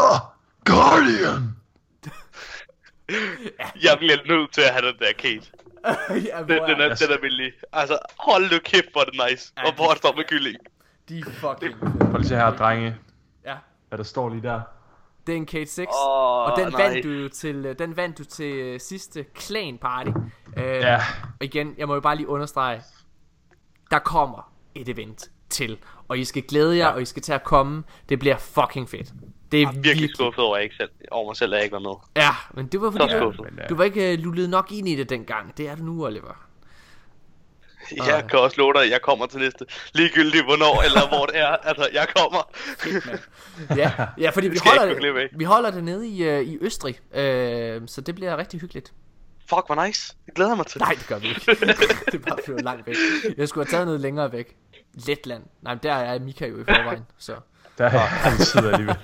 Guardian! 0.65 1.55
jeg 3.83 3.97
bliver 3.97 4.17
nødt 4.27 4.53
til 4.53 4.61
at 4.61 4.69
have 4.73 4.91
den 4.91 4.99
der 4.99 5.13
Kate. 5.17 5.51
ja, 6.29 6.37
Den, 6.37 6.45
hvor 6.45 6.65
den, 6.67 6.79
er, 6.81 6.85
er, 6.89 6.95
den 6.95 7.11
er 7.11 7.21
vældig. 7.21 7.53
Altså, 7.73 7.97
hold 8.19 8.51
nu 8.51 8.57
kæft, 8.63 8.91
hvor 8.91 9.01
er 9.01 9.05
det 9.05 9.21
nice. 9.29 9.53
Ja, 9.57 9.67
Og 9.67 9.75
hvor 9.75 9.89
er 9.91 9.93
der 9.93 10.15
med 10.15 10.23
kylling. 10.23 10.57
de 11.09 11.19
er 11.19 11.23
fucking 11.23 11.79
Prøv 12.11 12.17
lige 12.19 12.35
her, 12.35 12.55
drenge. 12.55 12.97
Ja, 13.45 13.57
Hvad 13.89 13.97
der 13.97 14.03
står 14.03 14.29
lige 14.29 14.41
der. 14.41 14.61
Det 15.27 15.33
er 15.33 15.37
en 15.37 15.45
Kate 15.45 15.71
6. 15.71 15.91
Åh, 16.05 16.07
og 16.45 16.53
den 16.57 16.67
nej. 16.71 16.81
vandt 16.87 17.03
du 17.03 17.29
til, 17.29 17.55
øh, 17.65 17.79
den 17.79 17.97
vandt 17.97 18.17
du 18.17 18.23
til 18.23 18.55
øh, 18.55 18.79
sidste 18.79 19.25
clan 19.39 19.77
party. 19.77 20.09
Øh, 20.57 20.63
Ja. 20.65 20.95
Og 21.39 21.45
igen, 21.45 21.75
jeg 21.77 21.87
må 21.87 21.93
jo 21.93 21.99
bare 21.99 22.15
lige 22.15 22.27
understrege, 22.27 22.81
der 23.91 23.99
kommer 23.99 24.51
et 24.75 24.89
event 24.89 25.31
til. 25.49 25.77
Og 26.07 26.17
I 26.19 26.23
skal 26.25 26.41
glæde 26.43 26.77
jer, 26.77 26.85
ja. 26.87 26.91
og 26.93 27.01
I 27.01 27.05
skal 27.05 27.21
til 27.21 27.33
at 27.33 27.43
komme. 27.43 27.83
Det 28.09 28.19
bliver 28.19 28.37
fucking 28.37 28.89
fedt. 28.89 29.13
Det 29.51 29.57
er 29.57 29.61
Jeg 29.61 29.67
er 29.67 29.71
virkelig 29.71 29.83
virkelig 29.89 30.09
skuffet 30.15 30.43
over, 30.43 30.57
ikke 30.57 30.75
selv, 30.75 30.89
over 31.11 31.29
mig 31.29 31.35
selv, 31.35 31.53
at 31.53 31.57
jeg 31.57 31.63
ikke 31.63 31.73
var 31.73 31.79
med. 31.79 32.23
Ja, 32.23 32.29
men 32.53 32.67
det 32.67 32.81
var 32.81 32.91
fordi, 32.91 33.03
du, 33.03 33.33
skuffet. 33.33 33.69
du 33.69 33.75
var 33.75 33.83
ikke 33.83 34.13
uh, 34.13 34.23
lullet 34.23 34.49
nok 34.49 34.71
ind 34.71 34.87
i 34.87 34.95
det 34.95 35.09
dengang. 35.09 35.57
Det 35.57 35.69
er 35.69 35.75
du 35.75 35.83
nu, 35.83 36.05
Oliver. 36.05 36.42
Jeg 38.07 38.25
kan 38.29 38.39
også 38.39 38.57
love 38.57 38.73
dig, 38.73 38.81
at 38.81 38.89
jeg 38.89 39.01
kommer 39.01 39.25
til 39.25 39.39
næste. 39.39 39.65
Ligegyldigt 39.93 40.43
hvornår 40.43 40.81
eller 40.81 41.07
hvor 41.07 41.25
det 41.25 41.39
er. 41.39 41.47
Altså, 41.47 41.89
jeg 41.93 42.07
kommer. 42.15 42.41
Ja, 43.77 43.91
ja 44.17 44.29
fordi 44.29 44.47
vi 44.47 44.59
holder, 44.65 45.13
det, 45.13 45.29
vi 45.31 45.43
holder 45.43 45.71
det 45.71 45.83
nede 45.83 46.07
i, 46.07 46.37
uh, 46.37 46.43
i 46.47 46.57
Østrig. 46.61 46.99
Uh, 47.11 47.87
så 47.87 48.03
det 48.05 48.15
bliver 48.15 48.37
rigtig 48.37 48.59
hyggeligt. 48.59 48.93
Fuck, 49.49 49.65
hvor 49.65 49.85
nice. 49.85 50.15
Det 50.25 50.33
glæder 50.33 50.51
jeg 50.51 50.57
mig 50.57 50.65
til. 50.65 50.81
Nej, 50.81 50.93
det 50.93 51.07
gør 51.07 51.17
vi 51.17 51.27
ikke. 51.27 51.41
det 52.11 52.13
er 52.13 52.17
bare 52.17 52.37
flyvet 52.45 52.61
langt 52.63 52.87
væk. 52.87 52.95
Jeg 53.37 53.47
skulle 53.47 53.65
have 53.65 53.71
taget 53.71 53.87
noget 53.87 54.01
længere 54.01 54.31
væk. 54.31 54.55
Letland. 54.93 55.43
Nej, 55.61 55.73
men 55.73 55.83
der 55.83 55.93
er 55.93 56.19
Mika 56.19 56.47
jo 56.47 56.61
i 56.61 56.63
forvejen. 56.63 57.05
Så. 57.17 57.35
Der 57.77 57.85
er 57.85 58.25
altid 58.25 58.67
alligevel. 58.67 58.97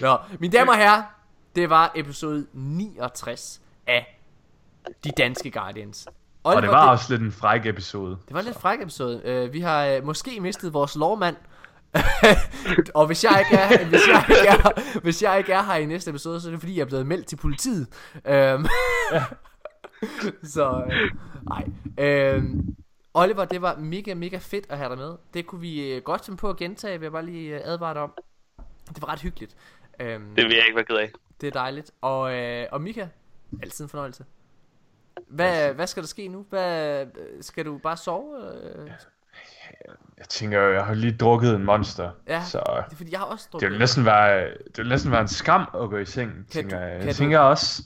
Nå, 0.00 0.18
mine 0.40 0.52
damer 0.52 0.72
og 0.72 0.78
herrer, 0.78 1.02
det 1.56 1.70
var 1.70 1.92
episode 1.94 2.46
69 2.52 3.60
af 3.86 4.20
De 5.04 5.10
Danske 5.10 5.50
Guardians. 5.50 6.06
Og 6.46 6.62
det 6.62 6.70
var 6.70 6.90
også 6.90 7.12
lidt 7.12 7.22
en 7.22 7.32
fræk 7.32 7.66
episode. 7.66 8.10
Det 8.10 8.34
var 8.34 8.38
en 8.38 8.44
lidt 8.46 8.60
fræk 8.60 8.80
episode. 8.82 9.44
Uh, 9.46 9.52
vi 9.52 9.60
har 9.60 9.96
uh, 9.96 10.04
måske 10.04 10.40
mistet 10.40 10.74
vores 10.74 10.96
lovmand. 10.96 11.36
og 12.94 13.06
hvis 13.06 13.24
jeg 13.24 13.44
ikke 13.44 13.62
er, 13.62 13.84
hvis 13.88 14.08
jeg 14.08 14.24
ikke 14.28 14.48
er, 14.48 15.00
hvis 15.00 15.22
jeg 15.22 15.38
ikke 15.38 15.52
er 15.52 15.62
her 15.62 15.74
i 15.74 15.86
næste 15.86 16.10
episode, 16.10 16.40
så 16.40 16.48
er 16.48 16.50
det 16.50 16.60
fordi 16.60 16.76
jeg 16.76 16.82
er 16.82 16.86
blevet 16.86 17.06
meldt 17.06 17.26
til 17.26 17.36
politiet. 17.36 17.86
Um, 18.14 18.66
så 20.54 20.84
øh, 20.90 21.10
nej. 21.42 21.64
Øhm, 21.98 22.76
Oliver, 23.14 23.44
det 23.44 23.62
var 23.62 23.76
mega 23.76 24.14
mega 24.14 24.38
fedt 24.38 24.66
at 24.68 24.78
have 24.78 24.90
dig 24.90 24.98
med. 24.98 25.14
Det 25.34 25.46
kunne 25.46 25.60
vi 25.60 25.92
øh, 25.92 26.02
godt 26.02 26.24
finde 26.24 26.36
på 26.36 26.50
at 26.50 26.56
gentage, 26.56 26.98
vil 26.98 27.04
jeg 27.06 27.12
bare 27.12 27.24
lige 27.26 27.54
øh, 27.54 27.60
advare 27.64 27.94
dig 27.94 28.02
om. 28.02 28.12
Det 28.88 29.02
var 29.02 29.08
ret 29.08 29.20
hyggeligt. 29.20 29.56
Øhm, 30.00 30.34
Det 30.34 30.44
vil 30.44 30.54
jeg 30.54 30.64
ikke 30.64 30.76
være 30.76 30.84
ked 30.84 30.96
af. 30.96 31.10
det 31.40 31.46
er 31.46 31.50
dejligt. 31.50 31.90
Og, 32.00 32.34
øh, 32.34 32.66
og 32.72 32.80
Mika, 32.80 33.06
altid 33.62 33.84
en 33.84 33.88
fornøjelse. 33.88 34.24
Hvad, 35.28 35.72
hvad 35.74 35.86
skal 35.86 36.02
der 36.02 36.06
ske 36.06 36.28
nu? 36.28 36.44
Hvad, 36.50 37.06
skal 37.40 37.64
du 37.64 37.78
bare 37.78 37.96
sove? 37.96 38.36
Øh? 38.64 38.90
Jeg 40.18 40.28
tænker, 40.28 40.60
jeg 40.60 40.84
har 40.84 40.94
lige 40.94 41.16
drukket 41.16 41.54
en 41.54 41.64
monster. 41.64 42.10
Ja, 42.28 42.44
Så 42.44 42.58
det 42.58 42.92
er 42.92 42.96
fordi, 42.96 43.10
jeg 43.12 43.18
har 43.20 43.26
også 43.26 43.44
det 43.46 43.52
drukket. 43.52 43.70
vil 43.70 43.78
næsten 43.78 44.04
være, 44.04 44.48
det 44.48 44.78
vil 44.78 44.88
næsten 44.88 45.12
være 45.12 45.20
en 45.20 45.28
skam 45.28 45.60
at 45.60 45.90
gå 45.90 45.96
i 45.96 46.04
seng, 46.04 46.46
tænker 46.50 46.76
du- 46.78 46.82
jeg. 46.84 46.90
kan 46.98 47.06
Jeg 47.06 47.14
du- 47.14 47.18
tænker 47.18 47.38
også, 47.38 47.82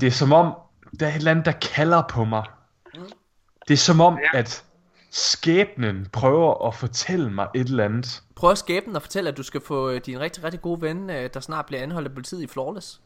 det 0.00 0.06
er 0.06 0.10
som 0.10 0.32
om, 0.32 0.54
der 1.00 1.06
er 1.06 1.10
et 1.10 1.16
eller 1.16 1.30
andet, 1.30 1.44
der 1.46 1.52
kalder 1.52 2.02
på 2.10 2.24
mig. 2.24 2.44
Det 3.68 3.74
er 3.74 3.78
som 3.78 4.00
om, 4.00 4.18
Ja. 4.34 4.38
at 4.38 4.64
skæbnen 5.10 6.06
prøver 6.12 6.66
at 6.68 6.74
fortælle 6.74 7.30
mig 7.32 7.48
et 7.54 7.68
eller 7.68 7.84
andet. 7.84 8.22
Prøv 8.36 8.50
at 8.50 8.58
skæbe 8.58 8.86
den 8.86 8.96
og 8.96 9.02
fortælle, 9.02 9.30
at 9.30 9.36
du 9.36 9.42
skal 9.42 9.60
få 9.60 9.90
øh, 9.90 10.00
din 10.06 10.20
rigtig, 10.20 10.44
rigtig 10.44 10.62
gode 10.62 10.80
ven, 10.82 11.10
øh, 11.10 11.30
der 11.34 11.40
snart 11.40 11.66
bliver 11.66 11.82
anholdt 11.82 12.08
af 12.08 12.14
politiet 12.14 12.42
i 12.42 12.46
Flawless. 12.46 13.00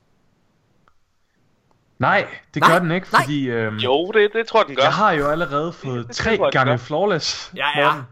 Nej, 2.02 2.28
det 2.54 2.60
Nej, 2.60 2.70
gør 2.72 2.78
den 2.78 2.90
ikke, 2.90 3.06
nej. 3.12 3.22
fordi 3.22 3.48
øhm, 3.50 3.76
Jo, 3.76 4.10
det, 4.14 4.30
det 4.32 4.46
tror 4.46 4.60
jeg, 4.60 4.66
den 4.66 4.76
gør. 4.76 4.82
jeg 4.82 4.92
har 4.92 5.12
jo 5.12 5.28
allerede 5.28 5.72
fået 5.72 6.06
det 6.08 6.16
tre 6.16 6.36
tror 6.36 6.50
gange 6.50 6.72
gør. 6.72 6.76
flawless. 6.76 7.52
Jeg 7.56 7.72
er 7.76 8.04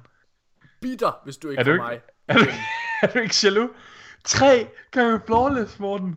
bitter, 0.80 1.20
hvis 1.24 1.36
du 1.36 1.48
ikke 1.50 1.60
Er 1.60 1.64
du 1.64 1.70
ikke, 1.72 1.82
mig. 1.82 2.00
er 2.28 2.34
du, 2.38 2.44
er 3.02 3.06
du 3.06 3.18
ikke 3.18 3.34
jaloux? 3.44 3.70
Tre 4.24 4.66
gange 4.90 5.20
flawless, 5.26 5.78
Morten. 5.78 6.16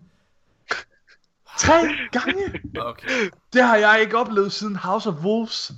Tre 1.57 1.73
gange! 2.11 2.61
Okay. 2.79 3.29
Det 3.53 3.63
har 3.63 3.75
jeg 3.75 4.01
ikke 4.01 4.17
oplevet 4.17 4.51
siden 4.51 4.75
House 4.75 5.09
of 5.09 5.15
Wolves. 5.15 5.71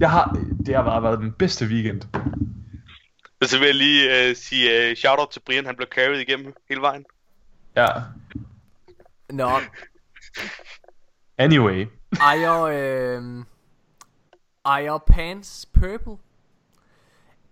Jeg 0.00 0.10
har, 0.10 0.36
det 0.66 0.74
har 0.74 0.82
bare 0.82 1.02
været 1.02 1.18
den 1.18 1.32
bedste 1.32 1.66
weekend. 1.66 2.02
Og 3.40 3.48
så 3.48 3.58
vil 3.58 3.66
jeg 3.66 3.74
lige 3.74 4.30
uh, 4.30 4.36
sige 4.36 4.90
uh, 4.90 4.96
shout-out 4.96 5.28
til 5.30 5.40
Brian, 5.46 5.66
han 5.66 5.76
blev 5.76 5.88
carried 5.88 6.20
igennem 6.20 6.54
hele 6.68 6.80
vejen. 6.80 7.04
Ja. 7.76 7.86
Nå, 9.30 9.50
Anyway. 11.42 11.88
are 12.20 12.36
your, 12.36 13.16
um, 13.16 13.46
are 14.64 14.82
your 14.82 15.00
pants 15.00 15.64
purple? 15.64 16.20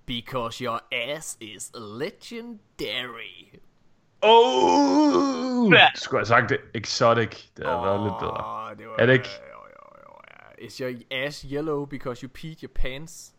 Because 0.06 0.60
your 0.60 0.80
ass 0.92 1.36
is 1.40 1.72
legendary. 1.74 3.60
Oh! 4.22 5.70
Ja. 5.72 5.88
Du 5.94 6.00
skulle 6.00 6.20
have 6.20 6.26
sagt 6.26 6.50
det. 6.50 6.58
Exotic. 6.74 7.48
Det 7.56 7.66
havde 7.66 7.82
været 7.82 8.02
lidt 8.02 8.14
bedre. 8.20 8.74
Det 8.78 8.88
var, 8.88 8.96
Er 8.98 9.06
det 9.06 9.12
ikke? 9.12 9.28
Is 10.58 10.76
your 10.76 10.92
ass 11.10 11.46
yellow 11.52 11.86
because 11.86 12.22
you 12.22 12.28
peed 12.28 12.62
your 12.62 12.70
pants? 12.74 13.32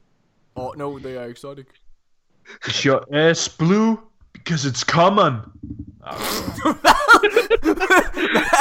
Oh, 0.56 0.73
no, 0.76 0.99
they 0.99 1.18
are 1.18 1.30
exotic. 1.30 1.68
Is 2.68 2.84
your 2.84 3.06
ass 3.14 3.49
blue? 3.49 3.99
Because 4.34 4.65
it's 4.65 4.84
common. 4.84 5.34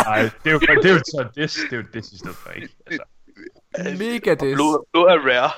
Nej, 0.05 0.23
det 0.45 0.51
er 0.51 0.53
jo, 0.53 0.59
det 0.59 0.85
er 0.85 0.93
jo 0.93 0.99
så 0.99 1.29
this, 1.37 1.55
det 1.55 1.73
er 1.73 1.77
jo 1.77 1.83
this 1.93 2.13
i 2.13 2.19
stedet 2.19 2.37
for 2.37 2.51
ikke. 2.51 2.69
Altså. 2.87 3.05
Mega 4.05 4.35
this. 4.35 4.57
Blod, 4.57 4.87
blod 4.93 5.09
er 5.09 5.19
rare. 5.19 5.51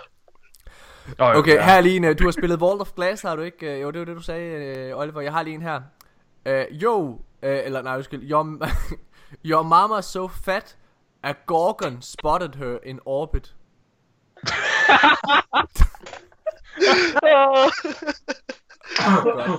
Oh, 1.19 1.37
Okay, 1.37 1.63
her 1.63 1.73
er 1.73 1.81
lige 1.81 1.97
en, 1.97 2.05
øh, 2.05 2.19
du 2.19 2.25
har 2.25 2.31
spillet 2.31 2.61
Vault 2.61 2.81
of 2.81 2.93
Glass, 2.97 3.23
har 3.23 3.37
du 3.37 3.43
ikke? 3.43 3.75
Øh, 3.75 3.81
Jo, 3.81 3.91
det 3.91 3.99
var 3.99 4.05
det, 4.05 4.17
du 4.17 4.23
sagde, 4.23 4.51
øh, 4.55 4.99
Oliver. 4.99 5.21
Jeg 5.21 5.33
har 5.33 5.43
lige 5.43 5.55
en 5.55 5.63
her. 5.63 5.81
Uh, 6.49 6.83
jo, 6.83 7.09
uh, 7.09 7.19
eller 7.43 7.83
nej, 7.83 7.97
undskyld. 7.97 8.31
Your, 8.31 8.69
your 9.51 9.63
mama 9.63 10.01
so 10.01 10.29
fat, 10.29 10.77
a 11.23 11.33
gorgon 11.47 12.03
spotted 12.03 12.55
her 12.55 12.79
in 12.85 13.01
orbit. 13.05 13.55
Godt. 15.53 15.83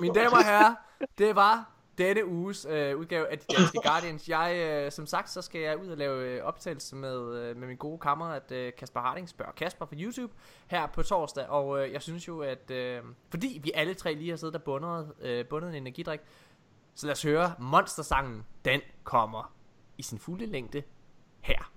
Mine 0.02 0.14
damer 0.14 0.38
og 0.38 0.46
herrer, 0.46 0.76
det 1.18 1.36
var 1.36 1.73
denne 1.98 2.26
uges 2.26 2.68
øh, 2.70 2.98
udgave 2.98 3.28
af 3.32 3.40
De 3.40 3.46
Danske 3.58 3.80
Guardians. 3.84 4.30
Jeg, 4.30 4.56
øh, 4.56 4.92
som 4.92 5.06
sagt, 5.06 5.30
så 5.30 5.42
skal 5.42 5.62
jeg 5.62 5.78
ud 5.78 5.88
og 5.88 5.98
lave 5.98 6.24
øh, 6.24 6.44
optagelse 6.44 6.96
med, 6.96 7.36
øh, 7.36 7.58
med 7.58 7.68
min 7.68 7.78
gode 7.78 8.00
kammerat 8.00 8.52
øh, 8.52 8.72
Kasper 8.78 9.00
Harding, 9.00 9.30
spørger 9.30 9.52
Kasper 9.52 9.86
fra 9.86 9.96
YouTube, 9.96 10.34
her 10.68 10.88
på 10.88 11.04
torsdag. 11.04 11.50
Og 11.50 11.84
øh, 11.84 11.94
jeg 11.94 12.02
synes 12.02 12.28
jo, 12.28 12.40
at 12.40 12.72
øh, 12.72 13.02
fordi 13.30 13.60
vi 13.64 13.72
alle 13.76 13.94
tre 13.94 14.14
lige 14.14 14.30
har 14.30 14.38
siddet 14.38 14.56
og 14.56 14.64
bundet, 14.64 15.12
øh, 15.22 15.46
bundet 15.46 15.70
en 15.70 15.76
energidrik, 15.76 16.20
så 16.96 17.06
lad 17.08 17.14
os 17.14 17.24
høre 17.24 17.54
Monstersangen. 17.60 18.44
Den 18.66 18.82
kommer 19.04 19.54
i 19.98 20.04
sin 20.04 20.20
fulde 20.20 20.46
længde 20.46 20.84
her. 21.42 21.72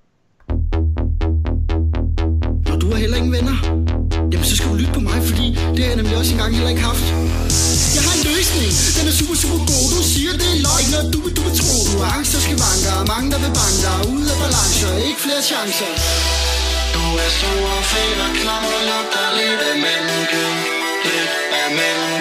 Når 2.68 2.78
du 2.80 2.86
har 2.86 2.96
heller 2.96 3.16
ingen 3.16 3.32
venner, 3.32 3.95
jamen 4.32 4.46
så 4.50 4.54
skal 4.56 4.68
du 4.72 4.76
lytte 4.80 4.92
på 4.98 5.02
mig, 5.08 5.18
fordi 5.30 5.46
det 5.74 5.80
har 5.84 5.90
jeg 5.92 5.98
nemlig 6.00 6.16
også 6.20 6.32
engang 6.34 6.50
heller 6.56 6.70
ikke 6.74 6.84
haft. 6.90 7.06
Jeg 7.96 8.02
har 8.06 8.14
en 8.18 8.24
løsning, 8.32 8.70
den 8.96 9.04
er 9.10 9.14
super, 9.20 9.36
super 9.42 9.60
god. 9.72 9.86
Du 9.96 10.02
siger, 10.12 10.32
det 10.42 10.48
er 10.54 10.58
løgn, 10.66 10.88
når 10.94 11.02
du 11.12 11.18
du 11.36 11.42
vil 11.46 11.54
tro. 11.60 11.74
Du 11.90 11.94
har 12.02 12.10
angst 12.16 12.32
og 12.38 12.42
skavanker, 12.46 12.94
mange 13.12 13.26
der 13.32 13.38
vil 13.44 13.52
banke 13.60 13.78
dig. 13.86 13.98
Ude 14.12 14.28
af 14.34 14.38
balancer, 14.44 14.92
ikke 15.08 15.20
flere 15.24 15.42
chancer. 15.50 15.90
Du 16.94 17.04
er 17.24 17.30
stor 17.38 17.64
og 17.78 17.84
fed 17.92 18.16
og 18.26 18.32
klam 18.40 18.64
og 18.76 18.82
lugter 18.90 19.28
lidt 19.38 19.60
af 19.70 19.76
menneskød. 19.84 20.54
Lidt 21.08 21.32
af 21.60 21.68
menneskød. 21.78 22.15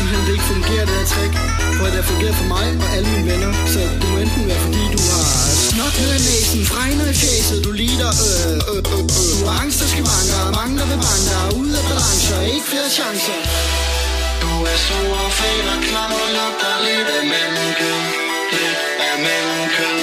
Simpelthen, 0.00 0.26
det 0.26 0.32
ikke 0.38 0.48
fungerer, 0.54 0.84
det 0.90 0.96
her 1.00 1.06
trick? 1.14 1.32
For 1.78 1.86
det 1.92 1.98
har 2.00 2.06
fungeret 2.12 2.34
for 2.40 2.48
mig 2.54 2.66
og 2.84 2.88
alle 2.96 3.08
mine 3.12 3.26
venner. 3.30 3.50
Så 3.72 3.80
det 4.00 4.08
må 4.12 4.16
enten 4.24 4.42
være, 4.50 4.60
fordi 4.66 4.82
du 4.94 5.00
har 5.12 5.24
snot 5.70 5.96
i 6.00 6.20
næsen, 6.28 6.60
fregner 6.72 7.06
i 7.12 7.16
fjeset, 7.22 7.58
du 7.66 7.72
lider, 7.82 8.12
øh, 8.26 8.36
øh, 8.50 8.56
øh, 8.72 8.80
øh. 8.92 9.00
øh 9.00 9.02
du 9.40 9.44
har 9.48 9.56
angst 9.62 9.78
og 9.84 9.88
skavanker, 9.92 10.40
mange 10.58 10.74
der 10.80 10.86
vil 10.90 11.00
banke 11.06 11.26
dig, 11.32 11.46
ude 11.60 11.74
af 11.80 11.84
balancer, 11.90 12.38
ikke 12.54 12.66
flere 12.72 12.88
chancer. 12.98 13.38
Du 14.42 14.50
er 14.70 14.78
stor 14.86 15.12
og 15.26 15.32
fed 15.38 15.64
og 15.74 15.80
klar 15.88 16.12
og 16.24 16.28
lugter 16.36 16.74
lidt 16.86 17.08
af 17.18 17.24
menneskød, 17.32 18.00
lidt 18.54 18.80
af 19.08 19.14
menneskød. 19.26 19.99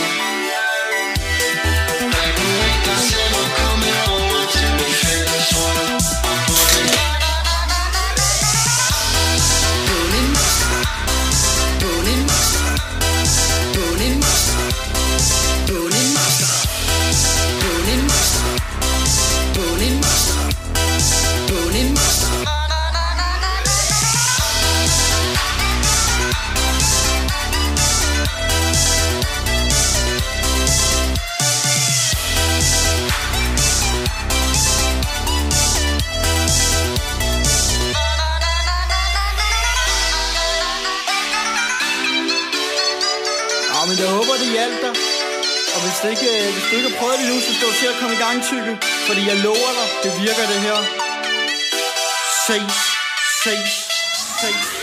Hvis, 45.98 46.04
du 46.04 46.26
ikke, 46.26 46.48
øh, 46.48 46.54
hvis 46.54 46.64
du 46.70 46.76
ikke 46.76 46.90
har 46.90 46.98
prøvet 47.00 47.20
det 47.20 47.28
nu, 47.30 47.40
så 47.40 47.54
skal 47.54 47.68
du 47.68 47.74
til 47.74 47.88
at 47.88 47.96
komme 48.00 48.16
i 48.16 48.20
gang, 48.20 48.44
tykke. 48.44 48.78
Fordi 49.08 49.22
jeg 49.28 49.38
lover 49.38 49.72
dig, 49.78 49.88
det 50.04 50.22
virker 50.22 50.46
det 50.54 50.60
her. 50.68 50.78
Ses, 52.46 52.78
ses, 53.44 53.70
ses. 54.42 54.77